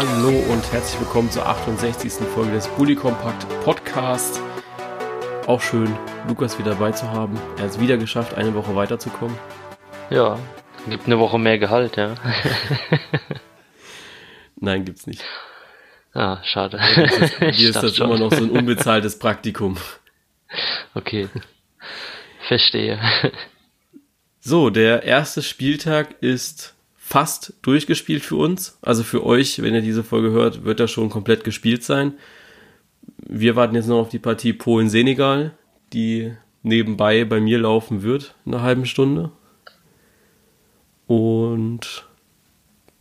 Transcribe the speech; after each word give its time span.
Hallo 0.00 0.28
und 0.28 0.72
herzlich 0.72 1.00
willkommen 1.00 1.28
zur 1.28 1.44
68. 1.44 2.24
Folge 2.32 2.52
des 2.52 2.68
Bully 2.68 2.94
Compact 2.94 3.48
Podcast. 3.64 4.40
Auch 5.48 5.60
schön, 5.60 5.92
Lukas 6.28 6.56
wieder 6.56 6.70
dabei 6.70 6.92
zu 6.92 7.10
haben. 7.10 7.36
Er 7.56 7.64
hat 7.64 7.70
es 7.70 7.80
wieder 7.80 7.96
geschafft, 7.96 8.34
eine 8.34 8.54
Woche 8.54 8.76
weiterzukommen. 8.76 9.36
Ja, 10.08 10.38
gibt 10.88 11.06
eine 11.06 11.18
Woche 11.18 11.40
mehr 11.40 11.58
Gehalt, 11.58 11.96
ja. 11.96 12.14
Nein, 14.60 14.84
gibt's 14.84 15.08
nicht. 15.08 15.24
Ah, 16.14 16.44
schade. 16.44 16.80
Hier 17.50 17.70
ist 17.70 17.82
das 17.82 17.96
schon. 17.96 18.06
immer 18.06 18.20
noch 18.20 18.32
so 18.32 18.44
ein 18.44 18.50
unbezahltes 18.50 19.18
Praktikum. 19.18 19.78
Okay. 20.94 21.28
Verstehe. 22.46 23.00
So, 24.38 24.70
der 24.70 25.02
erste 25.02 25.42
Spieltag 25.42 26.14
ist 26.20 26.76
fast 27.08 27.54
durchgespielt 27.62 28.22
für 28.22 28.36
uns. 28.36 28.78
Also 28.82 29.02
für 29.02 29.24
euch, 29.24 29.62
wenn 29.62 29.74
ihr 29.74 29.80
diese 29.80 30.04
Folge 30.04 30.30
hört, 30.30 30.64
wird 30.64 30.78
er 30.78 30.88
schon 30.88 31.08
komplett 31.08 31.42
gespielt 31.42 31.82
sein. 31.82 32.12
Wir 33.16 33.56
warten 33.56 33.74
jetzt 33.74 33.88
noch 33.88 33.98
auf 33.98 34.08
die 34.10 34.18
Partie 34.18 34.52
Polen-Senegal, 34.52 35.52
die 35.94 36.34
nebenbei 36.62 37.24
bei 37.24 37.40
mir 37.40 37.58
laufen 37.60 38.02
wird, 38.02 38.34
in 38.44 38.52
einer 38.52 38.62
halben 38.62 38.84
Stunde. 38.84 39.30
Und 41.06 42.04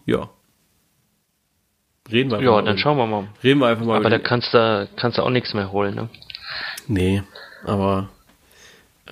ja. 0.06 0.30
Reden 2.10 2.32
wir 2.32 2.38
einfach 2.38 2.46
Ja, 2.46 2.52
mal 2.62 2.64
dann 2.64 2.78
schauen 2.78 2.98
wir 2.98 3.08
mal. 3.08 3.28
Reden 3.44 3.60
wir 3.60 3.68
einfach 3.68 3.86
mal. 3.86 3.98
Aber 3.98 4.10
da 4.10 4.20
kannst 4.20 4.54
du, 4.54 4.88
kannst 4.96 5.18
du 5.18 5.22
auch 5.22 5.30
nichts 5.30 5.54
mehr 5.54 5.74
holen, 5.74 5.96
ne? 5.96 6.10
Nee, 6.88 7.24
aber 7.66 8.08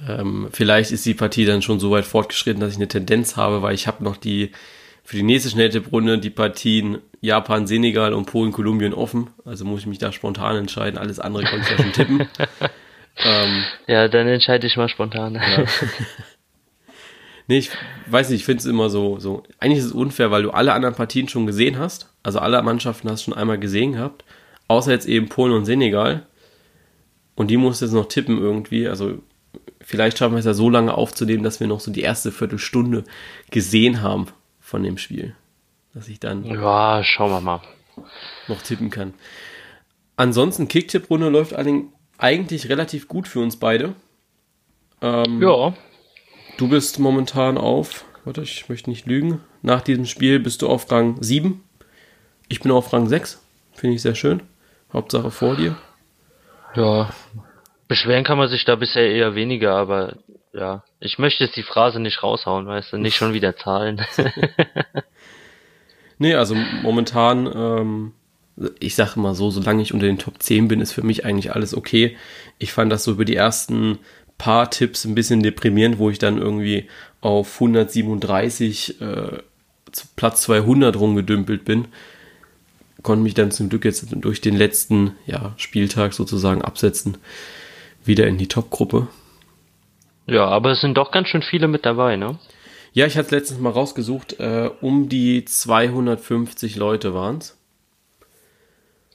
ähm, 0.07 0.47
vielleicht 0.53 0.91
ist 0.91 1.05
die 1.05 1.13
Partie 1.15 1.43
dann 1.43 1.61
schon 1.61 1.81
so 1.81 1.91
weit 1.91 2.05
fortgeschritten, 2.05 2.61
dass 2.61 2.71
ich 2.71 2.77
eine 2.77 2.87
Tendenz 2.87 3.35
habe, 3.35 3.61
weil 3.61 3.75
ich 3.75 3.87
habe 3.87 4.05
noch 4.05 4.15
die 4.15 4.53
für 5.06 5.17
die 5.17 5.23
nächste 5.23 5.52
Schnelltipprunde 5.52 6.17
die 6.17 6.31
Partien 6.31 6.98
Japan, 7.22 7.67
Senegal 7.67 8.14
und 8.14 8.25
Polen, 8.25 8.52
Kolumbien 8.52 8.94
offen. 8.94 9.30
Also 9.45 9.64
muss 9.64 9.81
ich 9.81 9.86
mich 9.86 10.00
da 10.00 10.11
spontan 10.11 10.58
entscheiden. 10.58 10.98
Alles 10.98 11.20
andere 11.20 11.44
konnte 11.44 11.64
ich 11.64 11.70
ja 11.70 11.78
schon 11.78 11.94
tippen. 11.94 12.28
ähm, 13.23 13.64
ja, 13.86 14.08
dann 14.08 14.28
entscheide 14.28 14.66
ich 14.66 14.78
mal 14.78 14.89
spontan. 14.89 15.36
Ja. 15.36 15.66
nee, 17.48 17.59
ich 17.59 17.70
weiß 18.08 18.30
nicht, 18.30 18.39
ich 18.39 18.45
finde 18.45 18.61
es 18.61 18.66
immer 18.66 18.89
so, 18.89 19.20
so. 19.20 19.44
Eigentlich 19.59 19.78
ist 19.78 19.86
es 19.86 19.92
unfair, 19.92 20.31
weil 20.31 20.42
du 20.42 20.50
alle 20.50 20.73
anderen 20.73 20.95
Partien 20.95 21.30
schon 21.30 21.45
gesehen 21.45 21.78
hast. 21.78 22.11
Also 22.23 22.39
alle 22.39 22.61
Mannschaften 22.64 23.08
hast 23.09 23.22
du 23.22 23.31
schon 23.31 23.39
einmal 23.39 23.59
gesehen 23.59 23.92
gehabt. 23.92 24.26
Außer 24.67 24.89
jetzt 24.89 25.08
eben 25.08 25.30
Polen 25.30 25.53
und 25.53 25.66
Senegal. 25.66 26.26
Und 27.36 27.52
die 27.52 27.58
musst 27.58 27.81
du 27.81 27.86
jetzt 27.86 27.94
noch 27.94 28.08
tippen 28.08 28.39
irgendwie. 28.39 28.88
Also 28.88 29.22
vielleicht 29.81 30.17
schaffen 30.17 30.33
wir 30.33 30.39
es 30.39 30.45
ja 30.45 30.56
so 30.56 30.67
lange 30.67 30.95
aufzunehmen, 30.95 31.44
dass 31.44 31.59
wir 31.59 31.67
noch 31.67 31.80
so 31.80 31.92
die 31.92 32.02
erste 32.02 32.31
Viertelstunde 32.31 33.03
gesehen 33.52 34.02
haben 34.02 34.30
von 34.66 34.81
dem 34.81 34.97
Spiel. 34.97 35.35
Dass 35.94 36.08
ich 36.09 36.19
dann. 36.19 36.44
Ja, 36.44 37.03
schauen 37.03 37.31
wir 37.31 37.39
mal. 37.39 37.61
Noch 38.47 38.61
tippen 38.61 38.89
kann. 38.89 39.13
Ansonsten, 40.17 40.67
Kicktipp-Runde 40.67 41.30
läuft 41.30 41.53
eigentlich 42.17 42.69
relativ 42.69 43.08
gut 43.08 43.27
für 43.27 43.39
uns 43.39 43.58
beide. 43.58 43.93
Ähm, 45.02 45.41
ja. 45.41 45.73
Du 46.58 46.67
bist 46.67 46.99
momentan 46.99 47.58
auf, 47.58 48.05
warte, 48.23 48.41
ich 48.41 48.67
möchte 48.67 48.89
nicht 48.89 49.05
lügen. 49.05 49.42
Nach 49.61 49.81
diesem 49.81 50.05
Spiel 50.05 50.39
bist 50.39 50.61
du 50.61 50.67
auf 50.67 50.92
Rang 50.92 51.21
7. 51.21 51.64
Ich 52.49 52.59
bin 52.61 52.71
auf 52.71 52.92
Rang 52.92 53.08
6. 53.08 53.42
Finde 53.73 53.95
ich 53.95 54.02
sehr 54.02 54.15
schön. 54.15 54.42
Hauptsache 54.92 55.32
vor 55.32 55.55
dir. 55.55 55.77
Ja. 56.76 57.09
Beschweren 57.87 58.23
kann 58.23 58.37
man 58.37 58.49
sich 58.49 58.65
da 58.65 58.76
bisher 58.76 59.09
eher 59.11 59.36
weniger, 59.36 59.76
aber 59.76 60.15
ja, 60.55 60.83
ich 60.99 61.20
möchte 61.20 61.43
jetzt 61.43 61.58
die 61.58 61.64
Phrase 61.64 61.99
nicht 61.99 62.23
raushauen, 62.23 62.66
weißt 62.66 62.93
du, 62.93 62.98
nicht 62.98 63.16
schon 63.16 63.33
wieder 63.33 63.58
Zahlen. 63.58 64.02
nee, 66.17 66.33
also 66.33 66.55
momentan, 66.82 67.52
ähm, 67.54 68.14
ich 68.80 68.95
sage 68.95 69.20
mal 69.20 69.36
so, 69.36 69.52
solange 69.52 69.82
ich 69.82 69.94
unter 69.94 70.05
den 70.05 70.17
Top 70.17 70.42
10 70.42 70.70
bin, 70.70 70.80
ist 70.80 70.94
für 70.94 71.04
mich 71.04 71.26
eigentlich 71.26 71.54
alles 71.54 71.76
okay. 71.76 72.15
Ich 72.58 72.71
fand 72.71 72.92
das 72.92 73.04
so 73.04 73.11
über 73.11 73.26
die 73.26 73.36
ersten 73.36 73.99
paar 74.38 74.70
Tipps 74.70 75.05
ein 75.05 75.15
bisschen 75.15 75.44
deprimierend, 75.44 75.98
wo 75.98 76.10
ich 76.10 76.20
dann 76.20 76.38
irgendwie 76.38 76.88
auf 77.20 77.55
137 77.55 79.02
äh, 79.02 79.39
Platz 80.15 80.42
200 80.44 80.98
rumgedümpelt 80.98 81.65
bin. 81.65 81.88
Konnte 83.02 83.23
mich 83.23 83.33
dann 83.33 83.52
zum 83.52 83.70
Glück 83.70 83.83
jetzt 83.83 84.05
durch 84.11 84.39
den 84.39 84.55
letzten 84.55 85.15
ja, 85.26 85.54
Spieltag 85.58 86.14
sozusagen 86.14 86.61
absetzen, 86.61 87.17
wieder 88.05 88.27
in 88.27 88.38
die 88.38 88.48
Top-Gruppe. 88.48 89.08
Ja, 90.27 90.47
aber 90.47 90.71
es 90.71 90.81
sind 90.81 90.95
doch 90.95 91.11
ganz 91.11 91.27
schön 91.27 91.41
viele 91.43 91.67
mit 91.67 91.86
dabei, 91.86 92.15
ne? 92.15 92.39
Ja, 92.93 93.05
ich 93.05 93.17
hatte 93.17 93.25
es 93.25 93.31
letztens 93.31 93.59
mal 93.59 93.71
rausgesucht, 93.71 94.39
äh, 94.39 94.69
um 94.81 95.09
die 95.09 95.43
250 95.43 96.77
Leute 96.77 97.13
waren 97.13 97.39
es. 97.39 97.58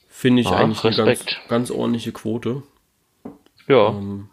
Finde 0.07 0.41
ich 0.41 0.47
ah, 0.49 0.57
eigentlich 0.57 0.83
Respekt. 0.83 0.99
eine 0.99 1.15
ganz, 1.15 1.25
ganz 1.47 1.71
ordentliche 1.71 2.11
Quote. 2.11 2.61
Ja. 3.67 3.89
Ähm, 3.89 4.29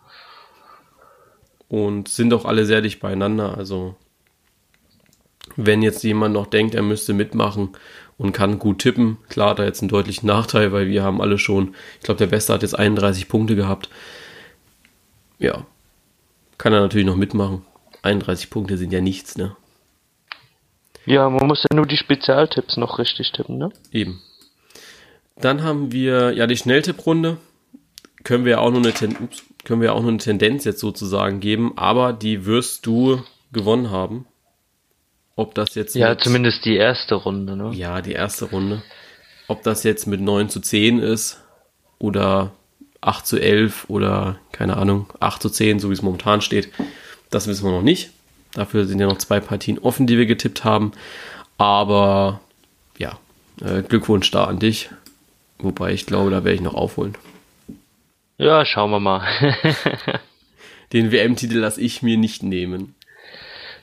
und 1.68 2.08
sind 2.08 2.34
auch 2.34 2.44
alle 2.44 2.66
sehr 2.66 2.82
dicht 2.82 3.00
beieinander. 3.00 3.56
Also, 3.56 3.96
wenn 5.56 5.80
jetzt 5.82 6.04
jemand 6.04 6.34
noch 6.34 6.46
denkt, 6.46 6.74
er 6.74 6.82
müsste 6.82 7.14
mitmachen 7.14 7.70
und 8.18 8.32
kann 8.32 8.58
gut 8.58 8.80
tippen, 8.80 9.16
klar 9.28 9.50
hat 9.50 9.60
er 9.60 9.64
jetzt 9.64 9.80
einen 9.80 9.88
deutlichen 9.88 10.26
Nachteil, 10.26 10.72
weil 10.72 10.88
wir 10.88 11.02
haben 11.02 11.22
alle 11.22 11.38
schon, 11.38 11.74
ich 11.98 12.04
glaube, 12.04 12.18
der 12.18 12.26
Beste 12.26 12.52
hat 12.52 12.62
jetzt 12.62 12.78
31 12.78 13.28
Punkte 13.28 13.56
gehabt. 13.56 13.88
Ja, 15.38 15.64
kann 16.58 16.72
er 16.72 16.80
natürlich 16.80 17.06
noch 17.06 17.16
mitmachen. 17.16 17.64
31 18.02 18.50
Punkte 18.50 18.76
sind 18.76 18.92
ja 18.92 19.00
nichts, 19.00 19.36
ne? 19.36 19.56
Ja, 21.06 21.30
man 21.30 21.46
muss 21.46 21.62
ja 21.62 21.74
nur 21.74 21.86
die 21.86 21.96
Spezialtipps 21.96 22.76
noch 22.76 22.98
richtig 22.98 23.32
tippen, 23.32 23.58
ne? 23.58 23.70
Eben. 23.92 24.20
Dann 25.36 25.62
haben 25.62 25.92
wir 25.92 26.32
ja 26.32 26.46
die 26.46 26.56
Schnelltipprunde. 26.56 27.38
Können 28.24 28.44
wir 28.44 28.60
auch 28.60 28.70
nur 28.70 28.80
eine 28.80 28.92
Ten 28.92 29.16
Ups, 29.16 29.44
können 29.64 29.80
wir 29.80 29.94
auch 29.94 30.02
nur 30.02 30.10
eine 30.10 30.18
Tendenz 30.18 30.64
jetzt 30.64 30.80
sozusagen 30.80 31.40
geben, 31.40 31.72
aber 31.76 32.12
die 32.12 32.44
wirst 32.44 32.84
du 32.84 33.22
gewonnen 33.52 33.90
haben. 33.90 34.26
Ob 35.36 35.54
das 35.54 35.74
jetzt 35.76 35.94
Ja, 35.94 36.10
mit, 36.10 36.20
zumindest 36.20 36.64
die 36.64 36.76
erste 36.76 37.14
Runde, 37.14 37.56
ne? 37.56 37.70
Ja, 37.72 38.02
die 38.02 38.12
erste 38.12 38.46
Runde. 38.46 38.82
Ob 39.46 39.62
das 39.62 39.84
jetzt 39.84 40.06
mit 40.06 40.20
9 40.20 40.48
zu 40.48 40.60
10 40.60 40.98
ist 40.98 41.40
oder 41.98 42.52
8 43.00 43.26
zu 43.26 43.38
11 43.38 43.86
oder 43.88 44.38
keine 44.52 44.76
Ahnung, 44.76 45.06
8 45.20 45.42
zu 45.42 45.50
10, 45.50 45.78
so 45.78 45.90
wie 45.90 45.94
es 45.94 46.02
momentan 46.02 46.40
steht. 46.40 46.72
Das 47.30 47.46
wissen 47.46 47.64
wir 47.64 47.72
noch 47.72 47.82
nicht. 47.82 48.10
Dafür 48.54 48.86
sind 48.86 48.98
ja 48.98 49.06
noch 49.06 49.18
zwei 49.18 49.40
Partien 49.40 49.78
offen, 49.78 50.06
die 50.06 50.18
wir 50.18 50.26
getippt 50.26 50.64
haben. 50.64 50.92
Aber 51.58 52.40
ja, 52.96 53.18
äh, 53.60 53.82
Glückwunsch 53.82 54.30
da 54.30 54.44
an 54.44 54.58
dich. 54.58 54.90
Wobei 55.58 55.92
ich 55.92 56.06
glaube, 56.06 56.30
da 56.30 56.44
werde 56.44 56.54
ich 56.54 56.60
noch 56.60 56.74
aufholen. 56.74 57.16
Ja, 58.38 58.64
schauen 58.64 58.90
wir 58.90 59.00
mal. 59.00 59.26
Den 60.92 61.12
WM-Titel 61.12 61.58
lasse 61.58 61.80
ich 61.80 62.02
mir 62.02 62.16
nicht 62.16 62.42
nehmen. 62.42 62.94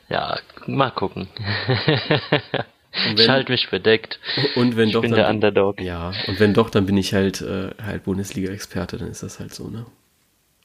Ja, 0.09 0.39
mal 0.65 0.91
gucken. 0.91 1.27
Wenn, 3.03 3.17
ich 3.17 3.29
halte 3.29 3.51
mich 3.51 3.69
bedeckt. 3.69 4.19
Und 4.55 4.77
wenn 4.77 4.87
ich 4.87 4.93
doch, 4.93 5.01
bin 5.01 5.11
dann, 5.11 5.19
der 5.19 5.29
Underdog. 5.29 5.81
Ja, 5.81 6.13
und 6.27 6.39
wenn 6.39 6.53
doch, 6.53 6.69
dann 6.69 6.85
bin 6.85 6.97
ich 6.97 7.13
halt 7.13 7.41
äh, 7.41 7.71
halt 7.83 8.03
Bundesliga-Experte, 8.03 8.97
dann 8.97 9.09
ist 9.09 9.23
das 9.23 9.39
halt 9.39 9.53
so, 9.53 9.67
ne? 9.67 9.85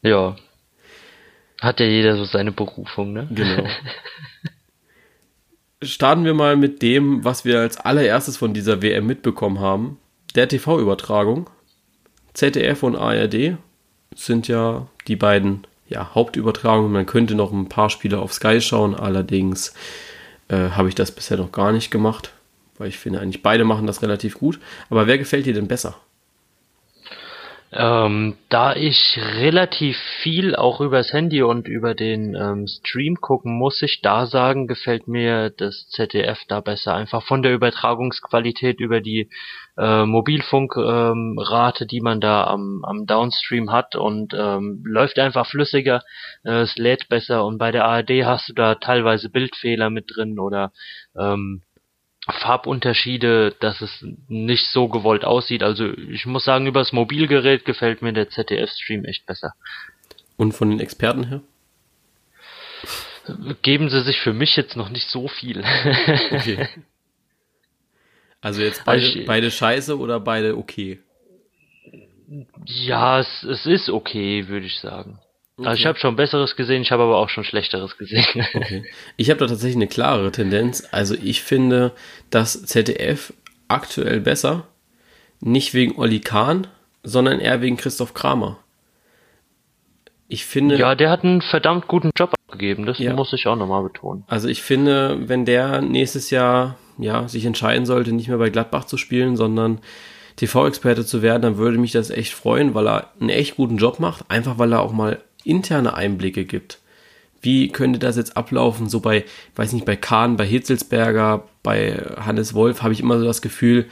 Ja. 0.03 0.37
Hat 1.61 1.81
ja 1.81 1.87
jeder 1.87 2.17
so 2.17 2.25
seine 2.25 2.53
Berufung, 2.53 3.13
ne? 3.13 3.29
Genau. 3.31 3.65
Starten 5.83 6.25
wir 6.25 6.35
mal 6.35 6.57
mit 6.57 6.83
dem, 6.83 7.25
was 7.25 7.45
wir 7.45 7.61
als 7.61 7.79
allererstes 7.79 8.37
von 8.37 8.55
dieser 8.55 8.83
WM 8.83 9.07
mitbekommen 9.07 9.61
haben. 9.61 9.99
Der 10.35 10.47
TV-Übertragung. 10.47 11.49
ZDF 12.35 12.83
und 12.83 12.97
ARD 12.97 13.57
sind 14.15 14.47
ja 14.47 14.87
die 15.09 15.17
beiden 15.17 15.67
ja, 15.89 16.15
Hauptübertragungen. 16.15 16.93
Man 16.93 17.07
könnte 17.07 17.35
noch 17.35 17.53
ein 17.53 17.69
paar 17.69 17.91
Spiele 17.91 18.19
auf 18.19 18.33
Sky 18.33 18.61
schauen, 18.61 18.95
allerdings 18.95 19.75
äh, 20.51 20.71
habe 20.71 20.89
ich 20.89 20.95
das 20.95 21.13
bisher 21.13 21.37
noch 21.37 21.53
gar 21.53 21.73
nicht 21.73 21.91
gemacht, 21.91 22.33
weil 22.79 22.89
ich 22.89 22.99
finde 22.99 23.21
eigentlich 23.21 23.43
beide 23.43 23.65
machen 23.65 23.87
das 23.87 24.03
relativ 24.03 24.39
gut. 24.39 24.59
Aber 24.91 25.07
wer 25.07 25.19
gefällt 25.19 25.47
dir 25.47 25.55
denn 25.55 25.69
besser? 25.69 25.97
Ähm, 27.73 28.37
da 28.49 28.75
ich 28.75 29.17
relativ 29.37 29.97
viel 30.23 30.57
auch 30.57 30.81
übers 30.81 31.13
Handy 31.13 31.41
und 31.43 31.69
über 31.69 31.95
den 31.95 32.35
ähm, 32.35 32.67
Stream 32.67 33.21
gucken, 33.21 33.57
muss 33.57 33.81
ich 33.83 34.01
da 34.03 34.27
sagen, 34.27 34.67
gefällt 34.67 35.07
mir 35.07 35.51
das 35.51 35.89
ZDF 35.91 36.41
da 36.49 36.61
besser. 36.61 36.95
Einfach 36.95 37.23
von 37.23 37.43
der 37.43 37.55
Übertragungsqualität 37.55 38.81
über 38.81 39.01
die 39.01 39.31
äh, 39.81 40.05
Mobilfunkrate, 40.05 41.87
die 41.87 42.01
man 42.01 42.21
da 42.21 42.45
am, 42.45 42.85
am 42.85 43.07
Downstream 43.07 43.73
hat 43.73 43.97
und 43.97 44.35
ähm, 44.37 44.83
läuft 44.85 45.19
einfach 45.19 45.47
flüssiger, 45.47 46.03
äh, 46.45 46.61
es 46.61 46.77
lädt 46.77 47.09
besser 47.09 47.47
und 47.47 47.57
bei 47.57 47.73
der 47.73 47.87
ARD 47.87 48.11
hast 48.25 48.51
du 48.51 48.53
da 48.53 48.75
teilweise 48.75 49.31
Bildfehler 49.31 49.89
mit 49.89 50.15
drin 50.15 50.39
oder 50.39 50.73
ähm, 51.19 51.63
Farbunterschiede, 52.29 53.57
dass 53.61 53.81
es 53.81 54.05
nicht 54.29 54.67
so 54.67 54.89
gewollt 54.89 55.25
aussieht. 55.25 55.63
Also 55.63 55.91
ich 55.97 56.27
muss 56.27 56.45
sagen, 56.45 56.67
über 56.67 56.81
das 56.81 56.93
Mobilgerät 56.93 57.65
gefällt 57.65 58.03
mir 58.03 58.13
der 58.13 58.29
ZDF-Stream 58.29 59.07
echt 59.07 59.25
besser. 59.25 59.55
Und 60.37 60.53
von 60.53 60.69
den 60.69 60.81
Experten 60.81 61.25
her? 61.25 61.41
Geben 63.63 63.89
sie 63.89 64.01
sich 64.01 64.21
für 64.21 64.35
mich 64.35 64.57
jetzt 64.57 64.77
noch 64.77 64.91
nicht 64.91 65.09
so 65.09 65.29
viel. 65.29 65.65
okay. 66.31 66.69
Also 68.41 68.63
jetzt 68.63 68.85
beide, 68.85 69.05
also 69.05 69.19
ich, 69.19 69.27
beide 69.27 69.51
scheiße 69.51 69.99
oder 69.99 70.21
beide 70.21 70.57
okay? 70.57 70.99
Ja, 72.65 73.21
es, 73.21 73.43
es 73.43 73.67
ist 73.67 73.91
okay, 73.91 74.49
würde 74.49 74.67
ich 74.67 74.79
sagen. 74.79 75.19
Okay. 75.57 75.69
Also 75.69 75.81
ich 75.81 75.87
habe 75.87 75.99
schon 75.99 76.17
Besseres 76.17 76.57
gesehen, 76.57 76.83
ich 76.83 76.91
habe 76.91 77.03
aber 77.03 77.19
auch 77.19 77.29
schon 77.29 77.45
Schlechteres 77.45 77.99
gesehen. 77.99 78.25
Okay. 78.55 78.85
Ich 79.17 79.31
habe 79.31 79.41
da 79.41 79.47
tatsächlich 79.47 79.77
eine 79.77 79.89
klarere 79.89 80.33
Tendenz. 80.33 80.89
Also 80.91 81.15
ich 81.15 81.43
finde 81.43 81.93
das 82.31 82.65
ZDF 82.65 83.33
aktuell 83.69 84.21
besser, 84.21 84.67
nicht 85.41 85.75
wegen 85.75 85.99
Olli 85.99 86.21
Kahn, 86.21 86.67
sondern 87.03 87.41
eher 87.41 87.61
wegen 87.61 87.77
Christoph 87.77 88.15
Kramer. 88.15 88.59
Ich 90.29 90.47
finde. 90.47 90.77
Ja, 90.77 90.95
der 90.95 91.11
hat 91.11 91.25
einen 91.25 91.43
verdammt 91.43 91.89
guten 91.89 92.11
Job 92.17 92.33
abgegeben, 92.51 92.87
das 92.87 92.99
ja. 92.99 93.15
muss 93.15 93.33
ich 93.33 93.47
auch 93.47 93.57
nochmal 93.57 93.83
betonen. 93.83 94.25
Also 94.27 94.49
ich 94.49 94.63
finde, 94.63 95.29
wenn 95.29 95.45
der 95.45 95.81
nächstes 95.81 96.31
Jahr 96.31 96.77
ja, 96.99 97.29
sich 97.29 97.45
entscheiden 97.45 97.87
sollte, 97.87 98.13
nicht 98.13 98.29
mehr 98.29 98.39
bei 98.39 98.51
Gladbach 98.51 98.85
zu 98.85 98.97
spielen, 98.97 99.37
sondern 99.37 99.79
TV-Experte 100.37 101.05
zu 101.05 101.23
werden, 101.23 101.43
dann 101.43 101.57
würde 101.57 101.79
mich 101.79 101.93
das 101.93 102.11
echt 102.11 102.33
freuen, 102.33 102.75
weil 102.75 102.89
er 102.89 103.11
einen 103.21 103.31
echt 103.31 103.57
guten 103.57 103.77
Job 103.77 104.01
macht, 104.01 104.25
einfach 104.31 104.59
weil 104.59 104.73
er 104.73 104.81
auch 104.81 104.93
mal 104.93 105.23
interne 105.45 105.95
Einblicke 105.95 106.45
gibt. 106.45 106.79
Wie 107.43 107.69
könnte 107.69 107.99
das 107.99 108.17
jetzt 108.17 108.37
ablaufen? 108.37 108.89
So 108.89 109.01
bei, 109.01 109.25
weiß 109.57 109.73
nicht, 109.73 109.87
bei 109.87 109.97
Kahn, 109.97 110.37
bei 110.37 110.45
Hitzelsberger, 110.45 111.45
bei 111.63 112.03
Hannes 112.19 112.53
Wolf 112.53 112.83
habe 112.83 112.93
ich 112.93 113.01
immer 113.01 113.19
so 113.19 113.25
das 113.25 113.41
Gefühl, 113.41 113.87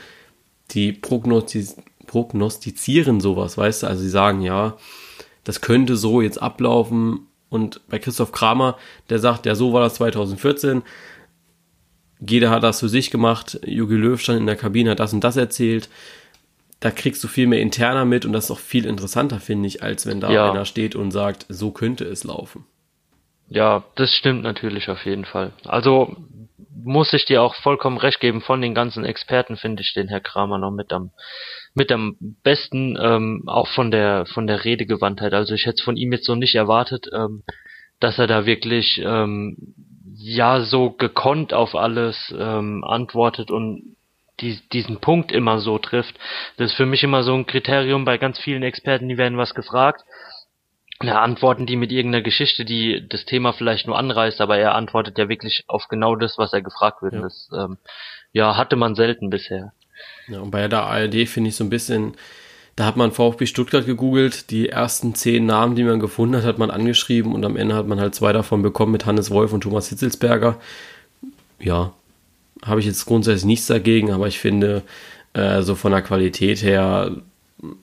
die 0.70 0.93
prognostiz 0.93 1.76
prognostizieren 2.06 3.20
sowas, 3.20 3.58
weißt 3.58 3.82
du? 3.82 3.87
Also 3.87 4.02
sie 4.02 4.08
sagen, 4.08 4.40
ja, 4.40 4.78
das 5.44 5.61
könnte 5.61 5.96
so 5.96 6.22
jetzt 6.22 6.40
ablaufen. 6.40 7.28
Und 7.50 7.80
bei 7.88 7.98
Christoph 7.98 8.32
Kramer, 8.32 8.76
der 9.08 9.18
sagt, 9.18 9.46
ja, 9.46 9.54
so 9.54 9.72
war 9.72 9.80
das 9.80 9.94
2014. 9.94 10.82
Jeder 12.20 12.50
hat 12.50 12.62
das 12.62 12.80
für 12.80 12.88
sich 12.88 13.10
gemacht. 13.10 13.58
Jogi 13.64 13.94
Löw 13.94 14.20
stand 14.20 14.40
in 14.40 14.46
der 14.46 14.56
Kabine, 14.56 14.90
hat 14.90 15.00
das 15.00 15.12
und 15.12 15.22
das 15.22 15.36
erzählt 15.36 15.88
da 16.80 16.90
kriegst 16.90 17.22
du 17.24 17.28
viel 17.28 17.46
mehr 17.46 17.60
interner 17.60 18.04
mit 18.04 18.24
und 18.24 18.32
das 18.32 18.44
ist 18.44 18.50
auch 18.50 18.58
viel 18.58 18.86
interessanter, 18.86 19.40
finde 19.40 19.66
ich, 19.66 19.82
als 19.82 20.06
wenn 20.06 20.20
da 20.20 20.30
ja. 20.30 20.50
einer 20.50 20.64
steht 20.64 20.94
und 20.94 21.10
sagt, 21.10 21.46
so 21.48 21.70
könnte 21.70 22.04
es 22.04 22.24
laufen. 22.24 22.64
Ja, 23.48 23.84
das 23.96 24.12
stimmt 24.12 24.42
natürlich 24.42 24.88
auf 24.88 25.04
jeden 25.04 25.24
Fall. 25.24 25.52
Also 25.64 26.16
muss 26.84 27.12
ich 27.12 27.24
dir 27.24 27.42
auch 27.42 27.54
vollkommen 27.56 27.98
recht 27.98 28.20
geben, 28.20 28.42
von 28.42 28.60
den 28.60 28.74
ganzen 28.74 29.04
Experten 29.04 29.56
finde 29.56 29.82
ich 29.82 29.92
den 29.94 30.08
Herr 30.08 30.20
Kramer 30.20 30.58
noch 30.58 30.70
mit 30.70 30.92
am 30.92 31.10
mit 31.74 31.92
am 31.92 32.16
besten, 32.42 32.96
ähm, 33.00 33.44
auch 33.46 33.68
von 33.68 33.90
der 33.90 34.26
von 34.26 34.46
der 34.46 34.64
Redegewandtheit. 34.64 35.34
Also 35.34 35.54
ich 35.54 35.66
hätte 35.66 35.76
es 35.78 35.82
von 35.82 35.96
ihm 35.96 36.12
jetzt 36.12 36.26
so 36.26 36.34
nicht 36.34 36.54
erwartet, 36.54 37.08
ähm, 37.12 37.42
dass 38.00 38.18
er 38.18 38.26
da 38.26 38.46
wirklich 38.46 39.00
ähm, 39.04 39.74
ja 40.16 40.60
so 40.60 40.90
gekonnt 40.90 41.54
auf 41.54 41.74
alles 41.74 42.34
ähm, 42.36 42.84
antwortet 42.84 43.50
und 43.50 43.96
die, 44.40 44.58
diesen 44.72 45.00
Punkt 45.00 45.32
immer 45.32 45.58
so 45.58 45.78
trifft. 45.78 46.16
Das 46.56 46.70
ist 46.70 46.76
für 46.76 46.86
mich 46.86 47.02
immer 47.02 47.22
so 47.22 47.34
ein 47.34 47.46
Kriterium 47.46 48.04
bei 48.04 48.18
ganz 48.18 48.38
vielen 48.38 48.62
Experten, 48.62 49.08
die 49.08 49.18
werden 49.18 49.38
was 49.38 49.54
gefragt. 49.54 50.02
Da 51.00 51.20
antworten 51.22 51.66
die 51.66 51.76
mit 51.76 51.92
irgendeiner 51.92 52.24
Geschichte, 52.24 52.64
die 52.64 53.06
das 53.08 53.24
Thema 53.24 53.52
vielleicht 53.52 53.86
nur 53.86 53.96
anreißt, 53.96 54.40
aber 54.40 54.58
er 54.58 54.74
antwortet 54.74 55.16
ja 55.16 55.28
wirklich 55.28 55.64
auf 55.68 55.86
genau 55.88 56.16
das, 56.16 56.38
was 56.38 56.52
er 56.52 56.62
gefragt 56.62 57.02
wird. 57.02 57.14
Ja. 57.14 57.20
Das 57.20 57.48
ähm, 57.56 57.78
ja, 58.32 58.56
hatte 58.56 58.76
man 58.76 58.96
selten 58.96 59.30
bisher. 59.30 59.72
Ja, 60.28 60.40
und 60.40 60.50
bei 60.50 60.68
der 60.68 60.82
ARD 60.82 61.28
finde 61.28 61.48
ich 61.48 61.56
so 61.56 61.64
ein 61.64 61.70
bisschen, 61.70 62.14
da 62.76 62.84
hat 62.84 62.96
man 62.96 63.12
VfB 63.12 63.46
Stuttgart 63.46 63.86
gegoogelt, 63.86 64.50
die 64.50 64.68
ersten 64.68 65.14
zehn 65.14 65.46
Namen, 65.46 65.74
die 65.74 65.84
man 65.84 66.00
gefunden 66.00 66.36
hat, 66.36 66.44
hat 66.44 66.58
man 66.58 66.70
angeschrieben 66.70 67.34
und 67.34 67.44
am 67.44 67.56
Ende 67.56 67.74
hat 67.74 67.86
man 67.86 68.00
halt 68.00 68.14
zwei 68.14 68.32
davon 68.32 68.62
bekommen 68.62 68.92
mit 68.92 69.06
Hannes 69.06 69.30
Wolf 69.30 69.52
und 69.52 69.62
Thomas 69.62 69.88
Hitzelsberger. 69.88 70.60
Ja, 71.58 71.92
habe 72.64 72.80
ich 72.80 72.86
jetzt 72.86 73.06
grundsätzlich 73.06 73.46
nichts 73.46 73.66
dagegen, 73.66 74.12
aber 74.12 74.28
ich 74.28 74.38
finde, 74.38 74.82
äh, 75.32 75.62
so 75.62 75.74
von 75.74 75.92
der 75.92 76.02
Qualität 76.02 76.62
her 76.62 77.16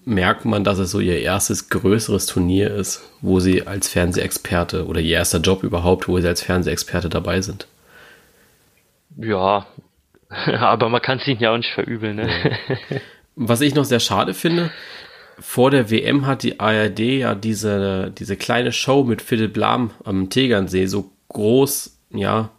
merkt 0.06 0.45
man, 0.45 0.63
dass 0.63 0.79
es 0.79 0.91
so 0.91 1.00
ihr 1.00 1.19
erstes 1.19 1.69
größeres 1.69 2.27
Turnier 2.27 2.73
ist, 2.73 3.01
wo 3.21 3.39
sie 3.39 3.68
als 3.68 3.89
Fernsehexperte 3.89 4.85
oder 4.85 5.01
ihr 5.01 5.18
erster 5.18 5.39
Job 5.39 5.63
überhaupt, 5.63 6.07
wo 6.07 6.19
sie 6.19 6.27
als 6.27 6.41
Fernsehexperte 6.41 7.09
dabei 7.09 7.41
sind. 7.41 7.68
Ja, 9.18 9.65
aber 10.59 10.89
man 10.89 11.01
kann 11.01 11.19
es 11.19 11.27
ihnen 11.27 11.39
ja 11.39 11.51
auch 11.51 11.57
nicht 11.57 11.73
verübeln. 11.73 12.17
Ne? 12.17 12.29
Was 13.35 13.61
ich 13.61 13.75
noch 13.75 13.85
sehr 13.85 13.99
schade 13.99 14.33
finde, 14.33 14.71
vor 15.39 15.71
der 15.71 15.91
WM 15.91 16.25
hat 16.25 16.43
die 16.43 16.59
ARD 16.59 16.99
ja 16.99 17.35
diese, 17.35 18.13
diese 18.17 18.37
kleine 18.37 18.71
Show 18.71 19.03
mit 19.03 19.21
Philipp 19.21 19.57
Lahm 19.57 19.91
am 20.03 20.29
Tegernsee 20.29 20.85
so 20.85 21.11
groß, 21.29 21.99
ja, 22.11 22.49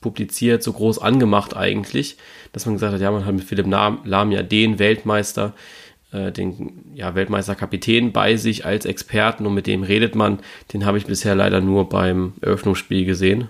publiziert, 0.00 0.62
so 0.62 0.72
groß 0.72 0.98
angemacht 0.98 1.56
eigentlich, 1.56 2.16
dass 2.52 2.66
man 2.66 2.74
gesagt 2.74 2.92
hat, 2.92 3.00
ja, 3.00 3.10
man 3.10 3.24
hat 3.24 3.34
mit 3.34 3.44
Philipp 3.44 3.66
Lahm 3.66 4.32
ja 4.32 4.42
den 4.42 4.78
Weltmeister, 4.78 5.54
äh, 6.12 6.30
den 6.30 6.84
ja, 6.94 7.14
Weltmeisterkapitän 7.14 8.12
bei 8.12 8.36
sich 8.36 8.66
als 8.66 8.84
Experten 8.84 9.46
und 9.46 9.54
mit 9.54 9.66
dem 9.66 9.82
redet 9.82 10.14
man. 10.14 10.40
Den 10.72 10.84
habe 10.84 10.98
ich 10.98 11.06
bisher 11.06 11.34
leider 11.34 11.62
nur 11.62 11.88
beim 11.88 12.34
Eröffnungsspiel 12.42 13.06
gesehen 13.06 13.48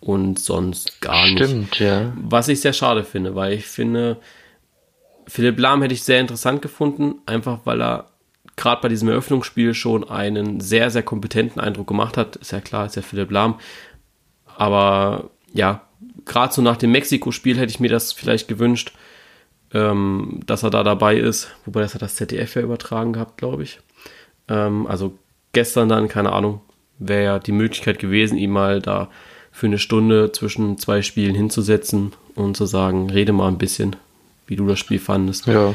und 0.00 0.38
sonst 0.38 1.00
gar 1.00 1.26
Stimmt, 1.26 1.40
nicht. 1.40 1.48
Stimmt, 1.48 1.78
ja. 1.80 2.12
Was 2.16 2.48
ich 2.48 2.60
sehr 2.60 2.72
schade 2.72 3.04
finde, 3.04 3.34
weil 3.34 3.52
ich 3.52 3.66
finde, 3.66 4.16
Philipp 5.26 5.58
Lahm 5.58 5.82
hätte 5.82 5.94
ich 5.94 6.02
sehr 6.02 6.20
interessant 6.20 6.62
gefunden, 6.62 7.16
einfach 7.26 7.60
weil 7.64 7.80
er 7.82 8.06
gerade 8.56 8.82
bei 8.82 8.88
diesem 8.88 9.08
Eröffnungsspiel 9.08 9.74
schon 9.74 10.08
einen 10.08 10.60
sehr, 10.60 10.90
sehr 10.90 11.02
kompetenten 11.02 11.60
Eindruck 11.60 11.86
gemacht 11.86 12.16
hat. 12.16 12.36
Ist 12.36 12.52
ja 12.52 12.60
klar, 12.60 12.86
ist 12.86 12.96
ja 12.96 13.02
Philipp 13.02 13.30
Lahm. 13.30 13.58
Aber 14.56 15.30
ja, 15.52 15.82
gerade 16.24 16.52
so 16.52 16.62
nach 16.62 16.76
dem 16.76 16.92
Mexiko-Spiel 16.92 17.58
hätte 17.58 17.70
ich 17.70 17.80
mir 17.80 17.90
das 17.90 18.12
vielleicht 18.12 18.48
gewünscht, 18.48 18.92
ähm, 19.72 20.40
dass 20.46 20.62
er 20.62 20.70
da 20.70 20.82
dabei 20.82 21.16
ist. 21.16 21.50
Wobei 21.64 21.80
das 21.80 21.94
hat 21.94 22.02
das 22.02 22.16
ZDF 22.16 22.56
ja 22.56 22.62
übertragen 22.62 23.12
gehabt, 23.12 23.38
glaube 23.38 23.62
ich. 23.62 23.80
Ähm, 24.48 24.86
also 24.86 25.16
gestern 25.52 25.88
dann, 25.88 26.08
keine 26.08 26.32
Ahnung, 26.32 26.60
wäre 26.98 27.24
ja 27.24 27.38
die 27.38 27.52
Möglichkeit 27.52 27.98
gewesen, 27.98 28.36
ihn 28.36 28.50
mal 28.50 28.80
da 28.82 29.08
für 29.50 29.66
eine 29.66 29.78
Stunde 29.78 30.32
zwischen 30.32 30.78
zwei 30.78 31.02
Spielen 31.02 31.34
hinzusetzen 31.34 32.12
und 32.34 32.56
zu 32.56 32.66
sagen, 32.66 33.10
rede 33.10 33.32
mal 33.32 33.48
ein 33.48 33.58
bisschen, 33.58 33.96
wie 34.46 34.56
du 34.56 34.66
das 34.66 34.78
Spiel 34.78 34.98
fandest. 34.98 35.46
Ja. 35.46 35.74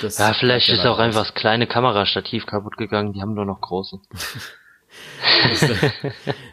Das 0.00 0.18
ja, 0.18 0.32
vielleicht 0.34 0.68
ist 0.68 0.86
auch 0.86 0.98
einfach 0.98 1.26
das 1.26 1.34
kleine 1.34 1.66
Kamerastativ 1.66 2.46
kaputt 2.46 2.76
gegangen, 2.76 3.12
die 3.12 3.20
haben 3.20 3.34
nur 3.34 3.44
noch 3.44 3.60
große. 3.60 3.98
Das, 5.48 5.70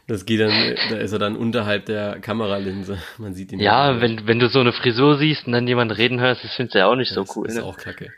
das, 0.07 0.25
geht 0.25 0.39
dann, 0.39 0.75
da 0.89 0.97
ist 0.97 1.11
er 1.11 1.19
dann 1.19 1.35
unterhalb 1.35 1.85
der 1.85 2.19
Kameralinse. 2.19 2.99
Man 3.17 3.33
sieht 3.33 3.51
ihn. 3.51 3.59
Ja, 3.59 3.99
wenn, 3.99 4.27
wenn 4.27 4.39
du 4.39 4.47
so 4.47 4.59
eine 4.59 4.73
Frisur 4.73 5.17
siehst 5.17 5.47
und 5.47 5.53
dann 5.53 5.67
jemand 5.67 5.97
reden 5.97 6.19
hörst, 6.19 6.43
das 6.43 6.53
findest 6.53 6.75
du 6.75 6.79
ja 6.79 6.87
auch 6.87 6.95
nicht 6.95 7.11
so 7.11 7.25
cool. 7.35 7.47
Das 7.47 7.55
ist 7.55 7.61
ne? 7.61 7.65
auch 7.65 7.77
kacke. 7.77 8.13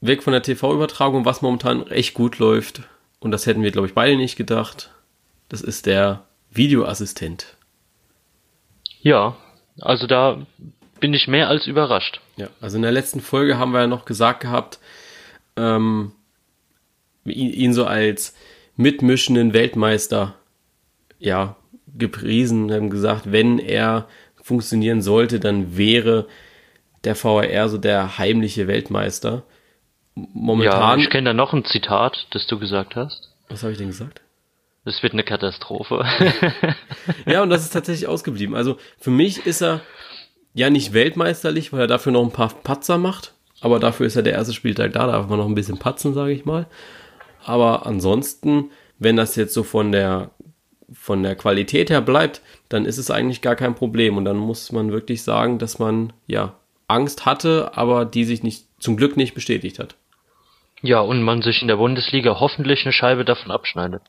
Weg 0.00 0.22
von 0.22 0.32
der 0.32 0.42
TV-Übertragung, 0.42 1.26
was 1.26 1.42
momentan 1.42 1.86
echt 1.88 2.14
gut 2.14 2.38
läuft, 2.38 2.82
und 3.18 3.32
das 3.32 3.44
hätten 3.44 3.62
wir, 3.62 3.70
glaube 3.70 3.86
ich, 3.86 3.94
beide 3.94 4.16
nicht 4.16 4.36
gedacht, 4.36 4.90
das 5.50 5.60
ist 5.60 5.84
der 5.84 6.24
Videoassistent. 6.50 7.56
Ja, 9.02 9.36
also 9.80 10.06
da 10.06 10.46
bin 11.00 11.12
ich 11.12 11.28
mehr 11.28 11.48
als 11.48 11.66
überrascht. 11.66 12.20
Ja, 12.36 12.48
also 12.60 12.76
in 12.76 12.82
der 12.82 12.92
letzten 12.92 13.20
Folge 13.20 13.58
haben 13.58 13.72
wir 13.72 13.80
ja 13.80 13.86
noch 13.86 14.04
gesagt 14.04 14.40
gehabt, 14.40 14.78
ähm, 15.56 16.12
ihn, 17.24 17.52
ihn 17.52 17.74
so 17.74 17.84
als 17.84 18.34
mitmischenden 18.76 19.52
Weltmeister 19.52 20.34
ja 21.18 21.56
gepriesen, 21.94 22.72
haben 22.72 22.90
gesagt, 22.90 23.32
wenn 23.32 23.58
er 23.58 24.06
funktionieren 24.42 25.02
sollte, 25.02 25.40
dann 25.40 25.76
wäre 25.76 26.26
der 27.04 27.14
VRR 27.14 27.68
so 27.68 27.78
der 27.78 28.18
heimliche 28.18 28.68
Weltmeister. 28.68 29.42
Momentan. 30.14 30.98
Ja, 30.98 31.04
ich 31.04 31.10
kenne 31.10 31.30
da 31.30 31.34
noch 31.34 31.52
ein 31.52 31.64
Zitat, 31.64 32.26
das 32.30 32.46
du 32.46 32.58
gesagt 32.58 32.94
hast. 32.94 33.30
Was 33.48 33.62
habe 33.62 33.72
ich 33.72 33.78
denn 33.78 33.88
gesagt? 33.88 34.20
Es 34.84 35.02
wird 35.02 35.12
eine 35.12 35.24
Katastrophe. 35.24 36.04
ja, 37.26 37.42
und 37.42 37.50
das 37.50 37.62
ist 37.62 37.72
tatsächlich 37.72 38.08
ausgeblieben. 38.08 38.54
Also 38.54 38.78
für 38.98 39.10
mich 39.10 39.46
ist 39.46 39.60
er 39.60 39.82
ja 40.54 40.70
nicht 40.70 40.92
weltmeisterlich, 40.92 41.72
weil 41.72 41.80
er 41.80 41.86
dafür 41.86 42.12
noch 42.12 42.22
ein 42.22 42.32
paar 42.32 42.48
Patzer 42.48 42.98
macht. 42.98 43.34
Aber 43.60 43.78
dafür 43.78 44.06
ist 44.06 44.16
er 44.16 44.22
der 44.22 44.32
erste 44.32 44.54
Spieltag 44.54 44.92
da, 44.92 45.06
da 45.06 45.12
darf 45.12 45.28
man 45.28 45.38
noch 45.38 45.46
ein 45.46 45.54
bisschen 45.54 45.78
patzen, 45.78 46.14
sage 46.14 46.32
ich 46.32 46.46
mal. 46.46 46.66
Aber 47.44 47.86
ansonsten, 47.86 48.70
wenn 48.98 49.16
das 49.16 49.36
jetzt 49.36 49.52
so 49.52 49.62
von 49.62 49.92
der, 49.92 50.30
von 50.92 51.22
der 51.22 51.36
Qualität 51.36 51.90
her 51.90 52.00
bleibt, 52.00 52.40
dann 52.70 52.86
ist 52.86 52.98
es 52.98 53.10
eigentlich 53.10 53.42
gar 53.42 53.56
kein 53.56 53.74
Problem. 53.74 54.16
Und 54.16 54.24
dann 54.24 54.38
muss 54.38 54.72
man 54.72 54.92
wirklich 54.92 55.22
sagen, 55.22 55.58
dass 55.58 55.78
man, 55.78 56.12
ja, 56.26 56.54
Angst 56.88 57.26
hatte, 57.26 57.72
aber 57.74 58.04
die 58.04 58.24
sich 58.24 58.42
nicht, 58.42 58.64
zum 58.80 58.96
Glück 58.96 59.16
nicht 59.16 59.34
bestätigt 59.34 59.78
hat. 59.78 59.94
Ja, 60.82 61.00
und 61.00 61.22
man 61.22 61.42
sich 61.42 61.60
in 61.60 61.68
der 61.68 61.76
Bundesliga 61.76 62.40
hoffentlich 62.40 62.84
eine 62.84 62.92
Scheibe 62.92 63.24
davon 63.24 63.50
abschneidet. 63.50 64.02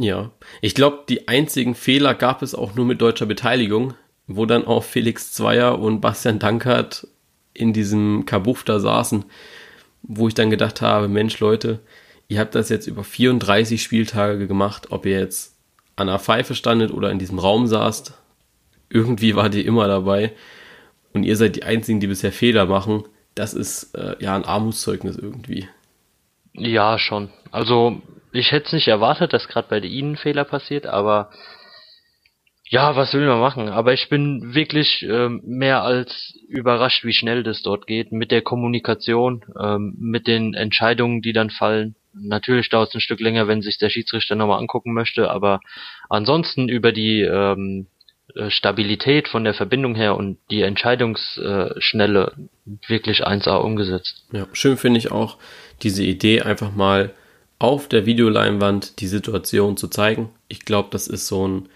Ja, 0.00 0.30
ich 0.60 0.74
glaube, 0.74 1.04
die 1.08 1.28
einzigen 1.28 1.74
Fehler 1.74 2.14
gab 2.14 2.42
es 2.42 2.54
auch 2.54 2.74
nur 2.74 2.86
mit 2.86 3.00
deutscher 3.00 3.26
Beteiligung, 3.26 3.94
wo 4.26 4.46
dann 4.46 4.64
auch 4.66 4.82
Felix 4.82 5.32
Zweier 5.32 5.78
und 5.78 6.00
Bastian 6.00 6.38
Dankert 6.38 7.06
in 7.52 7.72
diesem 7.72 8.24
Kabuff 8.26 8.64
da 8.64 8.80
saßen 8.80 9.24
wo 10.02 10.28
ich 10.28 10.34
dann 10.34 10.50
gedacht 10.50 10.80
habe, 10.80 11.08
Mensch 11.08 11.38
Leute, 11.40 11.80
ihr 12.28 12.40
habt 12.40 12.54
das 12.54 12.68
jetzt 12.68 12.86
über 12.86 13.04
34 13.04 13.82
Spieltage 13.82 14.46
gemacht, 14.46 14.88
ob 14.90 15.06
ihr 15.06 15.18
jetzt 15.18 15.56
an 15.96 16.06
der 16.06 16.18
Pfeife 16.18 16.54
standet 16.54 16.92
oder 16.92 17.10
in 17.10 17.18
diesem 17.18 17.38
Raum 17.38 17.66
saßt, 17.66 18.14
irgendwie 18.88 19.36
war 19.36 19.48
die 19.50 19.64
immer 19.64 19.86
dabei 19.86 20.32
und 21.12 21.24
ihr 21.24 21.36
seid 21.36 21.56
die 21.56 21.64
Einzigen, 21.64 22.00
die 22.00 22.06
bisher 22.06 22.32
Fehler 22.32 22.66
machen. 22.66 23.04
Das 23.34 23.54
ist 23.54 23.94
äh, 23.94 24.16
ja 24.20 24.34
ein 24.34 24.44
Armutszeugnis 24.44 25.16
irgendwie. 25.16 25.68
Ja, 26.52 26.98
schon. 26.98 27.30
Also 27.52 28.00
ich 28.32 28.52
hätte 28.52 28.66
es 28.66 28.72
nicht 28.72 28.88
erwartet, 28.88 29.32
dass 29.32 29.48
gerade 29.48 29.68
bei 29.68 29.78
Ihnen 29.78 30.16
Fehler 30.16 30.44
passiert, 30.44 30.86
aber 30.86 31.30
ja, 32.70 32.94
was 32.94 33.12
will 33.14 33.26
man 33.26 33.40
machen? 33.40 33.68
Aber 33.68 33.92
ich 33.92 34.08
bin 34.08 34.54
wirklich 34.54 35.02
ähm, 35.02 35.42
mehr 35.44 35.82
als 35.82 36.38
überrascht, 36.48 37.04
wie 37.04 37.12
schnell 37.12 37.42
das 37.42 37.62
dort 37.62 37.88
geht 37.88 38.12
mit 38.12 38.30
der 38.30 38.42
Kommunikation, 38.42 39.44
ähm, 39.60 39.96
mit 39.98 40.28
den 40.28 40.54
Entscheidungen, 40.54 41.20
die 41.20 41.32
dann 41.32 41.50
fallen. 41.50 41.96
Natürlich 42.14 42.68
dauert 42.68 42.90
es 42.90 42.94
ein 42.94 43.00
Stück 43.00 43.18
länger, 43.18 43.48
wenn 43.48 43.60
sich 43.60 43.78
der 43.78 43.90
Schiedsrichter 43.90 44.36
nochmal 44.36 44.60
angucken 44.60 44.94
möchte, 44.94 45.30
aber 45.30 45.60
ansonsten 46.08 46.68
über 46.68 46.92
die 46.92 47.22
ähm, 47.22 47.88
äh, 48.36 48.50
Stabilität 48.50 49.26
von 49.26 49.42
der 49.42 49.54
Verbindung 49.54 49.96
her 49.96 50.16
und 50.16 50.38
die 50.50 50.62
Entscheidungsschnelle 50.62 52.32
wirklich 52.86 53.26
1A 53.26 53.56
umgesetzt. 53.56 54.24
Ja, 54.32 54.46
schön 54.52 54.76
finde 54.76 54.98
ich 54.98 55.10
auch 55.10 55.38
diese 55.82 56.04
Idee, 56.04 56.42
einfach 56.42 56.72
mal 56.72 57.14
auf 57.60 57.86
der 57.86 58.06
Videoleinwand 58.06 58.98
die 59.00 59.06
Situation 59.06 59.76
zu 59.76 59.86
zeigen. 59.86 60.30
Ich 60.48 60.64
glaube, 60.64 60.88
das 60.90 61.06
ist 61.06 61.28
so 61.28 61.46
ein 61.46 61.68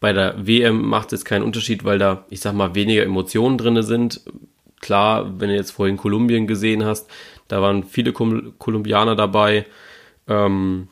bei 0.00 0.12
der 0.12 0.46
WM 0.46 0.82
macht 0.82 1.12
es 1.12 1.24
keinen 1.24 1.42
Unterschied, 1.42 1.84
weil 1.84 1.98
da, 1.98 2.24
ich 2.30 2.40
sag 2.40 2.54
mal, 2.54 2.74
weniger 2.74 3.02
Emotionen 3.02 3.58
drin 3.58 3.82
sind. 3.82 4.20
Klar, 4.80 5.40
wenn 5.40 5.48
du 5.48 5.56
jetzt 5.56 5.72
vorhin 5.72 5.96
Kolumbien 5.96 6.46
gesehen 6.46 6.84
hast, 6.84 7.10
da 7.48 7.60
waren 7.60 7.82
viele 7.82 8.12
Kolumbianer 8.12 9.16
dabei. 9.16 9.66
Ähm, 10.28 10.88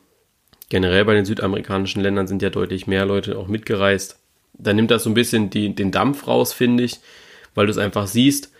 generell 0.69 1.05
bei 1.05 1.13
den 1.13 1.23
südamerikanischen 1.23 2.01
Ländern 2.01 2.27
sind 2.27 2.41
ja 2.41 2.49
deutlich 2.49 2.85
mehr 2.85 3.05
Leute 3.05 3.37
auch 3.37 3.47
mitgereist. 3.47 4.19
Da 4.53 4.73
nimmt 4.73 4.91
das 4.91 5.03
so 5.03 5.09
ein 5.09 5.13
bisschen 5.13 5.49
die, 5.49 5.73
den 5.73 5.91
Dampf 5.91 6.27
raus, 6.27 6.51
finde 6.51 6.83
ich, 6.83 6.99
weil 7.55 7.67
du 7.67 7.71
es 7.71 7.77
einfach 7.77 8.07
siehst. 8.07 8.51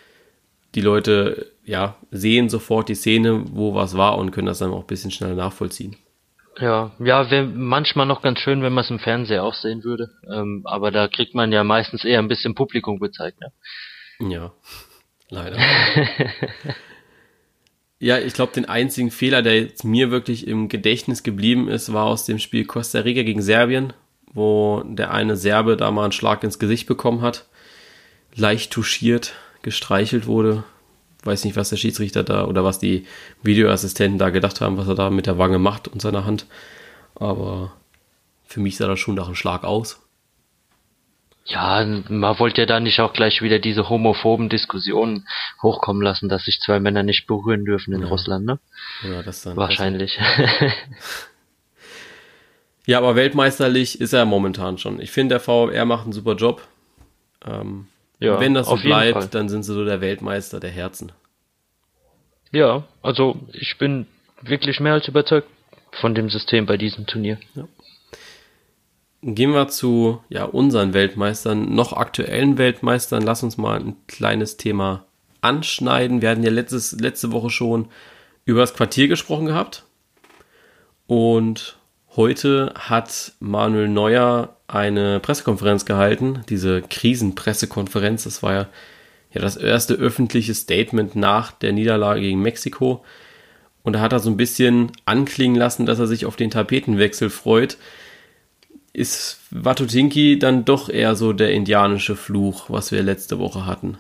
Die 0.76 0.82
Leute 0.82 1.52
ja, 1.68 1.98
sehen 2.12 2.48
sofort 2.48 2.88
die 2.88 2.96
Szene, 2.96 3.44
wo 3.52 3.76
was 3.76 3.98
war 3.98 4.18
und 4.18 4.32
können 4.32 4.48
das 4.48 4.60
dann 4.60 4.72
auch 4.72 4.82
ein 4.82 4.88
bisschen 4.88 5.12
schneller 5.12 5.36
nachvollziehen. 5.36 5.98
Ja, 6.60 6.92
ja, 6.98 7.30
wäre 7.30 7.46
manchmal 7.46 8.06
noch 8.08 8.22
ganz 8.22 8.40
schön, 8.40 8.64
wenn 8.64 8.74
man 8.74 8.86
es 8.86 8.90
im 8.90 9.00
Fernseher 9.00 9.44
auch 9.44 9.54
sehen 9.54 9.84
würde. 9.84 10.10
Ähm, 10.32 10.62
aber 10.64 10.92
da 10.92 11.10
kriegt 11.10 11.36
man 11.36 11.52
ja 11.52 11.64
meistens 11.66 12.06
eher 12.06 12.20
ein 12.20 12.30
bisschen 12.30 12.56
Publikum 12.56 13.00
gezeigt, 13.00 13.40
ne? 13.42 13.52
Ja, 14.32 14.54
leider. 15.30 15.58
ja, 18.00 18.18
ich 18.18 18.34
glaube, 18.34 18.54
den 18.54 18.66
einzigen 18.66 19.12
Fehler, 19.12 19.42
der 19.42 19.62
jetzt 19.62 19.84
mir 19.84 20.10
wirklich 20.10 20.48
im 20.48 20.70
Gedächtnis 20.70 21.22
geblieben 21.22 21.68
ist, 21.68 21.92
war 21.92 22.06
aus 22.06 22.26
dem 22.26 22.40
Spiel 22.40 22.66
Costa 22.66 23.00
Rica 23.00 23.24
gegen 23.24 23.42
Serbien, 23.42 23.92
wo 24.32 24.84
der 24.86 25.12
eine 25.12 25.36
Serbe 25.36 25.76
da 25.76 25.92
mal 25.92 26.06
einen 26.06 26.12
Schlag 26.14 26.46
ins 26.46 26.60
Gesicht 26.60 26.88
bekommen 26.88 27.22
hat, 27.22 27.46
leicht 28.34 28.72
touchiert, 28.72 29.34
gestreichelt 29.64 30.28
wurde 30.28 30.64
weiß 31.28 31.46
nicht, 31.46 31.56
was 31.56 31.70
der 31.70 31.78
Schiedsrichter 31.78 32.24
da 32.24 32.46
oder 32.46 32.64
was 32.64 32.80
die 32.80 33.06
Videoassistenten 33.44 34.18
da 34.18 34.32
gedacht 34.32 34.62
haben, 34.62 34.78
was 34.78 34.88
er 34.88 34.96
da 34.96 35.10
mit 35.10 35.28
der 35.28 35.38
Wange 35.38 35.60
macht 35.60 35.88
und 35.88 36.02
seiner 36.02 36.26
Hand. 36.26 36.48
Aber 37.16 37.74
für 38.46 38.60
mich 38.60 38.78
sah 38.78 38.88
das 38.88 39.00
schon 39.00 39.16
nach 39.16 39.28
einem 39.28 39.36
Schlag 39.36 39.64
aus. 39.64 40.02
Ja, 41.46 41.86
man 42.10 42.40
wollte 42.40 42.62
ja 42.62 42.66
da 42.66 42.82
nicht 42.82 43.00
auch 43.00 43.14
gleich 43.14 43.42
wieder 43.42 43.60
diese 43.60 43.88
homophoben 43.88 44.50
Diskussionen 44.50 45.28
hochkommen 45.62 46.02
lassen, 46.02 46.28
dass 46.28 46.44
sich 46.44 46.60
zwei 46.60 46.82
Männer 46.82 47.04
nicht 47.04 47.26
berühren 47.26 47.64
dürfen 47.64 47.94
in 47.94 48.02
ja. 48.02 48.08
Russland, 48.08 48.46
ne? 48.46 48.60
Ja, 49.04 49.24
das 49.24 49.44
dann. 49.44 49.56
Wahrscheinlich. 49.56 50.20
ja, 52.86 52.98
aber 52.98 53.16
weltmeisterlich 53.16 54.02
ist 54.02 54.12
er 54.12 54.26
momentan 54.26 54.78
schon. 54.78 55.00
Ich 55.00 55.12
finde, 55.12 55.36
der 55.36 55.40
VfR 55.40 55.86
macht 55.86 56.04
einen 56.04 56.12
super 56.12 56.36
Job. 56.36 56.68
Ähm, 57.46 57.88
ja, 58.20 58.40
Wenn 58.40 58.54
das 58.54 58.68
so 58.68 58.76
bleibt, 58.76 59.34
dann 59.36 59.48
sind 59.48 59.64
sie 59.64 59.74
so 59.74 59.86
der 59.86 60.02
Weltmeister 60.02 60.60
der 60.60 60.72
Herzen. 60.72 61.12
Ja, 62.52 62.84
also 63.02 63.38
ich 63.54 63.78
bin 63.78 64.08
wirklich 64.42 64.80
mehr 64.80 64.94
als 64.94 65.08
überzeugt 65.08 65.48
von 66.00 66.16
dem 66.16 66.30
System 66.30 66.66
bei 66.66 66.78
diesem 66.78 67.06
Turnier. 67.06 67.38
Ja. 67.56 67.68
Gehen 69.22 69.52
wir 69.52 69.68
zu 69.68 70.22
ja, 70.30 70.46
unseren 70.46 70.94
Weltmeistern, 70.94 71.74
noch 71.74 71.94
aktuellen 71.94 72.58
Weltmeistern. 72.58 73.24
Lass 73.24 73.44
uns 73.44 73.58
mal 73.58 73.80
ein 73.80 73.96
kleines 74.08 74.58
Thema 74.58 75.06
anschneiden. 75.42 76.22
Wir 76.22 76.30
hatten 76.30 76.44
ja 76.44 76.52
letztes, 76.52 76.94
letzte 77.00 77.32
Woche 77.32 77.50
schon 77.50 77.90
über 78.46 78.62
das 78.62 78.74
Quartier 78.74 79.08
gesprochen 79.08 79.48
gehabt. 79.48 79.84
Und 81.08 81.77
heute 82.18 82.74
hat 82.76 83.32
Manuel 83.40 83.88
Neuer 83.88 84.58
eine 84.68 85.22
Pressekonferenz 85.22 85.86
gehalten, 85.86 86.42
diese 86.50 86.82
Krisenpressekonferenz. 86.82 88.26
Das 88.26 88.44
war 88.44 88.54
ja, 88.54 88.68
ja 89.32 89.40
das 89.40 89.56
erste 89.56 89.94
öffentliche 89.94 90.54
Statement 90.54 91.16
nach 91.16 91.54
der 91.54 91.72
Niederlage 91.72 92.22
gegen 92.22 92.42
Mexiko. 92.42 93.06
Und 93.84 93.94
da 93.94 94.02
hat 94.02 94.12
er 94.12 94.20
so 94.20 94.30
ein 94.30 94.36
bisschen 94.36 94.92
anklingen 95.06 95.56
lassen, 95.56 95.86
dass 95.86 96.00
er 96.00 96.08
sich 96.08 96.26
auf 96.26 96.36
den 96.36 96.52
Tapetenwechsel 96.52 97.30
freut. 97.30 97.78
Ist 98.92 99.40
Watutinki 99.52 100.40
dann 100.40 100.66
doch 100.66 100.90
eher 100.90 101.16
so 101.16 101.32
der 101.32 101.52
indianische 101.52 102.18
Fluch, 102.18 102.70
was 102.70 102.92
wir 102.92 103.04
letzte 103.04 103.40
Woche 103.40 103.66
hatten? 103.66 103.98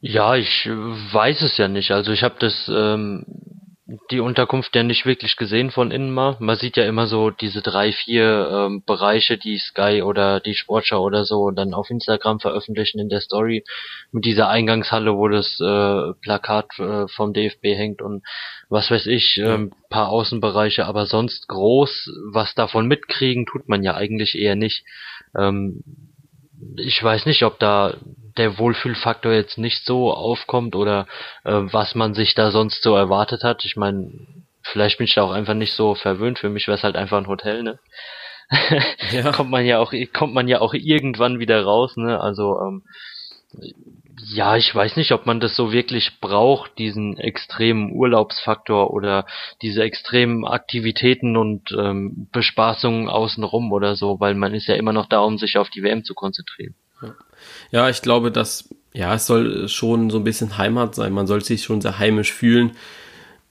Ja, 0.00 0.34
ich 0.34 0.66
weiß 0.66 1.42
es 1.42 1.58
ja 1.58 1.68
nicht. 1.68 1.90
Also 1.90 2.10
ich 2.10 2.22
habe 2.22 2.36
das 2.38 2.70
ähm, 2.72 3.24
die 4.10 4.20
Unterkunft 4.20 4.76
ja 4.76 4.82
nicht 4.82 5.06
wirklich 5.06 5.36
gesehen 5.36 5.70
von 5.70 5.90
innen 5.90 6.10
mal. 6.10 6.36
Man 6.40 6.58
sieht 6.58 6.76
ja 6.76 6.84
immer 6.84 7.06
so 7.06 7.30
diese 7.30 7.62
drei, 7.62 7.92
vier 7.92 8.48
ähm, 8.52 8.82
Bereiche, 8.84 9.38
die 9.38 9.56
Sky 9.56 10.02
oder 10.02 10.40
die 10.40 10.54
Sportschau 10.54 11.02
oder 11.02 11.24
so 11.24 11.50
dann 11.50 11.72
auf 11.72 11.88
Instagram 11.88 12.38
veröffentlichen 12.38 12.98
in 12.98 13.08
der 13.08 13.22
Story 13.22 13.64
mit 14.12 14.26
dieser 14.26 14.50
Eingangshalle, 14.50 15.16
wo 15.16 15.28
das 15.28 15.58
äh, 15.60 16.12
Plakat 16.20 16.78
äh, 16.78 17.08
vom 17.08 17.32
DFB 17.32 17.64
hängt 17.64 18.02
und 18.02 18.22
was 18.68 18.90
weiß 18.90 19.06
ich, 19.06 19.38
ähm, 19.38 19.72
paar 19.88 20.10
Außenbereiche, 20.10 20.84
aber 20.84 21.06
sonst 21.06 21.48
groß, 21.48 22.10
was 22.30 22.54
davon 22.54 22.88
mitkriegen, 22.88 23.46
tut 23.46 23.70
man 23.70 23.82
ja 23.82 23.94
eigentlich 23.94 24.38
eher 24.38 24.54
nicht. 24.54 24.84
Ähm, 25.34 25.82
ich 26.76 27.02
weiß 27.02 27.24
nicht, 27.24 27.42
ob 27.44 27.58
da 27.58 27.96
der 28.38 28.58
Wohlfühlfaktor 28.58 29.32
jetzt 29.32 29.58
nicht 29.58 29.84
so 29.84 30.12
aufkommt 30.12 30.76
oder 30.76 31.06
äh, 31.44 31.52
was 31.52 31.94
man 31.94 32.14
sich 32.14 32.34
da 32.34 32.50
sonst 32.50 32.82
so 32.82 32.94
erwartet 32.94 33.44
hat. 33.44 33.64
Ich 33.64 33.76
meine, 33.76 34.12
vielleicht 34.62 34.98
bin 34.98 35.06
ich 35.06 35.14
da 35.14 35.22
auch 35.22 35.32
einfach 35.32 35.54
nicht 35.54 35.72
so 35.72 35.94
verwöhnt. 35.94 36.38
Für 36.38 36.48
mich 36.48 36.66
wäre 36.66 36.76
es 36.76 36.84
halt 36.84 36.96
einfach 36.96 37.18
ein 37.18 37.26
Hotel, 37.26 37.62
ne? 37.62 37.78
ja. 39.12 39.30
kommt 39.32 39.50
man 39.50 39.66
ja 39.66 39.78
auch 39.78 39.92
kommt 40.14 40.32
man 40.32 40.48
ja 40.48 40.60
auch 40.60 40.72
irgendwann 40.72 41.38
wieder 41.38 41.62
raus, 41.64 41.96
ne? 41.96 42.18
Also 42.18 42.58
ähm, 42.60 42.82
ja, 44.26 44.56
ich 44.56 44.74
weiß 44.74 44.96
nicht, 44.96 45.12
ob 45.12 45.26
man 45.26 45.40
das 45.40 45.54
so 45.54 45.72
wirklich 45.72 46.20
braucht, 46.20 46.76
diesen 46.78 47.18
extremen 47.18 47.92
Urlaubsfaktor 47.92 48.92
oder 48.92 49.26
diese 49.62 49.82
extremen 49.82 50.44
Aktivitäten 50.44 51.36
und 51.36 51.72
ähm, 51.72 52.28
Bespaßungen 52.32 53.08
außenrum 53.08 53.72
oder 53.72 53.96
so, 53.96 54.18
weil 54.20 54.34
man 54.34 54.54
ist 54.54 54.66
ja 54.66 54.74
immer 54.74 54.92
noch 54.92 55.06
da, 55.06 55.20
um 55.20 55.38
sich 55.38 55.56
auf 55.56 55.70
die 55.70 55.82
WM 55.82 56.04
zu 56.04 56.14
konzentrieren. 56.14 56.74
Ja, 57.70 57.88
ich 57.88 58.02
glaube, 58.02 58.30
dass, 58.30 58.68
ja, 58.92 59.14
es 59.14 59.26
soll 59.26 59.68
schon 59.68 60.10
so 60.10 60.18
ein 60.18 60.24
bisschen 60.24 60.58
Heimat 60.58 60.94
sein. 60.94 61.12
Man 61.12 61.26
soll 61.26 61.44
sich 61.44 61.62
schon 61.62 61.80
sehr 61.80 61.98
heimisch 61.98 62.32
fühlen. 62.32 62.72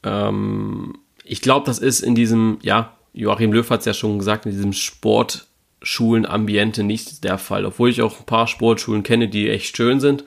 Ähm, 0.04 0.98
ich 1.24 1.42
glaube, 1.42 1.66
das 1.66 1.80
ist 1.80 2.02
in 2.02 2.16
diesem, 2.16 2.60
ja, 2.62 2.94
Joachim 3.14 3.52
Löw 3.52 3.70
hat 3.70 3.82
es 3.82 3.86
ja 3.86 3.94
schon 3.94 4.20
gesagt, 4.20 4.46
in 4.46 4.52
diesem 4.52 4.74
Sportschulen-Ambiente 4.74 6.84
nicht 6.84 7.24
der 7.24 7.38
Fall. 7.38 7.66
Obwohl 7.66 7.90
ich 7.90 8.02
auch 8.02 8.20
ein 8.20 8.26
paar 8.26 8.48
Sportschulen 8.48 9.04
kenne, 9.04 9.28
die 9.28 9.50
echt 9.50 9.76
schön 9.76 10.00
sind, 10.00 10.24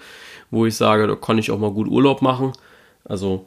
wo 0.50 0.66
ich 0.66 0.76
sage, 0.76 1.06
da 1.06 1.14
kann 1.14 1.38
ich 1.38 1.50
auch 1.50 1.58
mal 1.58 1.70
gut 1.70 1.88
Urlaub 1.88 2.22
machen. 2.22 2.52
Also, 3.04 3.46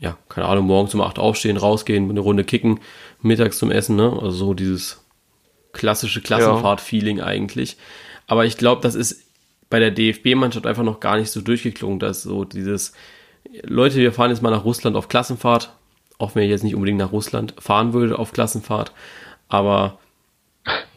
ja, 0.00 0.16
keine 0.28 0.48
Ahnung, 0.48 0.66
morgens 0.66 0.94
um 0.94 1.02
8 1.02 1.18
aufstehen, 1.18 1.56
rausgehen, 1.56 2.10
eine 2.10 2.20
Runde 2.20 2.44
kicken, 2.44 2.80
mittags 3.22 3.58
zum 3.58 3.70
Essen, 3.70 3.96
ne? 3.96 4.12
Also 4.12 4.30
so 4.30 4.54
dieses 4.54 5.02
klassische 5.72 6.22
Klassenfahrt-Feeling 6.22 7.20
eigentlich. 7.20 7.76
Aber 8.26 8.44
ich 8.44 8.56
glaube, 8.56 8.82
das 8.82 8.94
ist 8.94 9.26
bei 9.70 9.78
der 9.78 9.90
DFB-Mannschaft 9.90 10.66
einfach 10.66 10.82
noch 10.82 11.00
gar 11.00 11.16
nicht 11.16 11.30
so 11.30 11.40
durchgeklungen, 11.40 11.98
dass 11.98 12.22
so 12.22 12.44
dieses, 12.44 12.92
Leute, 13.62 13.96
wir 13.96 14.12
fahren 14.12 14.30
jetzt 14.30 14.42
mal 14.42 14.50
nach 14.50 14.64
Russland 14.64 14.96
auf 14.96 15.08
Klassenfahrt, 15.08 15.72
auch 16.18 16.34
wenn 16.34 16.44
ich 16.44 16.50
jetzt 16.50 16.64
nicht 16.64 16.74
unbedingt 16.74 16.98
nach 16.98 17.12
Russland 17.12 17.54
fahren 17.58 17.92
würde 17.92 18.18
auf 18.18 18.32
Klassenfahrt, 18.32 18.92
aber 19.48 19.98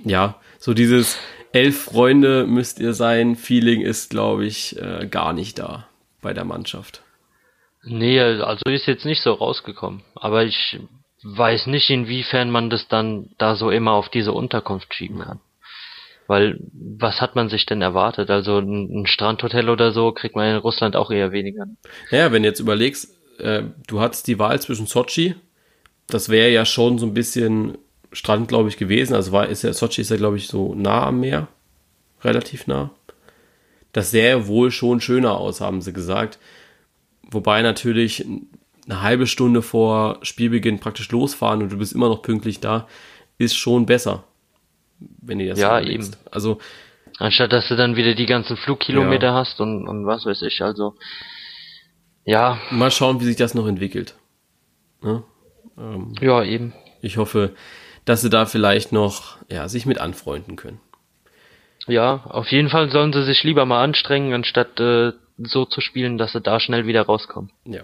ja, 0.03 0.35
so 0.59 0.73
dieses 0.73 1.17
elf 1.51 1.83
Freunde 1.83 2.45
müsst 2.45 2.79
ihr 2.79 2.93
sein, 2.93 3.35
Feeling 3.35 3.81
ist, 3.81 4.09
glaube 4.09 4.45
ich, 4.45 4.79
äh, 4.79 5.07
gar 5.07 5.33
nicht 5.33 5.59
da 5.59 5.87
bei 6.21 6.33
der 6.33 6.45
Mannschaft. 6.45 7.01
Nee, 7.83 8.19
also 8.19 8.61
ist 8.69 8.87
jetzt 8.87 9.05
nicht 9.05 9.21
so 9.21 9.33
rausgekommen, 9.33 10.03
aber 10.15 10.43
ich 10.43 10.79
weiß 11.23 11.67
nicht, 11.67 11.89
inwiefern 11.89 12.49
man 12.49 12.69
das 12.69 12.87
dann 12.87 13.29
da 13.37 13.55
so 13.55 13.71
immer 13.71 13.91
auf 13.91 14.09
diese 14.09 14.31
Unterkunft 14.31 14.93
schieben 14.93 15.19
kann. 15.19 15.39
Weil, 16.29 16.59
was 16.73 17.21
hat 17.21 17.35
man 17.35 17.49
sich 17.49 17.65
denn 17.65 17.81
erwartet? 17.81 18.29
Also 18.29 18.59
ein, 18.59 19.01
ein 19.01 19.07
Strandhotel 19.07 19.67
oder 19.67 19.91
so 19.91 20.11
kriegt 20.11 20.35
man 20.35 20.47
in 20.47 20.57
Russland 20.57 20.95
auch 20.95 21.09
eher 21.09 21.31
weniger. 21.31 21.65
Ja, 22.11 22.31
wenn 22.31 22.43
du 22.43 22.49
jetzt 22.49 22.59
überlegst, 22.59 23.17
äh, 23.39 23.63
du 23.87 23.99
hattest 23.99 24.27
die 24.27 24.37
Wahl 24.37 24.61
zwischen 24.61 24.85
Sochi, 24.85 25.33
das 26.05 26.29
wäre 26.29 26.51
ja 26.51 26.65
schon 26.65 26.99
so 26.99 27.07
ein 27.07 27.15
bisschen 27.15 27.79
Strand, 28.11 28.47
glaube 28.47 28.69
ich, 28.69 28.77
gewesen. 28.77 29.15
Also 29.15 29.31
war, 29.31 29.47
ist 29.47 29.63
ja, 29.63 29.73
Sochi 29.73 30.01
ist 30.01 30.11
ja, 30.11 30.17
glaube 30.17 30.37
ich, 30.37 30.47
so 30.47 30.75
nah 30.75 31.07
am 31.07 31.19
Meer. 31.19 31.47
Relativ 32.23 32.67
nah. 32.67 32.91
Das 33.91 34.11
sähe 34.11 34.45
wohl 34.45 34.69
schon 34.69 35.01
schöner 35.01 35.35
aus, 35.35 35.61
haben 35.61 35.81
sie 35.81 35.93
gesagt. 35.93 36.37
Wobei 37.31 37.63
natürlich 37.63 38.23
eine 38.87 39.01
halbe 39.01 39.25
Stunde 39.25 39.63
vor 39.63 40.19
Spielbeginn 40.21 40.79
praktisch 40.79 41.09
losfahren 41.09 41.63
und 41.63 41.71
du 41.71 41.77
bist 41.79 41.93
immer 41.93 42.07
noch 42.07 42.21
pünktlich 42.21 42.59
da, 42.59 42.87
ist 43.39 43.55
schon 43.55 43.87
besser. 43.87 44.25
Wenn 44.99 45.39
ihr 45.39 45.49
das 45.49 45.59
ja, 45.59 45.79
eben. 45.81 46.11
Also. 46.31 46.59
Anstatt 47.17 47.51
dass 47.51 47.67
du 47.67 47.75
dann 47.75 47.95
wieder 47.95 48.15
die 48.15 48.25
ganzen 48.25 48.55
Flugkilometer 48.55 49.27
ja. 49.27 49.33
hast 49.33 49.59
und, 49.59 49.87
und 49.87 50.05
was 50.05 50.25
weiß 50.25 50.41
ich, 50.43 50.61
also. 50.61 50.95
Ja. 52.23 52.59
Mal 52.71 52.91
schauen, 52.91 53.19
wie 53.19 53.25
sich 53.25 53.35
das 53.35 53.53
noch 53.53 53.67
entwickelt. 53.67 54.15
Ne? 55.01 55.23
Ähm, 55.77 56.13
ja, 56.21 56.43
eben. 56.43 56.73
Ich 57.01 57.17
hoffe, 57.17 57.55
dass 58.05 58.21
sie 58.21 58.29
da 58.29 58.45
vielleicht 58.45 58.91
noch 58.91 59.37
ja, 59.49 59.67
sich 59.67 59.85
mit 59.85 59.99
anfreunden 59.99 60.55
können. 60.55 60.79
Ja, 61.87 62.23
auf 62.25 62.47
jeden 62.49 62.69
Fall 62.69 62.91
sollen 62.91 63.13
sie 63.13 63.23
sich 63.23 63.43
lieber 63.43 63.65
mal 63.65 63.83
anstrengen, 63.83 64.33
anstatt 64.33 64.79
äh, 64.79 65.13
so 65.37 65.65
zu 65.65 65.81
spielen, 65.81 66.17
dass 66.17 66.33
sie 66.33 66.41
da 66.41 66.59
schnell 66.59 66.85
wieder 66.85 67.01
rauskommen. 67.03 67.51
Ja. 67.65 67.81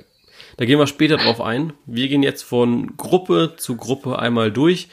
Da 0.58 0.66
gehen 0.66 0.80
wir 0.80 0.88
später 0.88 1.18
drauf 1.18 1.42
ein. 1.42 1.74
Wir 1.86 2.08
gehen 2.08 2.24
jetzt 2.24 2.44
von 2.44 2.96
Gruppe 2.98 3.56
zu 3.58 3.76
Gruppe 3.78 4.20
einmal 4.20 4.52
durch. 4.52 4.90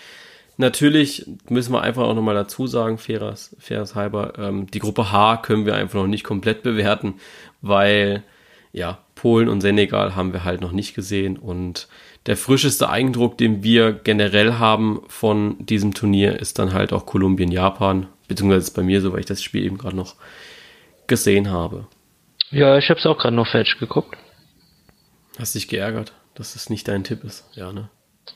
Natürlich 0.59 1.27
müssen 1.49 1.73
wir 1.73 1.83
einfach 1.83 2.03
auch 2.03 2.15
nochmal 2.15 2.35
dazu 2.35 2.67
sagen, 2.67 2.99
faires, 2.99 3.57
faires 3.59 3.95
halber, 3.95 4.35
ähm, 4.39 4.67
die 4.71 4.79
Gruppe 4.79 5.11
H 5.11 5.39
können 5.39 5.67
wir 5.67 5.75
einfach 5.75 6.01
noch 6.01 6.07
nicht 6.07 6.25
komplett 6.25 6.63
bewerten, 6.63 7.15
weil 7.63 8.23
ja, 8.73 8.99
Polen 9.15 9.49
und 9.49 9.61
Senegal 9.61 10.17
haben 10.17 10.33
wir 10.33 10.45
halt 10.45 10.61
noch 10.61 10.73
nicht 10.73 10.95
gesehen 10.95 11.37
und 11.37 11.89
der 12.27 12.37
frischeste 12.37 12.89
Eindruck, 12.89 13.37
den 13.37 13.63
wir 13.63 13.93
generell 13.93 14.55
haben 14.55 15.03
von 15.09 15.57
diesem 15.67 15.93
Turnier, 15.93 16.39
ist 16.39 16.59
dann 16.59 16.73
halt 16.73 16.93
auch 16.93 17.05
Kolumbien, 17.05 17.51
Japan, 17.51 18.07
beziehungsweise 18.29 18.73
bei 18.73 18.83
mir 18.83 19.01
so, 19.01 19.13
weil 19.13 19.21
ich 19.21 19.27
das 19.27 19.43
Spiel 19.43 19.65
eben 19.65 19.79
gerade 19.79 19.97
noch 19.97 20.15
gesehen 21.07 21.51
habe. 21.51 21.87
Ja, 22.51 22.79
ich 22.79 22.89
habe 22.91 23.01
es 23.01 23.07
auch 23.07 23.19
gerade 23.19 23.35
noch 23.35 23.49
falsch 23.51 23.79
geguckt. 23.79 24.17
Hast 25.39 25.55
dich 25.55 25.69
geärgert, 25.69 26.13
dass 26.35 26.55
es 26.55 26.71
nicht 26.71 26.87
dein 26.89 27.05
Tipp 27.05 27.25
ist, 27.25 27.45
ja, 27.55 27.73
ne? 27.73 27.89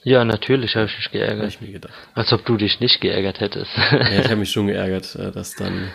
Ja, 0.03 0.25
natürlich 0.25 0.77
habe 0.77 0.87
ich 0.87 0.97
mich 0.97 1.11
geärgert. 1.11 1.43
Hab 1.43 1.49
ich 1.49 1.61
mir 1.61 1.73
gedacht. 1.73 1.95
Als 2.15 2.33
ob 2.33 2.45
du 2.45 2.57
dich 2.57 2.81
nicht 2.81 3.01
geärgert 3.01 3.41
hättest. 3.41 3.71
ja, 3.77 4.21
ich 4.21 4.25
habe 4.25 4.37
mich 4.37 4.51
schon 4.51 4.69
geärgert, 4.69 5.15
äh, 5.17 5.33
dass 5.33 5.55
dann 5.55 5.91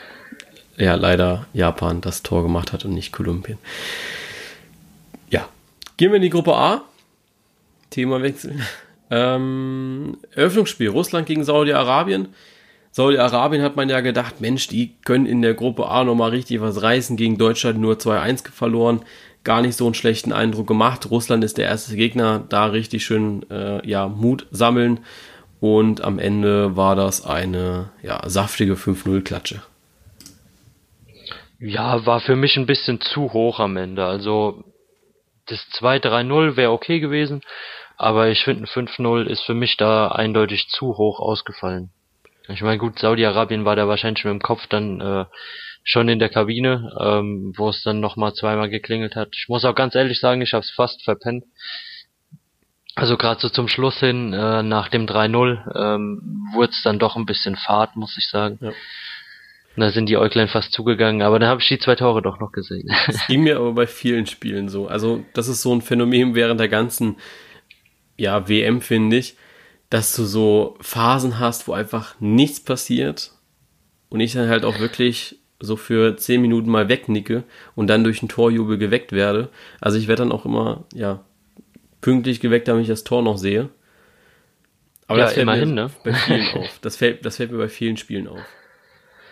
ja 0.78 0.96
leider 0.96 1.48
Japan 1.54 2.02
das 2.02 2.24
Tor 2.24 2.44
gemacht 2.44 2.74
hat 2.74 2.86
und 2.86 2.94
nicht 2.94 3.12
Kolumbien. 3.12 3.58
Ja. 5.30 5.48
Gehen 5.98 6.12
wir 6.12 6.18
in 6.18 6.24
die 6.24 6.30
Gruppe 6.30 6.56
A. 6.56 6.84
Themawechsel. 7.92 8.60
Ähm, 9.10 10.18
Eröffnungsspiel 10.34 10.90
Russland 10.90 11.28
gegen 11.28 11.44
Saudi-Arabien. 11.44 12.30
Saudi-Arabien 12.92 13.62
hat 13.62 13.76
man 13.76 13.90
ja 13.90 14.02
gedacht, 14.02 14.42
Mensch, 14.42 14.68
die 14.68 14.96
können 15.06 15.26
in 15.26 15.42
der 15.42 15.54
Gruppe 15.54 15.88
A 15.88 16.04
nochmal 16.04 16.32
richtig 16.32 16.60
was 16.60 16.82
reißen. 16.82 17.16
Gegen 17.16 17.38
Deutschland 17.38 17.80
nur 17.80 17.96
2-1 17.96 18.52
verloren. 18.52 19.02
Gar 19.44 19.62
nicht 19.62 19.76
so 19.76 19.86
einen 19.86 19.96
schlechten 19.96 20.34
Eindruck 20.34 20.68
gemacht. 20.68 21.10
Russland 21.10 21.44
ist 21.44 21.58
der 21.58 21.66
erste 21.66 21.96
Gegner. 21.96 22.44
Da 22.50 22.66
richtig 22.66 23.04
schön 23.04 23.50
äh, 23.50 23.88
ja, 23.88 24.08
Mut 24.08 24.46
sammeln. 24.52 25.00
Und 25.60 26.04
am 26.04 26.20
Ende 26.20 26.76
war 26.76 26.96
das 26.96 27.26
eine 27.26 27.92
ja, 28.02 28.22
saftige 28.28 28.74
5-0-Klatsche. 28.74 29.62
Ja, 31.60 32.06
war 32.06 32.20
für 32.20 32.36
mich 32.36 32.58
ein 32.58 32.66
bisschen 32.66 33.00
zu 33.02 33.34
hoch 33.34 33.60
am 33.60 33.78
Ende. 33.78 34.06
Also 34.06 34.64
das 35.48 35.60
2-3-0 35.80 36.56
wäre 36.56 36.72
okay 36.72 37.00
gewesen. 37.00 37.42
Aber 37.98 38.30
ich 38.30 38.44
finde, 38.44 38.64
ein 38.64 38.88
5-0 38.88 39.26
ist 39.26 39.44
für 39.44 39.54
mich 39.54 39.78
da 39.78 40.08
eindeutig 40.08 40.68
zu 40.70 40.98
hoch 40.98 41.20
ausgefallen. 41.20 41.92
Ich 42.48 42.62
meine, 42.62 42.80
gut, 42.80 42.98
Saudi-Arabien 42.98 43.66
war 43.66 43.76
da 43.76 43.88
wahrscheinlich 43.88 44.24
mit 44.24 44.32
dem 44.32 44.42
Kopf 44.42 44.66
dann 44.68 45.00
äh, 45.00 45.26
schon 45.84 46.10
in 46.10 46.20
der 46.20 46.30
Kabine, 46.30 46.96
ähm, 47.00 47.54
wo 47.56 47.70
es 47.70 47.82
dann 47.84 48.00
nochmal 48.00 48.34
zweimal 48.34 48.70
geklingelt 48.70 49.16
hat. 49.16 49.30
Ich 49.34 49.48
muss 49.50 49.66
auch 49.66 49.76
ganz 49.76 49.96
ehrlich 49.96 50.20
sagen, 50.20 50.42
ich 50.42 50.54
habe 50.54 50.64
es 50.64 50.72
fast 50.72 51.04
verpennt. 51.04 51.46
Also 52.96 53.18
gerade 53.18 53.40
so 53.40 53.50
zum 53.50 53.68
Schluss 53.68 54.00
hin, 54.00 54.34
äh, 54.34 54.64
nach 54.64 54.90
dem 54.90 55.08
3-0, 55.08 55.76
ähm, 55.76 56.50
wurde 56.54 56.72
es 56.72 56.84
dann 56.84 57.00
doch 57.00 57.16
ein 57.16 57.26
bisschen 57.26 57.56
fad, 57.56 57.96
muss 57.96 58.18
ich 58.18 58.28
sagen. 58.28 58.60
Ja. 58.62 58.72
Da 59.78 59.90
sind 59.90 60.10
die 60.10 60.18
Äuglein 60.18 60.50
fast 60.50 60.74
zugegangen, 60.74 61.22
aber 61.22 61.40
dann 61.40 61.50
habe 61.50 61.62
ich 61.62 61.68
die 61.70 61.80
zwei 61.80 61.96
Tore 61.96 62.22
doch 62.22 62.40
noch 62.40 62.52
gesehen. 62.52 62.90
Das 63.08 63.26
ging 63.28 63.44
mir 63.44 63.56
aber 63.56 63.74
bei 63.74 63.88
vielen 63.88 64.26
Spielen 64.26 64.68
so. 64.68 64.88
Also 64.88 65.24
das 65.34 65.48
ist 65.48 65.62
so 65.62 65.74
ein 65.74 65.82
Phänomen 65.82 66.36
während 66.36 66.60
der 66.60 66.68
ganzen 66.68 67.16
ja, 68.18 68.48
WM, 68.48 68.82
finde 68.82 69.18
ich, 69.18 69.36
dass 69.90 70.16
du 70.16 70.26
so 70.26 70.78
Phasen 70.82 71.40
hast, 71.40 71.68
wo 71.68 71.74
einfach 71.74 72.16
nichts 72.20 72.64
passiert 72.64 73.32
und 74.10 74.20
ich 74.20 74.34
dann 74.34 74.50
halt 74.50 74.66
auch 74.66 74.80
wirklich 74.80 75.41
so 75.62 75.76
für 75.76 76.16
zehn 76.18 76.42
Minuten 76.42 76.70
mal 76.70 76.90
wegnicke 76.90 77.44
und 77.76 77.88
dann 77.88 78.04
durch 78.04 78.22
einen 78.22 78.30
Torjubel 78.30 78.78
geweckt 78.78 79.12
werde. 79.12 79.50
Also 79.80 79.98
ich 79.98 80.08
werde 80.08 80.24
dann 80.24 80.32
auch 80.32 80.46
immer, 80.46 80.86
ja, 80.94 81.24
pünktlich 82.02 82.40
geweckt, 82.40 82.68
damit 82.68 82.84
ich 82.84 82.88
das 82.90 83.04
Tor 83.04 83.22
noch 83.22 83.38
sehe. 83.38 83.70
Aber 85.08 85.20
ja, 85.20 85.26
das 85.26 85.34
fällt 85.34 85.44
immerhin, 85.44 85.70
mir 85.70 85.76
ne? 85.76 85.92
bei 86.04 86.14
vielen 86.14 86.48
auf. 86.56 86.80
Das 86.82 86.98
fällt, 86.98 87.26
das 87.26 87.38
fällt 87.38 87.52
mir 87.52 87.58
bei 87.58 87.70
vielen 87.70 87.98
Spielen 87.98 88.28
auf. 88.28 88.42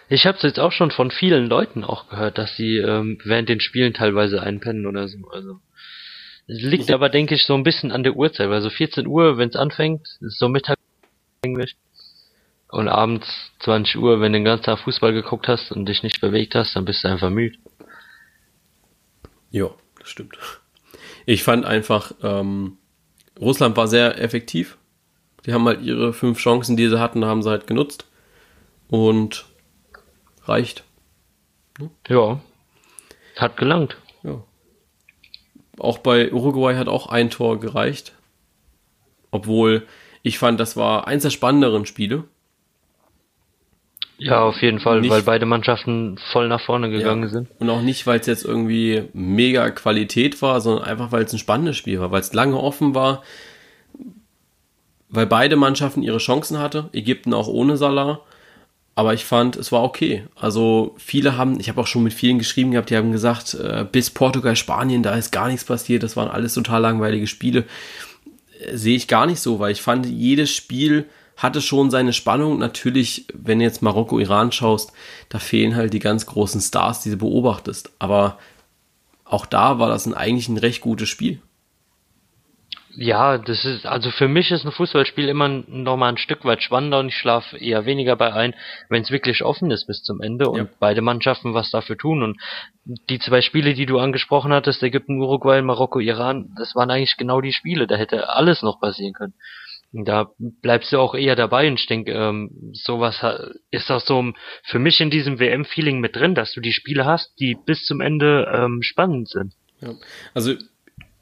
Ich 0.09 0.25
habe 0.25 0.37
es 0.37 0.43
jetzt 0.43 0.59
auch 0.59 0.71
schon 0.71 0.91
von 0.91 1.11
vielen 1.11 1.47
Leuten 1.47 1.83
auch 1.83 2.09
gehört, 2.09 2.37
dass 2.37 2.55
sie 2.55 2.77
ähm, 2.77 3.19
während 3.23 3.47
den 3.47 3.59
Spielen 3.59 3.93
teilweise 3.93 4.41
einpennen 4.41 4.87
oder 4.87 5.07
so. 5.07 5.17
Also 5.31 5.59
es 6.47 6.61
liegt 6.63 6.89
aber, 6.91 7.09
denke 7.09 7.35
ich, 7.35 7.45
so 7.45 7.53
ein 7.53 7.63
bisschen 7.63 7.91
an 7.91 8.03
der 8.03 8.15
Uhrzeit, 8.15 8.49
weil 8.49 8.61
so 8.61 8.71
14 8.71 9.05
Uhr, 9.05 9.37
wenn 9.37 9.49
es 9.49 9.55
anfängt, 9.55 10.07
ist 10.19 10.39
so 10.39 10.49
Mittag 10.49 10.77
eigentlich. 11.45 11.75
Und 12.69 12.87
abends 12.87 13.27
20 13.61 13.97
Uhr, 13.97 14.21
wenn 14.21 14.31
du 14.31 14.39
den 14.39 14.45
ganzen 14.45 14.63
Tag 14.63 14.79
Fußball 14.79 15.11
geguckt 15.11 15.47
hast 15.47 15.71
und 15.71 15.85
dich 15.87 16.03
nicht 16.03 16.21
bewegt 16.21 16.53
hast, 16.55 16.75
dann 16.75 16.85
bist 16.85 17.03
du 17.03 17.09
einfach 17.09 17.29
müde. 17.29 17.57
Ja, 19.49 19.71
das 19.99 20.09
stimmt. 20.09 20.37
Ich 21.25 21.43
fand 21.43 21.65
einfach, 21.65 22.11
ähm, 22.21 22.77
Russland 23.39 23.75
war 23.75 23.87
sehr 23.87 24.21
effektiv. 24.21 24.77
Die 25.45 25.53
haben 25.53 25.65
halt 25.65 25.81
ihre 25.81 26.13
fünf 26.13 26.37
Chancen, 26.39 26.77
die 26.77 26.87
sie 26.87 26.99
hatten, 26.99 27.25
haben 27.25 27.41
sie 27.41 27.49
halt 27.49 27.65
genutzt. 27.65 28.05
Und 28.87 29.45
reicht. 30.43 30.83
Ja. 32.07 32.39
Hat 33.35 33.57
gelangt. 33.57 33.97
Ja. 34.23 34.43
Auch 35.77 35.99
bei 35.99 36.31
Uruguay 36.31 36.75
hat 36.75 36.87
auch 36.87 37.07
ein 37.07 37.29
Tor 37.29 37.59
gereicht. 37.59 38.13
Obwohl 39.31 39.87
ich 40.23 40.37
fand, 40.37 40.59
das 40.59 40.75
war 40.75 41.07
eins 41.07 41.23
der 41.23 41.29
spannenderen 41.29 41.85
Spiele. 41.85 42.25
Ja, 44.19 44.41
auf 44.41 44.61
jeden 44.61 44.79
Fall, 44.79 45.01
nicht, 45.01 45.09
weil 45.09 45.21
beide 45.21 45.45
Mannschaften 45.45 46.17
voll 46.31 46.47
nach 46.47 46.61
vorne 46.61 46.89
gegangen 46.89 47.23
ja, 47.23 47.29
sind. 47.29 47.47
Und 47.59 47.69
auch 47.69 47.81
nicht, 47.81 48.05
weil 48.05 48.19
es 48.19 48.27
jetzt 48.27 48.45
irgendwie 48.45 49.03
mega 49.13 49.69
Qualität 49.71 50.41
war, 50.41 50.59
sondern 50.61 50.83
einfach, 50.83 51.11
weil 51.11 51.23
es 51.23 51.33
ein 51.33 51.39
spannendes 51.39 51.77
Spiel 51.77 51.99
war, 51.99 52.11
weil 52.11 52.21
es 52.21 52.33
lange 52.33 52.57
offen 52.57 52.93
war, 52.93 53.23
weil 55.09 55.25
beide 55.25 55.55
Mannschaften 55.55 56.03
ihre 56.03 56.17
Chancen 56.17 56.59
hatte, 56.59 56.89
Ägypten 56.93 57.33
auch 57.33 57.47
ohne 57.47 57.77
Salah 57.77 58.21
aber 58.99 59.13
ich 59.13 59.23
fand, 59.23 59.55
es 59.55 59.71
war 59.71 59.83
okay. 59.83 60.25
Also 60.35 60.93
viele 60.97 61.37
haben, 61.37 61.57
ich 61.57 61.69
habe 61.69 61.79
auch 61.79 61.87
schon 61.87 62.03
mit 62.03 62.11
vielen 62.11 62.37
geschrieben 62.37 62.71
gehabt, 62.71 62.89
die 62.89 62.97
haben 62.97 63.13
gesagt, 63.13 63.53
äh, 63.53 63.85
bis 63.89 64.09
Portugal, 64.09 64.57
Spanien, 64.57 65.03
da 65.03 65.15
ist 65.15 65.31
gar 65.31 65.47
nichts 65.47 65.63
passiert, 65.63 66.03
das 66.03 66.17
waren 66.17 66.27
alles 66.27 66.53
total 66.53 66.81
langweilige 66.81 67.25
Spiele. 67.25 67.63
Äh, 68.59 68.75
sehe 68.75 68.97
ich 68.97 69.07
gar 69.07 69.25
nicht 69.25 69.39
so, 69.39 69.57
weil 69.57 69.71
ich 69.71 69.81
fand, 69.81 70.05
jedes 70.05 70.51
Spiel 70.51 71.05
hatte 71.39 71.61
schon 71.61 71.89
seine 71.89 72.13
Spannung. 72.13 72.59
Natürlich, 72.59 73.25
wenn 73.33 73.59
du 73.59 73.65
jetzt 73.65 73.81
Marokko, 73.81 74.19
Iran 74.19 74.51
schaust, 74.51 74.93
da 75.29 75.39
fehlen 75.39 75.75
halt 75.75 75.93
die 75.93 75.99
ganz 75.99 76.25
großen 76.25 76.61
Stars, 76.61 77.01
die 77.01 77.09
du 77.09 77.17
beobachtest. 77.17 77.91
Aber 77.97 78.37
auch 79.25 79.45
da 79.45 79.79
war 79.79 79.89
das 79.89 80.05
ein, 80.05 80.13
eigentlich 80.13 80.49
ein 80.49 80.57
recht 80.57 80.81
gutes 80.81 81.09
Spiel. 81.09 81.41
Ja, 82.95 83.37
das 83.37 83.63
ist, 83.63 83.85
also 83.85 84.11
für 84.11 84.27
mich 84.27 84.51
ist 84.51 84.65
ein 84.65 84.73
Fußballspiel 84.73 85.29
immer 85.29 85.47
noch 85.47 85.95
mal 85.95 86.09
ein 86.09 86.17
Stück 86.17 86.43
weit 86.43 86.61
spannender 86.61 86.99
und 86.99 87.09
ich 87.09 87.15
schlafe 87.15 87.57
eher 87.57 87.85
weniger 87.85 88.17
bei 88.17 88.33
ein, 88.33 88.55
wenn 88.89 89.03
es 89.03 89.11
wirklich 89.11 89.43
offen 89.43 89.71
ist 89.71 89.85
bis 89.85 90.03
zum 90.03 90.21
Ende 90.21 90.49
und 90.49 90.57
ja. 90.57 90.67
beide 90.79 91.01
Mannschaften 91.01 91.53
was 91.53 91.69
dafür 91.71 91.97
tun. 91.97 92.23
Und 92.23 92.41
die 93.09 93.19
zwei 93.19 93.41
Spiele, 93.41 93.73
die 93.73 93.85
du 93.85 93.99
angesprochen 93.99 94.51
hattest, 94.51 94.83
Ägypten, 94.83 95.21
Uruguay, 95.21 95.61
Marokko, 95.61 95.99
Iran, 95.99 96.53
das 96.57 96.75
waren 96.75 96.89
eigentlich 96.89 97.15
genau 97.15 97.39
die 97.39 97.53
Spiele, 97.53 97.87
da 97.87 97.95
hätte 97.95 98.27
alles 98.27 98.63
noch 98.63 98.81
passieren 98.81 99.13
können. 99.13 99.33
Da 99.91 100.31
bleibst 100.37 100.91
du 100.91 100.99
auch 100.99 101.15
eher 101.15 101.35
dabei 101.35 101.67
und 101.67 101.79
ich 101.79 101.87
denke, 101.87 102.11
ähm, 102.11 102.71
sowas 102.73 103.25
ist 103.71 103.89
auch 103.89 104.01
so 104.01 104.33
für 104.63 104.77
mich 104.77 105.01
in 105.01 105.09
diesem 105.09 105.39
WM-Feeling 105.39 105.99
mit 105.99 106.15
drin, 106.15 106.35
dass 106.35 106.53
du 106.53 106.61
die 106.61 106.73
Spiele 106.73 107.05
hast, 107.05 107.33
die 107.39 107.55
bis 107.55 107.85
zum 107.85 107.99
Ende 107.99 108.51
ähm, 108.53 108.83
spannend 108.83 109.29
sind. 109.29 109.53
Ja. 109.81 109.95
Also 110.35 110.53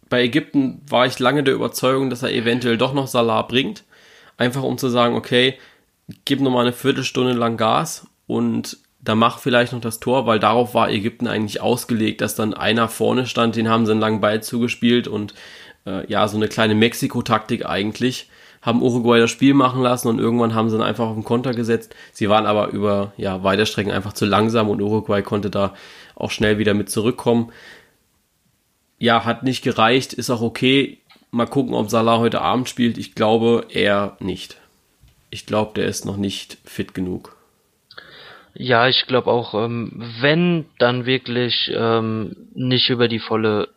bei 0.09 0.23
Ägypten 0.23 0.81
war 0.89 1.05
ich 1.05 1.19
lange 1.19 1.43
der 1.43 1.53
Überzeugung, 1.53 2.09
dass 2.09 2.23
er 2.23 2.33
eventuell 2.33 2.77
doch 2.77 2.93
noch 2.93 3.07
Salah 3.07 3.41
bringt. 3.43 3.83
Einfach 4.37 4.63
um 4.63 4.77
zu 4.77 4.89
sagen, 4.89 5.15
okay, 5.15 5.57
gib 6.25 6.41
noch 6.41 6.51
mal 6.51 6.61
eine 6.61 6.73
Viertelstunde 6.73 7.33
lang 7.33 7.57
Gas 7.57 8.07
und 8.27 8.77
da 8.99 9.15
mach 9.15 9.39
vielleicht 9.39 9.73
noch 9.73 9.81
das 9.81 9.99
Tor, 9.99 10.25
weil 10.25 10.39
darauf 10.39 10.73
war 10.73 10.89
Ägypten 10.89 11.27
eigentlich 11.27 11.61
ausgelegt, 11.61 12.19
dass 12.19 12.35
dann 12.35 12.53
einer 12.53 12.89
vorne 12.89 13.25
stand, 13.25 13.55
den 13.55 13.69
haben 13.69 13.85
sie 13.85 13.91
einen 13.91 14.01
langen 14.01 14.21
Ball 14.21 14.43
zugespielt 14.43 15.07
und 15.07 15.33
äh, 15.85 16.09
ja, 16.11 16.27
so 16.27 16.35
eine 16.35 16.47
kleine 16.47 16.75
Mexiko-Taktik 16.75 17.65
eigentlich 17.65 18.29
haben 18.67 18.81
Uruguay 18.81 19.17
das 19.17 19.31
Spiel 19.31 19.53
machen 19.53 19.81
lassen 19.81 20.09
und 20.09 20.19
irgendwann 20.19 20.53
haben 20.53 20.69
sie 20.69 20.77
dann 20.77 20.85
einfach 20.85 21.07
auf 21.07 21.13
den 21.13 21.23
Konter 21.23 21.53
gesetzt. 21.53 21.95
Sie 22.11 22.27
waren 22.27 22.45
aber 22.45 22.67
über 22.67 23.13
ja, 23.15 23.41
Weiterstrecken 23.41 23.93
einfach 23.93 24.11
zu 24.11 24.25
langsam 24.25 24.69
und 24.69 24.81
Uruguay 24.81 25.21
konnte 25.21 25.49
da 25.49 25.73
auch 26.15 26.31
schnell 26.31 26.57
wieder 26.57 26.73
mit 26.73 26.89
zurückkommen. 26.89 27.53
Ja, 28.99 29.23
hat 29.23 29.43
nicht 29.43 29.63
gereicht, 29.63 30.11
ist 30.11 30.29
auch 30.29 30.41
okay. 30.41 30.97
Mal 31.31 31.45
gucken, 31.45 31.73
ob 31.75 31.89
Salah 31.89 32.19
heute 32.19 32.41
Abend 32.41 32.67
spielt. 32.67 32.97
Ich 32.97 33.15
glaube 33.15 33.67
eher 33.69 34.17
nicht. 34.19 34.57
Ich 35.29 35.45
glaube, 35.45 35.71
der 35.75 35.85
ist 35.85 36.05
noch 36.05 36.17
nicht 36.17 36.57
fit 36.65 36.93
genug. 36.93 37.37
Ja, 38.53 38.89
ich 38.89 39.05
glaube 39.07 39.31
auch, 39.31 39.53
ähm, 39.53 39.91
wenn, 40.19 40.65
dann 40.77 41.05
wirklich 41.05 41.71
ähm, 41.73 42.35
nicht 42.53 42.89
über 42.89 43.07
die 43.07 43.19
volle 43.19 43.69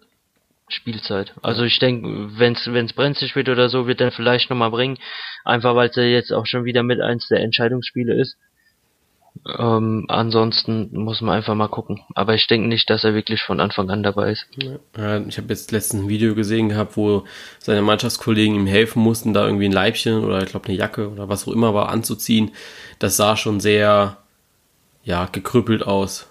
Spielzeit. 0.72 1.35
Also 1.42 1.64
ich 1.64 1.78
denke, 1.78 2.38
wenn 2.38 2.54
es 2.54 2.92
brenzlig 2.92 3.37
wird 3.37 3.48
oder 3.48 3.68
so, 3.68 3.87
wird 3.87 4.00
er 4.00 4.12
vielleicht 4.12 4.50
nochmal 4.50 4.70
bringen. 4.70 4.98
Einfach 5.44 5.74
weil 5.74 5.88
es 5.90 5.96
ja 5.96 6.02
jetzt 6.02 6.33
auch 6.33 6.46
schon 6.46 6.64
wieder 6.64 6.83
mit 6.83 7.00
eins 7.00 7.28
der 7.28 7.40
Entscheidungsspiele 7.40 8.14
ist. 8.14 8.37
Ähm, 9.59 10.04
ansonsten 10.09 10.90
muss 10.92 11.20
man 11.20 11.37
einfach 11.37 11.54
mal 11.54 11.68
gucken. 11.68 12.00
Aber 12.14 12.35
ich 12.35 12.46
denke 12.46 12.68
nicht, 12.68 12.90
dass 12.90 13.04
er 13.04 13.14
wirklich 13.14 13.42
von 13.42 13.61
Anfang 13.61 13.88
an 13.90 14.02
dabei 14.02 14.33
ist. 14.33 14.46
Ja, 14.96 15.18
ich 15.18 15.38
habe 15.38 15.48
jetzt 15.48 15.72
letztens 15.72 16.02
ein 16.02 16.09
Video 16.09 16.35
gesehen 16.35 16.68
gehabt, 16.68 16.96
wo 16.96 17.24
seine 17.59 17.83
Mannschaftskollegen 17.83 18.54
ihm 18.54 18.66
helfen 18.66 19.02
mussten, 19.02 19.33
da 19.33 19.46
irgendwie 19.46 19.66
ein 19.66 19.72
Leibchen 19.72 20.24
oder 20.24 20.42
ich 20.42 20.50
glaube 20.50 20.68
eine 20.68 20.76
Jacke 20.76 21.11
oder 21.11 21.28
was 21.28 21.46
auch 21.48 21.52
immer 21.52 21.74
war 21.74 21.88
anzuziehen. 21.88 22.50
Das 22.98 23.16
sah 23.16 23.37
schon 23.37 23.61
sehr, 23.61 24.18
ja, 25.04 25.26
gekrüppelt 25.26 25.87
aus. 25.87 26.29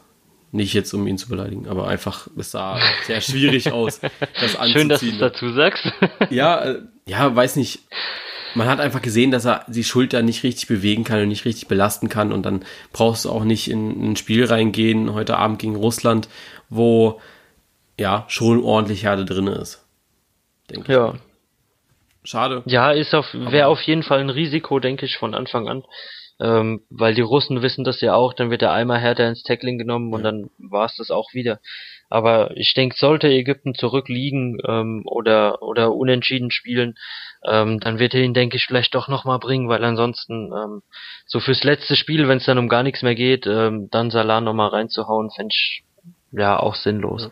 Nicht 0.51 0.73
jetzt, 0.73 0.93
um 0.93 1.05
ihn 1.05 1.17
zu 1.17 1.29
beleidigen, 1.29 1.67
aber 1.67 1.88
einfach, 1.88 2.27
es 2.38 2.51
sah 2.51 2.79
sehr 3.05 3.21
schwierig 3.21 3.71
aus, 3.71 3.99
das 4.39 4.55
anzuziehen. 4.55 4.71
Schön, 4.73 4.89
dass 4.89 5.01
du 5.01 5.07
es 5.07 5.19
dazu 5.19 5.53
sagst. 5.53 5.83
ja, 6.31 6.63
äh, 6.63 6.81
ja, 7.05 7.35
weiß 7.35 7.55
nicht 7.55 7.81
man 8.55 8.67
hat 8.67 8.79
einfach 8.79 9.01
gesehen, 9.01 9.31
dass 9.31 9.45
er 9.45 9.65
die 9.67 9.83
Schulter 9.83 10.21
nicht 10.21 10.43
richtig 10.43 10.67
bewegen 10.67 11.03
kann 11.03 11.21
und 11.21 11.27
nicht 11.27 11.45
richtig 11.45 11.67
belasten 11.67 12.09
kann 12.09 12.31
und 12.31 12.45
dann 12.45 12.65
brauchst 12.91 13.25
du 13.25 13.29
auch 13.29 13.43
nicht 13.43 13.69
in 13.69 14.12
ein 14.12 14.15
Spiel 14.15 14.45
reingehen, 14.45 15.13
heute 15.13 15.38
Abend 15.38 15.59
gegen 15.59 15.75
Russland, 15.75 16.29
wo 16.69 17.21
ja 17.99 18.25
schon 18.27 18.63
ordentlich 18.63 19.03
Herde 19.03 19.25
drin 19.25 19.47
ist. 19.47 19.85
Denke 20.69 20.93
ja. 20.93 21.13
Ich. 21.13 21.21
Schade. 22.29 22.63
Ja, 22.65 22.91
ist 22.91 23.15
auf, 23.15 23.33
wäre 23.33 23.67
auf 23.67 23.81
jeden 23.81 24.03
Fall 24.03 24.19
ein 24.19 24.29
Risiko, 24.29 24.79
denke 24.79 25.05
ich, 25.05 25.17
von 25.17 25.33
Anfang 25.33 25.67
an. 25.67 25.83
Ähm, 26.41 26.82
weil 26.89 27.13
die 27.13 27.21
Russen 27.21 27.62
wissen 27.62 27.84
das 27.84 27.99
ja 27.99 28.15
auch, 28.15 28.34
dann 28.34 28.49
wird 28.49 28.62
er 28.62 28.71
einmal 28.71 28.99
härter 28.99 29.28
ins 29.28 29.43
Tackling 29.43 29.78
genommen 29.78 30.13
und 30.13 30.23
dann 30.23 30.49
war 30.58 30.86
es 30.86 30.95
das 30.95 31.12
auch 31.12 31.34
wieder. 31.34 31.60
Aber 32.10 32.56
ich 32.56 32.73
denke, 32.73 32.95
sollte 32.97 33.28
Ägypten 33.28 33.75
zurückliegen 33.75 34.58
ähm, 34.65 35.04
oder 35.06 35.62
oder 35.62 35.93
unentschieden 35.93 36.49
spielen, 36.49 36.97
ähm, 37.45 37.80
dann 37.82 37.99
wird 37.99 38.13
er 38.13 38.21
ihn, 38.21 38.34
denke 38.34 38.56
ich, 38.56 38.65
vielleicht 38.65 38.95
doch 38.95 39.10
nochmal 39.10 39.39
bringen, 39.39 39.67
weil 39.67 39.84
ansonsten 39.84 40.52
ähm, 40.54 40.82
so 41.25 41.39
fürs 41.39 41.63
letzte 41.63 41.95
Spiel, 41.95 42.28
wenn 42.28 42.38
es 42.38 42.45
dann 42.45 42.58
um 42.58 42.69
gar 42.69 42.84
nichts 42.84 43.02
mehr 43.02 43.15
geht, 43.15 43.45
ähm, 43.45 43.89
dann 43.91 44.10
Salah 44.10 44.39
nochmal 44.41 44.69
reinzuhauen, 44.69 45.30
fände 45.32 45.54
ich 45.54 45.84
ja 46.32 46.58
auch 46.58 46.75
sinnlos. 46.75 47.30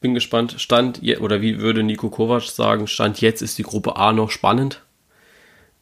Bin 0.00 0.14
gespannt. 0.14 0.56
Stand, 0.58 1.00
oder 1.20 1.40
wie 1.40 1.58
würde 1.58 1.82
Nico 1.82 2.10
Kovac 2.10 2.42
sagen, 2.42 2.86
Stand 2.86 3.20
jetzt 3.20 3.40
ist 3.40 3.56
die 3.56 3.62
Gruppe 3.62 3.96
A 3.96 4.12
noch 4.12 4.30
spannend. 4.30 4.81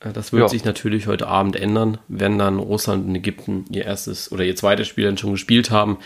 Äh, 0.00 0.12
das 0.12 0.32
wird 0.32 0.42
ja. 0.42 0.48
sich 0.48 0.64
natürlich 0.64 1.06
heute 1.06 1.28
Abend 1.28 1.56
ändern, 1.56 1.98
wenn 2.08 2.38
dann 2.38 2.58
Russland 2.58 3.06
und 3.06 3.14
Ägypten 3.14 3.64
ihr 3.70 3.84
erstes 3.84 4.32
oder 4.32 4.44
ihr 4.44 4.56
zweites 4.56 4.88
Spiel 4.88 5.04
dann 5.04 5.18
schon 5.18 5.32
gespielt 5.32 5.70
haben 5.70 5.98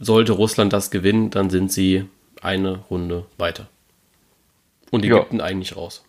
sollte 0.00 0.32
Russland 0.32 0.72
das 0.72 0.90
gewinnen, 0.90 1.30
dann 1.30 1.50
sind 1.50 1.72
sie 1.72 2.08
eine 2.40 2.76
Runde 2.90 3.26
weiter. 3.38 3.68
Und 4.90 5.04
Ägypten 5.04 5.38
ja. 5.38 5.44
eigentlich 5.44 5.76
raus. 5.76 6.04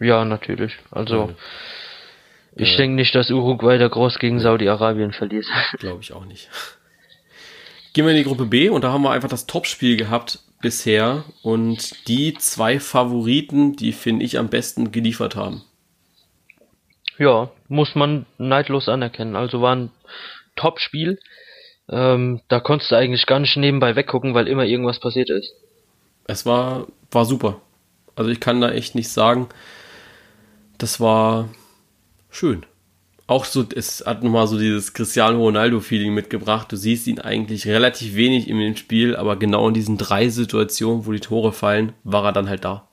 Ja, 0.00 0.24
natürlich. 0.24 0.76
Also, 0.90 1.28
ja. 1.28 1.34
ich 2.56 2.74
äh, 2.74 2.76
denke 2.76 2.96
nicht, 2.96 3.14
dass 3.14 3.30
Uruguay 3.30 3.78
da 3.78 3.88
groß 3.88 4.18
gegen 4.18 4.40
Saudi-Arabien 4.40 5.12
verliert. 5.12 5.46
Glaube 5.78 6.02
ich 6.02 6.12
auch 6.12 6.24
nicht. 6.24 6.48
Gehen 7.92 8.04
wir 8.04 8.12
in 8.12 8.18
die 8.18 8.24
Gruppe 8.24 8.46
B 8.46 8.68
und 8.68 8.82
da 8.82 8.92
haben 8.92 9.02
wir 9.02 9.10
einfach 9.10 9.28
das 9.28 9.46
Topspiel 9.46 9.96
gehabt 9.96 10.40
bisher 10.60 11.24
und 11.42 12.08
die 12.08 12.34
zwei 12.34 12.80
Favoriten, 12.80 13.76
die 13.76 13.92
finde 13.92 14.24
ich 14.24 14.38
am 14.38 14.48
besten 14.48 14.92
geliefert 14.92 15.36
haben. 15.36 15.62
Ja, 17.18 17.50
muss 17.68 17.94
man 17.94 18.26
neidlos 18.38 18.88
anerkennen. 18.88 19.36
Also 19.36 19.60
war 19.60 19.74
ein 19.74 19.90
Topspiel. 20.56 21.18
Ähm, 21.88 22.40
da 22.48 22.60
konntest 22.60 22.90
du 22.90 22.96
eigentlich 22.96 23.26
gar 23.26 23.40
nicht 23.40 23.56
nebenbei 23.56 23.96
weggucken, 23.96 24.34
weil 24.34 24.46
immer 24.46 24.64
irgendwas 24.64 25.00
passiert 25.00 25.30
ist. 25.30 25.52
Es 26.26 26.44
war, 26.44 26.86
war 27.10 27.24
super. 27.24 27.60
Also 28.14 28.30
ich 28.30 28.40
kann 28.40 28.60
da 28.60 28.70
echt 28.70 28.94
nicht 28.94 29.08
sagen. 29.08 29.48
Das 30.76 31.00
war 31.00 31.48
schön. 32.30 32.66
Auch 33.28 33.44
so, 33.44 33.62
es 33.74 34.02
hat 34.06 34.22
nochmal 34.22 34.46
so 34.46 34.58
dieses 34.58 34.94
Cristiano 34.94 35.38
Ronaldo-Feeling 35.38 36.14
mitgebracht. 36.14 36.72
Du 36.72 36.76
siehst 36.76 37.06
ihn 37.06 37.20
eigentlich 37.20 37.66
relativ 37.66 38.14
wenig 38.14 38.48
in 38.48 38.58
dem 38.58 38.74
Spiel, 38.74 39.14
aber 39.14 39.36
genau 39.36 39.68
in 39.68 39.74
diesen 39.74 39.98
drei 39.98 40.30
Situationen, 40.30 41.04
wo 41.04 41.12
die 41.12 41.20
Tore 41.20 41.52
fallen, 41.52 41.92
war 42.04 42.24
er 42.24 42.32
dann 42.32 42.48
halt 42.48 42.64
da. 42.64 42.88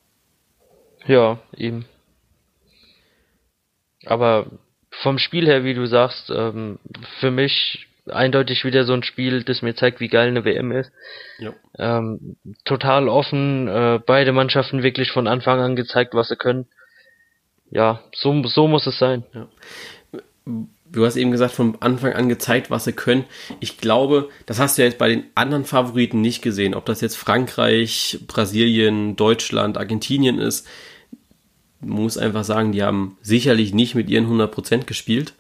Ja, 1.07 1.39
eben. 1.55 1.85
Aber 4.05 4.47
vom 4.91 5.19
Spiel 5.19 5.45
her, 5.47 5.63
wie 5.63 5.73
du 5.73 5.87
sagst, 5.87 6.29
ähm, 6.29 6.79
für 7.21 7.31
mich 7.31 7.87
eindeutig 8.05 8.65
wieder 8.65 8.83
so 8.83 8.91
ein 8.91 9.03
Spiel, 9.03 9.43
das 9.43 9.61
mir 9.61 9.73
zeigt, 9.73 10.01
wie 10.01 10.09
geil 10.09 10.27
eine 10.27 10.43
WM 10.43 10.73
ist. 10.73 10.91
Ja. 11.39 11.53
Ähm, 11.79 12.35
total 12.65 13.07
offen, 13.07 13.69
äh, 13.69 14.01
beide 14.05 14.33
Mannschaften 14.33 14.83
wirklich 14.83 15.11
von 15.11 15.27
Anfang 15.27 15.61
an 15.61 15.77
gezeigt, 15.77 16.13
was 16.13 16.27
sie 16.27 16.35
können. 16.35 16.67
Ja, 17.71 18.01
so, 18.13 18.43
so 18.43 18.67
muss 18.67 18.85
es 18.85 18.99
sein. 18.99 19.23
Ja. 19.33 19.47
Du 20.45 21.05
hast 21.05 21.15
eben 21.15 21.31
gesagt, 21.31 21.53
von 21.53 21.77
Anfang 21.81 22.13
an 22.13 22.29
gezeigt, 22.29 22.69
was 22.69 22.85
sie 22.85 22.93
können. 22.93 23.25
Ich 23.59 23.77
glaube, 23.77 24.29
das 24.45 24.59
hast 24.59 24.77
du 24.77 24.83
jetzt 24.83 24.97
bei 24.97 25.09
den 25.09 25.23
anderen 25.33 25.65
Favoriten 25.65 26.21
nicht 26.21 26.41
gesehen. 26.41 26.75
Ob 26.75 26.85
das 26.85 27.01
jetzt 27.01 27.17
Frankreich, 27.17 28.19
Brasilien, 28.27 29.15
Deutschland, 29.15 29.77
Argentinien 29.77 30.37
ist, 30.37 30.67
muss 31.81 32.17
einfach 32.17 32.43
sagen, 32.43 32.71
die 32.71 32.83
haben 32.83 33.17
sicherlich 33.21 33.73
nicht 33.73 33.95
mit 33.95 34.09
ihren 34.09 34.27
100% 34.27 34.85
gespielt. 34.85 35.33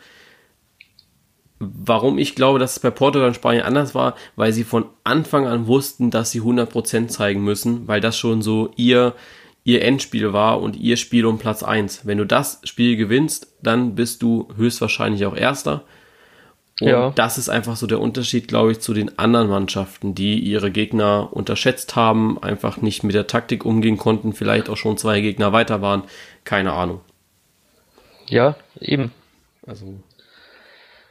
Warum 1.59 2.17
ich 2.17 2.35
glaube, 2.35 2.59
dass 2.59 2.73
es 2.73 2.79
bei 2.79 2.91
Portugal 2.91 3.29
und 3.29 3.35
Spanien 3.35 3.63
anders 3.63 3.95
war, 3.95 4.15
weil 4.35 4.51
sie 4.51 4.63
von 4.63 4.85
Anfang 5.03 5.47
an 5.47 5.67
wussten, 5.67 6.11
dass 6.11 6.31
sie 6.31 6.41
100% 6.41 7.07
zeigen 7.07 7.43
müssen, 7.43 7.87
weil 7.87 8.01
das 8.01 8.17
schon 8.17 8.41
so 8.41 8.73
ihr, 8.75 9.15
ihr 9.65 9.81
Endspiel 9.81 10.31
war 10.31 10.61
und 10.61 10.77
ihr 10.77 10.95
Spiel 10.95 11.25
um 11.25 11.37
Platz 11.37 11.63
1. 11.63 12.05
Wenn 12.05 12.17
du 12.17 12.25
das 12.25 12.61
Spiel 12.63 12.95
gewinnst, 12.95 13.53
dann 13.61 13.95
bist 13.95 14.21
du 14.21 14.47
höchstwahrscheinlich 14.55 15.25
auch 15.25 15.35
Erster. 15.35 15.83
Und 16.79 16.87
ja. 16.87 17.11
das 17.15 17.37
ist 17.37 17.49
einfach 17.49 17.75
so 17.75 17.87
der 17.87 17.99
Unterschied, 17.99 18.47
glaube 18.47 18.71
ich, 18.71 18.79
zu 18.79 18.93
den 18.93 19.17
anderen 19.17 19.49
Mannschaften, 19.49 20.15
die 20.15 20.39
ihre 20.39 20.71
Gegner 20.71 21.29
unterschätzt 21.31 21.95
haben, 21.95 22.41
einfach 22.41 22.77
nicht 22.77 23.03
mit 23.03 23.15
der 23.15 23.27
Taktik 23.27 23.65
umgehen 23.65 23.97
konnten, 23.97 24.33
vielleicht 24.33 24.69
auch 24.69 24.77
schon 24.77 24.97
zwei 24.97 25.19
Gegner 25.19 25.51
weiter 25.51 25.81
waren. 25.81 26.03
Keine 26.45 26.73
Ahnung. 26.73 27.01
Ja, 28.27 28.55
eben. 28.79 29.11
Also 29.65 29.99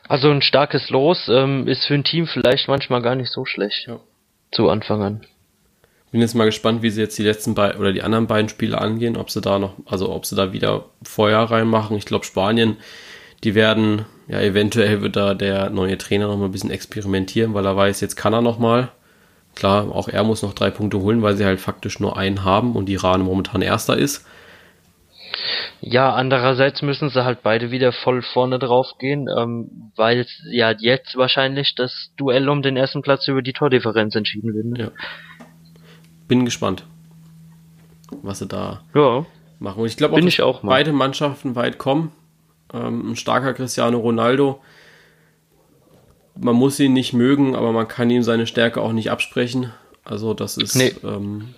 also 0.08 0.30
ein 0.30 0.42
starkes 0.42 0.90
Los 0.90 1.28
ähm, 1.28 1.66
ist 1.66 1.86
für 1.86 1.94
ein 1.94 2.04
Team 2.04 2.26
vielleicht 2.26 2.68
manchmal 2.68 3.00
gar 3.02 3.14
nicht 3.14 3.32
so 3.32 3.44
schlecht. 3.44 3.86
Ja. 3.86 4.00
Zu 4.52 4.68
Anfang 4.68 5.02
an. 5.02 5.26
Bin 6.14 6.20
jetzt 6.20 6.35
mal 6.35 6.44
gespannt, 6.44 6.83
wie 6.83 6.90
sie 6.90 7.00
jetzt 7.00 7.18
die 7.18 7.24
letzten 7.24 7.55
beiden 7.55 7.81
oder 7.81 7.92
die 7.92 8.05
anderen 8.05 8.29
beiden 8.29 8.48
Spiele 8.48 8.81
angehen, 8.81 9.16
ob 9.16 9.31
sie 9.31 9.40
da 9.40 9.59
noch, 9.59 9.74
also 9.85 10.12
ob 10.12 10.27
sie 10.27 10.37
da 10.37 10.53
wieder 10.53 10.85
Feuer 11.03 11.40
reinmachen. 11.40 11.96
Ich 11.96 12.05
glaube 12.05 12.24
Spanien, 12.24 12.77
die 13.42 13.57
werden, 13.57 14.05
ja, 14.29 14.40
eventuell 14.40 15.03
wird 15.03 15.16
da 15.16 15.35
der 15.35 15.70
neue 15.70 15.98
Trainer 15.98 16.29
noch 16.29 16.37
mal 16.37 16.44
ein 16.44 16.53
bisschen 16.53 16.70
experimentieren, 16.70 17.53
weil 17.53 17.66
er 17.66 17.74
weiß, 17.74 18.00
jetzt 18.00 18.14
kann 18.14 18.33
er 18.33 18.42
noch 18.42 18.61
mal. 18.61 18.92
Klar, 19.57 19.90
auch 19.90 20.07
er 20.07 20.22
muss 20.22 20.44
noch 20.44 20.55
drei 20.55 20.70
Punkte 20.70 21.00
holen, 21.00 21.20
weil 21.20 21.35
sie 21.35 21.44
halt 21.44 21.59
faktisch 21.59 21.98
nur 21.98 22.16
einen 22.16 22.44
haben 22.44 22.77
und 22.77 22.88
Iran 22.88 23.22
momentan 23.22 23.61
erster 23.61 23.98
ist. 23.98 24.24
Ja, 25.81 26.14
andererseits 26.14 26.81
müssen 26.83 27.11
sie 27.11 27.24
halt 27.24 27.42
beide 27.42 27.70
wieder 27.72 27.92
voll 27.92 28.22
vorne 28.22 28.59
drauf 28.61 28.92
gehen, 28.98 29.29
ähm, 29.37 29.90
weil 29.96 30.27
ja 30.50 30.72
jetzt 30.79 31.16
wahrscheinlich 31.16 31.74
das 31.74 32.12
Duell 32.16 32.48
um 32.48 32.62
den 32.62 32.77
ersten 32.77 33.03
Platz 33.03 33.27
über 33.27 33.42
die 33.42 33.53
Tordifferenz 33.53 34.14
entschieden 34.14 34.55
wird. 34.55 34.66
Ne? 34.66 34.79
Ja. 34.79 34.90
Bin 36.28 36.44
gespannt, 36.44 36.87
was 38.22 38.38
sie 38.38 38.46
da 38.46 38.82
ja. 38.94 39.26
machen. 39.58 39.80
Und 39.80 39.87
ich 39.87 39.96
glaube 39.96 40.14
auch, 40.14 40.20
dass 40.20 40.62
beide 40.62 40.92
Mannschaften 40.92 41.54
weit 41.54 41.78
kommen. 41.78 42.12
Ähm, 42.72 43.12
ein 43.12 43.16
starker 43.16 43.54
Cristiano 43.54 43.98
Ronaldo. 43.98 44.60
Man 46.37 46.56
muss 46.56 46.80
ihn 46.80 46.92
nicht 46.92 47.12
mögen, 47.12 47.54
aber 47.54 47.72
man 47.72 47.87
kann 47.87 48.10
ihm 48.10 48.22
seine 48.22 48.46
Stärke 48.46 48.80
auch 48.80 48.92
nicht 48.92 49.10
absprechen. 49.10 49.72
Also 50.04 50.34
das 50.34 50.56
ist 50.56 50.74
nee. 50.74 50.94
ähm, 51.04 51.54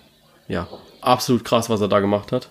ja 0.49 0.69
absolut 1.01 1.45
krass, 1.45 1.71
was 1.71 1.81
er 1.81 1.89
da 1.89 2.01
gemacht 2.01 2.33
hat. 2.33 2.51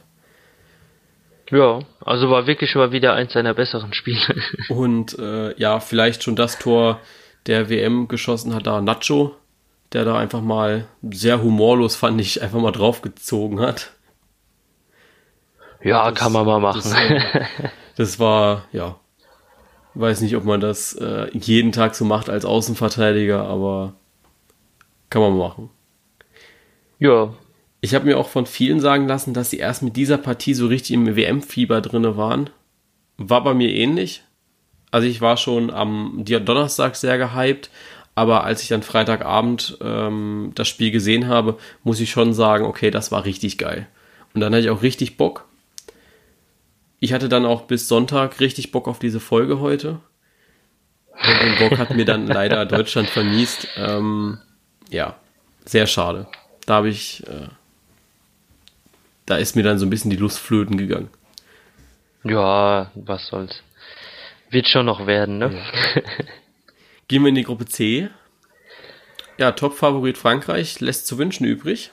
Ja, 1.52 1.80
also 2.04 2.32
war 2.32 2.48
wirklich 2.48 2.74
mal 2.76 2.92
wieder 2.92 3.14
eins 3.14 3.34
seiner 3.34 3.54
besseren 3.54 3.94
Spiele. 3.94 4.36
Und 4.70 5.18
äh, 5.20 5.56
ja, 5.60 5.80
vielleicht 5.80 6.24
schon 6.24 6.36
das 6.36 6.58
Tor 6.58 7.00
der 7.46 7.70
WM 7.70 8.08
geschossen 8.08 8.56
hat 8.56 8.66
da 8.66 8.82
Nacho, 8.82 9.36
der 9.96 10.06
da 10.06 10.18
einfach 10.20 10.42
mal 10.42 10.88
sehr 11.10 11.42
humorlos, 11.42 11.96
fand 11.96 12.20
ich, 12.22 12.42
einfach 12.44 12.60
mal 12.60 12.72
draufgezogen 12.72 13.60
hat. 13.62 13.94
Ja, 15.84 16.12
Das- 16.12 16.20
kann 16.20 16.32
man 16.34 16.46
mal 16.46 16.60
machen. 16.60 16.82
das, 16.84 16.94
Das 17.96 18.20
war, 18.20 18.66
ja, 18.74 19.00
weiß 19.94 20.20
nicht, 20.22 20.36
ob 20.36 20.44
man 20.44 20.60
das 20.60 20.94
äh, 20.94 21.30
jeden 21.32 21.72
Tag 21.72 21.96
so 21.96 22.04
macht 22.04 22.30
als 22.30 22.44
Außenverteidiger, 22.44 23.42
aber 23.46 23.94
kann 25.10 25.22
man 25.22 25.38
machen. 25.38 25.70
ja, 27.00 27.34
Ich 27.80 27.96
habe 27.96 28.06
mir 28.06 28.18
auch 28.18 28.28
von 28.28 28.46
vielen 28.48 28.80
sagen 28.82 29.08
lassen, 29.08 29.34
dass 29.34 29.50
sie 29.52 29.60
erst 29.60 29.82
mit 29.84 29.96
dieser 29.96 30.18
Partie 30.18 30.54
so 30.56 30.68
richtig 30.68 30.92
im 30.96 31.16
WM-Fieber 31.16 31.80
drinne 31.82 32.18
waren. 32.18 32.50
War 33.18 33.44
bei 33.44 33.54
mir 33.54 33.70
ähnlich. 33.70 34.24
Also 34.92 35.08
ich 35.08 35.22
war 35.22 35.38
schon 35.38 35.70
am 35.72 36.24
Donnerstag 36.26 36.96
sehr 36.98 37.18
gehypt, 37.18 37.70
aber 38.16 38.46
als 38.46 38.62
ich 38.64 38.70
dann 38.70 38.82
Freitagabend 38.82 39.78
ähm, 39.82 40.54
das 40.56 40.70
Spiel 40.70 40.92
gesehen 40.92 41.28
habe, 41.28 41.60
muss 41.84 42.00
ich 42.00 42.10
schon 42.10 42.34
sagen, 42.34 42.66
okay, 42.66 42.90
das 42.90 43.12
war 43.12 43.26
richtig 43.26 43.58
geil. 43.58 43.88
Und 44.34 44.40
dann 44.42 44.54
hatte 44.54 44.64
ich 44.64 44.70
auch 44.70 44.82
richtig 44.82 45.18
Bock. 45.18 45.46
Ich 47.02 47.12
hatte 47.12 47.28
dann 47.28 47.46
auch 47.46 47.64
bis 47.64 47.90
Sonntag 47.90 48.40
richtig 48.40 48.72
Bock 48.72 48.88
auf 48.88 49.00
diese 49.00 49.20
Folge 49.20 49.60
heute. 49.60 50.00
Und 51.12 51.42
den 51.44 51.58
Bock 51.58 51.78
hat 51.78 51.92
mir 51.92 52.06
dann 52.06 52.26
leider 52.28 52.66
Deutschland 52.66 53.10
vermiest. 53.10 53.68
Ähm, 53.76 54.40
ja, 54.90 55.16
sehr 55.66 55.86
schade. 55.86 56.28
Da 56.66 56.76
habe 56.76 56.90
ich, 56.90 57.22
äh, 57.28 57.50
da 59.26 59.36
ist 59.36 59.58
mir 59.58 59.64
dann 59.64 59.78
so 59.78 59.86
ein 59.86 59.90
bisschen 59.90 60.12
die 60.12 60.18
Lust 60.18 60.40
flöten 60.40 60.78
gegangen. 60.78 61.10
ja, 62.24 62.92
was 62.96 63.28
soll's. 63.28 63.62
Wird 64.50 64.70
schon 64.70 64.86
noch 64.86 65.06
werden, 65.06 65.38
ne? 65.40 65.54
Gehen 67.08 67.22
wir 67.24 67.30
in 67.30 67.36
die 67.36 67.44
Gruppe 67.44 67.66
C. 67.66 68.10
Ja, 69.38 69.52
Top-Favorit 69.52 70.18
Frankreich 70.18 70.80
lässt 70.80 71.08
zu 71.08 71.18
wünschen 71.18 71.46
übrig. 71.46 71.92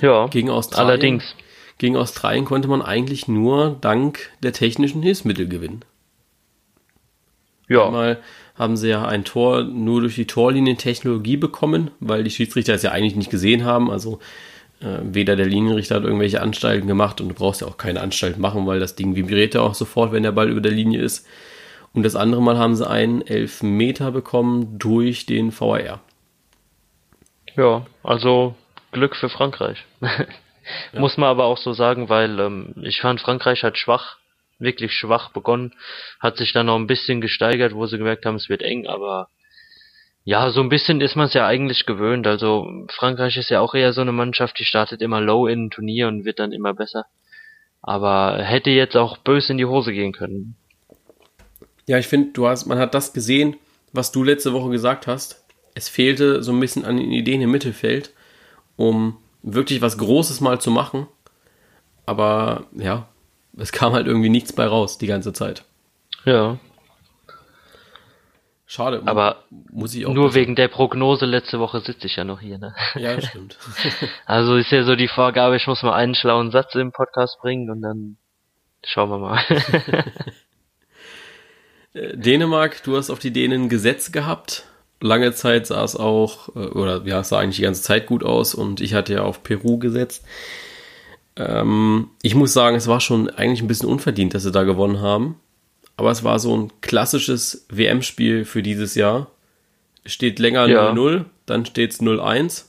Ja, 0.00 0.26
Gegen 0.26 0.50
Australien. 0.50 0.88
allerdings. 0.90 1.34
Gegen 1.78 1.96
Australien 1.96 2.44
konnte 2.44 2.68
man 2.68 2.82
eigentlich 2.82 3.28
nur 3.28 3.76
dank 3.80 4.30
der 4.42 4.52
technischen 4.52 5.02
Hilfsmittel 5.02 5.48
gewinnen. 5.48 5.84
Ja, 7.68 7.86
Einmal 7.86 8.18
haben 8.56 8.76
sie 8.76 8.88
ja 8.88 9.06
ein 9.06 9.24
Tor 9.24 9.62
nur 9.62 10.00
durch 10.00 10.16
die 10.16 10.26
Torlinientechnologie 10.26 11.36
bekommen, 11.36 11.90
weil 12.00 12.24
die 12.24 12.30
Schiedsrichter 12.30 12.74
es 12.74 12.82
ja 12.82 12.90
eigentlich 12.92 13.14
nicht 13.14 13.30
gesehen 13.30 13.64
haben. 13.64 13.90
Also 13.90 14.18
äh, 14.80 14.98
weder 15.02 15.36
der 15.36 15.46
Linienrichter 15.46 15.96
hat 15.96 16.04
irgendwelche 16.04 16.40
Anstalten 16.40 16.88
gemacht 16.88 17.20
und 17.20 17.28
du 17.28 17.34
brauchst 17.34 17.60
ja 17.60 17.66
auch 17.66 17.76
keine 17.76 18.00
Anstalt 18.00 18.38
machen, 18.38 18.66
weil 18.66 18.80
das 18.80 18.96
Ding 18.96 19.14
vibriert 19.14 19.54
ja 19.54 19.60
auch 19.60 19.74
sofort, 19.74 20.12
wenn 20.12 20.22
der 20.22 20.32
Ball 20.32 20.50
über 20.50 20.60
der 20.60 20.72
Linie 20.72 21.00
ist. 21.02 21.26
Und 21.92 22.02
das 22.02 22.16
andere 22.16 22.42
Mal 22.42 22.58
haben 22.58 22.76
sie 22.76 22.88
einen 22.88 23.26
Elfmeter 23.26 24.10
bekommen 24.10 24.78
durch 24.78 25.26
den 25.26 25.52
VAR. 25.58 26.00
ja, 27.56 27.86
also 28.02 28.54
Glück 28.92 29.16
für 29.16 29.28
Frankreich. 29.28 29.84
Muss 30.92 31.16
man 31.16 31.28
aber 31.28 31.44
auch 31.44 31.58
so 31.58 31.72
sagen, 31.72 32.08
weil 32.08 32.38
ähm, 32.38 32.74
ich 32.82 33.00
fand 33.00 33.20
Frankreich 33.20 33.62
hat 33.62 33.78
schwach, 33.78 34.18
wirklich 34.58 34.92
schwach 34.92 35.30
begonnen, 35.30 35.74
hat 36.20 36.36
sich 36.36 36.52
dann 36.52 36.66
noch 36.66 36.76
ein 36.76 36.86
bisschen 36.86 37.20
gesteigert, 37.20 37.74
wo 37.74 37.86
sie 37.86 37.98
gemerkt 37.98 38.26
haben, 38.26 38.36
es 38.36 38.48
wird 38.48 38.62
eng, 38.62 38.86
aber 38.86 39.28
ja, 40.24 40.50
so 40.50 40.60
ein 40.60 40.68
bisschen 40.68 41.00
ist 41.00 41.16
man 41.16 41.26
es 41.26 41.34
ja 41.34 41.46
eigentlich 41.46 41.86
gewöhnt. 41.86 42.26
Also 42.26 42.66
Frankreich 42.90 43.38
ist 43.38 43.48
ja 43.48 43.60
auch 43.60 43.74
eher 43.74 43.94
so 43.94 44.02
eine 44.02 44.12
Mannschaft, 44.12 44.58
die 44.58 44.66
startet 44.66 45.00
immer 45.00 45.22
low 45.22 45.46
in 45.46 45.66
ein 45.66 45.70
Turnier 45.70 46.08
und 46.08 46.26
wird 46.26 46.38
dann 46.38 46.52
immer 46.52 46.74
besser. 46.74 47.06
Aber 47.80 48.42
hätte 48.42 48.68
jetzt 48.70 48.96
auch 48.96 49.16
böse 49.16 49.52
in 49.52 49.58
die 49.58 49.64
Hose 49.64 49.92
gehen 49.92 50.12
können. 50.12 50.56
Ja, 51.88 51.98
ich 51.98 52.06
finde, 52.06 52.32
du 52.32 52.46
hast, 52.46 52.66
man 52.66 52.78
hat 52.78 52.94
das 52.94 53.14
gesehen, 53.14 53.56
was 53.92 54.12
du 54.12 54.22
letzte 54.22 54.52
Woche 54.52 54.68
gesagt 54.68 55.06
hast. 55.06 55.42
Es 55.74 55.88
fehlte 55.88 56.42
so 56.42 56.52
ein 56.52 56.60
bisschen 56.60 56.84
an 56.84 56.98
den 56.98 57.10
Ideen 57.10 57.40
im 57.40 57.50
Mittelfeld, 57.50 58.12
um 58.76 59.16
wirklich 59.42 59.80
was 59.80 59.96
Großes 59.96 60.40
mal 60.42 60.60
zu 60.60 60.70
machen. 60.70 61.08
Aber 62.04 62.66
ja, 62.76 63.08
es 63.56 63.72
kam 63.72 63.94
halt 63.94 64.06
irgendwie 64.06 64.28
nichts 64.28 64.52
bei 64.52 64.66
raus 64.66 64.98
die 64.98 65.06
ganze 65.06 65.32
Zeit. 65.32 65.64
Ja, 66.26 66.58
Schade. 68.66 69.00
aber 69.06 69.44
muss 69.72 69.94
ich 69.94 70.04
auch 70.04 70.12
nur 70.12 70.34
wegen 70.34 70.54
der 70.54 70.68
Prognose 70.68 71.24
letzte 71.24 71.58
Woche 71.58 71.80
sitze 71.80 72.06
ich 72.06 72.16
ja 72.16 72.24
noch 72.24 72.40
hier, 72.40 72.58
ne? 72.58 72.74
Ja, 72.96 73.16
das 73.16 73.28
stimmt. 73.28 73.56
Also 74.26 74.56
ist 74.56 74.70
ja 74.70 74.84
so 74.84 74.94
die 74.94 75.08
Vorgabe, 75.08 75.56
ich 75.56 75.66
muss 75.66 75.82
mal 75.82 75.94
einen 75.94 76.14
schlauen 76.14 76.50
Satz 76.50 76.74
im 76.74 76.92
Podcast 76.92 77.40
bringen 77.40 77.70
und 77.70 77.80
dann 77.80 78.18
schauen 78.84 79.08
wir 79.08 79.18
mal. 79.18 79.40
Äh, 81.94 82.16
Dänemark, 82.16 82.82
du 82.82 82.96
hast 82.96 83.10
auf 83.10 83.18
die 83.18 83.32
Dänen 83.32 83.68
Gesetz 83.68 84.12
gehabt. 84.12 84.64
Lange 85.00 85.32
Zeit 85.32 85.66
sah 85.66 85.84
es 85.84 85.94
auch, 85.96 86.48
äh, 86.56 86.58
oder 86.68 87.02
ja, 87.04 87.20
es 87.20 87.28
sah 87.28 87.38
eigentlich 87.38 87.56
die 87.56 87.62
ganze 87.62 87.82
Zeit 87.82 88.06
gut 88.06 88.24
aus 88.24 88.54
und 88.54 88.80
ich 88.80 88.94
hatte 88.94 89.14
ja 89.14 89.22
auf 89.22 89.42
Peru 89.42 89.78
gesetzt. 89.78 90.24
Ähm, 91.36 92.10
ich 92.22 92.34
muss 92.34 92.52
sagen, 92.52 92.76
es 92.76 92.88
war 92.88 93.00
schon 93.00 93.30
eigentlich 93.30 93.62
ein 93.62 93.68
bisschen 93.68 93.88
unverdient, 93.88 94.34
dass 94.34 94.42
sie 94.42 94.52
da 94.52 94.64
gewonnen 94.64 95.00
haben. 95.00 95.36
Aber 95.96 96.10
es 96.10 96.22
war 96.24 96.38
so 96.38 96.56
ein 96.56 96.72
klassisches 96.80 97.66
WM-Spiel 97.70 98.44
für 98.44 98.62
dieses 98.62 98.94
Jahr. 98.94 99.30
Steht 100.06 100.38
länger 100.38 100.66
Ja. 100.68 100.90
0-0, 100.92 101.24
dann 101.46 101.66
steht 101.66 101.92
es 101.92 102.00
0-1 102.00 102.66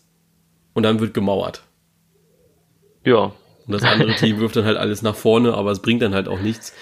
und 0.74 0.84
dann 0.84 1.00
wird 1.00 1.14
gemauert. 1.14 1.64
ja, 3.04 3.32
Und 3.66 3.74
das 3.74 3.84
andere 3.84 4.16
Team 4.16 4.40
wirft 4.40 4.56
dann 4.56 4.66
halt 4.66 4.78
alles 4.78 5.02
nach 5.04 5.16
vorne, 5.16 5.54
aber 5.54 5.72
es 5.72 5.80
bringt 5.80 6.02
dann 6.02 6.14
halt 6.16 6.28
auch 6.28 6.40
nichts. 6.40 6.74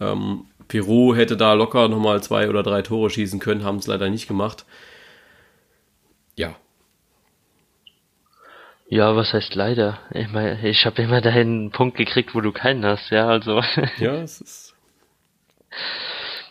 Ähm, 0.00 0.44
Peru 0.70 1.14
hätte 1.14 1.36
da 1.36 1.52
locker 1.52 1.88
nochmal 1.88 2.22
zwei 2.22 2.48
oder 2.48 2.62
drei 2.62 2.80
Tore 2.80 3.10
schießen 3.10 3.40
können, 3.40 3.64
haben 3.64 3.76
es 3.76 3.86
leider 3.86 4.08
nicht 4.08 4.26
gemacht. 4.26 4.64
Ja, 6.36 6.56
ja, 8.90 9.14
was 9.14 9.32
heißt 9.32 9.54
leider? 9.54 10.00
Ich 10.12 10.32
meine, 10.32 10.68
ich 10.68 10.84
habe 10.84 11.00
immer 11.00 11.20
dahin 11.20 11.48
einen 11.48 11.70
Punkt 11.70 11.96
gekriegt, 11.96 12.34
wo 12.34 12.40
du 12.40 12.50
keinen 12.50 12.84
hast, 12.84 13.10
ja, 13.10 13.28
also. 13.28 13.62
ja, 13.98 14.14
es 14.22 14.40
ist. 14.40 14.74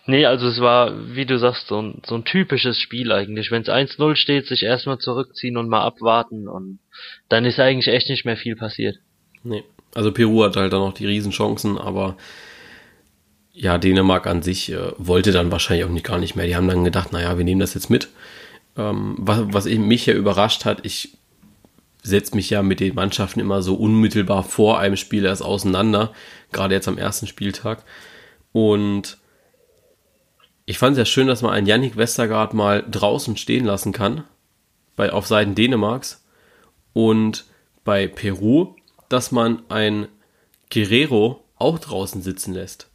nee, 0.05 0.25
also 0.25 0.47
es 0.47 0.61
war, 0.61 1.13
wie 1.13 1.25
du 1.25 1.37
sagst, 1.37 1.67
so 1.67 1.81
ein, 1.81 2.01
so 2.05 2.15
ein 2.15 2.23
typisches 2.23 2.79
Spiel 2.79 3.11
eigentlich. 3.11 3.51
Wenn 3.51 3.63
es 3.63 3.67
1-0 3.67 4.15
steht, 4.15 4.47
sich 4.47 4.63
erstmal 4.63 4.99
zurückziehen 4.99 5.57
und 5.57 5.67
mal 5.67 5.81
abwarten 5.81 6.47
und 6.47 6.79
dann 7.27 7.43
ist 7.43 7.59
eigentlich 7.59 7.93
echt 7.93 8.07
nicht 8.07 8.23
mehr 8.23 8.37
viel 8.37 8.55
passiert. 8.55 8.95
Nee. 9.43 9.65
Also 9.93 10.13
Peru 10.13 10.45
hat 10.45 10.55
halt 10.55 10.71
dann 10.71 10.79
noch 10.79 10.93
die 10.93 11.07
Riesenchancen, 11.07 11.77
aber 11.77 12.15
ja, 13.61 13.77
Dänemark 13.77 14.25
an 14.25 14.41
sich 14.41 14.71
äh, 14.71 14.93
wollte 14.97 15.33
dann 15.33 15.51
wahrscheinlich 15.51 15.85
auch 15.85 15.89
nicht, 15.89 16.05
gar 16.05 16.17
nicht 16.17 16.35
mehr. 16.35 16.47
Die 16.47 16.55
haben 16.55 16.69
dann 16.69 16.85
gedacht, 16.85 17.11
naja, 17.11 17.37
wir 17.37 17.43
nehmen 17.43 17.59
das 17.59 17.73
jetzt 17.73 17.89
mit. 17.89 18.07
Ähm, 18.77 19.15
was, 19.17 19.41
was 19.51 19.65
mich 19.65 20.05
ja 20.05 20.13
überrascht 20.13 20.63
hat, 20.63 20.85
ich 20.85 21.17
setze 22.01 22.37
mich 22.37 22.49
ja 22.49 22.63
mit 22.63 22.79
den 22.79 22.95
Mannschaften 22.95 23.41
immer 23.41 23.61
so 23.61 23.75
unmittelbar 23.75 24.43
vor 24.43 24.79
einem 24.79 24.95
Spiel 24.95 25.25
erst 25.25 25.43
auseinander, 25.43 26.13
gerade 26.53 26.73
jetzt 26.73 26.87
am 26.87 26.97
ersten 26.97 27.27
Spieltag. 27.27 27.83
Und 28.53 29.17
ich 30.65 30.77
fand 30.77 30.93
es 30.93 30.99
ja 30.99 31.05
schön, 31.05 31.27
dass 31.27 31.41
man 31.41 31.51
einen 31.51 31.67
Yannick 31.67 31.97
Westergaard 31.97 32.53
mal 32.53 32.85
draußen 32.89 33.35
stehen 33.35 33.65
lassen 33.65 33.91
kann, 33.91 34.23
bei, 34.95 35.11
auf 35.11 35.27
Seiten 35.27 35.53
Dänemarks. 35.53 36.23
Und 36.93 37.43
bei 37.83 38.07
Peru, 38.07 38.75
dass 39.09 39.33
man 39.33 39.63
ein 39.67 40.07
Guerrero 40.71 41.43
auch 41.57 41.77
draußen 41.77 42.21
sitzen 42.21 42.53
lässt. 42.53 42.88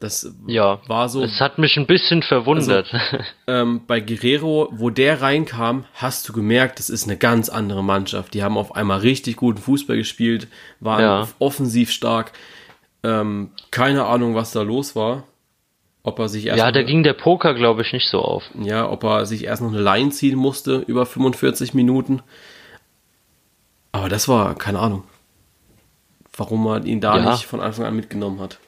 Das 0.00 0.34
Ja, 0.46 0.80
war 0.88 1.08
so. 1.10 1.22
Es 1.22 1.40
hat 1.40 1.58
mich 1.58 1.76
ein 1.76 1.86
bisschen 1.86 2.22
verwundert. 2.22 2.90
ähm, 3.46 3.82
bei 3.86 4.00
Guerrero, 4.00 4.68
wo 4.72 4.88
der 4.90 5.20
reinkam, 5.20 5.84
hast 5.94 6.26
du 6.28 6.32
gemerkt, 6.32 6.78
das 6.78 6.88
ist 6.88 7.04
eine 7.06 7.18
ganz 7.18 7.48
andere 7.50 7.84
Mannschaft. 7.84 8.32
Die 8.34 8.42
haben 8.42 8.56
auf 8.56 8.74
einmal 8.74 9.00
richtig 9.00 9.36
guten 9.36 9.60
Fußball 9.60 9.96
gespielt, 9.98 10.48
waren 10.80 11.02
Ja. 11.02 11.28
offensiv 11.38 11.90
stark. 11.90 12.32
Ähm, 13.02 13.50
keine 13.70 14.06
Ahnung, 14.06 14.34
was 14.34 14.52
da 14.52 14.62
los 14.62 14.96
war. 14.96 15.24
Ob 16.02 16.18
er 16.18 16.30
sich 16.30 16.46
erst 16.46 16.58
ja, 16.58 16.72
da 16.72 16.82
ging 16.82 17.02
der 17.02 17.12
Poker, 17.12 17.52
glaube 17.52 17.82
ich, 17.82 17.92
nicht 17.92 18.08
so 18.08 18.20
auf. 18.22 18.44
ja, 18.58 18.88
ob 18.90 19.04
er 19.04 19.26
sich 19.26 19.44
erst 19.44 19.60
noch 19.60 19.70
eine 19.70 19.82
Line 19.82 20.08
ziehen 20.10 20.38
musste 20.38 20.76
über 20.86 21.04
45 21.04 21.74
Minuten. 21.74 22.22
Aber 23.92 24.08
das 24.08 24.26
war 24.28 24.54
keine 24.54 24.78
Ahnung, 24.78 25.04
warum 26.34 26.64
man 26.64 26.86
ihn 26.86 27.02
da 27.02 27.18
Ja. 27.18 27.30
nicht 27.32 27.44
von 27.44 27.60
Anfang 27.60 27.84
an 27.84 27.96
mitgenommen 27.96 28.40
hat. 28.40 28.58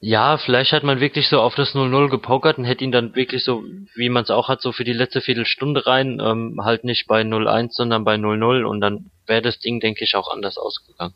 Ja, 0.00 0.36
vielleicht 0.36 0.72
hat 0.72 0.82
man 0.82 1.00
wirklich 1.00 1.28
so 1.28 1.40
auf 1.40 1.54
das 1.54 1.74
0-0 1.74 2.10
gepokert 2.10 2.58
und 2.58 2.64
hätte 2.64 2.84
ihn 2.84 2.92
dann 2.92 3.14
wirklich 3.14 3.42
so, 3.44 3.64
wie 3.94 4.10
man 4.10 4.24
es 4.24 4.30
auch 4.30 4.48
hat, 4.48 4.60
so 4.60 4.72
für 4.72 4.84
die 4.84 4.92
letzte 4.92 5.22
Viertelstunde 5.22 5.86
rein, 5.86 6.20
ähm, 6.22 6.60
halt 6.62 6.84
nicht 6.84 7.06
bei 7.06 7.22
0-1, 7.22 7.72
sondern 7.72 8.04
bei 8.04 8.16
0-0 8.16 8.64
und 8.64 8.80
dann 8.80 9.10
wäre 9.26 9.42
das 9.42 9.58
Ding, 9.58 9.80
denke 9.80 10.04
ich, 10.04 10.14
auch 10.14 10.30
anders 10.30 10.58
ausgegangen. 10.58 11.14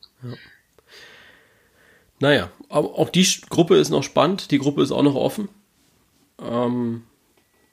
Naja, 2.21 2.51
aber 2.69 2.99
auch 2.99 3.11
die 3.11 3.27
Gruppe 3.49 3.77
ist 3.77 3.91
noch 3.91 4.03
spannend, 4.03 4.51
die 4.51 4.59
Gruppe 4.59 4.83
ist 4.83 4.93
auch 4.93 5.03
noch 5.03 5.15
offen. 5.15 5.49
Ähm, 6.43 7.03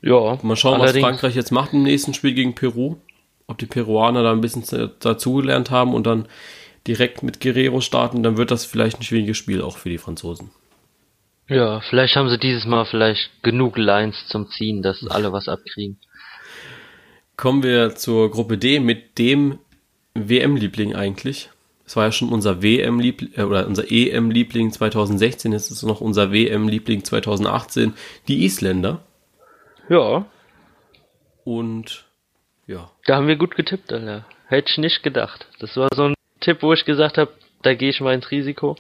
Ja, 0.02 0.38
mal 0.41 0.56
schauen, 0.56 0.80
was 0.80 0.96
Frankreich 0.98 1.36
jetzt 1.36 1.52
macht 1.52 1.74
im 1.74 1.84
nächsten 1.84 2.13
Spiel 2.13 2.34
gegen 2.34 2.54
Peru. 2.54 2.98
Ob 3.48 3.58
die 3.58 3.65
Peruaner 3.65 4.24
da 4.24 4.34
ein 4.34 4.41
bisschen 4.41 4.63
dazugelernt 5.00 5.72
haben 5.72 5.93
und 5.93 6.06
dann 6.06 6.28
direkt 6.86 7.24
mit 7.24 7.39
Guerrero 7.39 7.80
starten, 7.80 8.22
dann 8.22 8.38
wird 8.38 8.52
das 8.52 8.65
vielleicht 8.65 9.00
ein 9.00 9.04
schwieriges 9.04 9.38
Spiel 9.38 9.62
auch 9.62 9.78
für 9.78 9.89
die 9.89 9.98
Franzosen. 9.98 10.52
Ja, 11.49 11.79
vielleicht 11.81 12.15
haben 12.15 12.29
sie 12.29 12.38
dieses 12.38 12.65
Mal 12.65 12.86
vielleicht 12.86 13.41
genug 13.41 13.77
Lines 13.77 14.27
zum 14.27 14.49
Ziehen, 14.49 14.81
dass 14.81 15.07
alle 15.07 15.31
was 15.31 15.47
abkriegen. 15.47 15.97
Kommen 17.38 17.63
wir 17.63 17.95
zur 17.95 18.31
Gruppe 18.31 18.57
D 18.57 18.79
mit 18.79 19.17
dem 19.17 19.60
WM-Liebling 20.13 20.95
eigentlich. 20.95 21.49
Es 21.86 21.95
war 21.95 22.05
ja 22.05 22.12
schon 22.12 22.29
unser 22.29 22.62
WM-Liebling 22.62 23.31
äh, 23.38 23.43
oder 23.43 23.65
unser 23.65 23.89
EM-Liebling 23.89 24.73
2016, 24.73 25.53
jetzt 25.53 25.71
ist 25.71 25.77
es 25.77 25.83
noch 25.83 26.01
unser 26.01 26.33
WM-Liebling 26.33 27.05
2018, 27.05 27.93
die 28.27 28.43
Isländer. 28.43 29.03
Ja. 29.88 30.25
Und 31.45 32.05
ja. 32.65 32.91
Da 33.05 33.15
haben 33.15 33.27
wir 33.27 33.38
gut 33.38 33.55
getippt, 33.55 33.93
Alter. 33.93 34.25
Hätte 34.47 34.69
ich 34.69 34.77
nicht 34.77 35.01
gedacht. 35.01 35.47
Das 35.60 35.77
war 35.77 35.88
so 35.95 36.05
ein 36.05 36.13
Tipp, 36.41 36.57
wo 36.62 36.73
ich 36.73 36.83
gesagt 36.83 37.17
habe, 37.17 37.31
da 37.62 37.73
gehe 37.73 37.89
ich 37.89 38.01
mal 38.01 38.13
ins 38.13 38.31
Risiko. 38.31 38.75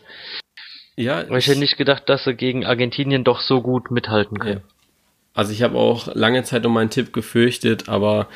Ja. 0.97 1.19
Aber 1.19 1.37
ich 1.37 1.47
hätte 1.47 1.59
nicht 1.59 1.77
gedacht, 1.77 2.09
dass 2.09 2.25
sie 2.25 2.33
gegen 2.33 2.65
Argentinien 2.65 3.23
doch 3.23 3.39
so 3.39 3.61
gut 3.61 3.91
mithalten 3.91 4.39
können. 4.39 4.61
Ja. 4.65 4.73
Also 5.33 5.53
ich 5.53 5.61
habe 5.61 5.77
auch 5.77 6.13
lange 6.15 6.43
Zeit 6.43 6.65
um 6.65 6.73
meinen 6.73 6.89
Tipp 6.89 7.13
gefürchtet, 7.13 7.87
aber 7.87 8.27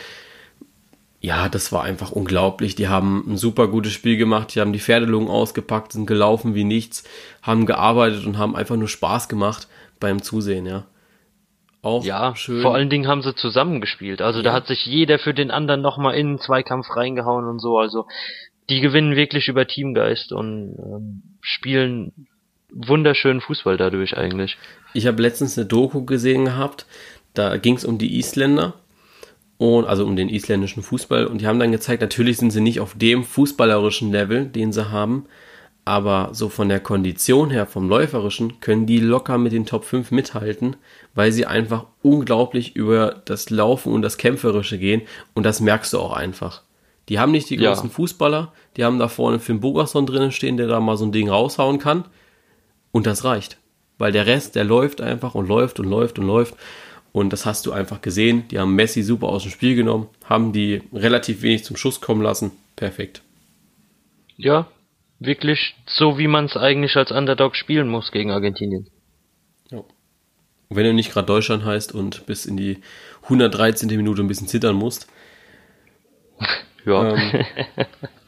ja, 1.20 1.50
das 1.50 1.72
war 1.72 1.84
einfach 1.84 2.12
unglaublich. 2.12 2.76
Die 2.76 2.88
haben 2.88 3.26
ein 3.28 3.38
super 3.38 3.68
gutes 3.68 3.92
Spiel 3.92 4.18
gemacht, 4.18 4.54
die 4.54 4.62
haben 4.62 4.74
die 4.74 4.80
Pferdelungen 4.80 5.28
ausgepackt, 5.28 5.94
sind 5.94 6.06
gelaufen 6.06 6.54
wie 6.54 6.64
nichts, 6.64 7.04
haben 7.42 7.66
gearbeitet 7.66 8.26
und 8.28 8.38
haben 8.38 8.56
einfach 8.56 8.76
nur 8.76 8.88
Spaß 8.88 9.28
gemacht 9.28 9.68
beim 10.00 10.22
Zusehen, 10.22 10.68
ja. 10.68 10.86
Auch 11.82 12.06
ja, 12.06 12.36
schön. 12.36 12.62
Vor 12.62 12.76
allen 12.76 12.92
Dingen 12.92 13.08
haben 13.08 13.24
sie 13.24 13.34
zusammengespielt. 13.34 14.22
Also 14.22 14.40
ja. 14.40 14.44
da 14.44 14.54
hat 14.54 14.68
sich 14.68 14.86
jeder 14.86 15.18
für 15.18 15.34
den 15.34 15.50
anderen 15.50 15.82
nochmal 15.82 16.14
in 16.14 16.34
den 16.34 16.40
Zweikampf 16.40 16.96
reingehauen 16.96 17.46
und 17.46 17.60
so. 17.60 17.80
Also 17.80 18.06
die 18.70 18.82
gewinnen 18.82 19.16
wirklich 19.16 19.48
über 19.48 19.66
Teamgeist 19.66 20.32
und 20.32 20.76
ähm, 20.78 21.24
spielen 21.42 22.28
wunderschönen 22.72 23.42
Fußball 23.42 23.78
dadurch 23.78 24.18
eigentlich. 24.18 24.58
Ich 24.94 25.08
habe 25.08 25.22
letztens 25.22 25.58
eine 25.58 25.68
Doku 25.68 26.06
gesehen 26.06 26.46
gehabt, 26.46 26.86
da 27.34 27.58
ging 27.58 27.76
es 27.76 27.86
um 27.86 27.98
die 27.98 28.18
Isländer 28.18 28.74
und 29.58 29.86
also 29.86 30.06
um 30.06 30.16
den 30.16 30.30
isländischen 30.30 30.84
Fußball 30.84 31.28
und 31.28 31.42
die 31.42 31.48
haben 31.48 31.60
dann 31.60 31.72
gezeigt, 31.72 32.02
natürlich 32.02 32.38
sind 32.38 32.52
sie 32.52 32.62
nicht 32.62 32.80
auf 32.80 32.94
dem 32.96 33.24
fußballerischen 33.24 34.12
Level, 34.12 34.46
den 34.46 34.72
sie 34.72 34.90
haben, 34.90 35.26
aber 35.86 36.30
so 36.34 36.50
von 36.50 36.70
der 36.70 36.80
Kondition 36.80 37.50
her, 37.50 37.66
vom 37.66 37.90
läuferischen, 37.90 38.60
können 38.60 38.86
die 38.86 39.00
locker 39.00 39.38
mit 39.38 39.52
den 39.52 39.66
Top 39.66 39.84
5 39.84 40.12
mithalten, 40.12 40.76
weil 41.14 41.32
sie 41.32 41.46
einfach 41.46 41.86
unglaublich 42.02 42.76
über 42.76 43.22
das 43.26 43.50
Laufen 43.50 43.94
und 43.94 44.02
das 44.02 44.18
Kämpferische 44.18 44.78
gehen 44.78 45.02
und 45.34 45.44
das 45.44 45.60
merkst 45.60 45.94
du 45.94 46.00
auch 46.00 46.14
einfach. 46.14 46.62
Die 47.10 47.20
haben 47.20 47.32
nicht 47.32 47.50
die 47.50 47.58
großen 47.58 47.90
ja. 47.90 47.94
Fußballer, 47.94 48.54
die 48.78 48.86
haben 48.86 49.00
da 49.00 49.08
vorne 49.08 49.40
Finn 49.40 49.60
Bogerson 49.60 50.06
drinnen 50.06 50.32
stehen, 50.32 50.58
der 50.58 50.68
da 50.68 50.80
mal 50.80 50.98
so 50.98 51.06
ein 51.06 51.12
Ding 51.12 51.30
raushauen 51.30 51.80
kann 51.80 52.06
und 52.92 53.06
das 53.06 53.24
reicht. 53.24 53.58
Weil 53.98 54.12
der 54.12 54.26
Rest, 54.26 54.56
der 54.56 54.64
läuft 54.64 55.02
einfach 55.02 55.36
und 55.36 55.48
läuft 55.48 55.80
und 55.80 55.88
läuft 55.88 56.20
und 56.20 56.26
läuft 56.26 56.56
und 57.12 57.34
das 57.34 57.46
hast 57.46 57.66
du 57.66 57.72
einfach 57.72 58.02
gesehen. 58.02 58.48
Die 58.50 58.60
haben 58.60 58.76
Messi 58.76 59.04
super 59.04 59.28
aus 59.28 59.44
dem 59.44 59.52
Spiel 59.52 59.76
genommen, 59.76 60.08
haben 60.26 60.54
die 60.54 60.82
relativ 60.94 61.42
wenig 61.42 61.64
zum 61.64 61.76
Schuss 61.76 62.02
kommen 62.02 62.22
lassen. 62.22 62.52
Perfekt. 62.76 63.22
Ja, 64.38 64.68
wirklich 65.20 65.76
so, 65.86 66.18
wie 66.18 66.28
man 66.28 66.46
es 66.46 66.58
eigentlich 66.58 66.96
als 66.96 67.12
Underdog 67.12 67.56
spielen 67.56 67.88
muss 67.88 68.12
gegen 68.12 68.32
Argentinien. 68.32 68.88
Ja. 69.70 69.84
Wenn 70.70 70.86
du 70.86 70.94
nicht 70.94 71.12
gerade 71.12 71.28
Deutschland 71.28 71.66
heißt 71.66 71.94
und 71.94 72.26
bis 72.26 72.46
in 72.46 72.58
die 72.58 72.78
113. 73.24 73.88
Minute 73.90 74.22
ein 74.22 74.28
bisschen 74.28 74.48
zittern 74.48 74.76
musst. 74.76 75.08
ja. 76.86 77.14
Ähm, 77.14 77.46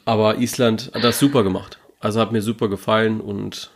aber 0.05 0.37
Island 0.37 0.91
hat 0.93 1.03
das 1.03 1.19
super 1.19 1.43
gemacht. 1.43 1.79
Also 1.99 2.19
hat 2.19 2.33
mir 2.33 2.41
super 2.41 2.67
gefallen 2.67 3.21
und 3.21 3.71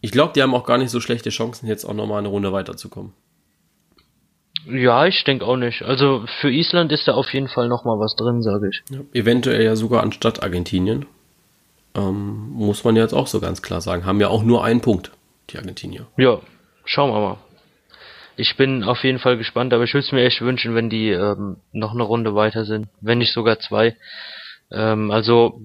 ich 0.00 0.12
glaube, 0.12 0.32
die 0.34 0.42
haben 0.42 0.54
auch 0.54 0.64
gar 0.64 0.78
nicht 0.78 0.90
so 0.90 1.00
schlechte 1.00 1.30
Chancen, 1.30 1.66
jetzt 1.66 1.84
auch 1.84 1.94
nochmal 1.94 2.18
eine 2.18 2.28
Runde 2.28 2.52
weiterzukommen. 2.52 3.12
Ja, 4.66 5.06
ich 5.06 5.24
denke 5.24 5.46
auch 5.46 5.56
nicht. 5.56 5.82
Also 5.82 6.24
für 6.40 6.50
Island 6.50 6.92
ist 6.92 7.08
da 7.08 7.14
auf 7.14 7.32
jeden 7.32 7.48
Fall 7.48 7.68
nochmal 7.68 7.98
was 7.98 8.14
drin, 8.14 8.42
sage 8.42 8.68
ich. 8.68 8.82
Ja, 8.90 9.00
eventuell 9.12 9.62
ja 9.62 9.74
sogar 9.74 10.02
anstatt 10.02 10.42
Argentinien. 10.42 11.06
Ähm, 11.94 12.50
muss 12.52 12.84
man 12.84 12.94
jetzt 12.96 13.14
auch 13.14 13.26
so 13.26 13.40
ganz 13.40 13.62
klar 13.62 13.80
sagen. 13.80 14.04
Haben 14.04 14.20
ja 14.20 14.28
auch 14.28 14.42
nur 14.42 14.64
einen 14.64 14.80
Punkt, 14.80 15.10
die 15.50 15.58
Argentinier. 15.58 16.06
Ja, 16.16 16.40
schauen 16.84 17.10
wir 17.10 17.20
mal. 17.20 17.38
Ich 18.36 18.56
bin 18.56 18.84
auf 18.84 19.02
jeden 19.02 19.18
Fall 19.18 19.36
gespannt, 19.36 19.72
aber 19.74 19.84
ich 19.84 19.92
würde 19.92 20.06
es 20.06 20.12
mir 20.12 20.24
echt 20.24 20.40
wünschen, 20.40 20.74
wenn 20.74 20.88
die 20.88 21.10
ähm, 21.10 21.56
noch 21.72 21.92
eine 21.92 22.02
Runde 22.02 22.34
weiter 22.34 22.64
sind. 22.64 22.88
Wenn 23.00 23.18
nicht 23.18 23.32
sogar 23.32 23.58
zwei. 23.58 23.96
Ähm, 24.70 25.10
also 25.10 25.60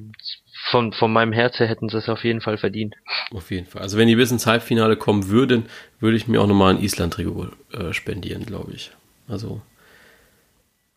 von, 0.71 0.93
von 0.93 1.13
meinem 1.13 1.31
Herz 1.31 1.59
her 1.59 1.67
hätten 1.67 1.89
sie 1.89 1.97
es 1.97 2.09
auf 2.09 2.23
jeden 2.23 2.41
Fall 2.41 2.57
verdient. 2.57 2.95
Auf 3.31 3.51
jeden 3.51 3.67
Fall. 3.67 3.81
Also 3.81 3.97
wenn 3.97 4.07
die 4.07 4.15
bis 4.15 4.31
ins 4.31 4.47
Halbfinale 4.47 4.97
kommen 4.97 5.29
würden, 5.29 5.67
würde 5.99 6.17
ich 6.17 6.27
mir 6.27 6.41
auch 6.41 6.47
nochmal 6.47 6.75
ein 6.75 6.81
Island-Trikot 6.81 7.49
äh, 7.73 7.93
spendieren, 7.93 8.45
glaube 8.45 8.73
ich. 8.73 8.91
Also. 9.27 9.61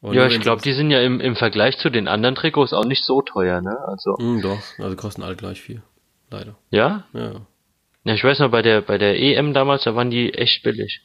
Ja, 0.01 0.27
ich 0.29 0.41
glaube, 0.41 0.63
die 0.63 0.73
sind 0.73 0.91
ja 0.91 1.01
im, 1.03 1.21
im 1.21 1.35
Vergleich 1.35 1.77
zu 1.79 1.91
den 1.91 2.07
anderen 2.07 2.37
Trikots 2.37 2.73
auch 2.73 2.85
nicht 2.85 3.05
so 3.05 3.21
teuer, 3.21 3.61
ne? 3.61 3.77
Also. 3.87 4.17
Mm, 4.19 4.41
doch, 4.41 4.59
also 4.79 4.97
kosten 4.97 5.23
alle 5.23 5.35
gleich 5.35 5.61
viel. 5.61 5.83
Leider. 6.31 6.55
Ja? 6.71 7.05
Ja. 7.13 7.41
Ja, 8.05 8.15
ich 8.15 8.23
weiß 8.23 8.39
noch, 8.39 8.51
bei 8.51 8.63
der, 8.63 8.81
bei 8.81 8.97
der 8.97 9.19
EM 9.19 9.53
damals, 9.53 9.85
da 9.85 9.95
waren 9.95 10.11
die 10.11 10.33
echt 10.33 10.63
billig. 10.63 11.03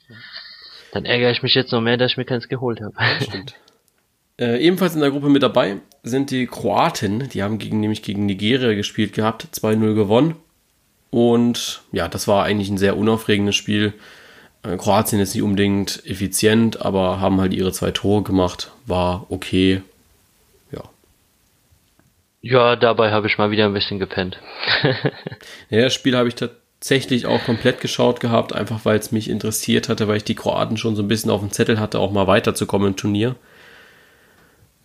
Dann 0.92 1.06
ärgere 1.06 1.32
ich 1.32 1.42
mich 1.42 1.56
jetzt 1.56 1.72
noch 1.72 1.82
mehr, 1.82 1.98
dass 1.98 2.12
ich 2.12 2.18
mir 2.18 2.26
keins 2.26 2.48
geholt 2.48 2.80
habe. 2.82 2.94
Ja, 3.00 3.22
stimmt. 3.22 3.56
Äh, 4.44 4.58
ebenfalls 4.58 4.94
in 4.94 5.00
der 5.00 5.12
Gruppe 5.12 5.30
mit 5.30 5.42
dabei 5.42 5.78
sind 6.04 6.30
die 6.30 6.48
Kroaten. 6.48 7.30
Die 7.30 7.44
haben 7.44 7.60
gegen, 7.60 7.80
nämlich 7.80 8.02
gegen 8.02 8.26
Nigeria 8.26 8.74
gespielt 8.74 9.14
gehabt, 9.14 9.48
2-0 9.54 9.94
gewonnen. 9.94 10.36
Und 11.12 11.82
ja, 11.94 12.10
das 12.10 12.28
war 12.28 12.44
eigentlich 12.44 12.70
ein 12.70 12.78
sehr 12.78 12.98
unaufregendes 12.98 13.56
Spiel. 13.56 13.94
Äh, 14.64 14.76
Kroatien 14.76 15.22
ist 15.22 15.34
nicht 15.34 15.44
unbedingt 15.44 16.06
effizient, 16.06 16.82
aber 16.82 17.22
haben 17.22 17.40
halt 17.40 17.54
ihre 17.54 17.72
zwei 17.72 17.92
Tore 17.92 18.24
gemacht. 18.24 18.72
War 18.86 19.28
okay. 19.30 19.82
Ja. 20.74 20.82
Ja, 22.42 22.76
dabei 22.76 23.12
habe 23.12 23.28
ich 23.28 23.38
mal 23.38 23.50
wieder 23.50 23.68
ein 23.68 23.74
bisschen 23.74 24.00
gepennt. 24.00 24.40
ja, 25.70 25.84
das 25.84 25.94
Spiel 25.94 26.18
habe 26.18 26.28
ich 26.28 26.36
tatsächlich 26.36 27.28
auch 27.28 27.46
komplett 27.46 27.80
geschaut 27.80 28.20
gehabt, 28.20 28.52
einfach 28.52 28.84
weil 28.84 29.00
es 29.00 29.14
mich 29.14 29.30
interessiert 29.30 29.88
hatte, 29.88 30.10
weil 30.10 30.18
ich 30.18 30.26
die 30.26 30.36
Kroaten 30.36 30.76
schon 30.76 30.98
so 30.98 31.02
ein 31.02 31.08
bisschen 31.08 31.32
auf 31.32 31.40
dem 31.40 31.52
Zettel 31.52 31.80
hatte, 31.80 32.00
auch 32.00 32.12
mal 32.12 32.28
weiterzukommen 32.28 32.90
im 32.90 32.96
Turnier 32.98 33.38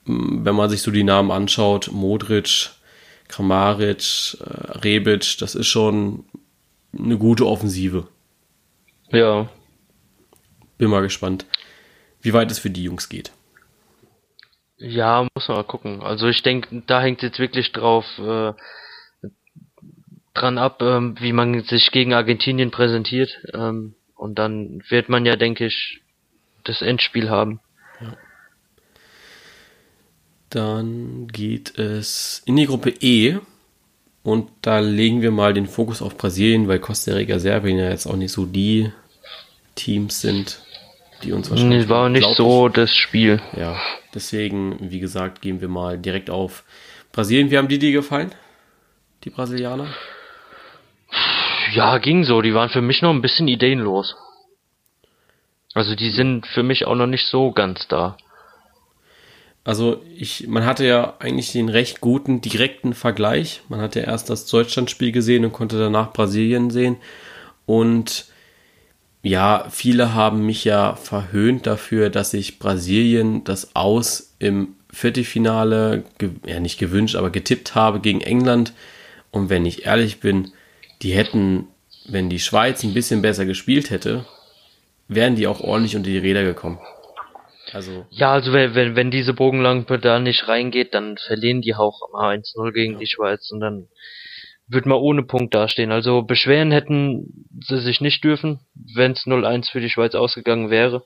wenn 0.08 0.54
man 0.54 0.70
sich 0.70 0.82
so 0.82 0.90
die 0.90 1.04
Namen 1.04 1.30
anschaut, 1.30 1.90
Modric, 1.92 2.70
Kramaric, 3.28 4.36
äh, 4.40 4.78
Rebic, 4.78 5.36
das 5.38 5.54
ist 5.54 5.66
schon 5.66 6.24
eine 6.98 7.18
gute 7.18 7.46
Offensive. 7.46 8.08
Ja. 9.10 9.48
Bin 10.78 10.90
mal 10.90 11.02
gespannt, 11.02 11.44
wie 12.22 12.32
weit 12.32 12.50
es 12.50 12.58
für 12.58 12.70
die 12.70 12.84
Jungs 12.84 13.08
geht. 13.08 13.32
Ja, 14.78 15.26
muss 15.34 15.48
man 15.48 15.58
mal 15.58 15.64
gucken. 15.64 16.02
Also 16.02 16.28
ich 16.28 16.42
denke, 16.42 16.82
da 16.86 17.02
hängt 17.02 17.22
jetzt 17.22 17.38
wirklich 17.38 17.72
drauf 17.72 18.04
äh, 18.18 18.52
dran 20.34 20.56
ab, 20.56 20.80
ähm, 20.82 21.16
wie 21.20 21.32
man 21.32 21.62
sich 21.64 21.90
gegen 21.90 22.14
Argentinien 22.14 22.70
präsentiert. 22.70 23.30
Ähm, 23.52 23.94
und 24.14 24.38
dann 24.38 24.82
wird 24.88 25.08
man 25.08 25.26
ja, 25.26 25.36
denke 25.36 25.66
ich, 25.66 26.00
das 26.64 26.80
Endspiel 26.80 27.28
haben. 27.28 27.60
Dann 30.50 31.28
geht 31.28 31.78
es 31.78 32.42
in 32.46 32.56
die 32.56 32.66
Gruppe 32.66 32.90
E. 33.00 33.38
Und 34.22 34.50
da 34.62 34.80
legen 34.80 35.22
wir 35.22 35.30
mal 35.30 35.54
den 35.54 35.66
Fokus 35.66 36.02
auf 36.02 36.16
Brasilien, 36.16 36.68
weil 36.68 36.80
Costa 36.80 37.14
Rica, 37.14 37.38
Serbien 37.38 37.78
ja 37.78 37.88
jetzt 37.88 38.06
auch 38.06 38.16
nicht 38.16 38.32
so 38.32 38.44
die 38.44 38.92
Teams 39.74 40.20
sind, 40.20 40.60
die 41.22 41.32
uns 41.32 41.50
wahrscheinlich. 41.50 41.84
Nee, 41.84 41.88
war 41.88 42.08
nicht 42.08 42.34
so 42.34 42.68
das 42.68 42.94
Spiel. 42.94 43.40
Ja, 43.56 43.80
deswegen, 44.14 44.90
wie 44.90 45.00
gesagt, 45.00 45.40
gehen 45.40 45.60
wir 45.60 45.68
mal 45.68 45.98
direkt 45.98 46.30
auf 46.30 46.64
Brasilien. 47.12 47.50
Wie 47.50 47.56
haben 47.56 47.68
die 47.68 47.78
dir 47.78 47.92
gefallen? 47.92 48.32
Die 49.24 49.30
Brasilianer? 49.30 49.88
Ja, 51.72 51.98
ging 51.98 52.24
so. 52.24 52.42
Die 52.42 52.54
waren 52.54 52.68
für 52.68 52.82
mich 52.82 53.02
noch 53.02 53.10
ein 53.10 53.22
bisschen 53.22 53.48
ideenlos. 53.48 54.16
Also 55.74 55.94
die 55.94 56.10
sind 56.10 56.46
für 56.46 56.62
mich 56.62 56.86
auch 56.86 56.94
noch 56.94 57.06
nicht 57.06 57.26
so 57.26 57.52
ganz 57.52 57.88
da. 57.88 58.16
Also 59.68 60.02
ich, 60.16 60.48
man 60.48 60.64
hatte 60.64 60.86
ja 60.86 61.16
eigentlich 61.18 61.52
den 61.52 61.68
recht 61.68 62.00
guten 62.00 62.40
direkten 62.40 62.94
Vergleich. 62.94 63.60
Man 63.68 63.82
hatte 63.82 64.00
erst 64.00 64.30
das 64.30 64.46
Deutschlandspiel 64.46 65.12
gesehen 65.12 65.44
und 65.44 65.52
konnte 65.52 65.78
danach 65.78 66.14
Brasilien 66.14 66.70
sehen. 66.70 66.96
Und 67.66 68.24
ja, 69.22 69.66
viele 69.68 70.14
haben 70.14 70.46
mich 70.46 70.64
ja 70.64 70.96
verhöhnt 70.96 71.66
dafür, 71.66 72.08
dass 72.08 72.32
ich 72.32 72.58
Brasilien 72.58 73.44
das 73.44 73.76
Aus 73.76 74.34
im 74.38 74.68
Viertelfinale, 74.90 76.02
ja 76.46 76.60
nicht 76.60 76.78
gewünscht, 76.78 77.14
aber 77.14 77.28
getippt 77.28 77.74
habe 77.74 78.00
gegen 78.00 78.22
England. 78.22 78.72
Und 79.32 79.50
wenn 79.50 79.66
ich 79.66 79.84
ehrlich 79.84 80.18
bin, 80.18 80.50
die 81.02 81.12
hätten, 81.12 81.66
wenn 82.08 82.30
die 82.30 82.40
Schweiz 82.40 82.82
ein 82.84 82.94
bisschen 82.94 83.20
besser 83.20 83.44
gespielt 83.44 83.90
hätte, 83.90 84.24
wären 85.08 85.36
die 85.36 85.46
auch 85.46 85.60
ordentlich 85.60 85.94
unter 85.94 86.08
die 86.08 86.16
Räder 86.16 86.44
gekommen. 86.44 86.78
Also 87.74 88.06
ja, 88.10 88.32
also 88.32 88.52
wenn, 88.52 88.74
wenn, 88.74 88.96
wenn 88.96 89.10
diese 89.10 89.34
Bogenlampe 89.34 89.98
da 89.98 90.18
nicht 90.18 90.48
reingeht, 90.48 90.94
dann 90.94 91.16
verlieren 91.16 91.60
die 91.60 91.74
auch 91.74 92.12
mal 92.12 92.36
1-0 92.36 92.72
gegen 92.72 92.94
ja. 92.94 92.98
die 92.98 93.06
Schweiz 93.06 93.50
und 93.50 93.60
dann 93.60 93.88
wird 94.66 94.86
man 94.86 94.98
ohne 94.98 95.22
Punkt 95.22 95.54
dastehen. 95.54 95.92
Also 95.92 96.22
beschweren 96.22 96.70
hätten 96.70 97.46
sie 97.66 97.78
sich 97.78 98.00
nicht 98.00 98.22
dürfen, 98.22 98.60
wenn 98.94 99.12
es 99.12 99.26
0-1 99.26 99.70
für 99.70 99.80
die 99.80 99.90
Schweiz 99.90 100.14
ausgegangen 100.14 100.70
wäre. 100.70 101.04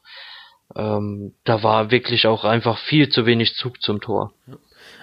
Ähm, 0.74 1.34
da 1.44 1.62
war 1.62 1.90
wirklich 1.90 2.26
auch 2.26 2.44
einfach 2.44 2.78
viel 2.78 3.08
zu 3.08 3.26
wenig 3.26 3.54
Zug 3.54 3.80
zum 3.82 4.00
Tor. 4.00 4.32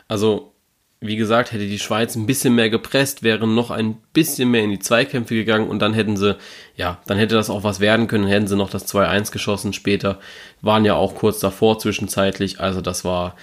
Also 0.07 0.53
wie 1.01 1.15
gesagt, 1.15 1.53
hätte 1.53 1.65
die 1.65 1.79
Schweiz 1.79 2.15
ein 2.15 2.25
bisschen 2.25 2.55
mehr 2.55 2.69
gepresst, 2.69 3.23
wären 3.23 3.55
noch 3.55 3.71
ein 3.71 3.95
bisschen 4.11 4.51
mehr 4.51 4.63
in 4.63 4.71
die 4.71 4.79
Zweikämpfe 4.79 5.33
gegangen 5.33 5.69
und 5.69 5.79
dann 5.79 5.93
hätten 5.93 6.17
sie, 6.17 6.37
ja, 6.75 6.99
dann 7.07 7.17
hätte 7.17 7.35
das 7.35 7.49
auch 7.49 7.63
was 7.63 7.79
werden 7.79 8.07
können, 8.07 8.27
hätten 8.27 8.47
sie 8.47 8.57
noch 8.57 8.69
das 8.69 8.93
2-1 8.93 9.31
geschossen 9.31 9.71
später, 9.71 10.19
waren 10.61 10.83
ja 10.83 10.95
auch 10.95 11.15
kurz 11.15 11.39
davor 11.39 11.79
zwischenzeitlich, 11.79 12.59
also 12.59 12.81
das 12.81 13.05
war, 13.05 13.37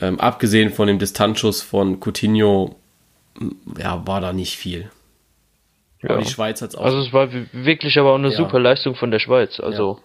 ähm, 0.00 0.20
abgesehen 0.20 0.70
von 0.70 0.86
dem 0.86 0.98
Distanzschuss 0.98 1.62
von 1.62 1.98
Coutinho, 1.98 2.76
ja, 3.78 4.06
war 4.06 4.20
da 4.20 4.34
nicht 4.34 4.58
viel. 4.58 4.90
Ja. 6.02 6.10
Aber 6.10 6.22
die 6.22 6.28
Schweiz 6.28 6.60
hat 6.60 6.70
es 6.70 6.76
auch. 6.76 6.84
Also 6.84 6.98
es 6.98 7.12
war 7.12 7.30
wirklich 7.52 7.98
aber 7.98 8.12
auch 8.12 8.18
eine 8.18 8.28
ja. 8.30 8.36
super 8.36 8.60
Leistung 8.60 8.94
von 8.96 9.10
der 9.10 9.18
Schweiz, 9.18 9.60
also. 9.60 10.00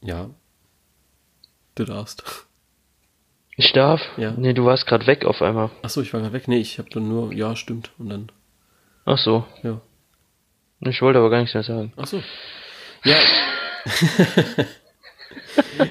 Ja. 0.00 0.16
ja. 0.16 0.30
Du 1.74 1.84
darfst. 1.84 2.45
Ich 3.56 3.72
darf? 3.72 4.02
Ja. 4.18 4.32
Nee, 4.36 4.52
du 4.52 4.66
warst 4.66 4.86
gerade 4.86 5.06
weg 5.06 5.24
auf 5.24 5.40
einmal. 5.40 5.70
Achso, 5.82 6.02
ich 6.02 6.12
war 6.12 6.20
gerade 6.20 6.34
weg. 6.34 6.46
Nee, 6.46 6.58
ich 6.58 6.78
habe 6.78 6.90
dann 6.90 7.08
nur, 7.08 7.32
ja, 7.32 7.56
stimmt. 7.56 7.90
Und 7.98 8.10
dann. 8.10 8.28
Ach 9.06 9.16
so. 9.16 9.46
Ja. 9.62 9.80
Ich 10.80 11.00
wollte 11.00 11.18
aber 11.18 11.30
gar 11.30 11.40
nichts 11.40 11.54
mehr 11.54 11.62
sagen. 11.62 11.92
Ach 11.96 12.06
so. 12.06 12.22
Ja. 13.04 13.16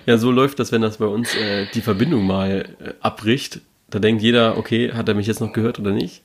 ja, 0.06 0.18
so 0.18 0.32
läuft 0.32 0.60
das, 0.60 0.72
wenn 0.72 0.84
das 0.84 0.98
bei 0.98 1.08
uns 1.08 1.36
äh, 1.36 1.66
die 1.74 1.82
Verbindung 1.82 2.28
mal 2.28 2.76
äh, 2.80 2.94
abbricht. 3.00 3.62
Da 3.90 3.98
denkt 3.98 4.22
jeder, 4.22 4.58
okay, 4.58 4.94
hat 4.94 5.08
er 5.10 5.16
mich 5.16 5.26
jetzt 5.26 5.42
noch 5.42 5.54
gehört 5.54 5.80
oder 5.80 5.92
nicht? 5.92 6.22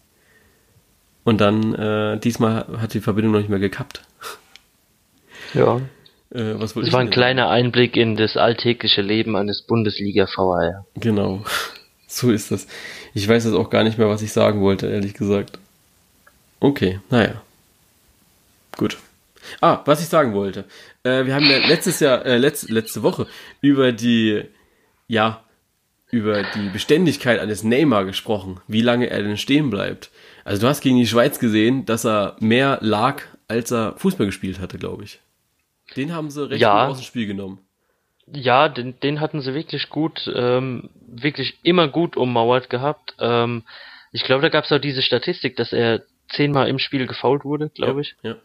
Und 1.24 1.40
dann, 1.40 1.74
äh, 1.74 2.18
diesmal 2.18 2.66
hat 2.78 2.92
die 2.92 3.00
Verbindung 3.00 3.32
noch 3.32 3.40
nicht 3.40 3.50
mehr 3.50 3.58
gekappt. 3.58 4.02
Ja. 5.54 5.80
Äh, 6.32 6.54
was 6.60 6.74
das 6.74 6.92
war 6.92 7.00
ein 7.00 7.10
kleiner 7.10 7.48
Einblick 7.48 7.96
in 7.96 8.16
das 8.16 8.36
alltägliche 8.36 9.02
Leben 9.02 9.36
eines 9.36 9.62
Bundesliga-VR. 9.62 10.86
Genau. 10.96 11.44
So 12.12 12.32
ist 12.32 12.50
das. 12.50 12.66
Ich 13.14 13.28
weiß 13.28 13.44
jetzt 13.44 13.54
auch 13.54 13.70
gar 13.70 13.84
nicht 13.84 13.96
mehr, 13.96 14.08
was 14.08 14.20
ich 14.20 14.32
sagen 14.32 14.62
wollte, 14.62 14.88
ehrlich 14.88 15.14
gesagt. 15.14 15.60
Okay, 16.58 16.98
naja. 17.08 17.40
Gut. 18.76 18.98
Ah, 19.60 19.80
was 19.84 20.02
ich 20.02 20.08
sagen 20.08 20.34
wollte. 20.34 20.64
Äh, 21.04 21.26
wir 21.26 21.36
haben 21.36 21.48
ja 21.48 21.58
letztes 21.68 22.00
Jahr, 22.00 22.26
äh, 22.26 22.36
letzt, 22.36 22.68
letzte 22.68 23.04
Woche 23.04 23.28
über 23.60 23.92
die, 23.92 24.42
ja, 25.06 25.44
über 26.10 26.42
die 26.42 26.68
Beständigkeit 26.70 27.38
eines 27.38 27.62
Neymar 27.62 28.04
gesprochen, 28.04 28.60
wie 28.66 28.82
lange 28.82 29.08
er 29.08 29.22
denn 29.22 29.36
stehen 29.36 29.70
bleibt. 29.70 30.10
Also 30.44 30.62
du 30.62 30.66
hast 30.66 30.80
gegen 30.80 30.96
die 30.96 31.06
Schweiz 31.06 31.38
gesehen, 31.38 31.86
dass 31.86 32.04
er 32.04 32.36
mehr 32.40 32.78
lag, 32.80 33.22
als 33.46 33.70
er 33.70 33.94
Fußball 33.98 34.26
gespielt 34.26 34.58
hatte, 34.58 34.78
glaube 34.78 35.04
ich. 35.04 35.20
Den 35.96 36.12
haben 36.12 36.30
sie 36.30 36.48
recht 36.48 36.60
ja. 36.60 36.88
aus 36.88 36.98
dem 36.98 37.04
Spiel 37.04 37.26
genommen. 37.26 37.58
Ja, 38.32 38.68
den, 38.68 38.98
den 39.00 39.20
hatten 39.20 39.40
sie 39.40 39.54
wirklich 39.54 39.88
gut, 39.88 40.30
ähm, 40.34 40.90
wirklich 41.06 41.58
immer 41.62 41.88
gut 41.88 42.16
ummauert 42.16 42.70
gehabt. 42.70 43.14
Ähm, 43.18 43.64
ich 44.12 44.24
glaube, 44.24 44.42
da 44.42 44.48
gab 44.48 44.64
es 44.64 44.72
auch 44.72 44.78
diese 44.78 45.02
Statistik, 45.02 45.56
dass 45.56 45.72
er 45.72 46.02
zehnmal 46.28 46.68
im 46.68 46.78
Spiel 46.78 47.06
gefault 47.06 47.44
wurde, 47.44 47.70
glaube 47.70 47.94
ja, 47.94 48.00
ich. 48.00 48.16
Ja. 48.22 48.36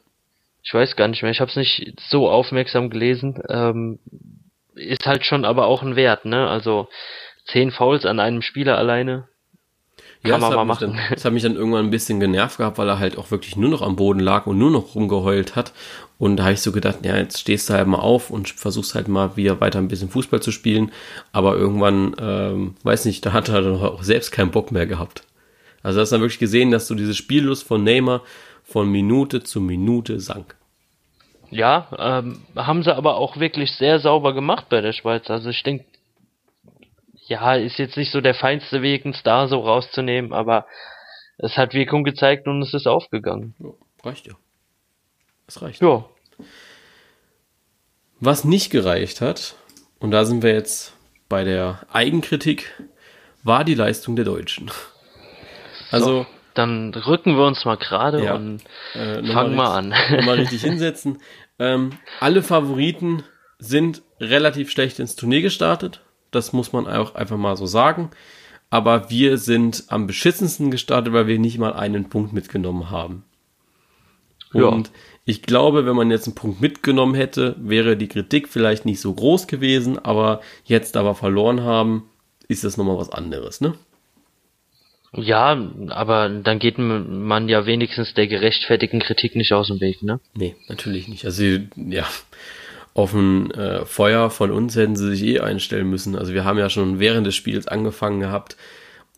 Ich 0.64 0.74
weiß 0.74 0.96
gar 0.96 1.08
nicht 1.08 1.22
mehr, 1.22 1.32
ich 1.32 1.42
habe 1.42 1.52
es 1.52 1.56
nicht 1.56 1.94
so 2.10 2.28
aufmerksam 2.30 2.90
gelesen. 2.90 3.42
Ähm, 3.50 4.00
ist 4.74 5.06
halt 5.06 5.26
schon 5.26 5.46
aber 5.46 5.68
auch 5.68 5.84
ein 5.84 5.96
Wert, 5.96 6.26
ne? 6.26 6.50
Also 6.50 6.90
zehn 7.46 7.72
Fouls 7.72 8.06
an 8.06 8.20
einem 8.20 8.42
Spieler 8.42 8.78
alleine, 8.78 9.28
ja, 10.26 10.34
Kann 10.34 10.42
man 10.42 10.56
mal 10.56 10.66
machen. 10.66 10.92
Dann, 10.92 11.00
das 11.14 11.26
hat 11.26 11.34
mich 11.34 11.44
dann 11.44 11.56
irgendwann 11.56 11.86
ein 11.86 11.92
bisschen 11.92 12.20
genervt 12.20 12.58
gehabt, 12.58 12.78
weil 12.78 12.90
er 12.90 13.00
halt 13.00 13.18
auch 13.18 13.32
wirklich 13.32 13.56
nur 13.56 13.70
noch 13.70 13.82
am 13.82 13.96
Boden 13.96 14.20
lag 14.20 14.46
und 14.48 14.58
nur 14.58 14.72
noch 14.72 14.96
rumgeheult 14.96 15.56
hat. 15.56 15.74
Und 16.18 16.38
da 16.38 16.44
habe 16.44 16.54
ich 16.54 16.62
so 16.62 16.72
gedacht, 16.72 17.00
ja, 17.04 17.18
jetzt 17.18 17.40
stehst 17.40 17.70
du 17.70 17.74
halt 17.74 17.88
mal 17.88 18.00
auf 18.00 18.30
und 18.30 18.50
versuchst 18.50 18.96
halt 18.96 19.08
mal 19.08 19.36
wieder 19.36 19.60
weiter 19.60 19.80
ein 19.80 19.88
bisschen 19.88 20.10
Fußball 20.10 20.42
zu 20.42 20.52
spielen. 20.52 20.92
Aber 21.32 21.56
irgendwann, 21.56 22.16
ähm, 22.20 22.76
weiß 22.84 23.06
nicht, 23.06 23.26
da 23.26 23.34
hat 23.34 23.50
er 23.50 23.62
dann 23.62 23.82
auch 23.82 24.04
selbst 24.04 24.32
keinen 24.32 24.52
Bock 24.52 24.72
mehr 24.72 24.88
gehabt. 24.88 25.24
Also 25.84 26.00
hast 26.00 26.12
du 26.12 26.16
dann 26.16 26.22
wirklich 26.22 26.40
gesehen, 26.40 26.72
dass 26.72 26.88
so 26.88 26.96
diese 26.96 27.14
Spiellust 27.14 27.68
von 27.68 27.84
Neymar 27.84 28.22
von 28.64 28.92
Minute 28.92 29.44
zu 29.44 29.62
Minute 29.62 30.20
sank. 30.20 30.56
Ja, 31.52 31.88
ähm, 31.98 32.42
haben 32.56 32.84
sie 32.84 32.96
aber 32.96 33.18
auch 33.18 33.38
wirklich 33.38 33.72
sehr 33.74 34.00
sauber 34.00 34.34
gemacht 34.34 34.66
bei 34.70 34.82
der 34.82 34.94
Schweiz. 34.94 35.30
Also 35.30 35.50
ich 35.50 35.62
denke, 35.64 35.86
ja, 37.28 37.56
ist 37.56 37.78
jetzt 37.78 37.98
nicht 37.98 38.12
so 38.12 38.22
der 38.22 38.36
feinste 38.36 38.82
Weg, 38.82 39.06
einen 39.06 39.14
Star 39.14 39.48
so 39.48 39.60
rauszunehmen, 39.60 40.34
aber 40.34 40.66
es 41.38 41.58
hat 41.58 41.74
Wirkung 41.74 42.04
gezeigt 42.04 42.48
und 42.48 42.62
es 42.62 42.74
ist 42.74 42.88
aufgegangen. 42.88 43.56
Ja, 43.60 43.70
reicht 44.04 44.28
ja. 44.28 44.34
Es 45.48 45.62
reicht. 45.62 45.82
Ja. 45.82 46.06
Was 48.20 48.46
nicht 48.46 48.70
gereicht 48.72 49.22
hat, 49.22 49.56
und 50.00 50.12
da 50.12 50.26
sind 50.26 50.44
wir 50.44 50.54
jetzt 50.54 50.96
bei 51.28 51.44
der 51.44 51.86
Eigenkritik, 51.92 52.72
war 53.44 53.64
die 53.64 53.76
Leistung 53.76 54.16
der 54.16 54.26
Deutschen. 54.26 54.72
Also. 55.92 56.06
So, 56.06 56.26
dann 56.54 56.94
rücken 56.94 57.36
wir 57.36 57.46
uns 57.46 57.66
mal 57.66 57.78
gerade 57.78 58.24
ja, 58.24 58.36
und 58.36 58.62
äh, 58.94 59.24
fangen 59.24 59.56
mal, 59.56 59.78
an. 59.78 59.90
mal 60.26 60.38
richtig 60.38 60.62
hinsetzen. 60.62 61.22
Ähm, 61.60 61.92
alle 62.20 62.42
Favoriten 62.42 63.24
sind 63.60 64.02
relativ 64.20 64.72
schlecht 64.72 65.00
ins 65.00 65.16
Turnier 65.16 65.42
gestartet. 65.42 66.02
Das 66.36 66.54
muss 66.54 66.74
man 66.74 66.88
auch 66.88 67.16
einfach 67.16 67.38
mal 67.38 67.58
so 67.58 67.66
sagen. 67.66 68.12
Aber 68.70 69.10
wir 69.10 69.38
sind 69.38 69.86
am 69.88 70.08
beschissensten 70.08 70.70
gestartet, 70.70 71.14
weil 71.14 71.28
wir 71.28 71.40
nicht 71.40 71.58
mal 71.58 71.74
einen 71.74 72.10
Punkt 72.10 72.34
mitgenommen 72.34 72.90
haben. 72.90 73.24
Und 74.54 74.88
ja. 74.88 74.94
ich 75.26 75.42
glaube, 75.42 75.86
wenn 75.86 75.96
man 75.96 76.12
jetzt 76.12 76.28
einen 76.28 76.36
Punkt 76.36 76.62
mitgenommen 76.62 77.16
hätte, 77.16 77.56
wäre 77.60 77.98
die 77.98 78.08
Kritik 78.08 78.48
vielleicht 78.48 78.86
nicht 78.86 79.02
so 79.02 79.14
groß 79.14 79.48
gewesen, 79.48 80.00
aber 80.00 80.42
jetzt 80.64 80.98
aber 80.98 81.16
verloren 81.16 81.62
haben, 81.62 82.10
ist 82.48 82.64
das 82.64 82.78
nochmal 82.78 82.98
was 82.98 83.10
anderes, 83.10 83.62
ne? 83.62 83.76
Ja, 85.14 85.58
aber 85.90 86.30
dann 86.30 86.60
geht 86.60 86.78
man 86.78 87.48
ja 87.48 87.66
wenigstens 87.66 88.14
der 88.14 88.28
gerechtfertigten 88.28 89.00
Kritik 89.00 89.36
nicht 89.36 89.54
aus 89.54 89.68
dem 89.68 89.80
Weg, 89.80 90.04
ne? 90.04 90.20
Nee, 90.34 90.56
natürlich 90.68 91.08
nicht. 91.08 91.26
Also, 91.26 91.44
ja, 91.76 92.06
auf 92.96 93.14
ein 93.14 93.52
äh, 93.52 93.86
Feuer 93.86 94.30
von 94.30 94.52
uns 94.52 94.76
hätten 94.78 94.96
sie 94.96 95.10
sich 95.10 95.24
eh 95.24 95.40
einstellen 95.42 95.90
müssen. 95.90 96.16
Also 96.16 96.34
wir 96.34 96.46
haben 96.46 96.58
ja 96.58 96.70
schon 96.70 96.98
während 96.98 97.28
des 97.28 97.36
Spiels 97.36 97.68
angefangen 97.68 98.22
gehabt, 98.22 98.56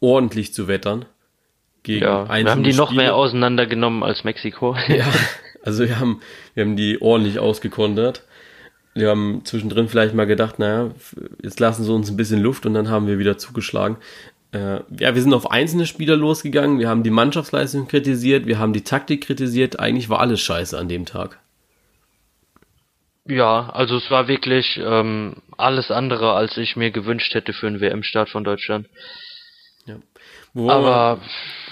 ordentlich 0.01 0.51
zu 0.51 0.67
wettern. 0.67 1.05
Gegen 1.84 2.03
ja, 2.03 2.28
wir 2.28 2.51
haben 2.51 2.63
die 2.63 2.73
noch 2.73 2.88
Spiele. 2.88 3.03
mehr 3.03 3.15
auseinandergenommen 3.15 4.03
als 4.03 4.23
Mexiko. 4.23 4.75
Ja, 4.88 5.05
also 5.63 5.88
wir 5.88 5.99
haben, 5.99 6.21
wir 6.55 6.65
haben 6.65 6.75
die 6.75 6.99
ordentlich 7.01 7.38
ausgekontert. 7.38 8.23
Wir 8.95 9.09
haben 9.09 9.41
zwischendrin 9.45 9.88
vielleicht 9.88 10.15
mal 10.15 10.25
gedacht, 10.25 10.57
naja, 10.57 10.89
jetzt 11.43 11.59
lassen 11.59 11.84
sie 11.84 11.93
uns 11.93 12.09
ein 12.09 12.17
bisschen 12.17 12.41
Luft 12.41 12.65
und 12.65 12.73
dann 12.73 12.89
haben 12.89 13.05
wir 13.05 13.19
wieder 13.19 13.38
zugeschlagen. 13.38 13.97
Äh, 14.53 14.80
ja, 14.99 15.13
wir 15.13 15.21
sind 15.21 15.36
auf 15.36 15.51
einzelne 15.51 15.86
Spieler 15.86 16.15
losgegangen, 16.15 16.80
wir 16.80 16.89
haben 16.89 17.03
die 17.03 17.11
Mannschaftsleistung 17.11 17.88
kritisiert, 17.88 18.47
wir 18.47 18.57
haben 18.57 18.73
die 18.73 18.84
Taktik 18.84 19.23
kritisiert, 19.23 19.80
eigentlich 19.80 20.09
war 20.09 20.19
alles 20.19 20.41
scheiße 20.41 20.75
an 20.75 20.89
dem 20.89 21.05
Tag. 21.05 21.38
Ja, 23.28 23.69
also 23.69 23.97
es 23.97 24.09
war 24.09 24.28
wirklich 24.28 24.80
ähm, 24.82 25.36
alles 25.57 25.91
andere, 25.91 26.34
als 26.34 26.55
ich 26.57 26.75
mir 26.75 26.91
gewünscht 26.91 27.34
hätte 27.34 27.53
für 27.53 27.67
einen 27.67 27.82
WM-Start 27.82 28.30
von 28.30 28.43
Deutschland. 28.43 28.88
Ja. 29.86 29.95
Wo 30.53 30.69
Aber 30.69 31.19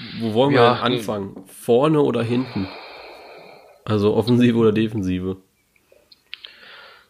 wir, 0.10 0.22
wo 0.22 0.34
wollen 0.34 0.54
wir 0.54 0.62
ja, 0.62 0.74
anfangen? 0.74 1.46
Vorne 1.48 2.02
oder 2.02 2.24
hinten? 2.24 2.68
Also 3.86 4.16
Offensive 4.16 4.58
oder 4.58 4.72
Defensive? 4.72 5.38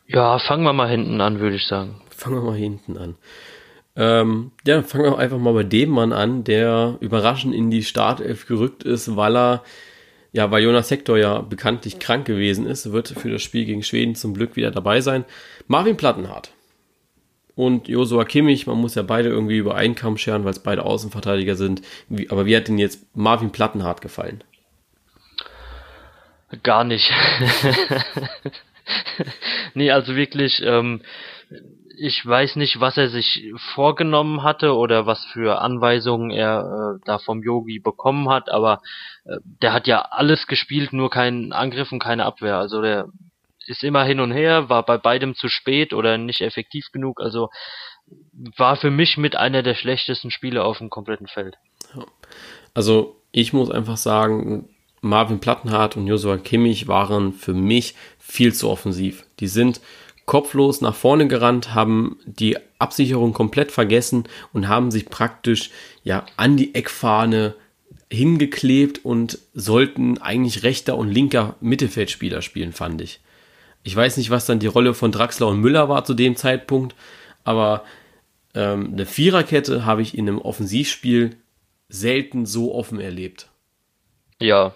Ja, 0.08 0.38
fangen 0.40 0.64
wir 0.64 0.74
mal 0.74 0.90
hinten 0.90 1.20
an, 1.22 1.40
würde 1.40 1.56
ich 1.56 1.66
sagen. 1.66 2.02
Fangen 2.10 2.36
wir 2.36 2.44
mal 2.44 2.58
hinten 2.58 2.98
an. 2.98 3.16
Ähm, 3.96 4.52
ja, 4.68 4.84
fangen 4.84 5.06
wir 5.06 5.18
einfach 5.18 5.40
mal 5.40 5.54
bei 5.54 5.64
dem 5.64 5.90
Mann 5.90 6.12
an, 6.12 6.44
der 6.44 6.98
überraschend 7.00 7.56
in 7.56 7.72
die 7.72 7.84
Startelf 7.84 8.46
gerückt 8.46 8.84
ist, 8.84 9.16
weil 9.16 9.36
er 9.36 9.64
ja, 10.36 10.52
weil 10.52 10.64
Jonas 10.64 10.92
Hector 10.92 11.18
ja 11.18 11.40
bekanntlich 11.40 11.98
krank 11.98 12.26
gewesen 12.26 12.68
ist, 12.68 12.92
wird 12.92 13.08
für 13.08 13.30
das 13.30 13.42
Spiel 13.42 13.64
gegen 13.64 13.84
Schweden 13.84 14.16
zum 14.16 14.34
Glück 14.34 14.58
wieder 14.58 14.70
dabei 14.70 15.00
sein. 15.00 15.24
Marvin 15.68 15.96
Plattenhardt 15.96 16.52
und 17.56 17.88
Josua 17.88 18.26
Kimmich, 18.26 18.68
man 18.68 18.78
muss 18.78 18.96
ja 18.96 19.04
beide 19.04 19.30
irgendwie 19.30 19.56
über 19.56 19.76
einen 19.76 19.96
Kamm 19.96 20.18
scheren, 20.18 20.44
weil 20.44 20.52
es 20.52 20.60
beide 20.60 20.84
Außenverteidiger 20.84 21.56
sind. 21.56 21.84
Wie, 22.10 22.30
aber 22.30 22.46
wie 22.46 22.58
hat 22.58 22.68
denn 22.68 22.78
jetzt 22.78 23.16
Marvin 23.16 23.52
Plattenhardt 23.52 24.02
gefallen? 24.02 24.44
Gar 26.64 26.84
nicht. 26.84 27.10
nee, 29.74 29.90
also 29.90 30.18
wirklich, 30.18 30.62
ähm, 30.66 31.00
ich 31.98 32.26
weiß 32.26 32.56
nicht, 32.58 32.80
was 32.80 32.98
er 32.98 33.10
sich 33.10 33.52
vorgenommen 33.74 34.44
hatte 34.44 34.76
oder 34.76 35.06
was 35.06 35.24
für 35.26 35.60
Anweisungen 35.62 36.32
er 36.32 36.98
äh, 36.98 37.00
da 37.06 37.20
vom 37.20 37.44
Yogi 37.44 37.80
bekommen 37.80 38.30
hat, 38.30 38.50
aber 38.50 38.82
äh, 39.26 39.38
der 39.44 39.74
hat 39.74 39.88
ja 39.88 40.02
alles 40.12 40.48
gespielt, 40.48 40.94
nur 40.94 41.10
keinen 41.10 41.54
Angriff 41.54 41.92
und 41.92 42.00
keine 42.00 42.26
Abwehr. 42.26 42.58
Also 42.58 42.82
der 42.82 43.08
ist 43.66 43.84
immer 43.84 44.04
hin 44.04 44.20
und 44.20 44.32
her, 44.32 44.70
war 44.70 44.84
bei 44.86 44.98
beidem 44.98 45.36
zu 45.36 45.48
spät 45.50 45.94
oder 45.94 46.18
nicht 46.18 46.42
effektiv 46.42 46.92
genug. 46.92 47.20
Also 47.20 47.50
war 48.58 48.76
für 48.76 48.92
mich 48.92 49.18
mit 49.18 49.36
einer 49.36 49.64
der 49.64 49.74
schlechtesten 49.74 50.32
Spiele 50.32 50.64
auf 50.64 50.78
dem 50.78 50.90
kompletten 50.90 51.28
Feld. 51.28 51.56
Also 52.74 53.16
ich 53.32 53.54
muss 53.54 53.72
einfach 53.72 53.98
sagen, 53.98 54.70
Marvin 55.02 55.40
Plattenhardt 55.40 55.98
und 55.98 56.08
Joshua 56.08 56.38
Kimmich 56.38 56.88
waren 56.88 57.34
für 57.34 57.54
mich 57.54 57.96
viel 58.20 58.54
zu 58.54 58.70
offensiv. 58.70 59.26
Die 59.40 59.48
sind 59.48 59.82
kopflos 60.26 60.82
nach 60.82 60.96
vorne 60.96 61.28
gerannt, 61.28 61.74
haben 61.74 62.18
die 62.26 62.58
Absicherung 62.80 63.34
komplett 63.34 63.72
vergessen 63.72 64.26
und 64.54 64.68
haben 64.68 64.92
sich 64.92 65.06
praktisch 65.06 65.70
ja 66.04 66.26
an 66.38 66.58
die 66.58 66.74
Eckfahne 66.76 67.56
hingeklebt 68.12 69.04
und 69.04 69.40
sollten 69.54 70.18
eigentlich 70.20 70.64
rechter 70.64 70.98
und 70.98 71.12
linker 71.12 71.56
Mittelfeldspieler 71.62 72.42
spielen, 72.42 72.74
fand 72.74 73.02
ich. 73.02 73.20
Ich 73.84 73.96
weiß 73.96 74.18
nicht, 74.18 74.30
was 74.30 74.46
dann 74.46 74.60
die 74.60 74.68
Rolle 74.68 74.94
von 74.94 75.12
Draxler 75.12 75.48
und 75.48 75.60
Müller 75.60 75.90
war 75.90 76.06
zu 76.06 76.14
dem 76.14 76.36
Zeitpunkt, 76.36 76.96
aber 77.44 77.84
ähm, 78.56 78.94
eine 78.94 79.06
Viererkette 79.06 79.86
habe 79.86 80.02
ich 80.02 80.18
in 80.18 80.28
einem 80.28 80.40
Offensivspiel 80.40 81.38
selten 81.90 82.46
so 82.46 82.74
offen 82.74 83.00
erlebt. 83.00 83.50
Ja, 84.40 84.74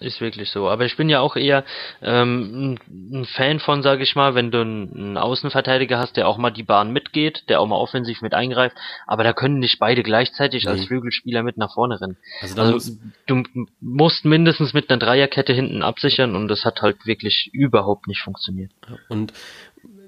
ist 0.00 0.20
wirklich 0.20 0.50
so. 0.50 0.68
Aber 0.68 0.84
ich 0.84 0.96
bin 0.96 1.08
ja 1.08 1.20
auch 1.20 1.36
eher 1.36 1.64
ähm, 2.00 2.78
ein 2.90 3.24
Fan 3.24 3.60
von, 3.60 3.82
sage 3.82 4.02
ich 4.02 4.14
mal, 4.14 4.34
wenn 4.34 4.50
du 4.50 4.60
einen 4.60 5.16
Außenverteidiger 5.16 5.98
hast, 5.98 6.16
der 6.16 6.28
auch 6.28 6.38
mal 6.38 6.50
die 6.50 6.62
Bahn 6.62 6.92
mitgeht, 6.92 7.44
der 7.48 7.60
auch 7.60 7.66
mal 7.66 7.76
offensiv 7.76 8.22
mit 8.22 8.34
eingreift. 8.34 8.76
Aber 9.06 9.24
da 9.24 9.32
können 9.32 9.58
nicht 9.58 9.78
beide 9.78 10.02
gleichzeitig 10.02 10.64
nee. 10.64 10.70
als 10.70 10.86
Flügelspieler 10.86 11.42
mit 11.42 11.56
nach 11.56 11.74
vorne 11.74 12.00
rennen. 12.00 12.16
Also, 12.40 12.60
also 12.60 12.92
du 13.26 13.42
musst 13.80 14.24
mindestens 14.24 14.72
mit 14.72 14.90
einer 14.90 14.98
Dreierkette 14.98 15.52
hinten 15.52 15.82
absichern 15.82 16.36
und 16.36 16.48
das 16.48 16.64
hat 16.64 16.82
halt 16.82 17.06
wirklich 17.06 17.50
überhaupt 17.52 18.06
nicht 18.06 18.20
funktioniert. 18.22 18.70
Und 19.08 19.32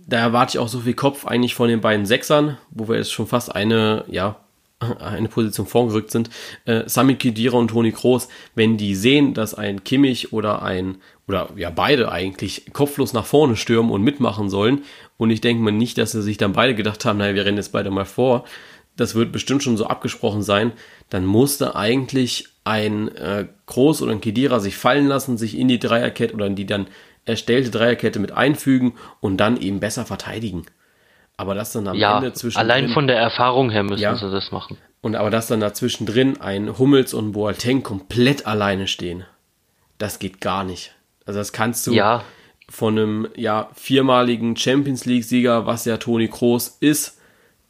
da 0.07 0.19
erwarte 0.19 0.57
ich 0.57 0.59
auch 0.59 0.69
so 0.69 0.81
viel 0.81 0.95
Kopf 0.95 1.27
eigentlich 1.27 1.55
von 1.55 1.69
den 1.69 1.81
beiden 1.81 2.07
Sechsern, 2.07 2.59
wo 2.71 2.89
wir 2.89 2.97
jetzt 2.97 3.13
schon 3.13 3.27
fast 3.27 3.55
eine, 3.55 4.05
ja, 4.09 4.37
eine 5.01 5.29
Position 5.29 5.67
vorgerückt 5.67 6.11
sind, 6.11 6.31
äh, 6.65 6.83
Sami 6.87 7.17
Khedira 7.17 7.57
und 7.57 7.69
Toni 7.69 7.93
Kroos, 7.93 8.29
wenn 8.55 8.77
die 8.77 8.95
sehen, 8.95 9.35
dass 9.35 9.55
ein 9.55 9.85
Kimmich 9.85 10.33
oder 10.33 10.63
ein, 10.63 10.99
oder 11.29 11.51
ja 11.57 11.71
beide 11.71 12.11
eigentlich 12.11 12.73
kopflos 12.73 13.13
nach 13.13 13.27
vorne 13.27 13.57
stürmen 13.57 13.91
und 13.91 14.03
mitmachen 14.03 14.51
sollen, 14.51 14.83
und 15.17 15.31
ich 15.31 15.41
denke 15.41 15.63
mir 15.63 15.73
nicht, 15.73 15.99
dass 15.99 16.13
sie 16.13 16.23
sich 16.23 16.39
dann 16.39 16.53
beide 16.53 16.75
gedacht 16.75 17.05
haben, 17.05 17.19
naja, 17.19 17.35
wir 17.35 17.45
rennen 17.45 17.57
jetzt 17.57 17.73
beide 17.73 17.91
mal 17.91 18.05
vor, 18.05 18.45
das 18.97 19.15
wird 19.15 19.33
bestimmt 19.33 19.63
schon 19.63 19.77
so 19.77 19.87
abgesprochen 19.87 20.43
sein, 20.43 20.73
dann 21.11 21.25
musste 21.27 21.77
eigentlich 21.77 22.49
ein 22.65 23.09
äh, 23.17 23.47
Kroos 23.67 24.03
oder 24.03 24.13
ein 24.13 24.21
Kedira 24.21 24.61
sich 24.61 24.77
fallen 24.77 25.07
lassen, 25.07 25.37
sich 25.37 25.59
in 25.59 25.69
die 25.69 25.79
Dreierkette 25.79 26.35
oder 26.35 26.47
in 26.47 26.57
die 26.57 26.67
dann 26.67 26.87
erstellte 27.25 27.71
Dreierkette 27.71 28.19
mit 28.19 28.33
einfügen 28.33 28.95
und 29.21 29.39
dann 29.39 29.61
eben 29.61 29.81
besser 29.81 30.05
verteidigen. 30.05 30.65
Aber 31.37 31.55
das 31.55 31.73
dann 31.73 31.89
am 31.89 31.97
ja, 31.97 32.19
Ende 32.19 32.33
zwischen. 32.33 32.59
Allein 32.59 32.91
von 32.91 33.07
der 33.07 33.19
Erfahrung 33.19 33.71
her 33.71 33.83
müssen 33.83 34.03
ja, 34.03 34.17
sie 34.17 34.31
das 34.31 34.53
machen. 34.53 34.79
Und 35.01 35.17
aber 35.17 35.31
dass 35.31 35.49
dann 35.49 35.61
dazwischen 35.61 36.07
drin 36.07 36.41
ein 36.41 36.79
Hummels 36.79 37.13
und 37.13 37.33
Boateng 37.33 37.83
komplett 37.83 38.47
alleine 38.47 38.87
stehen, 38.87 39.25
das 39.99 40.19
geht 40.19 40.41
gar 40.41 40.65
nicht. 40.65 40.95
Also 41.27 41.41
das 41.41 41.53
kannst 41.53 41.87
du 41.87 41.93
ja. 41.93 42.25
von 42.69 42.99
einem 42.99 43.29
ja 43.37 43.69
viermaligen 43.75 44.57
Champions 44.57 45.05
League 45.05 45.25
Sieger, 45.25 45.67
was 45.67 45.85
ja 45.85 45.97
Toni 45.97 46.29
Kroos 46.29 46.77
ist, 46.81 47.19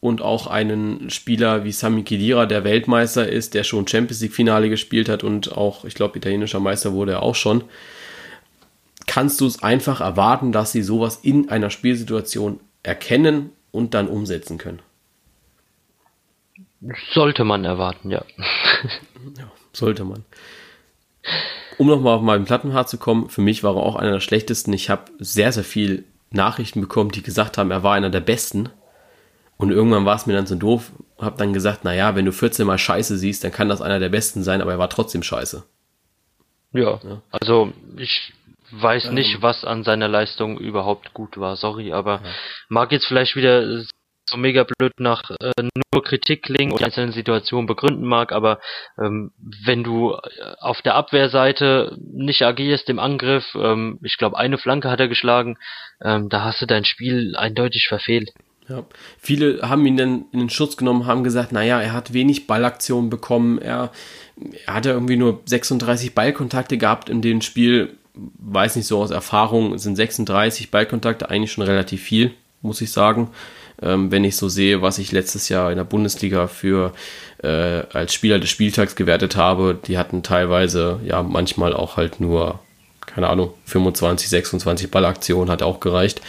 und 0.05 0.21
auch 0.21 0.47
einen 0.47 1.09
Spieler 1.09 1.65
wie 1.65 1.73
Sami 1.73 2.03
Khedira, 2.03 2.45
der 2.45 2.63
Weltmeister 2.63 3.27
ist, 3.27 3.55
der 3.55 3.65
schon 3.65 3.89
Champions 3.89 4.21
League 4.21 4.35
Finale 4.35 4.69
gespielt 4.69 5.09
hat 5.09 5.25
und 5.25 5.57
auch, 5.57 5.87
ich 5.87 5.95
glaube, 5.95 6.19
italienischer 6.19 6.61
Meister 6.61 6.93
wurde 6.93 7.13
er 7.13 7.23
auch 7.23 7.35
schon, 7.35 7.65
kannst 9.07 9.41
du 9.41 9.47
es 9.47 9.63
einfach 9.63 10.03
erwarten, 10.03 10.53
dass 10.53 10.73
sie 10.73 10.83
sowas 10.83 11.21
in 11.23 11.49
einer 11.49 11.71
Spielsituation 11.71 12.61
erkennen 12.85 13.51
und 13.73 13.95
dann 13.95 14.07
umsetzen 14.07 14.59
können. 14.59 14.81
Sollte 17.13 17.45
man 17.45 17.65
erwarten, 17.65 18.11
ja. 18.11 18.25
ja 19.37 19.51
sollte 19.73 20.05
man. 20.05 20.25
Um 21.79 21.89
nochmal 21.89 22.17
auf 22.17 22.23
meinen 22.23 22.45
Plattenhart 22.45 22.89
zu 22.89 22.99
kommen, 22.99 23.29
für 23.31 23.41
mich 23.41 23.65
war 23.65 23.75
er 23.75 23.83
auch 23.83 23.97
einer 23.97 24.13
der 24.13 24.21
schlechtesten. 24.21 24.73
Ich 24.73 24.91
habe 24.91 25.11
sehr, 25.19 25.51
sehr 25.51 25.65
viel 25.65 26.05
Nachrichten 26.31 26.81
bekommen, 26.81 27.11
die 27.11 27.23
gesagt 27.23 27.59
haben, 27.59 27.71
er 27.71 27.83
war 27.83 27.95
einer 27.95 28.11
der 28.11 28.21
besten. 28.21 28.69
Und 29.57 29.71
irgendwann 29.71 30.05
war 30.05 30.17
es 30.17 30.27
mir 30.27 30.35
dann 30.35 30.47
so 30.47 30.57
doof, 30.57 30.93
habe 31.19 31.39
dann 31.39 31.53
gesagt, 31.53 31.85
naja, 31.85 32.15
wenn 32.15 32.25
du 32.25 32.33
14 32.33 32.67
Mal 32.67 32.79
Scheiße 32.79 33.17
siehst, 33.17 33.45
dann 33.45 33.53
kann 33.53 33.69
das 33.69 33.81
einer 33.81 33.99
der 33.99 34.09
besten 34.09 34.43
sein, 34.43 34.61
aber 34.61 34.73
er 34.73 34.79
war 34.79 34.91
trotzdem 34.91 35.23
Scheiße. 35.23 35.65
Ja, 36.73 37.01
ja. 37.03 37.23
also 37.31 37.73
ich 37.97 38.33
weiß 38.81 39.07
ähm, 39.07 39.15
nicht, 39.15 39.43
was 39.43 39.65
an 39.65 39.85
seiner 39.85 40.09
Leistung 40.09 40.59
überhaupt 40.59 41.15
gut 41.15 41.39
war. 41.39 41.57
Sorry, 41.57 41.93
aber 41.93 42.21
ja. 42.25 42.31
mag 42.69 42.93
jetzt 42.93 43.07
vielleicht 43.07 43.37
wieder 43.37 43.85
so 44.27 44.37
mega 44.37 44.65
blöd 44.65 44.93
nach 44.99 45.23
äh, 45.41 45.53
nur 45.93 46.03
Kritik 46.03 46.43
klingen 46.43 46.73
und 46.73 46.83
einzelne 46.83 47.13
Situationen 47.13 47.67
begründen 47.67 48.07
mag, 48.07 48.33
aber 48.33 48.59
ähm, 48.99 49.33
wenn 49.65 49.85
du 49.85 50.13
äh, 50.13 50.19
auf 50.61 50.83
der 50.83 50.95
Abwehrseite 50.95 51.97
nicht 52.01 52.43
agierst 52.43 52.89
im 52.89 52.99
Angriff, 52.99 53.45
ähm, 53.55 53.99
ich 54.03 54.17
glaube 54.17 54.39
eine 54.39 54.59
Flanke 54.59 54.91
hat 54.91 55.01
er 55.01 55.09
geschlagen, 55.09 55.57
ähm, 56.03 56.29
da 56.29 56.43
hast 56.45 56.63
du 56.63 56.67
dein 56.67 56.85
Spiel 56.85 57.37
eindeutig 57.37 57.87
verfehlt. 57.89 58.31
Ja. 58.69 58.85
Viele 59.19 59.69
haben 59.69 59.85
ihn 59.85 59.99
dann 59.99 60.25
in 60.33 60.41
den 60.41 60.51
Schutz 60.51 60.79
genommen, 60.79 61.07
haben 61.07 61.23
gesagt, 61.23 61.53
naja, 61.53 61.81
er 61.83 61.93
hat 61.93 62.15
wenig 62.15 62.47
Ballaktionen 62.47 63.11
bekommen, 63.11 63.59
er, 63.59 63.93
er 64.67 64.75
hatte 64.75 64.91
irgendwie 64.91 65.17
nur 65.17 65.43
36 65.45 66.15
Ballkontakte 66.15 66.79
gehabt 66.79 67.11
in 67.11 67.21
dem 67.21 67.43
Spiel 67.43 67.99
weiß 68.15 68.77
nicht 68.77 68.87
so 68.87 69.01
aus 69.01 69.11
Erfahrung, 69.11 69.79
sind 69.79 69.97
36 69.97 70.71
Ballkontakte 70.71 71.31
eigentlich 71.31 71.53
schon 71.53 71.65
relativ 71.65 72.03
viel, 72.03 72.33
muss 72.63 72.81
ich 72.81 72.93
sagen. 72.93 73.31
Ähm, 73.83 74.11
wenn 74.13 74.25
ich 74.25 74.37
so 74.37 74.49
sehe, 74.49 74.83
was 74.83 74.99
ich 74.99 75.11
letztes 75.11 75.49
Jahr 75.49 75.71
in 75.71 75.77
der 75.77 75.85
Bundesliga 75.85 76.47
für 76.47 76.93
äh, 77.43 77.83
als 77.93 78.15
Spieler 78.15 78.39
des 78.39 78.51
Spieltags 78.51 78.95
gewertet 78.95 79.37
habe, 79.37 79.77
die 79.87 79.99
hatten 79.99 80.23
teilweise 80.23 81.01
ja 81.05 81.23
manchmal 81.23 81.75
auch 81.75 81.97
halt 81.97 82.21
nur, 82.21 82.61
keine 83.05 83.29
Ahnung, 83.29 83.53
25, 83.65 84.29
26 84.29 84.91
Ballaktionen 84.91 85.51
hat 85.51 85.63
auch 85.63 85.81
gereicht. 85.81 86.21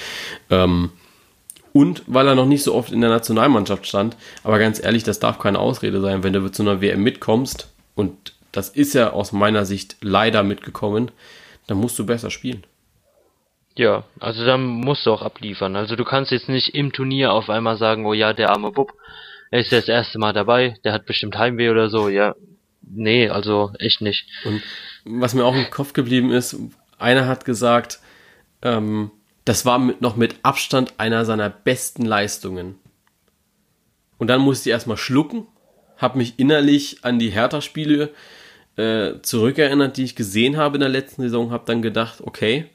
Ähm, 0.49 0.91
und 1.71 2.03
weil 2.07 2.27
er 2.27 2.35
noch 2.35 2.47
nicht 2.47 2.63
so 2.63 2.73
oft 2.73 2.91
in 2.91 3.01
der 3.01 3.09
Nationalmannschaft 3.09 3.85
stand, 3.85 4.15
aber 4.43 4.59
ganz 4.59 4.81
ehrlich, 4.83 5.03
das 5.03 5.19
darf 5.19 5.39
keine 5.39 5.59
Ausrede 5.59 6.01
sein, 6.01 6.23
wenn 6.23 6.33
du 6.33 6.49
zu 6.49 6.63
einer 6.63 6.81
WM 6.81 7.03
mitkommst, 7.03 7.67
und 7.95 8.33
das 8.51 8.69
ist 8.69 8.93
ja 8.93 9.11
aus 9.11 9.33
meiner 9.33 9.65
Sicht 9.65 9.97
leider 10.01 10.41
mitgekommen, 10.41 11.11
dann 11.67 11.77
musst 11.77 11.97
du 11.99 12.05
besser 12.05 12.29
spielen. 12.29 12.65
Ja, 13.77 14.05
also 14.19 14.45
dann 14.45 14.63
musst 14.63 15.05
du 15.05 15.11
auch 15.11 15.21
abliefern. 15.21 15.75
Also 15.75 15.95
du 15.95 16.05
kannst 16.05 16.31
jetzt 16.31 16.47
nicht 16.47 16.73
im 16.73 16.93
Turnier 16.93 17.33
auf 17.33 17.49
einmal 17.49 17.77
sagen, 17.77 18.05
oh 18.05 18.13
ja, 18.13 18.33
der 18.33 18.51
arme 18.51 18.71
Bub, 18.71 18.93
er 19.51 19.59
ist 19.59 19.71
ja 19.71 19.79
das 19.79 19.89
erste 19.89 20.17
Mal 20.17 20.33
dabei, 20.33 20.77
der 20.83 20.93
hat 20.93 21.05
bestimmt 21.05 21.37
Heimweh 21.37 21.69
oder 21.69 21.89
so. 21.89 22.07
Ja, 22.07 22.35
nee, 22.81 23.27
also 23.27 23.71
echt 23.79 24.01
nicht. 24.01 24.27
Und 24.45 24.61
was 25.03 25.33
mir 25.33 25.43
auch 25.43 25.55
im 25.55 25.69
Kopf 25.69 25.93
geblieben 25.93 26.31
ist, 26.31 26.57
einer 26.97 27.27
hat 27.27 27.43
gesagt, 27.43 27.99
ähm, 28.61 29.11
das 29.43 29.65
war 29.65 29.77
mit, 29.77 30.01
noch 30.01 30.15
mit 30.15 30.35
Abstand 30.43 30.93
einer 30.97 31.25
seiner 31.25 31.49
besten 31.49 32.05
Leistungen. 32.05 32.79
Und 34.17 34.27
dann 34.27 34.41
musste 34.41 34.69
ich 34.69 34.73
erstmal 34.73 34.97
schlucken, 34.97 35.47
habe 35.97 36.17
mich 36.17 36.39
innerlich 36.39 36.99
an 37.03 37.19
die 37.19 37.29
Hertha-Spiele 37.29 38.05
äh, 38.05 38.09
zurückerinnert, 39.21 39.97
die 39.97 40.03
ich 40.03 40.15
gesehen 40.15 40.57
habe 40.57 40.75
in 40.75 40.81
der 40.81 40.89
letzten 40.89 41.21
Saison, 41.21 41.51
habe 41.51 41.63
dann 41.65 41.81
gedacht, 41.81 42.21
okay, 42.21 42.65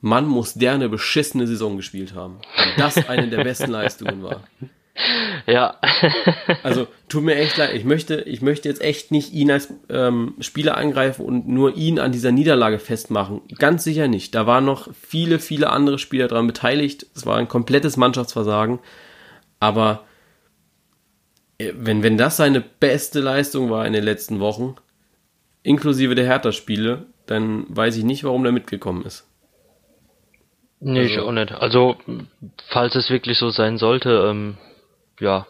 Mann 0.00 0.26
muss 0.26 0.54
der 0.54 0.72
eine 0.72 0.88
beschissene 0.88 1.46
Saison 1.46 1.76
gespielt 1.76 2.14
haben. 2.14 2.38
Wenn 2.56 2.76
das 2.78 3.08
eine 3.08 3.28
der 3.28 3.44
besten 3.44 3.70
Leistungen 3.70 4.22
war. 4.22 4.42
Ja. 5.46 5.76
also 6.62 6.86
tut 7.08 7.22
mir 7.22 7.36
echt 7.36 7.56
leid. 7.56 7.74
Ich 7.74 7.84
möchte, 7.84 8.20
ich 8.22 8.42
möchte 8.42 8.68
jetzt 8.68 8.82
echt 8.82 9.10
nicht 9.10 9.32
ihn 9.32 9.50
als 9.50 9.72
ähm, 9.88 10.34
Spieler 10.40 10.76
angreifen 10.76 11.24
und 11.24 11.48
nur 11.48 11.76
ihn 11.76 11.98
an 11.98 12.12
dieser 12.12 12.32
Niederlage 12.32 12.78
festmachen. 12.78 13.40
Ganz 13.58 13.84
sicher 13.84 14.08
nicht. 14.08 14.34
Da 14.34 14.46
waren 14.46 14.64
noch 14.64 14.88
viele, 14.92 15.38
viele 15.38 15.70
andere 15.70 15.98
Spieler 15.98 16.28
daran 16.28 16.46
beteiligt. 16.46 17.06
Es 17.14 17.24
war 17.24 17.38
ein 17.38 17.48
komplettes 17.48 17.96
Mannschaftsversagen. 17.96 18.78
Aber 19.58 20.04
äh, 21.58 21.72
wenn, 21.76 22.02
wenn 22.02 22.18
das 22.18 22.36
seine 22.36 22.60
beste 22.60 23.20
Leistung 23.20 23.70
war 23.70 23.86
in 23.86 23.92
den 23.92 24.04
letzten 24.04 24.38
Wochen, 24.40 24.76
inklusive 25.62 26.14
der 26.14 26.26
Hertha-Spiele, 26.26 27.06
dann 27.26 27.64
weiß 27.68 27.96
ich 27.96 28.04
nicht, 28.04 28.24
warum 28.24 28.42
der 28.42 28.52
mitgekommen 28.52 29.04
ist. 29.04 29.26
Nee, 30.80 31.00
also, 31.00 31.12
ich 31.12 31.18
auch 31.20 31.32
nicht. 31.32 31.52
Also, 31.52 31.96
falls 32.68 32.94
es 32.94 33.10
wirklich 33.10 33.38
so 33.38 33.50
sein 33.50 33.76
sollte, 33.76 34.26
ähm, 34.28 34.56
ja, 35.20 35.46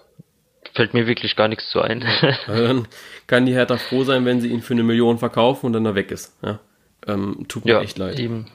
fällt 0.75 0.93
mir 0.93 1.07
wirklich 1.07 1.37
gar 1.37 1.49
nichts 1.49 1.71
zu 1.71 1.81
ein. 1.81 2.05
also 2.47 2.67
dann 2.67 2.89
kann 3.27 3.47
die 3.47 3.55
Hertha 3.55 3.77
froh 3.77 4.05
sein, 4.05 4.25
wenn 4.25 4.41
sie 4.41 4.49
ihn 4.49 4.63
für 4.63 4.75
eine 4.75 4.83
Million 4.83 5.19
verkaufen 5.19 5.67
und 5.67 5.73
dann 5.73 5.85
da 5.85 5.95
weg 5.95 6.11
ist. 6.11 6.37
Ja, 6.43 6.59
ähm, 7.07 7.47
tut 7.49 7.65
mir 7.65 7.75
ja, 7.75 7.81
echt 7.81 7.99
leid. 7.99 8.19
Eben. 8.19 8.47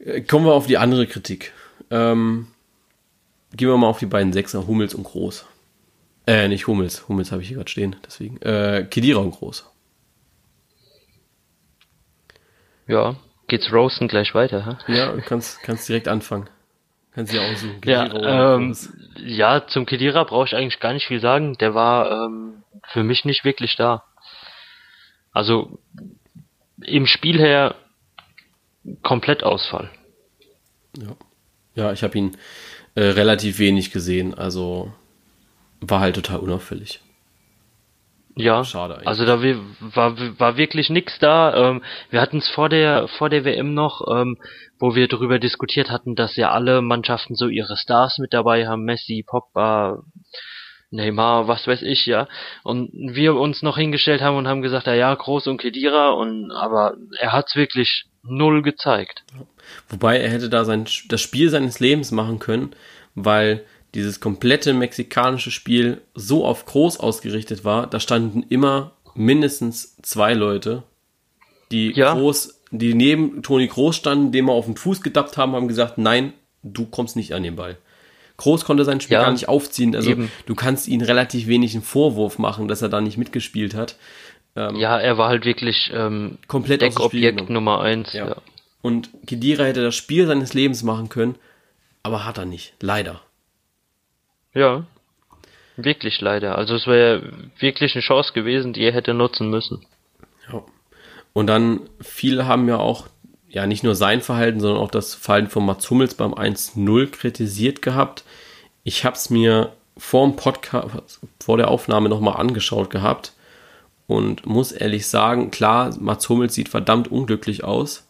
Äh, 0.00 0.22
kommen 0.22 0.44
wir 0.44 0.54
auf 0.54 0.66
die 0.66 0.78
andere 0.78 1.06
Kritik. 1.06 1.52
Ähm, 1.90 2.48
gehen 3.54 3.68
wir 3.68 3.76
mal 3.76 3.88
auf 3.88 4.00
die 4.00 4.06
beiden 4.06 4.32
Sechser, 4.32 4.66
Hummels 4.66 4.94
und 4.94 5.04
Groß. 5.04 5.46
Äh, 6.26 6.48
nicht 6.48 6.66
Hummels. 6.66 7.08
Hummels 7.08 7.30
habe 7.30 7.42
ich 7.42 7.48
hier 7.48 7.58
gerade 7.58 7.70
stehen, 7.70 7.96
deswegen. 8.04 8.42
Äh, 8.42 8.86
Kedira 8.90 9.20
und 9.20 9.30
Groß. 9.30 9.64
Ja, 12.86 13.16
geht's 13.48 13.72
Roasten 13.72 14.08
gleich 14.08 14.34
weiter, 14.34 14.78
hä? 14.86 14.92
Ja, 14.92 15.16
kannst, 15.20 15.62
kannst 15.62 15.88
direkt 15.88 16.08
anfangen. 16.08 16.48
Kannst 17.12 17.32
du 17.32 17.38
ja 17.38 17.50
aussuchen. 17.50 17.80
ja, 17.84 18.54
ähm, 18.56 18.76
ja, 19.16 19.66
zum 19.66 19.86
Kedira 19.86 20.24
brauche 20.24 20.46
ich 20.46 20.54
eigentlich 20.54 20.80
gar 20.80 20.92
nicht 20.92 21.06
viel 21.06 21.20
sagen. 21.20 21.56
Der 21.58 21.74
war 21.74 22.26
ähm, 22.26 22.62
für 22.88 23.02
mich 23.02 23.24
nicht 23.24 23.44
wirklich 23.44 23.76
da. 23.76 24.04
Also 25.32 25.78
im 26.82 27.06
Spiel 27.06 27.38
her 27.38 27.74
komplett 29.02 29.42
Ausfall. 29.42 29.90
Ja, 30.96 31.16
ja 31.74 31.92
ich 31.92 32.02
habe 32.02 32.18
ihn 32.18 32.36
äh, 32.94 33.02
relativ 33.02 33.58
wenig 33.58 33.92
gesehen, 33.92 34.34
also 34.34 34.92
war 35.80 36.00
halt 36.00 36.16
total 36.16 36.40
unauffällig. 36.40 37.00
Ja, 38.38 38.64
Schade 38.64 38.96
eigentlich. 38.96 39.08
also 39.08 39.24
da 39.24 39.42
war, 39.80 40.38
war 40.38 40.56
wirklich 40.58 40.90
nix 40.90 41.18
da. 41.18 41.70
Ähm, 41.70 41.82
wir 42.10 42.20
hatten 42.20 42.38
es 42.38 42.48
vor 42.48 42.68
der, 42.68 43.08
vor 43.08 43.30
der 43.30 43.46
WM 43.46 43.72
noch, 43.72 44.06
ähm, 44.14 44.36
wo 44.78 44.94
wir 44.94 45.08
darüber 45.08 45.38
diskutiert 45.38 45.90
hatten, 45.90 46.14
dass 46.14 46.36
ja 46.36 46.50
alle 46.50 46.82
Mannschaften 46.82 47.34
so 47.34 47.48
ihre 47.48 47.78
Stars 47.78 48.18
mit 48.18 48.34
dabei 48.34 48.68
haben, 48.68 48.84
Messi, 48.84 49.24
Pogba, 49.26 50.02
Neymar, 50.90 51.48
was 51.48 51.66
weiß 51.66 51.80
ich, 51.80 52.04
ja. 52.04 52.28
Und 52.62 52.90
wir 52.92 53.34
uns 53.36 53.62
noch 53.62 53.78
hingestellt 53.78 54.20
haben 54.20 54.36
und 54.36 54.46
haben 54.46 54.60
gesagt, 54.60 54.86
ja, 54.86 54.94
ja, 54.94 55.14
Groß 55.14 55.46
und 55.46 55.58
Kedira, 55.58 56.10
und 56.10 56.52
aber 56.52 56.94
er 57.18 57.32
hat's 57.32 57.56
wirklich 57.56 58.04
null 58.22 58.60
gezeigt. 58.60 59.24
Wobei 59.88 60.18
er 60.18 60.28
hätte 60.28 60.50
da 60.50 60.64
sein 60.66 60.86
das 61.08 61.20
Spiel 61.22 61.48
seines 61.48 61.80
Lebens 61.80 62.12
machen 62.12 62.38
können, 62.38 62.76
weil 63.14 63.64
dieses 63.96 64.20
komplette 64.20 64.74
mexikanische 64.74 65.50
Spiel 65.50 66.02
so 66.14 66.44
auf 66.44 66.66
Groß 66.66 67.00
ausgerichtet 67.00 67.64
war, 67.64 67.86
da 67.86 67.98
standen 67.98 68.44
immer 68.48 68.92
mindestens 69.14 69.96
zwei 70.02 70.34
Leute, 70.34 70.82
die 71.72 71.92
ja. 71.92 72.12
Groß, 72.12 72.60
die 72.70 72.92
neben 72.92 73.42
Toni 73.42 73.66
Groß 73.66 73.96
standen, 73.96 74.32
dem 74.32 74.44
wir 74.44 74.52
auf 74.52 74.66
den 74.66 74.76
Fuß 74.76 75.00
gedappt 75.00 75.38
haben, 75.38 75.52
haben 75.52 75.66
gesagt, 75.66 75.96
nein, 75.96 76.34
du 76.62 76.84
kommst 76.84 77.16
nicht 77.16 77.32
an 77.32 77.42
den 77.42 77.56
Ball. 77.56 77.78
Groß 78.36 78.66
konnte 78.66 78.84
sein 78.84 79.00
Spiel 79.00 79.14
ja, 79.14 79.22
gar 79.22 79.32
nicht 79.32 79.48
aufziehen. 79.48 79.96
Also 79.96 80.10
eben. 80.10 80.30
du 80.44 80.54
kannst 80.54 80.88
ihn 80.88 81.00
relativ 81.00 81.46
wenig 81.46 81.72
einen 81.72 81.82
Vorwurf 81.82 82.38
machen, 82.38 82.68
dass 82.68 82.82
er 82.82 82.90
da 82.90 83.00
nicht 83.00 83.16
mitgespielt 83.16 83.74
hat. 83.74 83.96
Ähm, 84.54 84.76
ja, 84.76 84.98
er 84.98 85.16
war 85.16 85.30
halt 85.30 85.46
wirklich 85.46 85.90
ähm, 85.94 86.36
komplett 86.46 86.82
Deckobjekt 86.82 87.48
Nummer 87.48 87.80
eins. 87.80 88.12
Ja. 88.12 88.28
ja. 88.28 88.36
Und 88.82 89.08
Kedira 89.26 89.64
hätte 89.64 89.82
das 89.82 89.94
Spiel 89.94 90.26
seines 90.26 90.52
Lebens 90.52 90.82
machen 90.82 91.08
können, 91.08 91.36
aber 92.02 92.26
hat 92.26 92.36
er 92.36 92.44
nicht. 92.44 92.74
Leider. 92.80 93.22
Ja. 94.56 94.84
Wirklich 95.76 96.20
leider. 96.22 96.56
Also 96.56 96.74
es 96.74 96.86
wäre 96.86 97.22
wirklich 97.58 97.94
eine 97.94 98.02
Chance 98.02 98.32
gewesen, 98.32 98.72
die 98.72 98.82
er 98.82 98.92
hätte 98.92 99.12
nutzen 99.12 99.50
müssen. 99.50 99.84
Ja. 100.50 100.62
Und 101.34 101.46
dann, 101.46 101.80
viele 102.00 102.46
haben 102.46 102.66
ja 102.66 102.78
auch 102.78 103.06
ja 103.50 103.66
nicht 103.66 103.84
nur 103.84 103.94
sein 103.94 104.22
Verhalten, 104.22 104.60
sondern 104.60 104.82
auch 104.82 104.90
das 104.90 105.14
Verhalten 105.14 105.50
von 105.50 105.66
Mats 105.66 105.90
Hummels 105.90 106.14
beim 106.14 106.32
1-0 106.32 107.10
kritisiert 107.10 107.82
gehabt. 107.82 108.24
Ich 108.82 109.04
habe 109.04 109.16
es 109.16 109.28
mir 109.28 109.72
vor 109.98 110.26
dem 110.26 110.36
Podcast, 110.36 111.20
vor 111.40 111.58
der 111.58 111.68
Aufnahme 111.68 112.08
nochmal 112.08 112.36
angeschaut 112.36 112.88
gehabt 112.88 113.34
und 114.06 114.46
muss 114.46 114.72
ehrlich 114.72 115.06
sagen, 115.06 115.50
klar, 115.50 115.94
Mats 116.00 116.28
Hummels 116.30 116.54
sieht 116.54 116.70
verdammt 116.70 117.08
unglücklich 117.08 117.62
aus, 117.62 118.08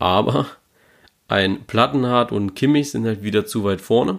aber 0.00 0.46
ein 1.28 1.64
Plattenhardt 1.64 2.32
und 2.32 2.54
Kimmich 2.54 2.90
sind 2.90 3.06
halt 3.06 3.22
wieder 3.22 3.46
zu 3.46 3.62
weit 3.62 3.80
vorne. 3.80 4.18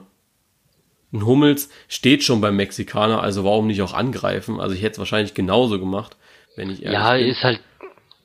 Ein 1.14 1.26
Hummels 1.26 1.70
steht 1.88 2.24
schon 2.24 2.41
beim 2.41 2.56
Mexikaner, 2.56 3.22
also 3.22 3.43
warum 3.45 3.68
nicht 3.68 3.82
auch 3.82 3.93
angreifen? 3.93 4.60
Also 4.60 4.76
ich 4.76 4.82
hätte 4.82 4.93
es 4.93 4.99
wahrscheinlich 4.99 5.34
genauso 5.34 5.80
gemacht, 5.80 6.18
wenn 6.56 6.70
ich 6.70 6.80
Ja, 6.80 7.14
bin. 7.14 7.28
ist 7.28 7.43
halt 7.43 7.60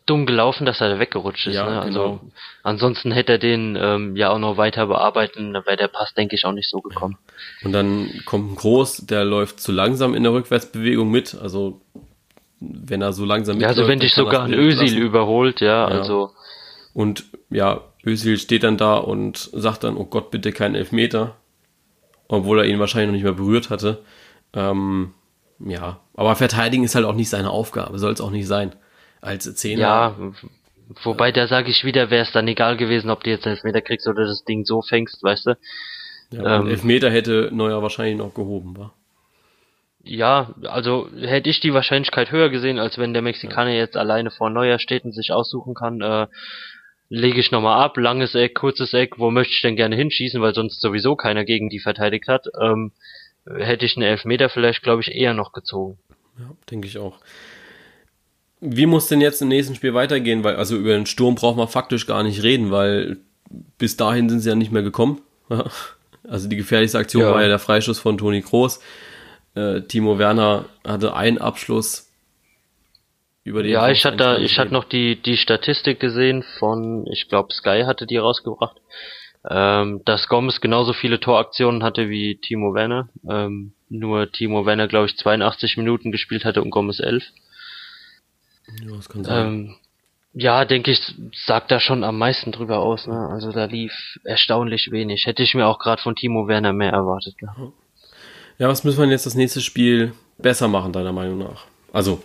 dumm 0.06 0.26
gelaufen, 0.26 0.66
dass 0.66 0.80
er 0.80 0.88
da 0.88 0.98
weggerutscht 0.98 1.46
ist. 1.46 1.54
Ja, 1.54 1.70
ne? 1.70 1.80
Also 1.80 2.02
genau. 2.02 2.20
ansonsten 2.64 3.12
hätte 3.12 3.32
er 3.32 3.38
den 3.38 3.78
ähm, 3.80 4.16
ja 4.16 4.30
auch 4.30 4.38
noch 4.38 4.56
weiter 4.56 4.86
bearbeiten, 4.86 5.52
da 5.52 5.64
wäre 5.66 5.76
der 5.76 5.88
Pass, 5.88 6.14
denke 6.14 6.34
ich, 6.34 6.44
auch 6.44 6.52
nicht 6.52 6.68
so 6.68 6.80
gekommen. 6.80 7.16
Und 7.62 7.72
dann 7.72 8.10
kommt 8.24 8.52
ein 8.52 8.56
Groß, 8.56 9.06
der 9.06 9.24
läuft 9.24 9.60
zu 9.60 9.70
langsam 9.70 10.14
in 10.14 10.24
der 10.24 10.32
Rückwärtsbewegung 10.32 11.08
mit. 11.10 11.36
Also 11.40 11.80
wenn 12.60 13.02
er 13.02 13.12
so 13.12 13.24
langsam 13.24 13.56
mitläuft. 13.56 13.76
Ja, 13.76 13.82
also 13.82 13.90
wenn 13.90 14.00
dich 14.00 14.14
sogar 14.14 14.44
ein 14.44 14.52
Ösil 14.52 14.82
lassen. 14.82 14.98
überholt, 14.98 15.60
ja, 15.60 15.66
ja, 15.66 15.84
also. 15.86 16.30
Und 16.92 17.24
ja, 17.48 17.82
Ösil 18.04 18.38
steht 18.38 18.64
dann 18.64 18.76
da 18.76 18.96
und 18.96 19.50
sagt 19.52 19.84
dann, 19.84 19.96
oh 19.96 20.04
Gott, 20.04 20.30
bitte 20.30 20.52
kein 20.52 20.74
Elfmeter. 20.74 21.36
Obwohl 22.30 22.60
er 22.60 22.64
ihn 22.64 22.78
wahrscheinlich 22.78 23.08
noch 23.08 23.14
nicht 23.14 23.24
mehr 23.24 23.32
berührt 23.32 23.70
hatte. 23.70 24.02
Ähm, 24.54 25.12
ja, 25.58 26.00
aber 26.14 26.36
verteidigen 26.36 26.84
ist 26.84 26.94
halt 26.94 27.04
auch 27.04 27.14
nicht 27.14 27.28
seine 27.28 27.50
Aufgabe, 27.50 27.98
soll 27.98 28.12
es 28.12 28.20
auch 28.20 28.30
nicht 28.30 28.46
sein 28.46 28.72
als 29.20 29.52
Zehner. 29.56 29.80
Ja, 29.80 30.16
wobei 31.02 31.32
da 31.32 31.46
sage 31.48 31.70
ich 31.70 31.84
wieder, 31.84 32.10
wäre 32.10 32.22
es 32.22 32.32
dann 32.32 32.48
egal 32.48 32.76
gewesen, 32.76 33.10
ob 33.10 33.24
du 33.24 33.30
jetzt 33.30 33.46
Elfmeter 33.46 33.80
kriegst 33.80 34.08
oder 34.08 34.24
das 34.24 34.44
Ding 34.44 34.64
so 34.64 34.80
fängst, 34.80 35.22
weißt 35.22 35.46
du. 35.46 35.56
Ja, 36.32 36.60
ähm, 36.60 36.68
Elfmeter 36.68 37.10
hätte 37.10 37.50
Neuer 37.52 37.82
wahrscheinlich 37.82 38.16
noch 38.16 38.32
gehoben, 38.32 38.76
war. 38.78 38.94
Ja, 40.02 40.54
also 40.62 41.10
hätte 41.20 41.50
ich 41.50 41.60
die 41.60 41.74
Wahrscheinlichkeit 41.74 42.30
höher 42.30 42.48
gesehen, 42.48 42.78
als 42.78 42.96
wenn 42.96 43.12
der 43.12 43.22
Mexikaner 43.22 43.72
ja. 43.72 43.78
jetzt 43.78 43.96
alleine 43.96 44.30
vor 44.30 44.48
Neuer 44.48 44.78
steht 44.78 45.04
und 45.04 45.12
sich 45.12 45.32
aussuchen 45.32 45.74
kann, 45.74 46.00
äh, 46.00 46.26
lege 47.10 47.40
ich 47.40 47.50
nochmal 47.50 47.82
ab, 47.84 47.96
langes 47.98 48.34
Eck, 48.34 48.54
kurzes 48.54 48.94
Eck, 48.94 49.18
wo 49.18 49.30
möchte 49.30 49.52
ich 49.52 49.60
denn 49.60 49.76
gerne 49.76 49.96
hinschießen, 49.96 50.40
weil 50.40 50.54
sonst 50.54 50.80
sowieso 50.80 51.16
keiner 51.16 51.44
gegen 51.44 51.68
die 51.68 51.80
verteidigt 51.80 52.28
hat, 52.28 52.46
ähm, 52.58 52.92
hätte 53.44 53.84
ich 53.84 53.96
einen 53.96 54.06
Elfmeter 54.06 54.48
vielleicht, 54.48 54.82
glaube 54.82 55.02
ich, 55.02 55.12
eher 55.14 55.34
noch 55.34 55.52
gezogen. 55.52 55.98
Ja, 56.38 56.50
denke 56.70 56.86
ich 56.86 56.98
auch. 56.98 57.18
Wie 58.60 58.86
muss 58.86 59.08
denn 59.08 59.20
jetzt 59.20 59.42
im 59.42 59.48
nächsten 59.48 59.74
Spiel 59.74 59.92
weitergehen? 59.92 60.44
Weil, 60.44 60.56
also 60.56 60.76
über 60.76 60.94
den 60.94 61.06
Sturm 61.06 61.34
braucht 61.34 61.56
man 61.56 61.68
faktisch 61.68 62.06
gar 62.06 62.22
nicht 62.22 62.42
reden, 62.42 62.70
weil 62.70 63.18
bis 63.76 63.96
dahin 63.96 64.28
sind 64.28 64.40
sie 64.40 64.48
ja 64.48 64.54
nicht 64.54 64.72
mehr 64.72 64.82
gekommen. 64.82 65.20
Also 66.28 66.48
die 66.48 66.56
gefährlichste 66.56 66.98
Aktion 66.98 67.22
ja. 67.22 67.32
war 67.32 67.40
ja 67.40 67.48
der 67.48 67.58
Freischuss 67.58 67.98
von 67.98 68.18
Toni 68.18 68.42
Kroos. 68.42 68.78
Äh, 69.54 69.80
Timo 69.80 70.18
Werner 70.18 70.66
hatte 70.86 71.16
einen 71.16 71.38
Abschluss 71.38 72.09
über 73.50 73.62
den. 73.62 73.72
Ja, 73.72 73.90
ich 73.90 74.04
hatte, 74.04 74.38
ich 74.40 74.58
hatte 74.58 74.72
noch 74.72 74.84
die, 74.84 75.20
die 75.20 75.36
Statistik 75.36 76.00
gesehen 76.00 76.42
von, 76.58 77.06
ich 77.12 77.28
glaube, 77.28 77.52
Sky 77.52 77.82
hatte 77.84 78.06
die 78.06 78.16
rausgebracht, 78.16 78.76
ähm, 79.48 80.02
dass 80.04 80.28
Gomez 80.28 80.60
genauso 80.60 80.92
viele 80.92 81.20
Toraktionen 81.20 81.82
hatte 81.82 82.08
wie 82.08 82.36
Timo 82.36 82.74
Werner. 82.74 83.08
Ähm, 83.28 83.72
nur 83.88 84.30
Timo 84.30 84.64
Werner, 84.64 84.88
glaube 84.88 85.06
ich, 85.06 85.16
82 85.16 85.76
Minuten 85.76 86.12
gespielt 86.12 86.44
hatte 86.44 86.62
und 86.62 86.70
Gomez 86.70 87.00
11. 87.00 87.24
Ja, 88.86 88.96
das 88.96 89.08
kann 89.08 89.24
sein. 89.24 89.46
Ähm, 89.46 89.76
ja, 90.32 90.64
denke 90.64 90.92
ich, 90.92 91.00
sagt 91.44 91.72
da 91.72 91.80
schon 91.80 92.04
am 92.04 92.16
meisten 92.16 92.52
drüber 92.52 92.78
aus. 92.78 93.08
Ne? 93.08 93.28
Also 93.30 93.50
da 93.50 93.64
lief 93.64 93.92
erstaunlich 94.22 94.92
wenig. 94.92 95.26
Hätte 95.26 95.42
ich 95.42 95.54
mir 95.54 95.66
auch 95.66 95.80
gerade 95.80 96.00
von 96.00 96.14
Timo 96.14 96.46
Werner 96.46 96.72
mehr 96.72 96.92
erwartet. 96.92 97.34
Ne? 97.42 97.72
Ja, 98.58 98.68
was 98.68 98.84
müssen 98.84 99.00
wir 99.02 99.08
jetzt 99.08 99.26
das 99.26 99.34
nächste 99.34 99.60
Spiel 99.60 100.12
besser 100.38 100.68
machen, 100.68 100.92
deiner 100.92 101.12
Meinung 101.12 101.38
nach? 101.38 101.64
Also 101.92 102.22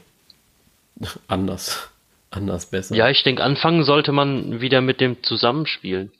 anders. 1.27 1.89
Anders 2.31 2.69
besser. 2.69 2.95
Ja, 2.95 3.09
ich 3.09 3.23
denke, 3.23 3.43
anfangen 3.43 3.83
sollte 3.83 4.11
man 4.11 4.59
wieder 4.59 4.81
mit 4.81 4.99
dem 4.99 5.23
Zusammenspielen 5.23 6.11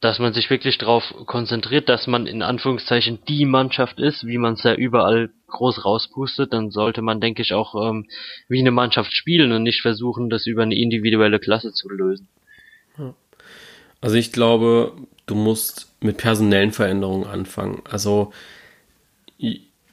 dass 0.00 0.20
man 0.20 0.32
sich 0.32 0.48
wirklich 0.48 0.78
darauf 0.78 1.02
konzentriert, 1.26 1.88
dass 1.88 2.06
man 2.06 2.26
in 2.26 2.42
Anführungszeichen 2.42 3.18
die 3.26 3.44
Mannschaft 3.44 3.98
ist, 3.98 4.26
wie 4.26 4.38
man 4.38 4.54
es 4.54 4.62
ja 4.62 4.74
überall 4.74 5.30
groß 5.48 5.84
rauspustet, 5.84 6.52
dann 6.52 6.70
sollte 6.70 7.02
man, 7.02 7.20
denke 7.20 7.42
ich, 7.42 7.52
auch 7.52 7.74
ähm, 7.74 8.06
wie 8.48 8.60
eine 8.60 8.70
Mannschaft 8.70 9.12
spielen 9.12 9.50
und 9.50 9.64
nicht 9.64 9.82
versuchen, 9.82 10.30
das 10.30 10.46
über 10.46 10.62
eine 10.62 10.76
individuelle 10.76 11.40
Klasse 11.40 11.72
zu 11.72 11.88
lösen. 11.88 12.28
Also 14.00 14.14
ich 14.14 14.30
glaube, 14.30 14.92
du 15.26 15.34
musst 15.34 15.92
mit 16.00 16.18
personellen 16.18 16.70
Veränderungen 16.70 17.26
anfangen. 17.26 17.82
Also 17.90 18.32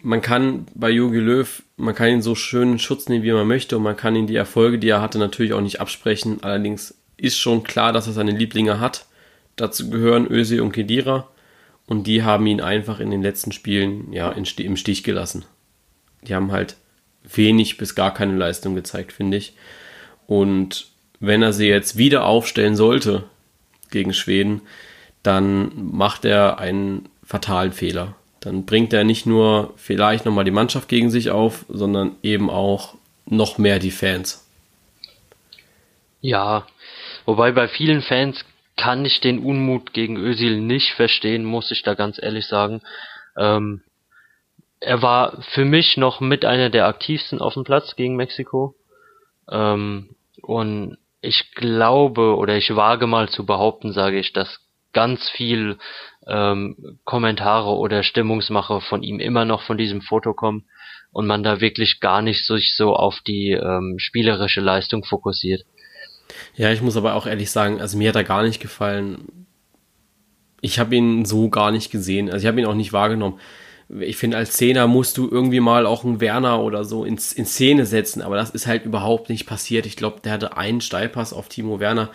man 0.05 0.21
kann 0.21 0.67
bei 0.75 0.89
Jogi 0.89 1.19
Löw, 1.19 1.63
man 1.77 1.95
kann 1.95 2.09
ihn 2.09 2.21
so 2.21 2.35
schön 2.35 2.73
in 2.73 2.79
Schutz 2.79 3.09
nehmen, 3.09 3.23
wie 3.23 3.31
man 3.31 3.47
möchte 3.47 3.77
und 3.77 3.83
man 3.83 3.97
kann 3.97 4.15
ihn 4.15 4.27
die 4.27 4.35
Erfolge, 4.35 4.79
die 4.79 4.89
er 4.89 5.01
hatte, 5.01 5.17
natürlich 5.17 5.53
auch 5.53 5.61
nicht 5.61 5.81
absprechen. 5.81 6.43
Allerdings 6.43 6.95
ist 7.17 7.37
schon 7.37 7.63
klar, 7.63 7.91
dass 7.91 8.07
er 8.07 8.13
seine 8.13 8.31
Lieblinge 8.31 8.79
hat 8.79 9.05
Dazu 9.55 9.89
gehören 9.89 10.29
Öse 10.29 10.61
und 10.61 10.73
Kedira 10.73 11.29
und 11.85 12.07
die 12.07 12.23
haben 12.23 12.45
ihn 12.45 12.61
einfach 12.61 12.99
in 12.99 13.09
den 13.09 13.21
letzten 13.21 13.51
Spielen 13.51 14.11
ja 14.11 14.31
im 14.31 14.75
Stich 14.75 15.03
gelassen. 15.03 15.45
Die 16.23 16.35
haben 16.35 16.51
halt 16.51 16.75
wenig 17.23 17.77
bis 17.77 17.95
gar 17.95 18.13
keine 18.13 18.35
Leistung 18.35 18.75
gezeigt, 18.75 19.13
finde 19.13 19.37
ich. 19.37 19.55
Und 20.27 20.87
wenn 21.19 21.41
er 21.41 21.53
sie 21.53 21.67
jetzt 21.67 21.97
wieder 21.97 22.25
aufstellen 22.25 22.75
sollte 22.75 23.23
gegen 23.91 24.13
Schweden, 24.13 24.61
dann 25.23 25.71
macht 25.91 26.25
er 26.25 26.59
einen 26.59 27.07
fatalen 27.23 27.71
Fehler. 27.71 28.15
Dann 28.45 28.65
bringt 28.65 28.93
er 28.93 29.03
nicht 29.03 29.25
nur 29.25 29.73
vielleicht 29.75 30.23
nochmal 30.23 30.45
die 30.45 30.51
Mannschaft 30.51 30.87
gegen 30.87 31.09
sich 31.09 31.31
auf, 31.31 31.65
sondern 31.67 32.15
eben 32.21 32.51
auch 32.51 32.93
noch 33.25 33.57
mehr 33.57 33.79
die 33.79 33.89
Fans. 33.89 34.47
Ja, 36.21 36.67
wobei 37.25 37.51
bei 37.51 37.67
vielen 37.67 38.03
Fans 38.03 38.45
kann 38.77 39.03
ich 39.03 39.19
den 39.19 39.39
Unmut 39.39 39.93
gegen 39.93 40.17
Özil 40.17 40.61
nicht 40.61 40.93
verstehen, 40.93 41.43
muss 41.43 41.71
ich 41.71 41.81
da 41.81 41.95
ganz 41.95 42.21
ehrlich 42.21 42.45
sagen. 42.45 42.81
Ähm, 43.35 43.81
er 44.79 45.01
war 45.01 45.41
für 45.53 45.65
mich 45.65 45.97
noch 45.97 46.19
mit 46.19 46.45
einer 46.45 46.69
der 46.69 46.85
aktivsten 46.85 47.41
auf 47.41 47.55
dem 47.55 47.63
Platz 47.63 47.95
gegen 47.95 48.15
Mexiko. 48.15 48.75
Ähm, 49.49 50.15
und 50.43 50.99
ich 51.21 51.51
glaube 51.55 52.35
oder 52.35 52.55
ich 52.57 52.75
wage 52.75 53.07
mal 53.07 53.27
zu 53.27 53.43
behaupten, 53.43 53.91
sage 53.91 54.19
ich, 54.19 54.33
dass 54.33 54.59
ganz 54.93 55.29
viel 55.29 55.77
ähm, 56.27 56.99
Kommentare 57.03 57.75
oder 57.75 58.03
Stimmungsmache 58.03 58.81
von 58.81 59.03
ihm 59.03 59.19
immer 59.19 59.45
noch 59.45 59.63
von 59.63 59.77
diesem 59.77 60.01
Foto 60.01 60.33
kommen 60.33 60.65
und 61.11 61.27
man 61.27 61.43
da 61.43 61.61
wirklich 61.61 61.99
gar 61.99 62.21
nicht 62.21 62.45
sich 62.45 62.75
so 62.75 62.95
auf 62.95 63.19
die 63.25 63.51
ähm, 63.51 63.95
spielerische 63.99 64.61
Leistung 64.61 65.03
fokussiert. 65.05 65.63
Ja, 66.55 66.71
ich 66.71 66.81
muss 66.81 66.97
aber 66.97 67.13
auch 67.13 67.25
ehrlich 67.25 67.51
sagen, 67.51 67.79
also 67.79 67.97
mir 67.97 68.09
hat 68.09 68.15
er 68.15 68.23
gar 68.23 68.43
nicht 68.43 68.59
gefallen 68.59 69.47
Ich 70.61 70.79
habe 70.79 70.95
ihn 70.95 71.25
so 71.25 71.49
gar 71.49 71.71
nicht 71.71 71.91
gesehen. 71.91 72.29
Also 72.29 72.43
ich 72.43 72.47
habe 72.47 72.59
ihn 72.59 72.65
auch 72.65 72.75
nicht 72.75 72.93
wahrgenommen. 72.93 73.39
Ich 73.99 74.17
finde, 74.17 74.37
als 74.37 74.53
Zehner 74.53 74.87
musst 74.87 75.17
du 75.17 75.29
irgendwie 75.29 75.59
mal 75.59 75.85
auch 75.85 76.03
einen 76.03 76.19
Werner 76.19 76.61
oder 76.63 76.83
so 76.83 77.05
in, 77.05 77.19
in 77.35 77.45
Szene 77.45 77.85
setzen, 77.85 78.23
aber 78.23 78.35
das 78.35 78.49
ist 78.49 78.65
halt 78.65 78.83
überhaupt 78.83 79.29
nicht 79.29 79.45
passiert. 79.45 79.85
Ich 79.85 79.95
glaube, 79.95 80.21
der 80.21 80.31
hatte 80.33 80.57
einen 80.57 80.81
Steilpass 80.81 81.33
auf 81.33 81.49
Timo 81.49 81.79
Werner 81.79 82.09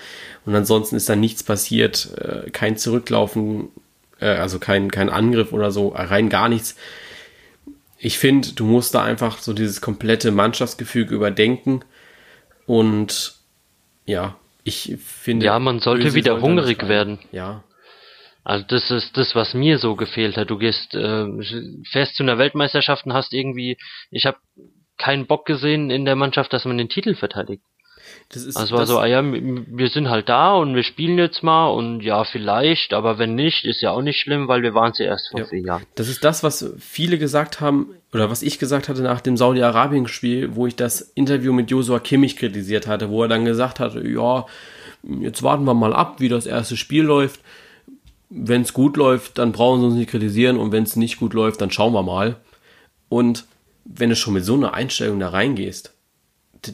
und 0.45 0.55
ansonsten 0.55 0.97
ist 0.97 1.09
da 1.09 1.15
nichts 1.15 1.45
passiert. 1.45 2.13
Äh, 2.19 2.51
kein 2.51 2.77
Zurücklaufen, 2.77 3.69
äh, 4.21 4.27
also 4.27 4.59
kein, 4.59 4.91
kein 4.91 5.09
Angriff 5.09 5.53
oder 5.53 5.71
so, 5.71 5.89
rein 5.89 6.29
gar 6.29 6.49
nichts. 6.49 6.77
Ich 7.99 8.18
finde, 8.18 8.53
du 8.53 8.64
musst 8.64 8.95
da 8.95 9.05
einfach 9.05 9.39
so 9.39 9.53
dieses 9.53 9.81
komplette 9.81 10.31
Mannschaftsgefüge 10.31 11.14
überdenken 11.14 11.85
und 12.66 13.35
ja, 14.07 14.37
ich 14.64 14.97
finde. 15.05 15.47
Ja, 15.47 15.59
man 15.59 15.81
sollte 15.81 16.14
wieder 16.14 16.41
hungrig 16.41 16.89
werden. 16.89 17.18
Ja. 17.33 17.62
Also 18.43 18.64
das 18.68 18.91
ist 18.91 19.16
das, 19.16 19.35
was 19.35 19.55
mir 19.55 19.79
so 19.79 19.97
gefehlt 19.97 20.37
hat. 20.37 20.51
Du 20.51 20.59
gehst 20.59 20.95
äh, 20.95 21.27
fest 21.91 22.16
zu 22.16 22.23
einer 22.23 22.39
Weltmeisterschaft 22.39 23.05
und 23.05 23.12
hast 23.12 23.35
irgendwie, 23.35 23.77
ich 24.11 24.25
habe 24.25 24.39
keinen 24.97 25.27
Bock 25.27 25.47
gesehen 25.47 25.91
in 25.91 26.05
der 26.05 26.16
Mannschaft, 26.16 26.53
dass 26.53 26.64
man 26.64 26.79
den 26.79 26.89
Titel 26.89 27.14
verteidigt. 27.14 27.62
Das 28.33 28.45
ist, 28.45 28.57
also 28.57 28.76
war 28.76 28.87
so, 28.87 28.99
ah 28.99 29.07
ja, 29.07 29.22
wir 29.24 29.89
sind 29.89 30.09
halt 30.09 30.28
da 30.28 30.55
und 30.55 30.76
wir 30.76 30.85
spielen 30.85 31.18
jetzt 31.18 31.43
mal 31.43 31.66
und 31.68 32.01
ja, 32.01 32.22
vielleicht, 32.22 32.95
aber 32.95 33.18
wenn 33.18 33.35
nicht, 33.35 33.64
ist 33.64 33.83
ja 33.83 33.91
auch 33.91 34.03
nicht 34.03 34.20
schlimm, 34.20 34.47
weil 34.47 34.62
wir 34.62 34.72
waren 34.72 34.93
es 34.93 34.99
ja 34.99 35.07
erst 35.07 35.31
vor 35.31 35.41
ja. 35.41 35.47
vier 35.47 35.61
Jahren. 35.61 35.83
Das 35.97 36.09
ist 36.09 36.22
das, 36.22 36.45
was 36.45 36.72
viele 36.78 37.18
gesagt 37.18 37.61
haben, 37.61 37.89
oder 38.12 38.31
was 38.31 38.43
ich 38.43 38.61
gesagt 38.61 38.89
hatte 38.89 39.03
nach 39.03 39.20
dem 39.20 39.37
Saudi-Arabien-Spiel, 39.37 40.55
wo 40.55 40.68
ich 40.68 40.76
das 40.76 41.01
Interview 41.01 41.53
mit 41.53 41.72
Josua 41.72 41.99
Kimmich 41.99 42.37
kritisiert 42.37 42.87
hatte, 42.87 43.11
wo 43.11 43.22
er 43.22 43.28
dann 43.28 43.45
gesagt 43.45 43.81
hatte, 43.81 44.07
ja, 44.09 44.47
jetzt 45.03 45.43
warten 45.43 45.64
wir 45.64 45.74
mal 45.74 45.93
ab, 45.93 46.20
wie 46.20 46.28
das 46.28 46.47
erste 46.47 46.76
Spiel 46.76 47.03
läuft 47.03 47.41
wenn 48.31 48.62
es 48.62 48.72
gut 48.72 48.97
läuft, 48.97 49.39
dann 49.39 49.53
brauchen 49.53 49.81
sie 49.81 49.87
uns 49.89 49.97
nicht 49.97 50.11
kritisieren 50.11 50.57
und 50.57 50.70
wenn 50.72 50.85
es 50.85 50.97
nicht 50.97 51.18
gut 51.18 51.35
läuft, 51.35 51.61
dann 51.61 51.72
schauen 51.72 51.93
wir 51.93 52.05
mal. 52.05 52.37
Und 53.09 53.45
wenn 53.85 54.09
du 54.09 54.16
schon 54.16 54.35
mit 54.35 54.45
so 54.45 54.55
einer 54.55 54.72
Einstellung 54.72 55.18
da 55.18 55.31
reingehst, 55.31 55.93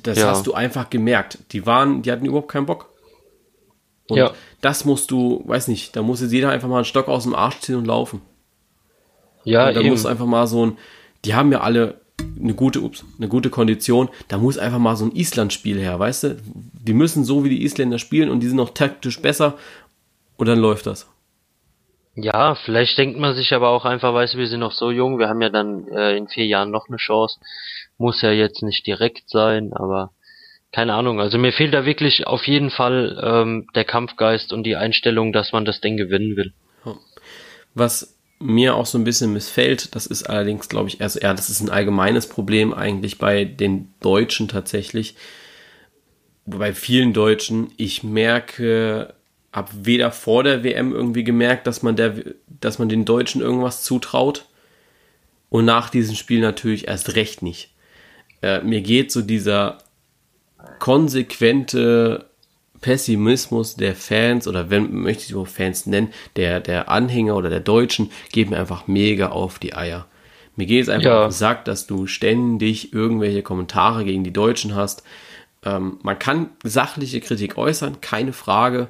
das 0.03 0.19
ja. 0.19 0.29
hast 0.29 0.47
du 0.47 0.55
einfach 0.55 0.91
gemerkt. 0.91 1.39
Die 1.53 1.67
waren, 1.67 2.03
die 2.03 2.11
hatten 2.11 2.27
überhaupt 2.27 2.51
keinen 2.51 2.67
Bock. 2.67 2.91
Und 4.09 4.19
ja. 4.19 4.33
das 4.61 4.85
musst 4.85 5.11
du, 5.11 5.43
weiß 5.47 5.69
nicht, 5.69 5.97
da 5.97 6.03
muss 6.03 6.21
jetzt 6.21 6.33
jeder 6.33 6.51
einfach 6.51 6.69
mal 6.69 6.77
einen 6.77 6.85
Stock 6.85 7.09
aus 7.09 7.25
dem 7.25 7.35
Arsch 7.35 7.61
ziehen 7.61 7.77
und 7.77 7.87
laufen. 7.87 8.23
Ja, 9.45 9.69
und 9.69 9.75
da 9.75 9.81
eben. 9.81 9.91
muss 9.91 10.07
einfach 10.07 10.27
mal 10.27 10.47
so 10.47 10.67
ein, 10.67 10.79
die 11.25 11.35
haben 11.35 11.53
ja 11.53 11.61
alle 11.61 12.01
eine 12.41 12.55
gute, 12.55 12.81
ups, 12.81 13.05
eine 13.19 13.29
gute 13.29 13.51
Kondition, 13.51 14.09
da 14.29 14.39
muss 14.39 14.59
einfach 14.59 14.79
mal 14.79 14.97
so 14.97 15.05
ein 15.05 15.15
Island-Spiel 15.15 15.79
her, 15.79 15.99
weißt 15.99 16.23
du? 16.25 16.37
Die 16.55 16.93
müssen 16.93 17.25
so 17.25 17.45
wie 17.45 17.51
die 17.51 17.63
Isländer 17.63 17.99
spielen 17.99 18.31
und 18.31 18.41
die 18.41 18.49
sind 18.49 18.57
noch 18.57 18.71
taktisch 18.71 19.21
besser 19.21 19.59
und 20.37 20.47
dann 20.47 20.59
läuft 20.59 20.87
das. 20.87 21.09
Ja, 22.15 22.55
vielleicht 22.55 22.97
denkt 22.97 23.19
man 23.19 23.35
sich 23.35 23.53
aber 23.53 23.69
auch 23.69 23.85
einfach, 23.85 24.15
weißt 24.15 24.35
du, 24.35 24.39
wir 24.39 24.47
sind 24.47 24.61
noch 24.61 24.73
so 24.73 24.91
jung, 24.91 25.19
wir 25.19 25.29
haben 25.29 25.43
ja 25.43 25.51
dann 25.51 25.87
äh, 25.89 26.17
in 26.17 26.29
vier 26.29 26.47
Jahren 26.47 26.71
noch 26.71 26.89
eine 26.89 26.97
Chance. 26.97 27.39
Muss 27.99 28.23
ja 28.23 28.31
jetzt 28.31 28.63
nicht 28.63 28.87
direkt 28.87 29.29
sein, 29.29 29.73
aber 29.73 30.11
keine 30.73 30.95
Ahnung. 30.95 31.21
Also 31.21 31.39
mir 31.39 31.53
fehlt 31.53 31.73
da 31.73 31.87
wirklich 31.87 32.27
auf 32.27 32.47
jeden 32.47 32.71
Fall 32.71 33.21
ähm, 33.23 33.67
der 33.75 33.85
Kampfgeist 33.85 34.53
und 34.53 34.65
die 34.65 34.77
Einstellung, 34.77 35.33
dass 35.33 35.53
man 35.53 35.65
das 35.65 35.81
Ding 35.81 35.97
gewinnen 35.97 36.37
will. 36.37 36.53
Was 37.75 38.19
mir 38.39 38.75
auch 38.75 38.87
so 38.87 38.99
ein 38.99 39.05
bisschen 39.05 39.33
missfällt, 39.33 39.95
das 39.95 40.07
ist 40.07 40.25
allerdings, 40.25 40.69
glaube 40.69 40.89
ich, 40.89 41.01
erst, 41.01 41.23
ja, 41.23 41.33
das 41.33 41.49
ist 41.49 41.63
ein 41.63 41.71
allgemeines 41.71 42.29
Problem 42.29 42.75
eigentlich 42.75 43.19
bei 43.19 43.45
den 43.45 43.95
Deutschen 44.01 44.49
tatsächlich. 44.49 45.17
Bei 46.45 46.75
vielen 46.75 47.13
Deutschen, 47.13 47.73
ich 47.77 48.03
merke 48.03 49.15
habe 49.57 49.71
weder 49.87 50.13
vor 50.13 50.45
der 50.45 50.63
WM 50.63 50.93
irgendwie 50.93 51.25
gemerkt, 51.25 51.67
dass 51.67 51.83
man 51.83 51.97
der, 51.97 52.15
dass 52.47 52.79
man 52.79 52.91
den 52.91 53.07
Deutschen 53.07 53.41
irgendwas 53.41 53.83
zutraut. 53.83 54.45
Und 55.49 55.65
nach 55.65 55.89
diesem 55.89 56.15
Spiel 56.15 56.41
natürlich 56.41 56.89
erst 56.89 57.17
recht 57.17 57.41
nicht. 57.41 57.71
Äh, 58.43 58.61
mir 58.63 58.81
geht 58.81 59.13
so 59.13 59.23
dieser 59.23 59.79
konsequente 60.79 62.27
Pessimismus 62.81 63.77
der 63.77 63.95
Fans 63.95 64.47
oder 64.47 64.71
wenn 64.71 64.93
möchte 64.93 65.25
ich 65.25 65.31
überhaupt 65.31 65.51
Fans 65.51 65.87
nennen, 65.87 66.13
der, 66.37 66.61
der 66.61 66.89
Anhänger 66.89 67.37
oder 67.37 67.51
der 67.51 67.61
Deutschen, 67.61 68.11
geht 68.33 68.51
mir 68.51 68.59
einfach 68.59 68.87
mega 68.87 69.29
auf 69.29 69.59
die 69.59 69.75
Eier. 69.75 70.07
Mir 70.57 70.67
geht 70.67 70.83
es 70.83 70.89
einfach 70.89 71.11
ja. 71.11 71.25
auf 71.25 71.33
den 71.33 71.39
Sack, 71.39 71.65
dass 71.65 71.87
du 71.87 72.07
ständig 72.07 72.93
irgendwelche 72.93 73.43
Kommentare 73.43 74.05
gegen 74.05 74.25
die 74.25 74.33
Deutschen 74.33 74.75
hast. 74.75 75.03
Ähm, 75.65 75.99
man 76.03 76.19
kann 76.19 76.51
sachliche 76.63 77.21
Kritik 77.21 77.59
äußern, 77.59 78.01
keine 78.01 78.33
Frage 78.33 78.89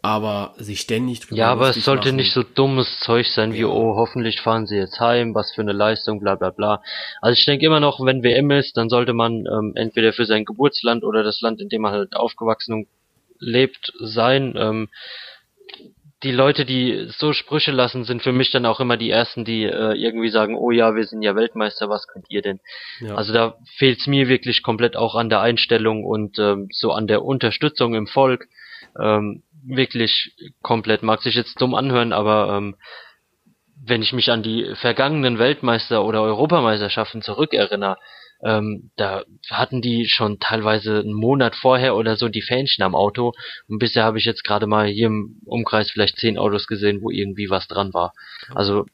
aber 0.00 0.54
sich 0.58 0.80
ständig 0.80 1.20
drüber 1.20 1.36
Ja, 1.36 1.50
aber 1.50 1.70
es 1.70 1.84
sollte 1.84 2.08
machen. 2.08 2.16
nicht 2.16 2.32
so 2.32 2.42
dummes 2.42 3.00
Zeug 3.00 3.26
sein 3.26 3.52
wie, 3.52 3.60
ja. 3.60 3.66
oh, 3.66 3.96
hoffentlich 3.96 4.40
fahren 4.40 4.66
sie 4.66 4.76
jetzt 4.76 5.00
heim, 5.00 5.34
was 5.34 5.52
für 5.52 5.62
eine 5.62 5.72
Leistung, 5.72 6.20
bla 6.20 6.36
bla 6.36 6.50
bla. 6.50 6.82
Also 7.20 7.38
ich 7.38 7.44
denke 7.44 7.66
immer 7.66 7.80
noch, 7.80 8.04
wenn 8.04 8.22
WM 8.22 8.50
ist, 8.50 8.76
dann 8.76 8.88
sollte 8.88 9.12
man 9.12 9.44
ähm, 9.46 9.72
entweder 9.74 10.12
für 10.12 10.24
sein 10.24 10.44
Geburtsland 10.44 11.02
oder 11.02 11.22
das 11.22 11.40
Land, 11.40 11.60
in 11.60 11.68
dem 11.68 11.82
man 11.82 11.92
halt 11.92 12.14
aufgewachsen 12.14 12.74
und 12.74 12.88
lebt, 13.40 13.92
sein. 13.98 14.54
Ähm, 14.56 14.88
die 16.24 16.32
Leute, 16.32 16.64
die 16.64 17.06
so 17.10 17.32
Sprüche 17.32 17.70
lassen, 17.70 18.04
sind 18.04 18.22
für 18.22 18.32
mich 18.32 18.50
dann 18.50 18.66
auch 18.66 18.80
immer 18.80 18.96
die 18.96 19.10
ersten, 19.10 19.44
die 19.44 19.64
äh, 19.64 19.94
irgendwie 19.94 20.30
sagen, 20.30 20.56
oh 20.56 20.72
ja, 20.72 20.96
wir 20.96 21.04
sind 21.04 21.22
ja 21.22 21.36
Weltmeister, 21.36 21.88
was 21.88 22.08
könnt 22.08 22.26
ihr 22.28 22.42
denn? 22.42 22.60
Ja. 23.00 23.14
Also 23.14 23.32
da 23.32 23.56
fehlt's 23.76 24.08
mir 24.08 24.28
wirklich 24.28 24.62
komplett 24.64 24.96
auch 24.96 25.14
an 25.14 25.28
der 25.28 25.40
Einstellung 25.40 26.04
und 26.04 26.38
ähm, 26.40 26.68
so 26.72 26.90
an 26.90 27.06
der 27.06 27.24
Unterstützung 27.24 27.94
im 27.94 28.08
Volk. 28.08 28.48
Ähm, 29.00 29.44
wirklich 29.64 30.32
komplett. 30.62 31.02
Mag 31.02 31.22
sich 31.22 31.34
jetzt 31.34 31.60
dumm 31.60 31.74
anhören, 31.74 32.12
aber 32.12 32.56
ähm, 32.56 32.76
wenn 33.84 34.02
ich 34.02 34.12
mich 34.12 34.30
an 34.30 34.42
die 34.42 34.74
vergangenen 34.80 35.38
Weltmeister- 35.38 36.04
oder 36.04 36.22
Europameisterschaften 36.22 37.22
zurückerinnere, 37.22 37.96
ähm, 38.42 38.90
da 38.96 39.24
hatten 39.50 39.82
die 39.82 40.06
schon 40.06 40.38
teilweise 40.38 41.00
einen 41.00 41.12
Monat 41.12 41.56
vorher 41.56 41.96
oder 41.96 42.16
so 42.16 42.28
die 42.28 42.42
Fähnchen 42.42 42.84
am 42.84 42.94
Auto 42.94 43.32
und 43.66 43.78
bisher 43.78 44.04
habe 44.04 44.18
ich 44.18 44.24
jetzt 44.24 44.44
gerade 44.44 44.66
mal 44.66 44.86
hier 44.86 45.08
im 45.08 45.40
Umkreis 45.44 45.90
vielleicht 45.90 46.18
zehn 46.18 46.38
Autos 46.38 46.66
gesehen, 46.66 47.02
wo 47.02 47.10
irgendwie 47.10 47.50
was 47.50 47.66
dran 47.66 47.92
war. 47.94 48.12
Also 48.54 48.86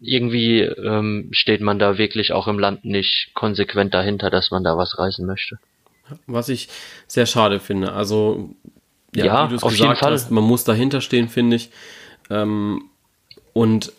irgendwie 0.00 0.60
ähm, 0.60 1.28
steht 1.32 1.60
man 1.60 1.78
da 1.78 1.98
wirklich 1.98 2.32
auch 2.32 2.46
im 2.46 2.58
Land 2.58 2.84
nicht 2.84 3.30
konsequent 3.34 3.94
dahinter, 3.94 4.30
dass 4.30 4.50
man 4.50 4.62
da 4.62 4.76
was 4.76 4.98
reißen 4.98 5.26
möchte. 5.26 5.58
Was 6.26 6.48
ich 6.48 6.68
sehr 7.06 7.26
schade 7.26 7.60
finde. 7.60 7.92
Also 7.92 8.54
ja, 9.14 9.24
ja 9.24 9.46
wie 9.46 9.50
du 9.50 9.56
es 9.56 9.62
gesagt 9.62 10.02
hast, 10.02 10.30
man 10.30 10.44
muss 10.44 10.64
dahinter 10.64 11.00
stehen, 11.00 11.28
finde 11.28 11.56
ich. 11.56 11.70
Ähm, 12.30 12.84
und 13.52 13.92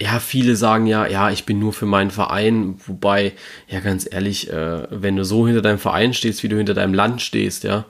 ja, 0.00 0.18
viele 0.18 0.56
sagen 0.56 0.86
ja, 0.86 1.06
ja, 1.06 1.30
ich 1.30 1.44
bin 1.44 1.58
nur 1.58 1.72
für 1.72 1.86
meinen 1.86 2.10
Verein, 2.10 2.76
wobei, 2.86 3.32
ja, 3.68 3.80
ganz 3.80 4.08
ehrlich, 4.10 4.50
äh, 4.50 4.86
wenn 4.90 5.16
du 5.16 5.24
so 5.24 5.46
hinter 5.46 5.62
deinem 5.62 5.78
Verein 5.78 6.14
stehst, 6.14 6.42
wie 6.42 6.48
du 6.48 6.56
hinter 6.56 6.74
deinem 6.74 6.94
Land 6.94 7.22
stehst, 7.22 7.64
ja, 7.64 7.84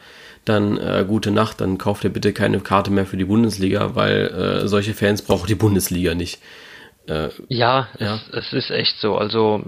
dann 0.44 0.76
äh, 0.76 1.04
gute 1.08 1.30
Nacht, 1.30 1.60
dann 1.60 1.78
kauf 1.78 2.00
dir 2.00 2.10
bitte 2.10 2.32
keine 2.32 2.60
Karte 2.60 2.90
mehr 2.90 3.06
für 3.06 3.16
die 3.16 3.24
Bundesliga, 3.24 3.94
weil 3.94 4.26
äh, 4.64 4.68
solche 4.68 4.92
Fans 4.92 5.22
braucht 5.22 5.48
die 5.48 5.54
Bundesliga 5.54 6.14
nicht. 6.14 6.40
Äh, 7.06 7.30
ja, 7.48 7.88
ja. 7.98 8.20
Es, 8.32 8.52
es, 8.52 8.52
ist 8.52 8.70
echt 8.70 8.98
so. 9.00 9.16
Also 9.16 9.62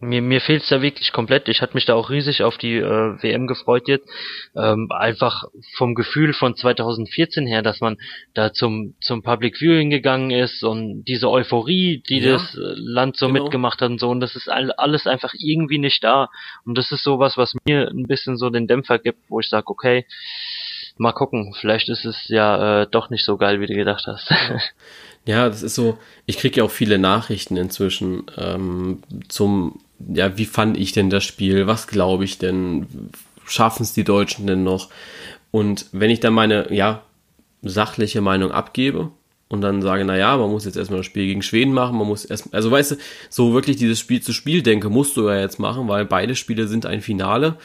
mir, 0.00 0.20
mir 0.20 0.40
fehlt's 0.40 0.68
da 0.68 0.82
wirklich 0.82 1.12
komplett. 1.12 1.48
Ich 1.48 1.62
hatte 1.62 1.74
mich 1.74 1.86
da 1.86 1.94
auch 1.94 2.10
riesig 2.10 2.42
auf 2.42 2.58
die 2.58 2.76
äh, 2.76 3.22
WM 3.22 3.46
gefreut 3.46 3.88
jetzt. 3.88 4.08
Ähm, 4.54 4.88
einfach 4.90 5.44
vom 5.76 5.94
Gefühl 5.94 6.34
von 6.34 6.54
2014 6.54 7.46
her, 7.46 7.62
dass 7.62 7.80
man 7.80 7.96
da 8.34 8.52
zum, 8.52 8.94
zum 9.00 9.22
Public 9.22 9.56
Viewing 9.56 9.90
gegangen 9.90 10.30
ist 10.30 10.62
und 10.62 11.04
diese 11.04 11.30
Euphorie, 11.30 12.02
die 12.08 12.18
ja, 12.18 12.32
das 12.32 12.54
äh, 12.54 12.58
Land 12.60 13.16
so 13.16 13.28
genau. 13.28 13.44
mitgemacht 13.44 13.80
hat 13.80 13.90
und 13.90 14.00
so, 14.00 14.10
und 14.10 14.20
das 14.20 14.36
ist 14.36 14.48
alles 14.48 15.06
einfach 15.06 15.32
irgendwie 15.38 15.78
nicht 15.78 16.04
da. 16.04 16.28
Und 16.64 16.76
das 16.76 16.92
ist 16.92 17.02
sowas, 17.02 17.36
was 17.36 17.54
mir 17.66 17.88
ein 17.88 18.06
bisschen 18.06 18.36
so 18.36 18.50
den 18.50 18.66
Dämpfer 18.66 18.98
gibt, 18.98 19.18
wo 19.28 19.40
ich 19.40 19.48
sage, 19.48 19.68
okay, 19.68 20.04
mal 20.98 21.12
gucken, 21.12 21.54
vielleicht 21.58 21.88
ist 21.88 22.04
es 22.04 22.28
ja 22.28 22.82
äh, 22.82 22.86
doch 22.90 23.10
nicht 23.10 23.24
so 23.24 23.36
geil, 23.36 23.60
wie 23.60 23.66
du 23.66 23.74
gedacht 23.74 24.06
hast. 24.06 24.30
Ja, 25.28 25.48
das 25.48 25.64
ist 25.64 25.74
so, 25.74 25.98
ich 26.24 26.38
kriege 26.38 26.58
ja 26.58 26.64
auch 26.64 26.70
viele 26.70 26.98
Nachrichten 26.98 27.56
inzwischen 27.56 28.26
ähm, 28.38 29.02
zum 29.26 29.80
ja, 29.98 30.36
wie 30.36 30.44
fand 30.44 30.76
ich 30.76 30.92
denn 30.92 31.10
das 31.10 31.24
Spiel? 31.24 31.66
Was 31.66 31.86
glaube 31.86 32.24
ich 32.24 32.38
denn? 32.38 32.86
Schaffen 33.46 33.82
es 33.82 33.92
die 33.92 34.04
Deutschen 34.04 34.46
denn 34.46 34.64
noch? 34.64 34.90
Und 35.50 35.86
wenn 35.92 36.10
ich 36.10 36.20
dann 36.20 36.34
meine, 36.34 36.72
ja, 36.72 37.02
sachliche 37.62 38.20
Meinung 38.20 38.50
abgebe 38.50 39.10
und 39.48 39.60
dann 39.60 39.82
sage, 39.82 40.04
na 40.04 40.16
ja, 40.16 40.36
man 40.36 40.50
muss 40.50 40.64
jetzt 40.64 40.76
erstmal 40.76 40.98
das 40.98 41.06
Spiel 41.06 41.26
gegen 41.26 41.42
Schweden 41.42 41.72
machen, 41.72 41.96
man 41.96 42.06
muss 42.06 42.24
erst, 42.24 42.52
also 42.52 42.70
weißt 42.70 42.92
du, 42.92 42.96
so 43.30 43.54
wirklich 43.54 43.76
dieses 43.76 43.98
Spiel 43.98 44.20
zu 44.20 44.32
Spiel 44.32 44.62
denke, 44.62 44.90
musst 44.90 45.16
du 45.16 45.28
ja 45.28 45.40
jetzt 45.40 45.58
machen, 45.58 45.88
weil 45.88 46.04
beide 46.04 46.34
Spiele 46.34 46.68
sind 46.68 46.86
ein 46.86 47.00
Finale. 47.00 47.56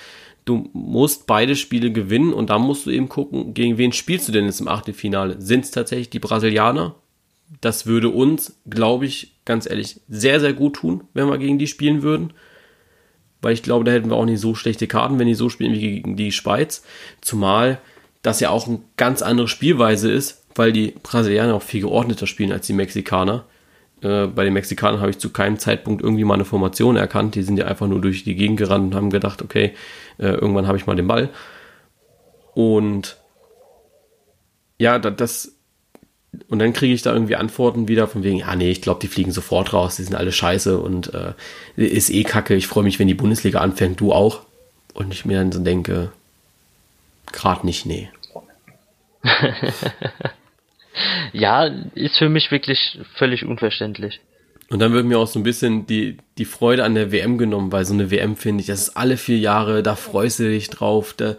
Du 0.46 0.70
musst 0.74 1.28
beide 1.28 1.56
Spiele 1.56 1.92
gewinnen 1.92 2.34
und 2.34 2.50
dann 2.50 2.62
musst 2.62 2.86
du 2.86 2.90
eben 2.90 3.10
gucken, 3.10 3.54
gegen 3.54 3.78
wen 3.78 3.92
spielst 3.92 4.28
du 4.28 4.32
denn 4.32 4.46
jetzt 4.46 4.62
im 4.62 4.68
Achtelfinale? 4.68 5.40
Sind 5.40 5.66
es 5.66 5.72
tatsächlich 5.72 6.10
die 6.10 6.20
Brasilianer? 6.20 6.96
Das 7.60 7.86
würde 7.86 8.10
uns, 8.10 8.56
glaube 8.70 9.06
ich, 9.06 9.34
ganz 9.44 9.70
ehrlich, 9.70 10.00
sehr, 10.08 10.40
sehr 10.40 10.54
gut 10.54 10.76
tun, 10.76 11.04
wenn 11.14 11.28
wir 11.28 11.38
gegen 11.38 11.60
die 11.60 11.68
spielen 11.68 12.02
würden. 12.02 12.34
Weil 13.42 13.54
ich 13.54 13.64
glaube, 13.64 13.84
da 13.84 13.92
hätten 13.92 14.10
wir 14.10 14.16
auch 14.16 14.26
nicht 14.26 14.40
so 14.40 14.56
schlechte 14.56 14.88
Karten, 14.88 15.20
wenn 15.20 15.28
die 15.28 15.34
so 15.34 15.50
spielen 15.50 15.74
wie 15.74 15.82
gegen 15.82 16.16
die 16.16 16.32
Schweiz. 16.32 16.84
Zumal 17.22 17.80
das 18.22 18.40
ja 18.40 18.52
auch 18.52 18.68
eine 18.68 18.80
ganz 18.98 19.22
andere 19.22 19.48
Spielweise 19.48 20.12
ist, 20.12 20.46
weil 20.56 20.72
die 20.72 20.94
Brasilianer 21.04 21.56
auch 21.56 21.64
viel 21.64 21.82
geordneter 21.82 22.28
spielen 22.28 22.52
als 22.52 22.68
die 22.68 22.74
Mexikaner. 22.74 23.46
Äh, 24.02 24.28
bei 24.28 24.44
den 24.44 24.54
Mexikanern 24.54 25.02
habe 25.02 25.12
ich 25.12 25.18
zu 25.18 25.32
keinem 25.32 25.58
Zeitpunkt 25.58 26.04
irgendwie 26.04 26.24
mal 26.24 26.36
eine 26.36 26.46
Formation 26.46 26.96
erkannt. 26.96 27.36
Die 27.36 27.44
sind 27.44 27.58
ja 27.58 27.66
einfach 27.66 27.88
nur 27.88 28.02
durch 28.02 28.24
die 28.24 28.36
Gegend 28.36 28.58
gerannt 28.58 28.86
und 28.86 28.96
haben 28.96 29.10
gedacht, 29.10 29.42
okay, 29.42 29.74
äh, 30.18 30.28
irgendwann 30.28 30.68
habe 30.68 30.78
ich 30.78 30.86
mal 30.86 30.96
den 30.96 31.08
Ball. 31.08 31.30
Und 32.54 33.18
ja, 34.78 35.00
das, 35.00 35.56
und 36.48 36.60
dann 36.60 36.72
kriege 36.74 36.94
ich 36.94 37.02
da 37.02 37.14
irgendwie 37.14 37.36
Antworten 37.36 37.88
wieder 37.88 38.08
von 38.08 38.24
wegen, 38.24 38.38
ja, 38.38 38.56
nee, 38.56 38.72
ich 38.72 38.82
glaube, 38.82 39.02
die 39.02 39.08
fliegen 39.08 39.32
sofort 39.32 39.74
raus, 39.74 39.98
die 39.98 40.04
sind 40.04 40.16
alle 40.16 40.32
scheiße 40.32 40.80
und 40.80 41.14
äh, 41.14 41.34
ist 41.76 42.10
eh 42.10 42.24
kacke. 42.24 42.56
Ich 42.56 42.68
freue 42.68 42.86
mich, 42.86 43.00
wenn 43.00 43.08
die 43.08 43.14
Bundesliga 43.14 43.60
anfängt, 43.60 44.00
du 44.00 44.14
auch. 44.14 44.42
Und 44.94 45.14
ich 45.14 45.26
mir 45.26 45.38
dann 45.38 45.52
so 45.52 45.60
denke, 45.60 46.12
gerade 47.32 47.66
nicht, 47.66 47.86
nee. 47.86 48.10
ja, 51.34 51.66
ist 51.96 52.18
für 52.18 52.30
mich 52.30 52.52
wirklich 52.52 53.00
völlig 53.18 53.46
unverständlich. 53.46 54.22
Und 54.70 54.80
dann 54.80 54.94
wird 54.94 55.06
mir 55.06 55.20
auch 55.20 55.28
so 55.28 55.38
ein 55.38 55.44
bisschen 55.44 55.86
die, 55.86 56.18
die 56.38 56.46
Freude 56.46 56.86
an 56.86 56.96
der 56.96 57.12
WM 57.12 57.38
genommen, 57.38 57.74
weil 57.74 57.84
so 57.84 57.94
eine 57.94 58.10
WM 58.10 58.38
finde 58.38 58.62
ich, 58.62 58.68
das 58.68 58.84
ist 58.84 58.98
alle 58.98 59.18
vier 59.18 59.38
Jahre, 59.38 59.84
da 59.84 59.98
freust 59.98 60.40
du 60.40 60.44
dich 60.50 60.70
drauf, 60.70 61.14
da 61.16 61.36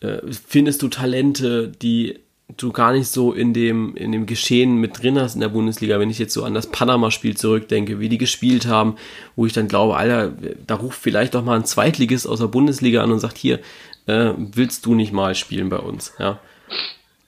äh, 0.00 0.18
findest 0.46 0.82
du 0.82 0.88
Talente, 0.88 1.68
die 1.68 2.18
du 2.48 2.72
gar 2.72 2.92
nicht 2.92 3.08
so 3.08 3.32
in 3.32 3.54
dem, 3.54 3.96
in 3.96 4.12
dem 4.12 4.26
Geschehen 4.26 4.76
mit 4.76 5.02
drin 5.02 5.18
hast 5.18 5.34
in 5.34 5.40
der 5.40 5.48
Bundesliga. 5.48 5.98
Wenn 5.98 6.10
ich 6.10 6.18
jetzt 6.18 6.34
so 6.34 6.44
an 6.44 6.54
das 6.54 6.66
Panama-Spiel 6.66 7.36
zurückdenke, 7.36 8.00
wie 8.00 8.08
die 8.08 8.18
gespielt 8.18 8.66
haben, 8.66 8.96
wo 9.34 9.46
ich 9.46 9.52
dann 9.52 9.68
glaube, 9.68 9.96
Alter, 9.96 10.32
da 10.66 10.74
ruft 10.74 11.00
vielleicht 11.00 11.34
doch 11.34 11.44
mal 11.44 11.56
ein 11.56 11.64
Zweitligist 11.64 12.28
aus 12.28 12.40
der 12.40 12.48
Bundesliga 12.48 13.02
an 13.02 13.12
und 13.12 13.20
sagt, 13.20 13.38
hier, 13.38 13.60
äh, 14.06 14.32
willst 14.36 14.84
du 14.86 14.94
nicht 14.94 15.12
mal 15.12 15.34
spielen 15.34 15.68
bei 15.70 15.78
uns, 15.78 16.12
ja. 16.18 16.38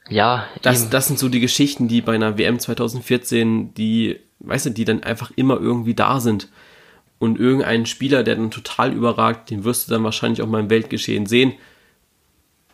Ja, 0.09 0.47
das, 0.63 0.89
das 0.89 1.09
sind 1.09 1.19
so 1.19 1.29
die 1.29 1.41
Geschichten, 1.41 1.89
die 1.89 2.01
bei 2.01 2.15
einer 2.15 2.39
WM 2.39 2.61
2014, 2.61 3.75
die, 3.75 4.21
weißt 4.39 4.67
du, 4.67 4.71
die 4.71 4.85
dann 4.85 5.03
einfach 5.03 5.33
immer 5.35 5.59
irgendwie 5.61 5.95
da 5.95 6.21
sind. 6.21 6.49
Und 7.19 7.41
irgendeinen 7.41 7.87
Spieler, 7.87 8.23
der 8.23 8.37
dann 8.37 8.51
total 8.51 8.93
überragt, 8.93 9.51
den 9.51 9.65
wirst 9.65 9.89
du 9.89 9.93
dann 9.93 10.05
wahrscheinlich 10.05 10.43
auch 10.43 10.47
mal 10.47 10.61
im 10.61 10.71
Weltgeschehen 10.71 11.27
sehen. 11.27 11.55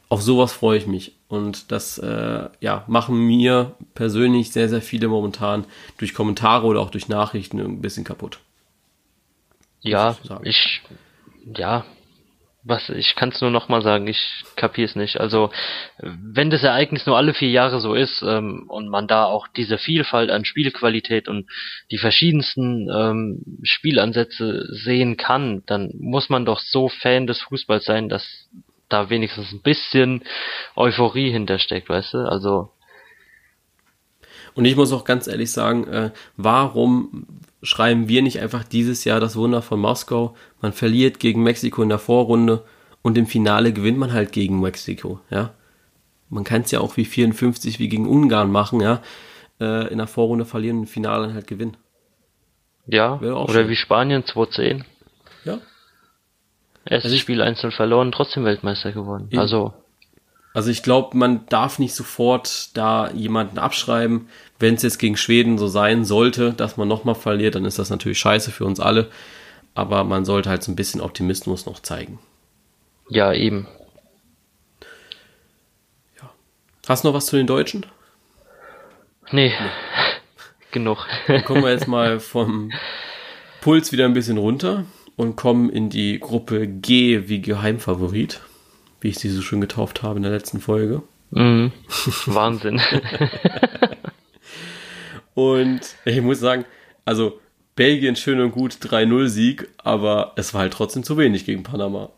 Auf 0.08 0.20
sowas 0.20 0.52
freue 0.52 0.76
ich 0.76 0.86
mich. 0.86 1.16
Und 1.32 1.72
das 1.72 1.96
äh, 1.96 2.50
ja, 2.60 2.84
machen 2.88 3.16
mir 3.26 3.74
persönlich 3.94 4.52
sehr, 4.52 4.68
sehr 4.68 4.82
viele 4.82 5.08
momentan 5.08 5.64
durch 5.96 6.12
Kommentare 6.12 6.66
oder 6.66 6.80
auch 6.80 6.90
durch 6.90 7.08
Nachrichten 7.08 7.58
ein 7.58 7.80
bisschen 7.80 8.04
kaputt. 8.04 8.40
Ja, 9.80 10.14
ich, 10.42 10.82
ja, 11.56 11.86
was, 12.64 12.90
ich 12.90 13.14
kann 13.14 13.30
es 13.30 13.40
nur 13.40 13.50
nochmal 13.50 13.80
sagen, 13.80 14.08
ich 14.08 14.44
kapiere 14.56 14.84
es 14.84 14.94
nicht. 14.94 15.20
Also, 15.20 15.50
wenn 15.96 16.50
das 16.50 16.64
Ereignis 16.64 17.06
nur 17.06 17.16
alle 17.16 17.32
vier 17.32 17.48
Jahre 17.48 17.80
so 17.80 17.94
ist 17.94 18.20
ähm, 18.20 18.66
und 18.68 18.90
man 18.90 19.06
da 19.06 19.24
auch 19.24 19.48
diese 19.48 19.78
Vielfalt 19.78 20.28
an 20.28 20.44
Spielqualität 20.44 21.28
und 21.28 21.48
die 21.90 21.96
verschiedensten 21.96 22.90
ähm, 22.94 23.58
Spielansätze 23.62 24.66
sehen 24.70 25.16
kann, 25.16 25.62
dann 25.64 25.92
muss 25.98 26.28
man 26.28 26.44
doch 26.44 26.60
so 26.60 26.90
Fan 26.90 27.26
des 27.26 27.40
Fußballs 27.40 27.86
sein, 27.86 28.10
dass 28.10 28.50
da 28.92 29.10
wenigstens 29.10 29.52
ein 29.52 29.60
bisschen 29.60 30.22
Euphorie 30.76 31.30
hintersteckt, 31.30 31.88
weißt 31.88 32.14
du? 32.14 32.18
Also. 32.18 32.70
Und 34.54 34.64
ich 34.64 34.76
muss 34.76 34.92
auch 34.92 35.04
ganz 35.04 35.26
ehrlich 35.26 35.50
sagen, 35.50 35.86
äh, 35.88 36.10
warum 36.36 37.26
schreiben 37.62 38.08
wir 38.08 38.22
nicht 38.22 38.40
einfach 38.40 38.64
dieses 38.64 39.04
Jahr 39.04 39.20
das 39.20 39.36
Wunder 39.36 39.62
von 39.62 39.80
Moskau. 39.80 40.34
Man 40.60 40.72
verliert 40.72 41.20
gegen 41.20 41.42
Mexiko 41.42 41.82
in 41.82 41.88
der 41.88 41.98
Vorrunde 41.98 42.64
und 43.02 43.16
im 43.16 43.26
Finale 43.26 43.72
gewinnt 43.72 43.98
man 43.98 44.12
halt 44.12 44.32
gegen 44.32 44.60
Mexiko, 44.60 45.20
ja. 45.30 45.54
Man 46.28 46.44
kann 46.44 46.62
es 46.62 46.70
ja 46.70 46.80
auch 46.80 46.96
wie 46.96 47.04
54 47.04 47.78
wie 47.78 47.88
gegen 47.88 48.08
Ungarn 48.08 48.50
machen, 48.50 48.80
ja. 48.80 49.02
Äh, 49.60 49.88
in 49.92 49.98
der 49.98 50.06
Vorrunde 50.06 50.44
verlieren 50.44 50.78
und 50.78 50.84
im 50.84 50.88
Finale 50.88 51.34
halt 51.34 51.46
gewinnen. 51.46 51.76
Ja, 52.86 53.20
oder 53.20 53.52
schön. 53.52 53.68
wie 53.68 53.76
Spanien 53.76 54.24
2-10. 54.24 54.84
Erstes 56.84 57.12
also 57.12 57.20
Spiel 57.20 57.40
einzeln 57.42 57.72
verloren, 57.72 58.12
trotzdem 58.12 58.44
Weltmeister 58.44 58.92
geworden. 58.92 59.28
Eben. 59.30 59.40
Also 59.40 59.72
also 60.54 60.70
ich 60.70 60.82
glaube, 60.82 61.16
man 61.16 61.46
darf 61.46 61.78
nicht 61.78 61.94
sofort 61.94 62.76
da 62.76 63.10
jemanden 63.10 63.58
abschreiben. 63.58 64.28
Wenn 64.58 64.74
es 64.74 64.82
jetzt 64.82 64.98
gegen 64.98 65.16
Schweden 65.16 65.56
so 65.56 65.66
sein 65.66 66.04
sollte, 66.04 66.52
dass 66.52 66.76
man 66.76 66.88
nochmal 66.88 67.14
verliert, 67.14 67.54
dann 67.54 67.64
ist 67.64 67.78
das 67.78 67.90
natürlich 67.90 68.18
scheiße 68.18 68.50
für 68.50 68.66
uns 68.66 68.78
alle. 68.78 69.10
Aber 69.74 70.04
man 70.04 70.26
sollte 70.26 70.50
halt 70.50 70.62
so 70.62 70.70
ein 70.70 70.76
bisschen 70.76 71.00
Optimismus 71.00 71.64
noch 71.64 71.80
zeigen. 71.80 72.18
Ja, 73.08 73.32
eben. 73.32 73.66
Ja. 76.20 76.30
Hast 76.86 77.04
du 77.04 77.08
noch 77.08 77.14
was 77.14 77.26
zu 77.26 77.36
den 77.36 77.46
Deutschen? 77.46 77.86
Nee, 79.30 79.48
nee. 79.48 79.52
genug. 80.70 81.06
Dann 81.26 81.44
kommen 81.44 81.62
wir 81.62 81.70
jetzt 81.70 81.88
mal 81.88 82.20
vom 82.20 82.70
Puls 83.62 83.92
wieder 83.92 84.04
ein 84.04 84.14
bisschen 84.14 84.36
runter 84.36 84.84
und 85.22 85.36
kommen 85.36 85.70
in 85.70 85.88
die 85.88 86.18
Gruppe 86.18 86.66
G 86.66 87.28
wie 87.28 87.40
Geheimfavorit 87.40 88.40
wie 89.02 89.08
ich 89.08 89.18
sie 89.18 89.28
so 89.28 89.42
schön 89.42 89.60
getauft 89.60 90.02
habe 90.02 90.16
in 90.16 90.22
der 90.22 90.32
letzten 90.32 90.60
Folge. 90.60 91.02
Mhm. 91.30 91.72
Wahnsinn. 92.26 92.80
und 95.34 95.80
ich 96.04 96.20
muss 96.22 96.40
sagen, 96.40 96.64
also 97.04 97.40
Belgien 97.74 98.16
schön 98.16 98.40
und 98.40 98.52
gut 98.52 98.74
3-0-Sieg, 98.74 99.68
aber 99.78 100.32
es 100.36 100.54
war 100.54 100.62
halt 100.62 100.72
trotzdem 100.72 101.02
zu 101.02 101.18
wenig 101.18 101.44
gegen 101.44 101.62
Panama. 101.62 102.10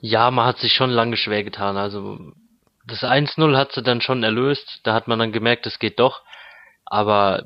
Ja, 0.00 0.30
man 0.30 0.46
hat 0.46 0.58
sich 0.58 0.72
schon 0.72 0.90
lange 0.90 1.16
schwer 1.16 1.44
getan. 1.44 1.76
Also 1.76 2.18
das 2.86 3.02
1-0 3.02 3.56
hat 3.56 3.72
sie 3.72 3.82
dann 3.82 4.00
schon 4.00 4.22
erlöst. 4.22 4.80
Da 4.82 4.92
hat 4.92 5.06
man 5.06 5.18
dann 5.18 5.32
gemerkt, 5.32 5.66
es 5.66 5.78
geht 5.78 6.00
doch. 6.00 6.22
Aber 6.84 7.44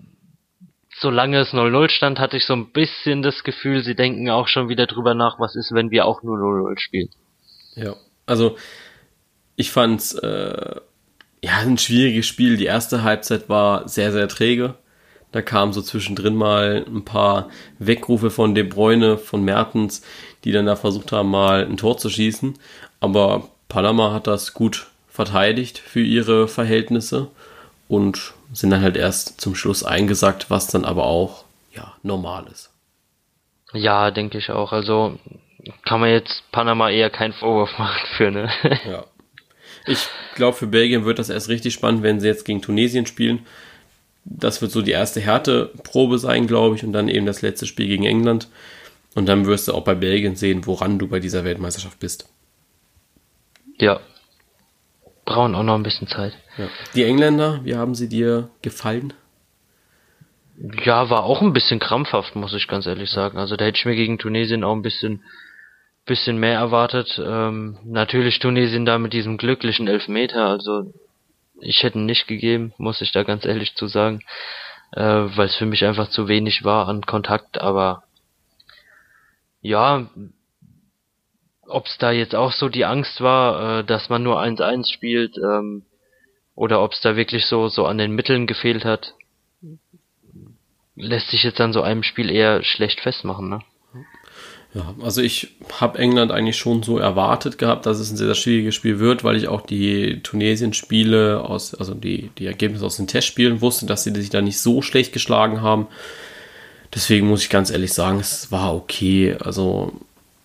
solange 1.01 1.41
es 1.41 1.53
0-0 1.53 1.89
stand, 1.91 2.19
hatte 2.19 2.37
ich 2.37 2.45
so 2.45 2.55
ein 2.55 2.73
bisschen 2.73 3.23
das 3.23 3.45
Gefühl, 3.45 3.83
sie 3.83 3.95
denken 3.95 4.31
auch 4.31 4.49
schon 4.49 4.69
wieder 4.69 4.87
drüber 4.87 5.15
nach, 5.15 5.39
was 5.39 5.55
ist, 5.57 5.73
wenn 5.73 5.91
wir 5.91 6.07
auch 6.07 6.23
nur 6.23 6.37
0-0 6.39 6.79
spielen. 6.79 7.09
Ja, 7.75 7.95
also 8.25 8.57
ich 9.57 9.71
fand's 9.71 10.15
äh, 10.15 10.77
ja 11.43 11.57
ein 11.59 11.79
schwieriges 11.79 12.27
Spiel. 12.27 12.57
Die 12.57 12.65
erste 12.65 13.03
Halbzeit 13.03 13.49
war 13.49 13.89
sehr, 13.89 14.13
sehr 14.13 14.29
träge. 14.29 14.75
Da 15.33 15.43
kamen 15.43 15.73
so 15.73 15.83
zwischendrin 15.83 16.35
mal 16.35 16.85
ein 16.87 17.05
paar 17.05 17.51
Wegrufe 17.79 18.31
von 18.31 18.55
De 18.55 18.65
Bruyne, 18.65 19.19
von 19.19 19.45
Mertens, 19.45 20.03
die 20.45 20.53
dann 20.53 20.67
da 20.67 20.77
versucht 20.77 21.13
haben, 21.13 21.31
mal 21.31 21.67
ein 21.67 21.77
Tor 21.77 21.99
zu 21.99 22.09
schießen. 22.09 22.55
Aber 23.01 23.51
Panama 23.69 24.13
hat 24.13 24.27
das 24.27 24.55
gut 24.55 24.87
verteidigt 25.09 25.79
für 25.79 26.01
ihre 26.01 26.49
Verhältnisse 26.49 27.29
und 27.89 28.33
sind 28.53 28.71
dann 28.71 28.83
halt 28.83 28.97
erst 28.97 29.41
zum 29.41 29.55
Schluss 29.55 29.85
eingesackt, 29.85 30.51
was 30.51 30.67
dann 30.67 30.85
aber 30.85 31.05
auch 31.05 31.45
ja 31.75 31.95
normal 32.03 32.47
ist. 32.51 32.71
Ja, 33.73 34.11
denke 34.11 34.39
ich 34.39 34.51
auch. 34.51 34.73
Also 34.73 35.19
kann 35.85 36.01
man 36.01 36.11
jetzt 36.11 36.43
Panama 36.53 36.91
eher 36.91 37.11
keinen 37.11 37.33
Vorwurf 37.33 37.71
machen 37.79 38.07
für, 38.17 38.31
ne? 38.31 38.51
Ja. 38.89 39.05
Ich 39.87 40.09
glaube, 40.35 40.57
für 40.57 40.67
Belgien 40.67 41.05
wird 41.05 41.19
das 41.19 41.29
erst 41.29 41.49
richtig 41.49 41.73
spannend, 41.75 42.03
wenn 42.03 42.21
sie 42.21 42.27
jetzt 42.27 42.45
gegen 42.45 42.61
Tunesien 42.63 43.07
spielen. 43.07 43.47
Das 44.25 44.61
wird 44.61 44.73
so 44.73 44.83
die 44.83 44.91
erste 44.91 45.21
Härteprobe 45.21 46.19
sein, 46.19 46.49
glaube 46.49 46.75
ich, 46.75 46.83
und 46.83 46.93
dann 46.93 47.09
eben 47.09 47.27
das 47.27 47.43
letzte 47.43 47.67
Spiel 47.67 47.87
gegen 47.87 48.05
England. 48.05 48.49
Und 49.15 49.27
dann 49.27 49.47
wirst 49.47 49.69
du 49.69 49.73
auch 49.73 49.85
bei 49.85 49.95
Belgien 49.95 50.35
sehen, 50.35 50.67
woran 50.67 50.99
du 50.99 51.07
bei 51.07 51.21
dieser 51.21 51.45
Weltmeisterschaft 51.45 52.01
bist. 52.01 52.29
Ja. 53.79 54.01
Brauchen 55.27 55.55
auch 55.55 55.63
noch 55.63 55.75
ein 55.75 55.83
bisschen 55.83 56.09
Zeit. 56.09 56.33
Ja. 56.57 56.69
Die 56.95 57.05
Engländer, 57.05 57.61
wie 57.65 57.77
haben 57.77 57.95
sie 57.95 58.09
dir 58.09 58.49
gefallen? 58.63 59.13
Ja, 60.85 61.11
war 61.11 61.25
auch 61.25 61.43
ein 61.43 61.53
bisschen 61.53 61.81
krampfhaft, 61.81 62.35
muss 62.35 62.55
ich 62.55 62.67
ganz 62.67 62.87
ehrlich 62.87 63.11
sagen. 63.11 63.37
Also 63.37 63.57
da 63.57 63.67
hätte 63.67 63.77
ich 63.77 63.85
mir 63.85 63.97
gegen 63.97 64.19
Tunesien 64.19 64.65
auch 64.65 64.75
ein 64.75 64.83
bisschen 64.83 65.23
bisschen 66.07 66.39
mehr 66.39 66.59
erwartet. 66.59 67.21
Ähm, 67.23 67.79
natürlich 67.85 68.39
Tunesien 68.39 68.87
da 68.87 68.99
mit 68.99 69.13
diesem 69.13 69.37
glücklichen 69.37 69.89
Elfmeter, 69.89 70.47
also 70.47 70.93
ich 71.61 71.83
hätte 71.83 71.99
ihn 71.99 72.07
nicht 72.07 72.29
gegeben, 72.29 72.73
muss 72.79 73.01
ich 73.01 73.13
da 73.13 73.25
ganz 73.25 73.45
ehrlich 73.45 73.75
zu 73.75 73.89
sagen, 73.89 74.21
äh, 74.93 75.03
weil 75.03 75.47
es 75.47 75.57
für 75.57 75.67
mich 75.67 75.85
einfach 75.85 76.09
zu 76.09 76.29
wenig 76.29 76.65
war 76.65 76.89
an 76.89 77.03
Kontakt, 77.03 77.61
aber 77.61 78.05
ja, 79.61 80.09
ob 81.69 81.87
es 81.87 81.97
da 81.99 82.13
jetzt 82.13 82.35
auch 82.35 82.53
so 82.53 82.69
die 82.69 82.85
Angst 82.85 83.21
war, 83.21 83.81
äh, 83.81 83.85
dass 83.85 84.09
man 84.09 84.23
nur 84.23 84.41
1-1 84.41 84.93
spielt, 84.93 85.37
ähm, 85.39 85.83
oder 86.55 86.83
ob 86.83 86.93
es 86.93 87.01
da 87.01 87.17
wirklich 87.17 87.47
so, 87.47 87.69
so 87.69 87.87
an 87.87 87.99
den 87.99 88.13
Mitteln 88.13 88.47
gefehlt 88.47 88.85
hat, 88.85 89.15
lässt 90.97 91.29
sich 91.29 91.43
jetzt 91.43 91.61
an 91.61 91.73
so 91.73 91.83
einem 91.83 92.03
Spiel 92.03 92.31
eher 92.31 92.63
schlecht 92.63 93.01
festmachen, 93.01 93.49
ne? 93.49 93.61
Ja, 94.75 94.95
also 95.03 95.23
ich 95.23 95.55
habe 95.81 95.99
England 95.99 96.33
eigentlich 96.33 96.59
schon 96.59 96.83
so 96.83 96.99
erwartet 96.99 97.57
gehabt, 97.57 97.87
dass 97.87 97.99
es 97.99 98.11
ein 98.11 98.19
sehr, 98.19 98.27
sehr 98.27 98.35
schwieriges 98.35 98.75
Spiel 98.75 98.99
wird, 98.99 99.25
weil 99.25 99.37
ich 99.37 99.49
auch 99.49 99.63
die 99.63 100.21
Tunesien-Spiele 100.23 101.41
aus, 101.41 101.75
also 101.75 101.95
die, 101.95 102.31
die 102.37 102.45
Ergebnisse 102.45 102.85
aus 102.85 102.99
den 102.99 103.07
Testspielen 103.07 103.63
wusste, 103.63 103.87
dass 103.87 104.05
sie 104.05 104.15
sich 104.15 104.29
da 104.29 104.43
nicht 104.43 104.61
so 104.61 104.83
schlecht 104.83 105.15
geschlagen 105.15 105.63
haben. 105.63 105.87
Deswegen 106.95 107.27
muss 107.27 107.43
ich 107.43 107.49
ganz 107.49 107.71
ehrlich 107.71 107.95
sagen, 107.95 108.21
es 108.21 108.53
war 108.53 108.75
okay. 108.75 109.37
Also, 109.41 109.93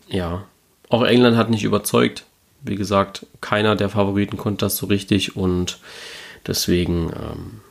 ja. 0.07 0.45
Auch 0.91 1.03
England 1.03 1.37
hat 1.37 1.49
nicht 1.49 1.63
überzeugt. 1.63 2.25
Wie 2.61 2.75
gesagt, 2.75 3.25
keiner 3.39 3.75
der 3.75 3.89
Favoriten 3.89 4.37
konnte 4.37 4.65
das 4.65 4.77
so 4.77 4.85
richtig 4.85 5.35
und 5.35 5.79
deswegen 6.45 7.11
ähm, 7.15 7.61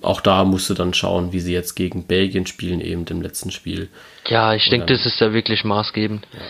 auch 0.00 0.20
da 0.22 0.44
musst 0.44 0.70
du 0.70 0.74
dann 0.74 0.94
schauen, 0.94 1.32
wie 1.32 1.40
sie 1.40 1.52
jetzt 1.52 1.74
gegen 1.74 2.04
Belgien 2.04 2.46
spielen, 2.46 2.80
eben 2.80 3.04
im 3.10 3.20
letzten 3.20 3.50
Spiel. 3.50 3.88
Ja, 4.26 4.54
ich 4.54 4.68
denke, 4.70 4.86
das 4.86 5.04
ist 5.04 5.20
ja 5.20 5.32
wirklich 5.34 5.62
maßgebend. 5.62 6.26
Ja. 6.32 6.40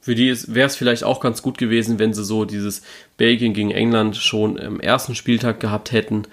Für 0.00 0.14
die 0.14 0.34
wäre 0.48 0.66
es 0.66 0.76
vielleicht 0.76 1.04
auch 1.04 1.20
ganz 1.20 1.42
gut 1.42 1.58
gewesen, 1.58 1.98
wenn 1.98 2.14
sie 2.14 2.24
so 2.24 2.44
dieses 2.44 2.82
Belgien 3.16 3.52
gegen 3.52 3.70
England 3.70 4.16
schon 4.16 4.56
im 4.56 4.80
ersten 4.80 5.14
Spieltag 5.14 5.60
gehabt 5.60 5.92
hätten. 5.92 6.26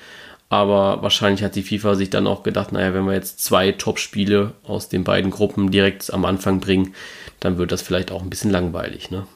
Aber 0.49 1.01
wahrscheinlich 1.01 1.43
hat 1.43 1.55
die 1.55 1.63
FIFA 1.63 1.95
sich 1.95 2.09
dann 2.09 2.28
auch 2.28 2.43
gedacht, 2.43 2.74
naja, 2.74 2.93
wenn 2.93 3.05
wir 3.05 3.13
jetzt 3.13 3.41
zwei 3.43 3.72
Top-Spiele 3.72 4.53
aus 4.63 4.89
den 4.89 5.05
beiden 5.05 5.32
Gruppen 5.32 5.72
direkt 5.72 6.13
am 6.13 6.26
Anfang 6.26 6.59
bringen, 6.59 6.93
dann 7.41 7.57
wird 7.57 7.73
das 7.73 7.81
vielleicht 7.81 8.11
auch 8.11 8.21
ein 8.21 8.29
bisschen 8.29 8.51
langweilig, 8.51 9.11
ne? 9.11 9.27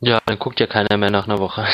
Ja, 0.00 0.20
dann 0.26 0.38
guckt 0.38 0.60
ja 0.60 0.66
keiner 0.66 0.98
mehr 0.98 1.10
nach 1.10 1.26
einer 1.26 1.38
Woche. 1.38 1.66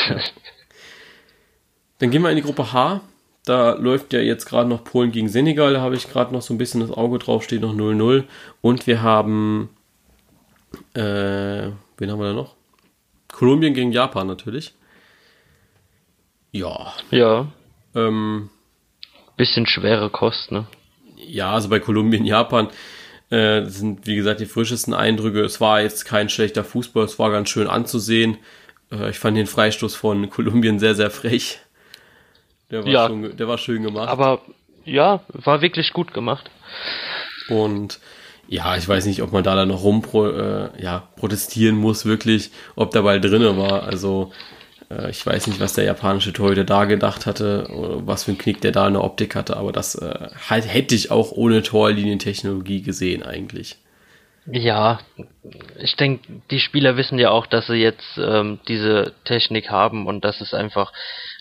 Dann 1.99 2.09
gehen 2.09 2.23
wir 2.23 2.29
in 2.29 2.37
die 2.37 2.41
Gruppe 2.41 2.71
H. 2.71 3.01
Da 3.45 3.73
läuft 3.73 4.13
ja 4.13 4.19
jetzt 4.19 4.45
gerade 4.45 4.69
noch 4.69 4.83
Polen 4.83 5.11
gegen 5.11 5.27
Senegal, 5.27 5.73
da 5.73 5.81
habe 5.81 5.95
ich 5.95 6.07
gerade 6.09 6.31
noch 6.31 6.41
so 6.43 6.53
ein 6.53 6.57
bisschen 6.57 6.81
das 6.81 6.91
Auge 6.91 7.19
drauf, 7.19 7.43
steht 7.43 7.61
noch 7.61 7.73
0-0. 7.73 8.23
Und 8.61 8.87
wir 8.87 9.01
haben, 9.01 9.69
äh, 10.93 11.69
wen 11.97 12.11
haben 12.11 12.19
wir 12.19 12.27
da 12.27 12.33
noch? 12.33 12.55
Kolumbien 13.31 13.73
gegen 13.73 13.91
Japan 13.91 14.27
natürlich. 14.27 14.73
Ja. 16.51 16.93
Ja. 17.09 17.47
Ähm, 17.95 18.49
Bisschen 19.37 19.65
schwere 19.65 20.11
Kost, 20.11 20.51
ne? 20.51 20.67
Ja, 21.15 21.53
also 21.53 21.69
bei 21.69 21.79
Kolumbien, 21.79 22.25
Japan 22.25 22.67
äh, 23.31 23.65
sind, 23.65 24.05
wie 24.05 24.15
gesagt, 24.15 24.39
die 24.41 24.45
frischesten 24.45 24.93
Eindrücke. 24.93 25.41
Es 25.41 25.61
war 25.61 25.81
jetzt 25.81 26.05
kein 26.05 26.29
schlechter 26.29 26.63
Fußball, 26.63 27.05
es 27.05 27.17
war 27.17 27.31
ganz 27.31 27.49
schön 27.49 27.67
anzusehen. 27.67 28.37
Äh, 28.91 29.09
ich 29.09 29.19
fand 29.19 29.37
den 29.37 29.47
Freistoß 29.47 29.95
von 29.95 30.29
Kolumbien 30.29 30.79
sehr, 30.79 30.95
sehr 30.95 31.09
frech. 31.09 31.59
Der 32.69 32.83
war, 32.83 32.91
ja, 32.91 33.07
schon, 33.07 33.35
der 33.35 33.47
war 33.47 33.57
schön 33.57 33.83
gemacht. 33.83 34.09
Aber 34.09 34.41
ja, 34.85 35.21
war 35.29 35.61
wirklich 35.61 35.93
gut 35.93 36.13
gemacht. 36.13 36.49
Und 37.49 37.99
ja, 38.47 38.75
ich 38.75 38.87
weiß 38.87 39.05
nicht, 39.05 39.21
ob 39.21 39.31
man 39.31 39.43
da 39.43 39.55
dann 39.55 39.69
noch 39.69 39.83
rum 39.83 40.03
äh, 40.13 40.81
ja, 40.81 41.07
protestieren 41.15 41.75
muss, 41.75 42.05
wirklich, 42.05 42.51
ob 42.75 42.91
der 42.91 43.03
Ball 43.03 43.21
drinne 43.21 43.57
war. 43.57 43.83
Also 43.83 44.31
ich 45.09 45.25
weiß 45.25 45.47
nicht, 45.47 45.59
was 45.59 45.73
der 45.73 45.85
japanische 45.85 46.33
Torhüter 46.33 46.63
da 46.63 46.85
gedacht 46.85 47.25
hatte 47.25 47.67
oder 47.71 48.07
was 48.07 48.23
für 48.23 48.31
ein 48.31 48.37
Knick 48.37 48.61
der 48.61 48.71
da 48.71 48.87
in 48.87 48.93
der 48.93 49.03
Optik 49.03 49.35
hatte, 49.35 49.57
aber 49.57 49.71
das 49.71 49.95
äh, 49.95 50.29
halt, 50.49 50.65
hätte 50.65 50.95
ich 50.95 51.11
auch 51.11 51.31
ohne 51.31 51.63
Torlinientechnologie 51.63 52.81
gesehen 52.81 53.23
eigentlich. 53.23 53.77
Ja, 54.47 54.99
ich 55.79 55.95
denke, 55.97 56.27
die 56.49 56.59
Spieler 56.59 56.97
wissen 56.97 57.19
ja 57.19 57.29
auch, 57.29 57.45
dass 57.45 57.67
sie 57.67 57.75
jetzt 57.75 58.17
ähm, 58.17 58.59
diese 58.67 59.13
Technik 59.23 59.69
haben 59.69 60.07
und 60.07 60.25
dass 60.25 60.41
es 60.41 60.53
einfach 60.55 60.91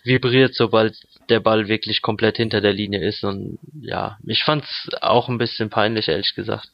vibriert, 0.05 0.55
sobald 0.55 0.97
der 1.31 1.41
Ball 1.41 1.69
wirklich 1.69 2.03
komplett 2.03 2.37
hinter 2.37 2.61
der 2.61 2.75
Linie 2.75 3.03
ist. 3.07 3.25
Und 3.25 3.59
ja, 3.81 4.19
ich 4.27 4.45
fand's 4.45 4.89
auch 5.01 5.29
ein 5.29 5.39
bisschen 5.39 5.71
peinlich, 5.71 6.09
ehrlich 6.09 6.35
gesagt. 6.35 6.69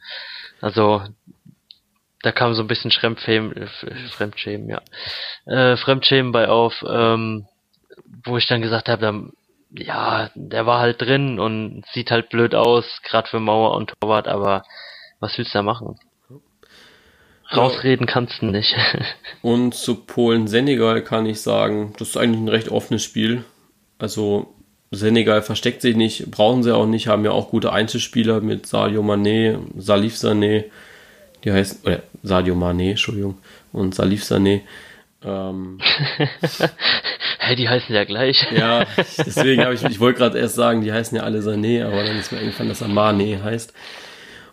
Also 0.60 1.02
da 2.26 2.32
kam 2.32 2.54
so 2.54 2.62
ein 2.62 2.66
bisschen 2.66 2.90
Fremdschämen, 2.90 3.56
äh, 3.56 3.66
Fremdschämen, 4.10 4.68
ja, 4.68 4.82
äh, 5.46 5.76
Fremdschämen 5.76 6.32
bei 6.32 6.48
auf, 6.48 6.84
ähm, 6.84 7.46
wo 8.24 8.36
ich 8.36 8.48
dann 8.48 8.62
gesagt 8.62 8.88
habe, 8.88 9.30
ja, 9.70 10.30
der 10.34 10.66
war 10.66 10.80
halt 10.80 11.00
drin 11.00 11.38
und 11.38 11.84
sieht 11.92 12.10
halt 12.10 12.28
blöd 12.28 12.56
aus, 12.56 12.84
gerade 13.04 13.28
für 13.28 13.38
Mauer 13.38 13.76
und 13.76 13.94
Torwart, 14.00 14.26
aber 14.26 14.64
was 15.20 15.38
willst 15.38 15.54
du 15.54 15.58
da 15.58 15.62
machen? 15.62 16.00
Rausreden 17.54 18.06
kannst 18.06 18.42
du 18.42 18.46
nicht. 18.46 18.74
und 19.42 19.76
zu 19.76 19.94
Polen-Senegal 19.94 21.02
kann 21.04 21.26
ich 21.26 21.40
sagen, 21.40 21.94
das 21.96 22.08
ist 22.08 22.16
eigentlich 22.16 22.40
ein 22.40 22.48
recht 22.48 22.70
offenes 22.70 23.04
Spiel. 23.04 23.44
Also 23.98 24.52
Senegal 24.90 25.42
versteckt 25.42 25.80
sich 25.80 25.94
nicht, 25.94 26.28
brauchen 26.32 26.64
sie 26.64 26.74
auch 26.74 26.86
nicht, 26.86 27.06
haben 27.06 27.24
ja 27.24 27.30
auch 27.30 27.50
gute 27.50 27.72
Einzelspieler 27.72 28.40
mit 28.40 28.66
Sadio 28.66 29.02
Mané, 29.02 29.60
Salif 29.76 30.16
Sané, 30.16 30.64
die 31.45 31.53
heißt, 31.53 31.87
oder 31.87 32.03
Sadio 32.22 32.55
Mané, 32.55 32.91
Entschuldigung, 32.91 33.39
und 33.72 33.95
Salif 33.95 34.22
Sané. 34.22 34.62
Ähm, 35.24 35.78
hey, 37.39 37.57
die 37.57 37.68
heißen 37.68 37.95
ja 37.95 38.05
gleich. 38.05 38.47
ja, 38.57 38.87
deswegen 38.97 39.64
habe 39.64 39.74
ich, 39.74 39.82
ich 39.84 40.01
wollte 40.01 40.18
gerade 40.18 40.39
erst 40.39 40.55
sagen, 40.55 40.82
die 40.82 40.93
heißen 40.93 41.16
ja 41.16 41.24
alle 41.24 41.41
Sané, 41.41 41.84
aber 41.84 42.05
dann 42.05 42.18
ist 42.18 42.32
mir 42.32 42.39
eingefallen, 42.39 42.68
dass 42.68 42.80
er 42.80 42.89
Mané 42.89 43.43
heißt. 43.43 43.72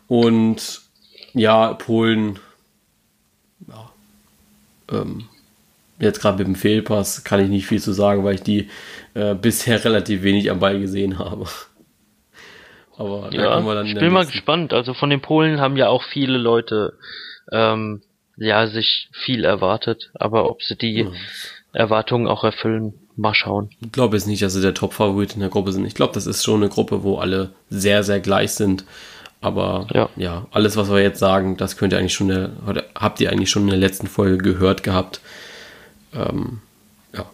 Und 0.08 0.82
ja, 1.34 1.74
Polen, 1.74 2.40
ja, 3.68 3.92
ähm, 4.92 5.26
jetzt 6.00 6.22
gerade 6.22 6.38
mit 6.38 6.48
dem 6.48 6.56
Fehlpass 6.56 7.24
kann 7.24 7.40
ich 7.40 7.50
nicht 7.50 7.66
viel 7.66 7.82
zu 7.82 7.94
sagen, 7.94 8.24
weil 8.24 8.36
ich 8.36 8.44
die 8.44 8.70
äh, 9.14 9.36
bisher 9.36 9.84
relativ 9.86 10.24
wenig 10.24 10.52
am 10.52 10.60
Ball 10.60 10.80
gesehen 10.80 11.20
habe. 11.20 11.46
Aber 12.98 13.30
ja, 13.32 13.82
ich 13.84 13.96
bin 13.96 14.14
mal 14.14 14.26
gespannt. 14.26 14.74
Also 14.74 14.94
von 14.94 15.10
den 15.10 15.22
Polen 15.22 15.60
haben 15.60 15.78
ja 15.78 15.90
auch 15.90 16.04
viele 16.04 16.38
Leute 16.38 16.94
ähm, 17.52 18.02
ja 18.38 18.68
sich 18.68 19.10
viel 19.12 19.44
erwartet, 19.46 20.12
aber 20.14 20.50
ob 20.50 20.64
sie 20.64 20.76
die 20.76 21.02
ja. 21.02 21.12
Erwartungen 21.74 22.28
auch 22.28 22.44
erfüllen, 22.44 22.94
mal 23.16 23.34
schauen. 23.34 23.70
Ich 23.82 23.92
glaube 23.92 24.16
jetzt 24.16 24.28
nicht, 24.28 24.42
dass 24.42 24.54
sie 24.54 24.62
der 24.62 24.74
Top-Favorit 24.74 25.34
in 25.34 25.40
der 25.40 25.50
Gruppe 25.50 25.72
sind. 25.72 25.86
Ich 25.86 25.96
glaube, 25.96 26.14
das 26.14 26.26
ist 26.26 26.44
schon 26.44 26.62
eine 26.62 26.70
Gruppe, 26.70 27.04
wo 27.04 27.18
alle 27.18 27.52
sehr, 27.70 28.04
sehr 28.04 28.20
gleich 28.20 28.52
sind. 28.52 28.86
Aber 29.42 29.88
ja. 29.94 30.10
ja, 30.16 30.48
alles, 30.52 30.78
was 30.78 30.90
wir 30.90 31.02
jetzt 31.02 31.20
sagen, 31.20 31.58
das 31.58 31.76
könnt 31.76 31.94
ihr 31.94 32.00
eigentlich 32.00 32.14
schon, 32.14 32.30
der, 32.30 32.52
habt 32.96 33.20
ihr 33.20 33.30
eigentlich 33.30 33.50
schon 33.50 33.64
in 33.64 33.70
der 33.70 33.78
letzten 33.78 34.08
Folge 34.08 34.38
gehört 34.38 34.84
gehabt. 34.84 35.20
Ähm, 36.14 36.62
ja. 37.14 37.26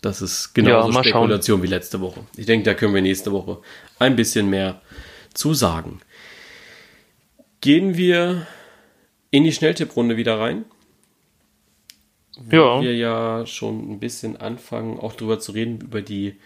Das 0.00 0.22
ist 0.22 0.54
genauso 0.54 0.90
ja, 0.90 1.04
Spekulation 1.04 1.58
schauen. 1.58 1.62
wie 1.62 1.70
letzte 1.70 2.00
Woche. 2.00 2.20
Ich 2.36 2.46
denke, 2.46 2.64
da 2.64 2.74
können 2.74 2.94
wir 2.94 3.02
nächste 3.02 3.32
Woche 3.32 3.58
ein 3.98 4.16
bisschen 4.16 4.50
mehr 4.50 4.80
zu 5.34 5.54
sagen. 5.54 6.00
Gehen 7.60 7.96
wir 7.96 8.46
in 9.30 9.44
die 9.44 9.52
Schnelltipprunde 9.52 10.16
wieder 10.16 10.38
rein. 10.38 10.64
Wo 12.38 12.56
ja. 12.56 12.80
wir 12.80 12.96
ja 12.96 13.46
schon 13.46 13.90
ein 13.90 13.98
bisschen 13.98 14.36
anfangen, 14.36 15.00
auch 15.00 15.14
darüber 15.14 15.40
zu 15.40 15.52
reden, 15.52 15.80
über 15.80 16.02
die 16.02 16.36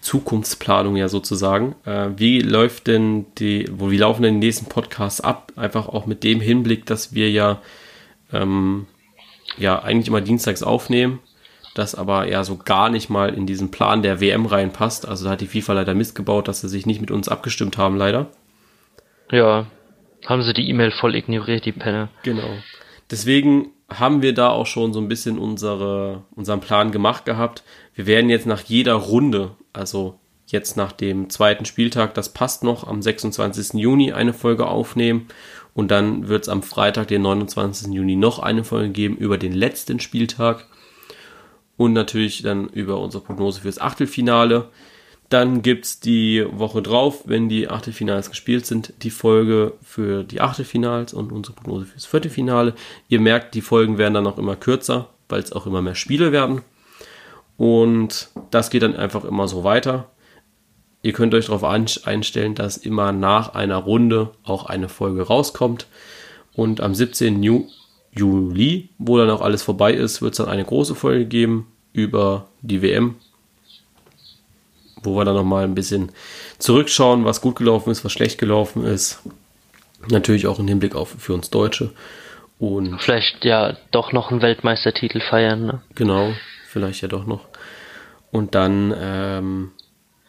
Zukunftsplanung 0.00 0.96
ja 0.96 1.08
sozusagen. 1.08 1.74
Äh, 1.84 2.10
wie 2.16 2.40
läuft 2.40 2.86
denn 2.86 3.26
die, 3.38 3.66
wo 3.72 3.90
wie 3.90 3.96
laufen 3.96 4.22
denn 4.22 4.40
die 4.40 4.46
nächsten 4.46 4.66
Podcasts 4.66 5.20
ab? 5.20 5.52
Einfach 5.56 5.88
auch 5.88 6.06
mit 6.06 6.22
dem 6.22 6.40
Hinblick, 6.40 6.86
dass 6.86 7.14
wir 7.14 7.30
ja 7.30 7.62
ähm, 8.32 8.86
ja 9.56 9.82
eigentlich 9.82 10.08
immer 10.08 10.20
dienstags 10.20 10.62
aufnehmen, 10.62 11.20
das 11.78 11.94
aber 11.94 12.28
ja 12.28 12.44
so 12.44 12.56
gar 12.56 12.90
nicht 12.90 13.08
mal 13.08 13.32
in 13.32 13.46
diesen 13.46 13.70
Plan 13.70 14.02
der 14.02 14.20
WM 14.20 14.46
reinpasst. 14.46 15.06
Also 15.06 15.24
da 15.24 15.32
hat 15.32 15.40
die 15.40 15.46
FIFA 15.46 15.74
leider 15.74 15.94
Mist 15.94 16.14
gebaut, 16.14 16.48
dass 16.48 16.60
sie 16.60 16.68
sich 16.68 16.86
nicht 16.86 17.00
mit 17.00 17.10
uns 17.10 17.28
abgestimmt 17.28 17.78
haben, 17.78 17.96
leider. 17.96 18.26
Ja, 19.30 19.66
haben 20.26 20.42
sie 20.42 20.54
die 20.54 20.68
E-Mail 20.68 20.90
voll 20.90 21.14
ignoriert, 21.14 21.64
die 21.64 21.72
Penne. 21.72 22.08
Genau. 22.22 22.50
Deswegen 23.10 23.68
haben 23.88 24.20
wir 24.22 24.34
da 24.34 24.50
auch 24.50 24.66
schon 24.66 24.92
so 24.92 25.00
ein 25.00 25.08
bisschen 25.08 25.38
unsere, 25.38 26.24
unseren 26.34 26.60
Plan 26.60 26.92
gemacht 26.92 27.24
gehabt. 27.24 27.62
Wir 27.94 28.06
werden 28.06 28.28
jetzt 28.28 28.46
nach 28.46 28.62
jeder 28.62 28.94
Runde, 28.94 29.52
also 29.72 30.18
jetzt 30.46 30.76
nach 30.76 30.92
dem 30.92 31.30
zweiten 31.30 31.64
Spieltag, 31.64 32.14
das 32.14 32.32
passt 32.32 32.64
noch, 32.64 32.86
am 32.86 33.00
26. 33.00 33.74
Juni 33.74 34.12
eine 34.12 34.32
Folge 34.32 34.66
aufnehmen 34.66 35.28
und 35.74 35.90
dann 35.90 36.28
wird 36.28 36.42
es 36.42 36.48
am 36.48 36.62
Freitag, 36.62 37.08
den 37.08 37.22
29. 37.22 37.92
Juni, 37.92 38.16
noch 38.16 38.38
eine 38.40 38.64
Folge 38.64 38.90
geben 38.90 39.16
über 39.16 39.38
den 39.38 39.52
letzten 39.52 40.00
Spieltag. 40.00 40.66
Und 41.78 41.94
natürlich 41.94 42.42
dann 42.42 42.68
über 42.68 42.98
unsere 42.98 43.24
Prognose 43.24 43.62
fürs 43.62 43.80
Achtelfinale. 43.80 44.68
Dann 45.30 45.62
gibt 45.62 45.84
es 45.86 46.00
die 46.00 46.44
Woche 46.50 46.82
drauf, 46.82 47.22
wenn 47.24 47.48
die 47.48 47.68
Achtelfinals 47.68 48.28
gespielt 48.28 48.66
sind, 48.66 48.92
die 49.02 49.10
Folge 49.10 49.74
für 49.82 50.24
die 50.24 50.40
Achtelfinals 50.40 51.14
und 51.14 51.32
unsere 51.32 51.54
Prognose 51.54 51.86
fürs 51.86 52.04
Viertelfinale. 52.04 52.74
Ihr 53.08 53.20
merkt, 53.20 53.54
die 53.54 53.60
Folgen 53.62 53.96
werden 53.96 54.14
dann 54.14 54.26
auch 54.26 54.38
immer 54.38 54.56
kürzer, 54.56 55.08
weil 55.30 55.40
es 55.40 55.52
auch 55.52 55.66
immer 55.66 55.80
mehr 55.80 55.94
Spiele 55.94 56.32
werden. 56.32 56.62
Und 57.56 58.30
das 58.50 58.70
geht 58.70 58.82
dann 58.82 58.96
einfach 58.96 59.24
immer 59.24 59.48
so 59.48 59.64
weiter. 59.64 60.10
Ihr 61.02 61.12
könnt 61.12 61.34
euch 61.34 61.46
darauf 61.46 61.64
einstellen, 61.64 62.54
dass 62.54 62.76
immer 62.76 63.12
nach 63.12 63.54
einer 63.54 63.76
Runde 63.76 64.30
auch 64.42 64.66
eine 64.66 64.88
Folge 64.88 65.22
rauskommt. 65.22 65.86
Und 66.54 66.80
am 66.80 66.94
17. 66.94 67.40
Juli, 68.12 68.88
wo 68.98 69.18
dann 69.18 69.30
auch 69.30 69.40
alles 69.40 69.62
vorbei 69.62 69.92
ist, 69.92 70.22
wird 70.22 70.32
es 70.32 70.38
dann 70.38 70.48
eine 70.48 70.64
große 70.64 70.94
Folge 70.94 71.26
geben 71.26 71.66
über 71.92 72.48
die 72.62 72.82
WM. 72.82 73.16
Wo 75.02 75.16
wir 75.16 75.24
dann 75.24 75.36
nochmal 75.36 75.64
ein 75.64 75.74
bisschen 75.74 76.10
zurückschauen, 76.58 77.24
was 77.24 77.40
gut 77.40 77.56
gelaufen 77.56 77.90
ist, 77.90 78.04
was 78.04 78.12
schlecht 78.12 78.38
gelaufen 78.38 78.84
ist. 78.84 79.20
Natürlich 80.08 80.46
auch 80.46 80.58
im 80.58 80.68
Hinblick 80.68 80.94
auf 80.94 81.14
für 81.18 81.34
uns 81.34 81.50
Deutsche. 81.50 81.90
Und 82.58 83.00
vielleicht 83.00 83.44
ja 83.44 83.76
doch 83.92 84.12
noch 84.12 84.30
einen 84.30 84.42
Weltmeistertitel 84.42 85.20
feiern. 85.20 85.66
Ne? 85.66 85.82
Genau, 85.94 86.32
vielleicht 86.66 87.02
ja 87.02 87.08
doch 87.08 87.26
noch. 87.26 87.46
Und 88.32 88.54
dann 88.54 88.92
ähm, 88.98 89.70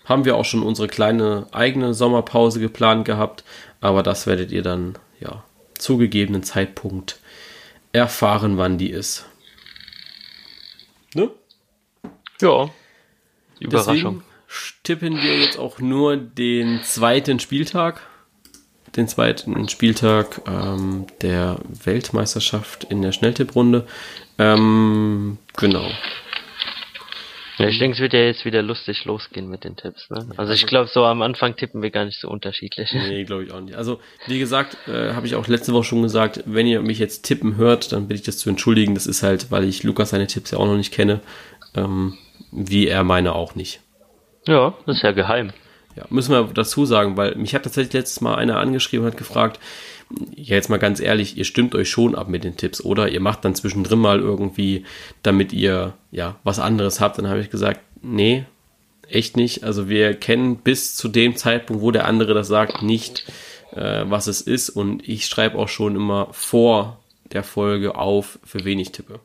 haben 0.06 0.26
wir 0.26 0.36
auch 0.36 0.46
schon 0.46 0.64
unsere 0.64 0.88
kleine 0.88 1.48
eigene 1.52 1.94
Sommerpause 1.94 2.60
geplant 2.60 3.06
gehabt, 3.06 3.44
aber 3.82 4.04
das 4.04 4.28
werdet 4.28 4.52
ihr 4.52 4.62
dann 4.62 4.98
ja 5.20 5.44
zu 5.78 5.98
gegebenen 5.98 6.44
Zeitpunkt 6.44 7.19
erfahren, 7.92 8.58
wann 8.58 8.78
die 8.78 8.90
ist. 8.90 9.26
Ne? 11.14 11.32
Ja. 12.42 12.70
Überraschung. 13.60 13.96
Deswegen 13.96 14.24
tippen 14.84 15.22
wir 15.22 15.40
jetzt 15.40 15.58
auch 15.58 15.80
nur 15.80 16.18
den 16.18 16.82
zweiten 16.84 17.40
Spieltag. 17.40 18.02
Den 18.96 19.08
zweiten 19.08 19.70
Spieltag 19.70 20.42
ähm, 20.48 21.06
der 21.22 21.60
Weltmeisterschaft 21.68 22.86
in 22.86 23.02
der 23.02 23.12
Schnelltipprunde. 23.12 23.86
Ähm, 24.40 25.38
genau. 25.56 25.92
Ja, 27.60 27.68
ich 27.68 27.78
denke, 27.78 27.96
es 27.96 28.00
wird 28.00 28.14
ja 28.14 28.22
jetzt 28.22 28.46
wieder 28.46 28.62
lustig 28.62 29.04
losgehen 29.04 29.50
mit 29.50 29.66
den 29.66 29.76
Tipps. 29.76 30.10
Ne? 30.10 30.30
Also 30.38 30.54
ich 30.54 30.66
glaube, 30.66 30.90
so 30.92 31.04
am 31.04 31.22
Anfang 31.22 31.58
tippen 31.58 31.82
wir 31.82 31.92
gar 31.92 32.06
nicht 32.06 32.18
so 32.18 32.30
unterschiedlich. 32.30 32.94
Nee, 32.94 33.26
glaube 33.26 33.44
ich 33.44 33.52
auch 33.52 33.60
nicht. 33.60 33.76
Also, 33.76 34.00
wie 34.28 34.40
gesagt, 34.40 34.78
äh, 34.88 35.12
habe 35.14 35.28
ich 35.28 35.36
auch 35.36 35.46
letzte 35.48 35.74
Woche 35.74 35.84
schon 35.84 36.02
gesagt, 36.02 36.42
wenn 36.46 36.66
ihr 36.68 36.82
mich 36.82 37.00
jetzt 37.00 37.24
tippen 37.24 37.58
hört, 37.58 37.92
dann 37.92 38.08
bitte 38.08 38.22
ich 38.22 38.26
das 38.26 38.38
zu 38.38 38.50
entschuldigen. 38.50 38.96
Das 38.96 39.08
ist 39.08 39.24
halt, 39.24 39.52
weil 39.52 39.66
ich 39.66 39.84
Lukas 39.84 40.12
seine 40.12 40.28
Tipps 40.28 40.52
ja 40.52 40.58
auch 40.58 40.68
noch 40.68 40.78
nicht 40.78 40.94
kenne, 40.94 41.20
ähm, 41.76 42.18
wie 42.54 42.88
er 42.88 43.04
meine 43.04 43.36
auch 43.36 43.56
nicht. 43.56 43.82
Ja, 44.48 44.74
das 44.86 44.98
ist 44.98 45.04
ja 45.04 45.12
geheim. 45.12 45.52
Ja, 45.98 46.06
müssen 46.10 46.32
wir 46.32 46.50
dazu 46.54 46.86
sagen, 46.86 47.18
weil 47.18 47.36
mich 47.36 47.54
hat 47.54 47.64
tatsächlich 47.64 47.94
letztes 47.94 48.22
Mal 48.22 48.36
einer 48.36 48.58
angeschrieben 48.58 49.06
und 49.06 49.12
hat 49.12 49.18
gefragt, 49.18 49.60
ja, 50.36 50.56
jetzt 50.56 50.70
mal 50.70 50.78
ganz 50.80 51.00
ehrlich, 51.00 51.38
ihr 51.38 51.46
stimmt 51.46 51.76
euch 51.76 51.90
schon 51.90 52.16
ab 52.16 52.28
mit 52.30 52.44
den 52.44 52.58
Tipps, 52.58 52.82
oder? 52.84 53.10
Ihr 53.10 53.20
macht 53.22 53.46
dann 53.46 53.56
zwischendrin 53.56 54.00
mal 54.00 54.20
irgendwie, 54.20 54.86
damit 55.24 55.54
ihr 55.54 55.94
ja 56.12 56.36
was 56.44 56.60
anderes 56.60 57.00
habt. 57.00 57.18
Dann 57.18 57.28
habe 57.28 57.40
ich 57.42 57.50
gesagt, 57.50 57.82
nee, 58.02 58.46
echt 59.08 59.38
nicht. 59.38 59.64
Also 59.64 59.88
wir 59.90 60.14
kennen 60.16 60.58
bis 60.58 60.96
zu 60.96 61.08
dem 61.10 61.36
Zeitpunkt, 61.36 61.82
wo 61.82 61.92
der 61.92 62.06
andere 62.06 62.34
das 62.34 62.48
sagt, 62.48 62.82
nicht, 62.82 63.26
äh, 63.74 64.04
was 64.08 64.28
es 64.28 64.42
ist. 64.42 64.70
Und 64.70 65.08
ich 65.08 65.26
schreibe 65.28 65.58
auch 65.58 65.68
schon 65.70 65.96
immer 65.96 66.30
vor 66.32 67.00
der 67.32 67.44
Folge 67.44 67.96
auf, 67.96 68.40
für 68.44 68.66
wen 68.66 68.80
ich 68.80 68.92
tippe. 68.92 69.20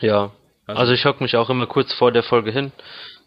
Ja. 0.00 0.32
Also- 0.66 0.80
Also 0.80 0.92
ich 0.92 1.04
hock 1.04 1.20
mich 1.20 1.36
auch 1.36 1.50
immer 1.50 1.66
kurz 1.66 1.92
vor 1.94 2.10
der 2.12 2.22
Folge 2.22 2.50
hin, 2.50 2.72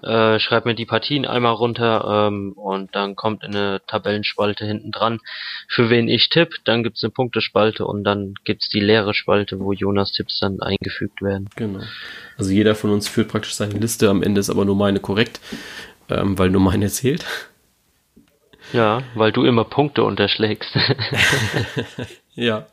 äh, 0.04 0.39
schreib 0.39 0.66
mir 0.66 0.76
die 0.76 0.86
Partien 0.86 1.26
einmal 1.26 1.54
runter 1.54 2.28
ähm, 2.28 2.54
und 2.54 2.95
dann 2.95 3.16
kommt 3.16 3.43
eine 3.43 3.82
Tabellenspalte 3.88 4.66
hinten 4.66 4.91
dran, 4.91 5.20
für 5.68 5.89
wen 5.89 6.08
ich 6.08 6.30
tipp. 6.30 6.56
Dann 6.66 6.84
gibt's 6.84 7.04
eine 7.04 7.12
Punktespalte 7.12 7.86
und 7.86 8.04
dann 8.04 8.36
gibt's 8.43 8.70
die 8.70 8.80
leere 8.80 9.14
Spalte, 9.14 9.60
wo 9.60 9.74
Jonas 9.74 10.12
Tipps 10.12 10.39
dann 10.39 10.62
eingefügt 10.62 11.22
werden. 11.22 11.50
Genau. 11.56 11.82
Also 12.38 12.52
jeder 12.52 12.76
von 12.76 12.91
uns 12.91 13.08
führt 13.08 13.30
praktisch 13.30 13.56
seine 13.56 13.80
Liste, 13.80 14.10
am 14.10 14.24
Ende 14.24 14.39
ist 14.39 14.50
aber 14.50 14.66
nur 14.66 14.76
meine 14.76 15.00
korrekt, 15.00 15.39
ähm, 16.10 16.38
weil 16.38 16.50
nur 16.50 16.62
meine 16.62 16.88
zählt. 16.89 17.26
Ja, 18.74 19.02
weil 19.16 19.32
du 19.32 19.45
immer 19.45 19.64
Punkte 19.64 20.04
unterschlägst. 20.04 20.78
Ja. 22.38 22.68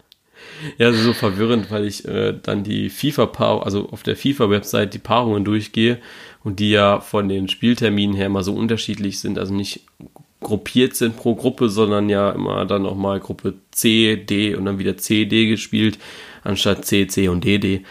Ja, 0.76 0.90
das 0.90 0.96
ist 0.96 1.04
so 1.04 1.14
verwirrend, 1.14 1.70
weil 1.70 1.86
ich 1.86 2.06
äh, 2.06 2.34
dann 2.40 2.64
die 2.64 2.90
FIFA-Paarung, 2.90 3.62
also 3.62 3.88
auf 3.90 4.02
der 4.02 4.14
FIFA-Website 4.14 4.92
die 4.92 4.98
Paarungen 4.98 5.42
durchgehe 5.42 5.98
und 6.44 6.60
die 6.60 6.70
ja 6.70 7.00
von 7.00 7.28
den 7.28 7.48
Spielterminen 7.48 8.14
her 8.14 8.26
immer 8.26 8.44
so 8.44 8.54
unterschiedlich 8.54 9.18
sind, 9.18 9.38
also 9.38 9.52
nicht 9.52 9.80
gruppiert 10.40 10.94
sind 10.94 11.16
pro 11.16 11.34
Gruppe, 11.34 11.70
sondern 11.70 12.08
ja 12.10 12.30
immer 12.30 12.66
dann 12.66 12.86
auch 12.86 12.94
mal 12.96 13.18
Gruppe 13.18 13.54
C, 13.70 14.16
D 14.16 14.54
und 14.54 14.66
dann 14.66 14.78
wieder 14.78 14.96
C, 14.96 15.24
D 15.24 15.46
gespielt, 15.46 15.98
anstatt 16.44 16.84
C, 16.84 17.06
C 17.06 17.28
und 17.28 17.42
D, 17.44 17.58
D. 17.58 17.84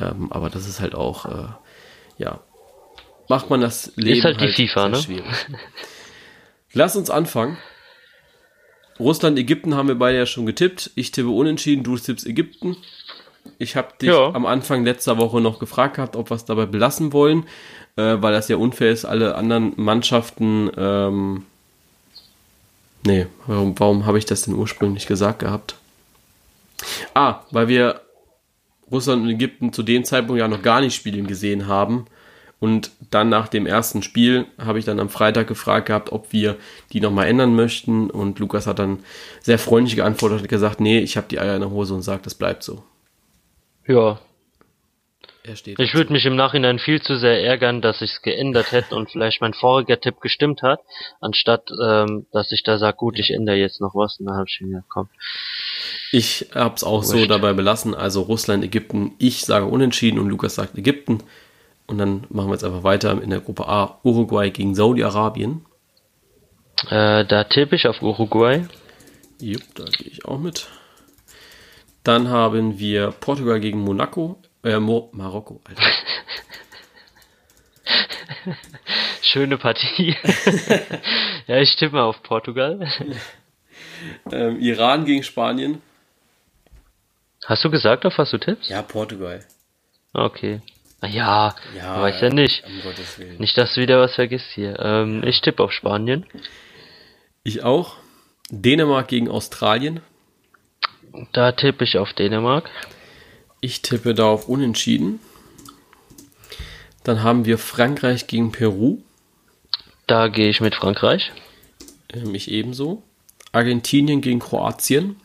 Ähm, 0.00 0.32
aber 0.32 0.48
das 0.48 0.66
ist 0.66 0.80
halt 0.80 0.94
auch, 0.94 1.26
äh, 1.26 1.48
ja, 2.16 2.40
macht 3.28 3.50
man 3.50 3.60
das 3.60 3.92
Leben 3.96 4.22
halt 4.24 4.40
die 4.40 4.48
FIFA, 4.48 4.80
sehr 4.80 4.88
ne? 4.88 4.96
schwierig. 4.96 5.46
Lass 6.72 6.96
uns 6.96 7.10
anfangen. 7.10 7.58
Russland, 8.98 9.38
Ägypten 9.38 9.74
haben 9.74 9.88
wir 9.88 9.94
beide 9.94 10.18
ja 10.18 10.26
schon 10.26 10.46
getippt. 10.46 10.90
Ich 10.94 11.12
tippe 11.12 11.28
unentschieden, 11.28 11.84
du 11.84 11.96
tippst 11.96 12.26
Ägypten. 12.26 12.76
Ich 13.58 13.76
habe 13.76 13.92
dich 14.00 14.10
Ja. 14.10 14.32
am 14.34 14.46
Anfang 14.46 14.84
letzter 14.84 15.18
Woche 15.18 15.40
noch 15.40 15.58
gefragt 15.58 15.96
gehabt, 15.96 16.16
ob 16.16 16.30
wir 16.30 16.34
es 16.36 16.44
dabei 16.44 16.66
belassen 16.66 17.12
wollen, 17.12 17.44
äh, 17.98 18.22
weil 18.22 18.32
das 18.32 18.48
ja 18.48 18.56
unfair 18.56 18.92
ist, 18.92 19.04
alle 19.04 19.34
anderen 19.34 19.72
Mannschaften. 19.76 20.70
Ähm, 20.76 21.44
nee, 23.04 23.26
warum, 23.46 23.78
warum 23.78 24.06
habe 24.06 24.18
ich 24.18 24.24
das 24.24 24.42
denn 24.42 24.54
ursprünglich 24.54 25.06
gesagt 25.06 25.40
gehabt? 25.40 25.74
Ah, 27.12 27.40
weil 27.50 27.66
wir 27.66 28.00
Russland 28.90 29.24
und 29.24 29.30
Ägypten 29.30 29.72
zu 29.72 29.82
dem 29.82 30.04
Zeitpunkt 30.04 30.38
ja 30.38 30.46
noch 30.46 30.62
gar 30.62 30.80
nicht 30.80 30.94
spielen 30.94 31.26
gesehen 31.26 31.66
haben. 31.66 32.06
Und 32.60 32.90
dann 33.10 33.28
nach 33.28 33.48
dem 33.48 33.66
ersten 33.66 34.02
Spiel 34.02 34.46
habe 34.58 34.78
ich 34.78 34.84
dann 34.84 34.98
am 35.00 35.08
Freitag 35.08 35.46
gefragt 35.46 35.86
gehabt, 35.86 36.10
ob 36.10 36.32
wir 36.32 36.56
die 36.92 37.00
nochmal 37.00 37.26
ändern 37.26 37.54
möchten. 37.54 38.10
Und 38.10 38.38
Lukas 38.38 38.66
hat 38.68 38.78
dann 38.78 39.00
sehr 39.42 39.58
freundlich 39.58 39.96
geantwortet 39.96 40.42
und 40.42 40.48
gesagt, 40.48 40.80
nee, 40.80 41.00
ich 41.00 41.16
habe 41.16 41.28
die 41.28 41.38
Eier 41.40 41.54
in 41.54 41.60
der 41.60 41.70
Hose 41.70 41.94
und 41.94 42.02
sagt, 42.02 42.26
das 42.26 42.34
bleibt 42.34 42.62
so. 42.62 42.82
ja, 43.86 44.20
Er 45.48 45.56
steht. 45.56 45.80
ich 45.80 45.94
würde 45.94 46.12
mich 46.12 46.26
im 46.26 46.36
Nachhinein 46.36 46.78
viel 46.78 47.00
zu 47.00 47.16
sehr 47.18 47.42
ärgern, 47.42 47.80
dass 47.80 48.02
ich's 48.02 48.22
geändert 48.22 48.72
hätte 48.72 48.94
und 48.94 49.10
vielleicht 49.10 49.40
mein 49.40 49.54
voriger 49.54 50.00
Tipp 50.00 50.20
gestimmt 50.20 50.62
hat, 50.62 50.80
anstatt 51.20 51.70
ähm, 51.82 52.26
dass 52.32 52.52
ich 52.52 52.62
da 52.62 52.78
sage, 52.78 52.96
gut, 52.96 53.18
ich 53.18 53.30
ändere 53.30 53.56
jetzt 53.56 53.80
noch 53.80 53.94
was. 53.94 54.18
Und 54.20 54.26
dann 54.26 54.36
habe 54.36 54.46
ich 54.48 54.60
mir 54.60 54.68
gedacht, 54.68 54.88
komm. 54.88 55.08
Ich 56.12 56.46
habe 56.54 56.74
es 56.74 56.84
auch 56.84 57.02
so 57.02 57.16
Wurscht. 57.16 57.30
dabei 57.30 57.52
belassen. 57.52 57.94
Also 57.94 58.22
Russland, 58.22 58.64
Ägypten. 58.64 59.12
Ich 59.18 59.40
sage 59.40 59.66
unentschieden 59.66 60.18
und 60.18 60.28
Lukas 60.28 60.54
sagt 60.54 60.76
Ägypten. 60.76 61.22
Und 61.86 61.98
dann 61.98 62.24
machen 62.28 62.48
wir 62.48 62.54
jetzt 62.54 62.64
einfach 62.64 62.82
weiter 62.82 63.20
in 63.22 63.30
der 63.30 63.40
Gruppe 63.40 63.66
A. 63.66 63.98
Uruguay 64.04 64.50
gegen 64.50 64.74
Saudi-Arabien. 64.74 65.64
Äh, 66.90 67.24
da 67.24 67.44
tippe 67.44 67.76
ich 67.76 67.88
auf 67.88 68.02
Uruguay. 68.02 68.66
Jupp, 69.40 69.62
da 69.74 69.84
gehe 69.84 70.12
ich 70.12 70.24
auch 70.26 70.38
mit. 70.38 70.68
Dann 72.04 72.28
haben 72.28 72.78
wir 72.78 73.10
Portugal 73.10 73.60
gegen 73.60 73.80
Monaco. 73.80 74.40
Äh, 74.64 74.78
Mo 74.78 75.10
Marokko, 75.12 75.60
Alter. 75.64 75.82
Schöne 79.22 79.58
Partie. 79.58 80.16
ja, 81.46 81.58
ich 81.58 81.76
tippe 81.76 81.96
mal 81.96 82.04
auf 82.04 82.22
Portugal. 82.22 82.88
ähm, 84.32 84.58
Iran 84.60 85.04
gegen 85.04 85.22
Spanien. 85.22 85.82
Hast 87.44 87.64
du 87.64 87.70
gesagt, 87.70 88.04
auf 88.04 88.18
was 88.18 88.30
du 88.30 88.38
tippst? 88.38 88.68
Ja, 88.68 88.82
Portugal. 88.82 89.44
Okay. 90.12 90.60
Na 91.00 91.08
ja, 91.08 91.54
weiß 91.76 92.20
ja 92.20 92.30
nicht. 92.30 92.64
Nicht, 93.38 93.56
dass 93.56 93.74
du 93.74 93.80
wieder 93.80 94.00
was 94.00 94.16
vergisst 94.16 94.50
hier. 94.54 94.78
Ähm, 94.80 95.22
ich 95.24 95.40
tippe 95.40 95.62
auf 95.62 95.72
Spanien. 95.72 96.26
Ich 97.44 97.62
auch. 97.62 97.96
Dänemark 98.50 99.08
gegen 99.08 99.28
Australien. 99.28 100.00
Da 101.32 101.52
tippe 101.52 101.84
ich 101.84 101.98
auf 101.98 102.12
Dänemark. 102.14 102.68
Ich 103.60 103.82
tippe 103.82 104.14
da 104.14 104.26
auf 104.26 104.48
Unentschieden. 104.48 105.20
Dann 107.02 107.22
haben 107.22 107.44
wir 107.44 107.58
Frankreich 107.58 108.26
gegen 108.26 108.52
Peru. 108.52 108.98
Da 110.06 110.28
gehe 110.28 110.48
ich 110.48 110.60
mit 110.60 110.74
Frankreich. 110.74 111.32
Ähm, 112.12 112.34
ich 112.34 112.50
ebenso. 112.50 113.02
Argentinien 113.52 114.20
gegen 114.20 114.40
Kroatien. 114.40 115.16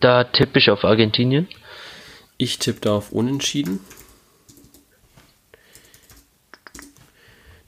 Da 0.00 0.24
tippe 0.24 0.58
ich 0.58 0.70
auf 0.70 0.84
Argentinien. 0.84 1.48
Ich 2.36 2.58
tippe 2.58 2.80
da 2.80 2.96
auf 2.96 3.12
Unentschieden. 3.12 3.80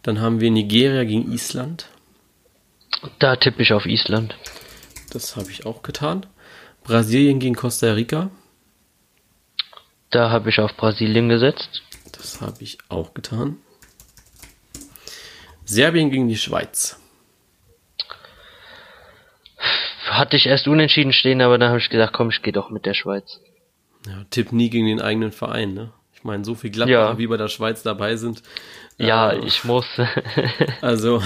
Dann 0.03 0.20
haben 0.20 0.40
wir 0.40 0.51
Nigeria 0.51 1.05
gegen 1.05 1.32
Island. 1.32 1.89
Da 3.19 3.36
tippe 3.36 3.62
ich 3.62 3.73
auf 3.73 3.86
Island. 3.86 4.36
Das 5.11 5.36
habe 5.36 5.51
ich 5.51 5.66
auch 5.66 5.82
getan. 5.82 6.27
Brasilien 6.87 7.41
gegen 7.41 7.57
Costa 7.57 7.93
Rica. 7.93 8.31
Da 10.11 10.31
habe 10.31 10.51
ich 10.51 10.61
auf 10.61 10.77
Brasilien 10.77 11.29
gesetzt. 11.29 11.83
Das 12.13 12.41
habe 12.41 12.63
ich 12.63 12.79
auch 12.89 13.13
getan. 13.13 13.57
Serbien 15.65 16.11
gegen 16.11 16.29
die 16.29 16.37
Schweiz. 16.37 17.01
Hatte 20.05 20.37
ich 20.37 20.47
erst 20.47 20.69
unentschieden 20.69 21.13
stehen, 21.13 21.43
aber 21.43 21.59
dann 21.59 21.71
habe 21.71 21.81
ich 21.81 21.91
gesagt, 21.91 22.13
komm, 22.13 22.31
ich 22.31 22.41
gehe 22.43 22.53
doch 22.53 22.71
mit 22.71 22.87
der 22.87 22.95
Schweiz. 22.95 23.41
Ja, 24.07 24.25
Tipp 24.31 24.53
nie 24.53 24.71
gegen 24.71 24.87
den 24.87 25.01
eigenen 25.01 25.33
Verein, 25.33 25.75
ne? 25.75 25.93
Ich 26.15 26.23
meine, 26.23 26.45
so 26.45 26.55
viel 26.55 26.71
Gladbacher 26.71 27.11
Ja. 27.13 27.19
wie 27.19 27.27
bei 27.27 27.37
der 27.37 27.49
Schweiz 27.49 27.83
dabei 27.83 28.15
sind. 28.17 28.43
Ja, 28.97 29.33
Äh, 29.33 29.45
ich 29.45 29.65
muss. 29.65 29.87
Also, 30.81 31.21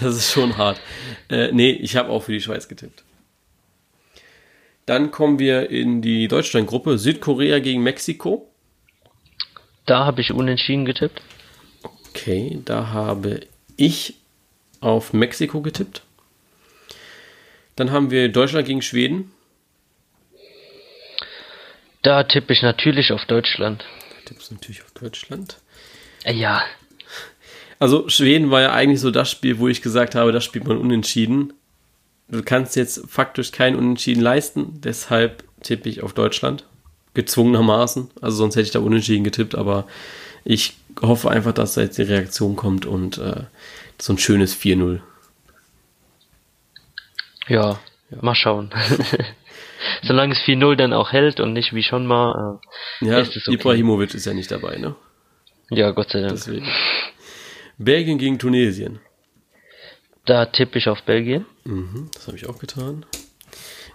das 0.00 0.14
ist 0.14 0.30
schon 0.32 0.56
hart. 0.56 0.80
Äh, 1.28 1.50
nee, 1.52 1.72
ich 1.72 1.96
habe 1.96 2.10
auch 2.10 2.22
für 2.22 2.32
die 2.32 2.40
Schweiz 2.40 2.68
getippt. 2.68 3.02
Dann 4.86 5.10
kommen 5.10 5.38
wir 5.38 5.70
in 5.70 6.02
die 6.02 6.26
Deutschland-Gruppe. 6.28 6.98
Südkorea 6.98 7.58
gegen 7.60 7.82
Mexiko. 7.82 8.50
da 9.86 10.04
habe 10.04 10.20
ich 10.20 10.32
unentschieden 10.32 10.84
getippt. 10.84 11.20
Okay, 11.82 12.60
da 12.64 12.88
habe 12.88 13.40
ich 13.76 14.14
auf 14.80 15.12
Mexiko 15.12 15.60
getippt. 15.60 16.02
Dann 17.76 17.90
haben 17.92 18.10
wir 18.10 18.28
Deutschland 18.28 18.66
gegen 18.66 18.82
Schweden. 18.82 19.32
Da 22.02 22.24
tippe 22.24 22.52
ich 22.52 22.62
natürlich 22.62 23.12
auf 23.12 23.24
Deutschland. 23.26 23.84
Da 24.10 24.28
tippst 24.28 24.50
du 24.50 24.54
natürlich 24.54 24.82
auf 24.82 24.90
Deutschland. 24.92 25.58
Äh, 26.24 26.34
Ja, 26.34 26.62
Also 27.78 28.08
Schweden 28.08 28.50
war 28.50 28.60
ja 28.60 28.72
eigentlich 28.72 29.00
so 29.00 29.10
das 29.10 29.30
Spiel, 29.30 29.58
wo 29.58 29.68
ich 29.68 29.82
gesagt 29.82 30.14
habe, 30.14 30.32
das 30.32 30.44
spielt 30.44 30.66
man 30.66 30.76
unentschieden. 30.78 31.52
Du 32.30 32.42
kannst 32.42 32.76
jetzt 32.76 33.08
faktisch 33.08 33.50
kein 33.52 33.74
Unentschieden 33.76 34.22
leisten, 34.22 34.80
deshalb 34.80 35.44
tippe 35.62 35.88
ich 35.88 36.02
auf 36.02 36.12
Deutschland. 36.12 36.64
gezwungenermaßen. 37.12 38.08
Also 38.20 38.36
sonst 38.36 38.54
hätte 38.54 38.66
ich 38.66 38.70
da 38.70 38.78
unentschieden 38.78 39.24
getippt, 39.24 39.56
aber 39.56 39.86
ich 40.44 40.74
hoffe 41.02 41.28
einfach, 41.28 41.52
dass 41.52 41.74
da 41.74 41.80
jetzt 41.80 41.98
die 41.98 42.02
Reaktion 42.02 42.54
kommt 42.54 42.86
und 42.86 43.18
äh, 43.18 43.42
so 44.00 44.12
ein 44.12 44.18
schönes 44.18 44.56
4-0. 44.56 45.00
Ja, 47.48 47.80
ja, 48.10 48.18
mal 48.20 48.36
schauen. 48.36 48.70
Solange 50.02 50.34
es 50.34 50.40
4-0 50.40 50.76
dann 50.76 50.92
auch 50.92 51.10
hält 51.12 51.40
und 51.40 51.52
nicht 51.52 51.74
wie 51.74 51.82
schon 51.82 52.06
mal. 52.06 52.60
Äh, 53.02 53.06
ja, 53.06 53.18
ist 53.18 53.36
es 53.36 53.48
okay. 53.48 53.56
Ibrahimovic 53.56 54.14
ist 54.14 54.26
ja 54.26 54.34
nicht 54.34 54.52
dabei, 54.52 54.78
ne? 54.78 54.94
Ja, 55.70 55.90
Gott 55.90 56.10
sei 56.10 56.20
Dank. 56.20 56.32
Deswegen. 56.32 56.66
Belgien 57.76 58.18
gegen 58.18 58.38
Tunesien. 58.38 59.00
Da 60.24 60.46
tippe 60.46 60.78
ich 60.78 60.88
auf 60.88 61.02
Belgien. 61.02 61.46
Mhm, 61.64 62.10
das 62.14 62.26
habe 62.26 62.36
ich 62.36 62.48
auch 62.48 62.58
getan. 62.58 63.06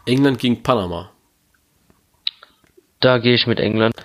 England 0.05 0.39
gegen 0.39 0.63
Panama. 0.63 1.11
Da 2.99 3.17
gehe 3.19 3.35
ich 3.35 3.47
mit 3.47 3.59
England. 3.59 3.95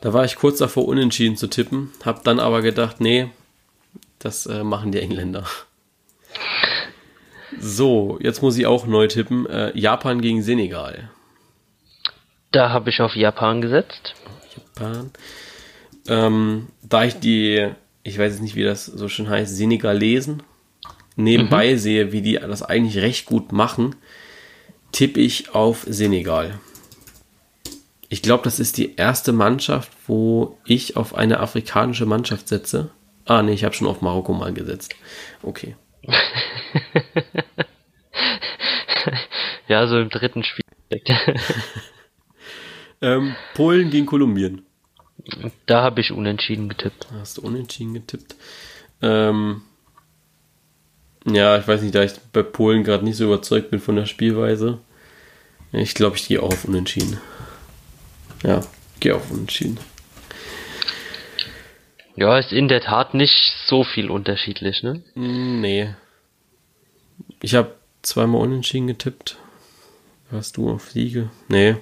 Da 0.00 0.12
war 0.12 0.24
ich 0.24 0.36
kurz 0.36 0.58
davor, 0.58 0.86
unentschieden 0.86 1.36
zu 1.36 1.48
tippen, 1.48 1.90
habe 2.04 2.20
dann 2.24 2.38
aber 2.40 2.62
gedacht, 2.62 3.00
nee, 3.00 3.30
das 4.18 4.46
äh, 4.46 4.64
machen 4.64 4.92
die 4.92 5.00
Engländer. 5.00 5.44
So, 7.58 8.18
jetzt 8.20 8.42
muss 8.42 8.56
ich 8.58 8.66
auch 8.66 8.86
neu 8.86 9.08
tippen. 9.08 9.46
Äh, 9.46 9.76
Japan 9.76 10.20
gegen 10.20 10.42
Senegal. 10.42 11.10
Da 12.52 12.70
habe 12.70 12.90
ich 12.90 13.00
auf 13.00 13.16
Japan 13.16 13.60
gesetzt. 13.60 14.14
Japan. 14.56 15.10
Ähm, 16.06 16.68
da 16.82 17.04
ich 17.04 17.18
die, 17.18 17.68
ich 18.02 18.18
weiß 18.18 18.32
jetzt 18.32 18.42
nicht, 18.42 18.54
wie 18.54 18.64
das 18.64 18.86
so 18.86 19.08
schön 19.08 19.28
heißt, 19.28 19.56
Senegalesen 19.56 20.42
nebenbei 21.18 21.72
mhm. 21.72 21.78
sehe, 21.78 22.12
wie 22.12 22.22
die 22.22 22.34
das 22.34 22.62
eigentlich 22.62 23.02
recht 23.02 23.26
gut 23.26 23.52
machen, 23.52 23.96
tippe 24.92 25.20
ich 25.20 25.54
auf 25.54 25.84
Senegal. 25.86 26.58
Ich 28.08 28.22
glaube, 28.22 28.44
das 28.44 28.58
ist 28.58 28.78
die 28.78 28.96
erste 28.96 29.32
Mannschaft, 29.32 29.92
wo 30.06 30.56
ich 30.64 30.96
auf 30.96 31.14
eine 31.14 31.40
afrikanische 31.40 32.06
Mannschaft 32.06 32.48
setze. 32.48 32.90
Ah, 33.26 33.42
nee, 33.42 33.52
ich 33.52 33.64
habe 33.64 33.74
schon 33.74 33.86
auf 33.86 34.00
Marokko 34.00 34.32
mal 34.32 34.54
gesetzt. 34.54 34.94
Okay. 35.42 35.76
ja, 39.68 39.86
so 39.86 39.98
im 39.98 40.08
dritten 40.08 40.42
Spiel. 40.42 40.64
ähm, 43.02 43.36
Polen 43.54 43.90
gegen 43.90 44.06
Kolumbien. 44.06 44.62
Da 45.66 45.82
habe 45.82 46.00
ich 46.00 46.10
unentschieden 46.12 46.70
getippt. 46.70 47.08
Hast 47.12 47.36
du 47.36 47.42
unentschieden 47.42 47.92
getippt? 47.92 48.36
Ähm, 49.02 49.60
ja, 51.34 51.58
ich 51.58 51.66
weiß 51.66 51.82
nicht, 51.82 51.94
da 51.94 52.02
ich 52.02 52.12
bei 52.32 52.42
Polen 52.42 52.84
gerade 52.84 53.04
nicht 53.04 53.16
so 53.16 53.24
überzeugt 53.24 53.70
bin 53.70 53.80
von 53.80 53.96
der 53.96 54.06
Spielweise. 54.06 54.78
Ich 55.72 55.94
glaube, 55.94 56.16
ich 56.16 56.28
gehe 56.28 56.42
auch 56.42 56.52
auf 56.52 56.64
Unentschieden. 56.64 57.18
Ja, 58.42 58.62
gehe 59.00 59.14
auf 59.14 59.30
Unentschieden. 59.30 59.78
Ja, 62.16 62.38
ist 62.38 62.52
in 62.52 62.68
der 62.68 62.80
Tat 62.80 63.14
nicht 63.14 63.52
so 63.66 63.84
viel 63.84 64.10
unterschiedlich, 64.10 64.82
ne? 64.82 65.02
Nee. 65.14 65.94
Ich 67.40 67.54
habe 67.54 67.74
zweimal 68.02 68.40
Unentschieden 68.40 68.88
getippt. 68.88 69.36
Hast 70.32 70.56
du 70.56 70.70
auf 70.70 70.90
Siege? 70.90 71.30
Nee. 71.48 71.76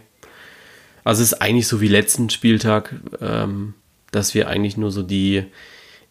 Also 1.05 1.23
es 1.23 1.33
ist 1.33 1.41
eigentlich 1.41 1.69
so 1.69 1.81
wie 1.81 1.89
letzten 1.89 2.31
Spieltag, 2.31 2.95
ähm, 3.21 3.75
dass 4.11 4.35
wir 4.35 4.49
eigentlich 4.49 4.77
nur 4.77 4.91
so 4.91 5.03
die, 5.03 5.45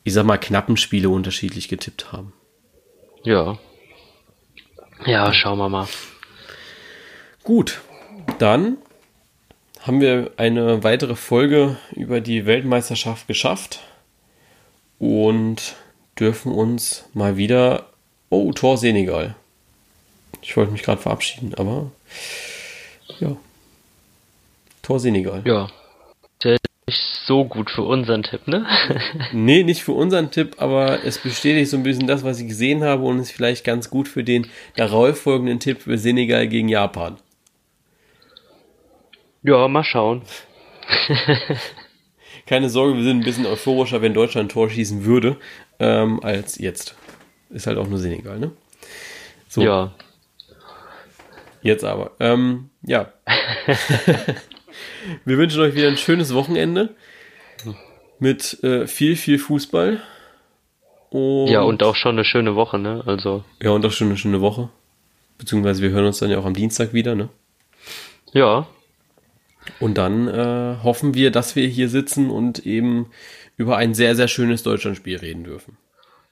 ich 0.04 0.14
sag 0.14 0.26
mal, 0.26 0.38
knappen 0.38 0.78
Spiele 0.78 1.10
unterschiedlich 1.10 1.68
getippt 1.68 2.12
haben. 2.12 2.34
Ja. 3.26 3.58
Ja, 5.06 5.34
schauen 5.34 5.58
wir 5.58 5.68
mal. 5.68 5.88
Gut, 7.44 7.82
dann 8.38 8.78
haben 9.82 10.00
wir 10.00 10.32
eine 10.38 10.84
weitere 10.84 11.16
Folge 11.16 11.78
über 11.92 12.22
die 12.22 12.46
Weltmeisterschaft 12.46 13.28
geschafft 13.28 13.82
und 15.00 15.76
dürfen 16.20 16.52
uns 16.52 17.06
mal 17.14 17.36
wieder. 17.36 17.88
Oh, 18.30 18.52
Tor 18.52 18.78
Senegal. 18.78 19.36
Ich 20.42 20.56
wollte 20.56 20.72
mich 20.72 20.84
gerade 20.84 21.02
verabschieden, 21.02 21.56
aber 21.56 21.92
ja. 23.20 23.36
Tor 24.84 25.00
Senegal. 25.00 25.42
Ja. 25.46 25.68
Nicht 26.88 27.02
so 27.26 27.46
gut 27.46 27.72
für 27.72 27.82
unseren 27.82 28.22
Tipp, 28.22 28.48
ne? 28.48 28.68
nee, 29.32 29.64
nicht 29.64 29.84
für 29.84 29.94
unseren 29.94 30.30
Tipp, 30.30 30.58
aber 30.60 31.04
es 31.04 31.18
bestätigt 31.18 31.72
so 31.72 31.78
ein 31.78 31.84
bisschen 31.84 32.06
das, 32.06 32.24
was 32.24 32.40
ich 32.40 32.48
gesehen 32.48 32.84
habe 32.84 33.04
und 33.04 33.18
ist 33.18 33.32
vielleicht 33.32 33.64
ganz 33.64 33.90
gut 33.90 34.08
für 34.08 34.24
den 34.24 34.48
darauf 34.76 35.20
folgenden 35.20 35.60
Tipp 35.60 35.82
für 35.82 35.98
Senegal 35.98 36.48
gegen 36.48 36.70
Japan. 36.70 37.18
Ja, 39.42 39.68
mal 39.68 39.84
schauen. 39.84 40.22
Keine 42.46 42.70
Sorge, 42.70 42.96
wir 42.96 43.04
sind 43.04 43.20
ein 43.22 43.24
bisschen 43.24 43.48
euphorischer, 43.48 44.04
wenn 44.04 44.14
Deutschland 44.14 44.50
ein 44.50 44.54
Tor 44.54 44.70
schießen 44.70 45.06
würde, 45.06 45.38
ähm, 45.80 46.20
als 46.24 46.60
jetzt. 46.60 46.96
Ist 47.50 47.66
halt 47.66 47.80
auch 47.80 47.88
nur 47.88 47.98
Senegal, 47.98 48.38
ne? 48.38 48.52
So. 49.48 49.64
Ja. 49.64 49.92
Jetzt 51.64 51.84
aber. 51.84 52.12
Ähm, 52.20 52.70
ja. 52.84 53.12
Wir 55.26 55.38
wünschen 55.38 55.62
euch 55.62 55.76
wieder 55.76 55.88
ein 55.88 55.98
schönes 55.98 56.34
Wochenende 56.34 56.96
mit 58.20 58.64
äh, 58.64 58.88
viel, 58.88 59.16
viel 59.16 59.40
Fußball. 59.40 60.02
Und 61.10 61.48
ja, 61.48 61.62
und 61.62 61.84
auch 61.84 61.96
schon 61.96 62.16
eine 62.16 62.26
schöne 62.26 62.56
Woche, 62.56 62.78
ne? 62.78 63.04
Also. 63.06 63.44
Ja, 63.62 63.72
und 63.72 63.86
auch 63.86 63.92
schon 63.92 64.08
eine 64.08 64.18
schöne 64.18 64.42
Woche. 64.42 64.70
Beziehungsweise 65.38 65.82
wir 65.82 65.90
hören 65.90 66.06
uns 66.06 66.20
dann 66.20 66.30
ja 66.30 66.38
auch 66.40 66.46
am 66.46 66.54
Dienstag 66.54 66.94
wieder, 66.94 67.16
ne? 67.16 67.30
Ja. 68.34 68.68
Und 69.80 69.98
dann 69.98 70.28
äh, 70.28 70.78
hoffen 70.84 71.14
wir, 71.14 71.32
dass 71.32 71.56
wir 71.56 71.68
hier 71.68 71.90
sitzen 71.90 72.30
und 72.30 72.66
eben 72.66 73.10
über 73.58 73.78
ein 73.78 73.94
sehr, 73.94 74.16
sehr 74.16 74.28
schönes 74.28 74.64
Deutschlandspiel 74.64 75.18
reden 75.18 75.44
dürfen. 75.44 75.78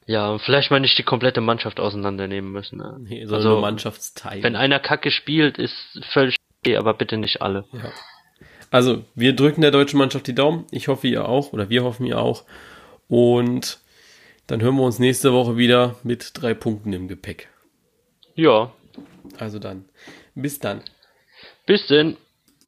Ja, 0.06 0.38
vielleicht 0.38 0.70
mal 0.70 0.82
nicht 0.82 0.98
die 0.98 1.04
komplette 1.04 1.40
Mannschaft 1.40 1.80
auseinandernehmen 1.80 2.52
müssen. 2.52 2.78
Ne? 2.78 2.98
Nee, 3.00 3.26
sondern 3.26 3.48
also, 3.48 3.62
Mannschaftsteil. 3.62 4.44
Wenn 4.44 4.56
einer 4.56 4.80
Kacke 4.80 5.12
spielt, 5.12 5.58
ist 5.58 5.76
völlig 6.12 6.36
okay, 6.60 6.76
aber 6.76 6.94
bitte 6.94 7.18
nicht 7.18 7.42
alle. 7.42 7.66
Ja. 7.72 7.92
Also, 8.74 9.04
wir 9.14 9.36
drücken 9.36 9.62
der 9.62 9.70
deutschen 9.70 10.00
Mannschaft 10.00 10.26
die 10.26 10.34
Daumen. 10.34 10.66
Ich 10.72 10.88
hoffe, 10.88 11.08
ihr 11.08 11.30
auch. 11.30 11.54
Oder 11.54 11.70
wir 11.70 11.84
hoffen, 11.84 12.08
ihr 12.08 12.18
auch. 12.18 12.44
Und 13.08 13.80
dann 14.48 14.64
hören 14.64 14.78
wir 14.78 14.82
uns 14.82 14.98
nächste 14.98 15.32
Woche 15.32 15.58
wieder 15.58 15.96
mit 16.02 16.32
drei 16.34 16.56
Punkten 16.56 16.92
im 16.92 17.08
Gepäck. 17.08 17.50
Ja. 18.34 18.74
Also 19.38 19.60
dann. 19.60 19.86
Bis 20.34 20.58
dann. 20.58 20.82
Bis 21.68 21.86
denn. 21.86 22.18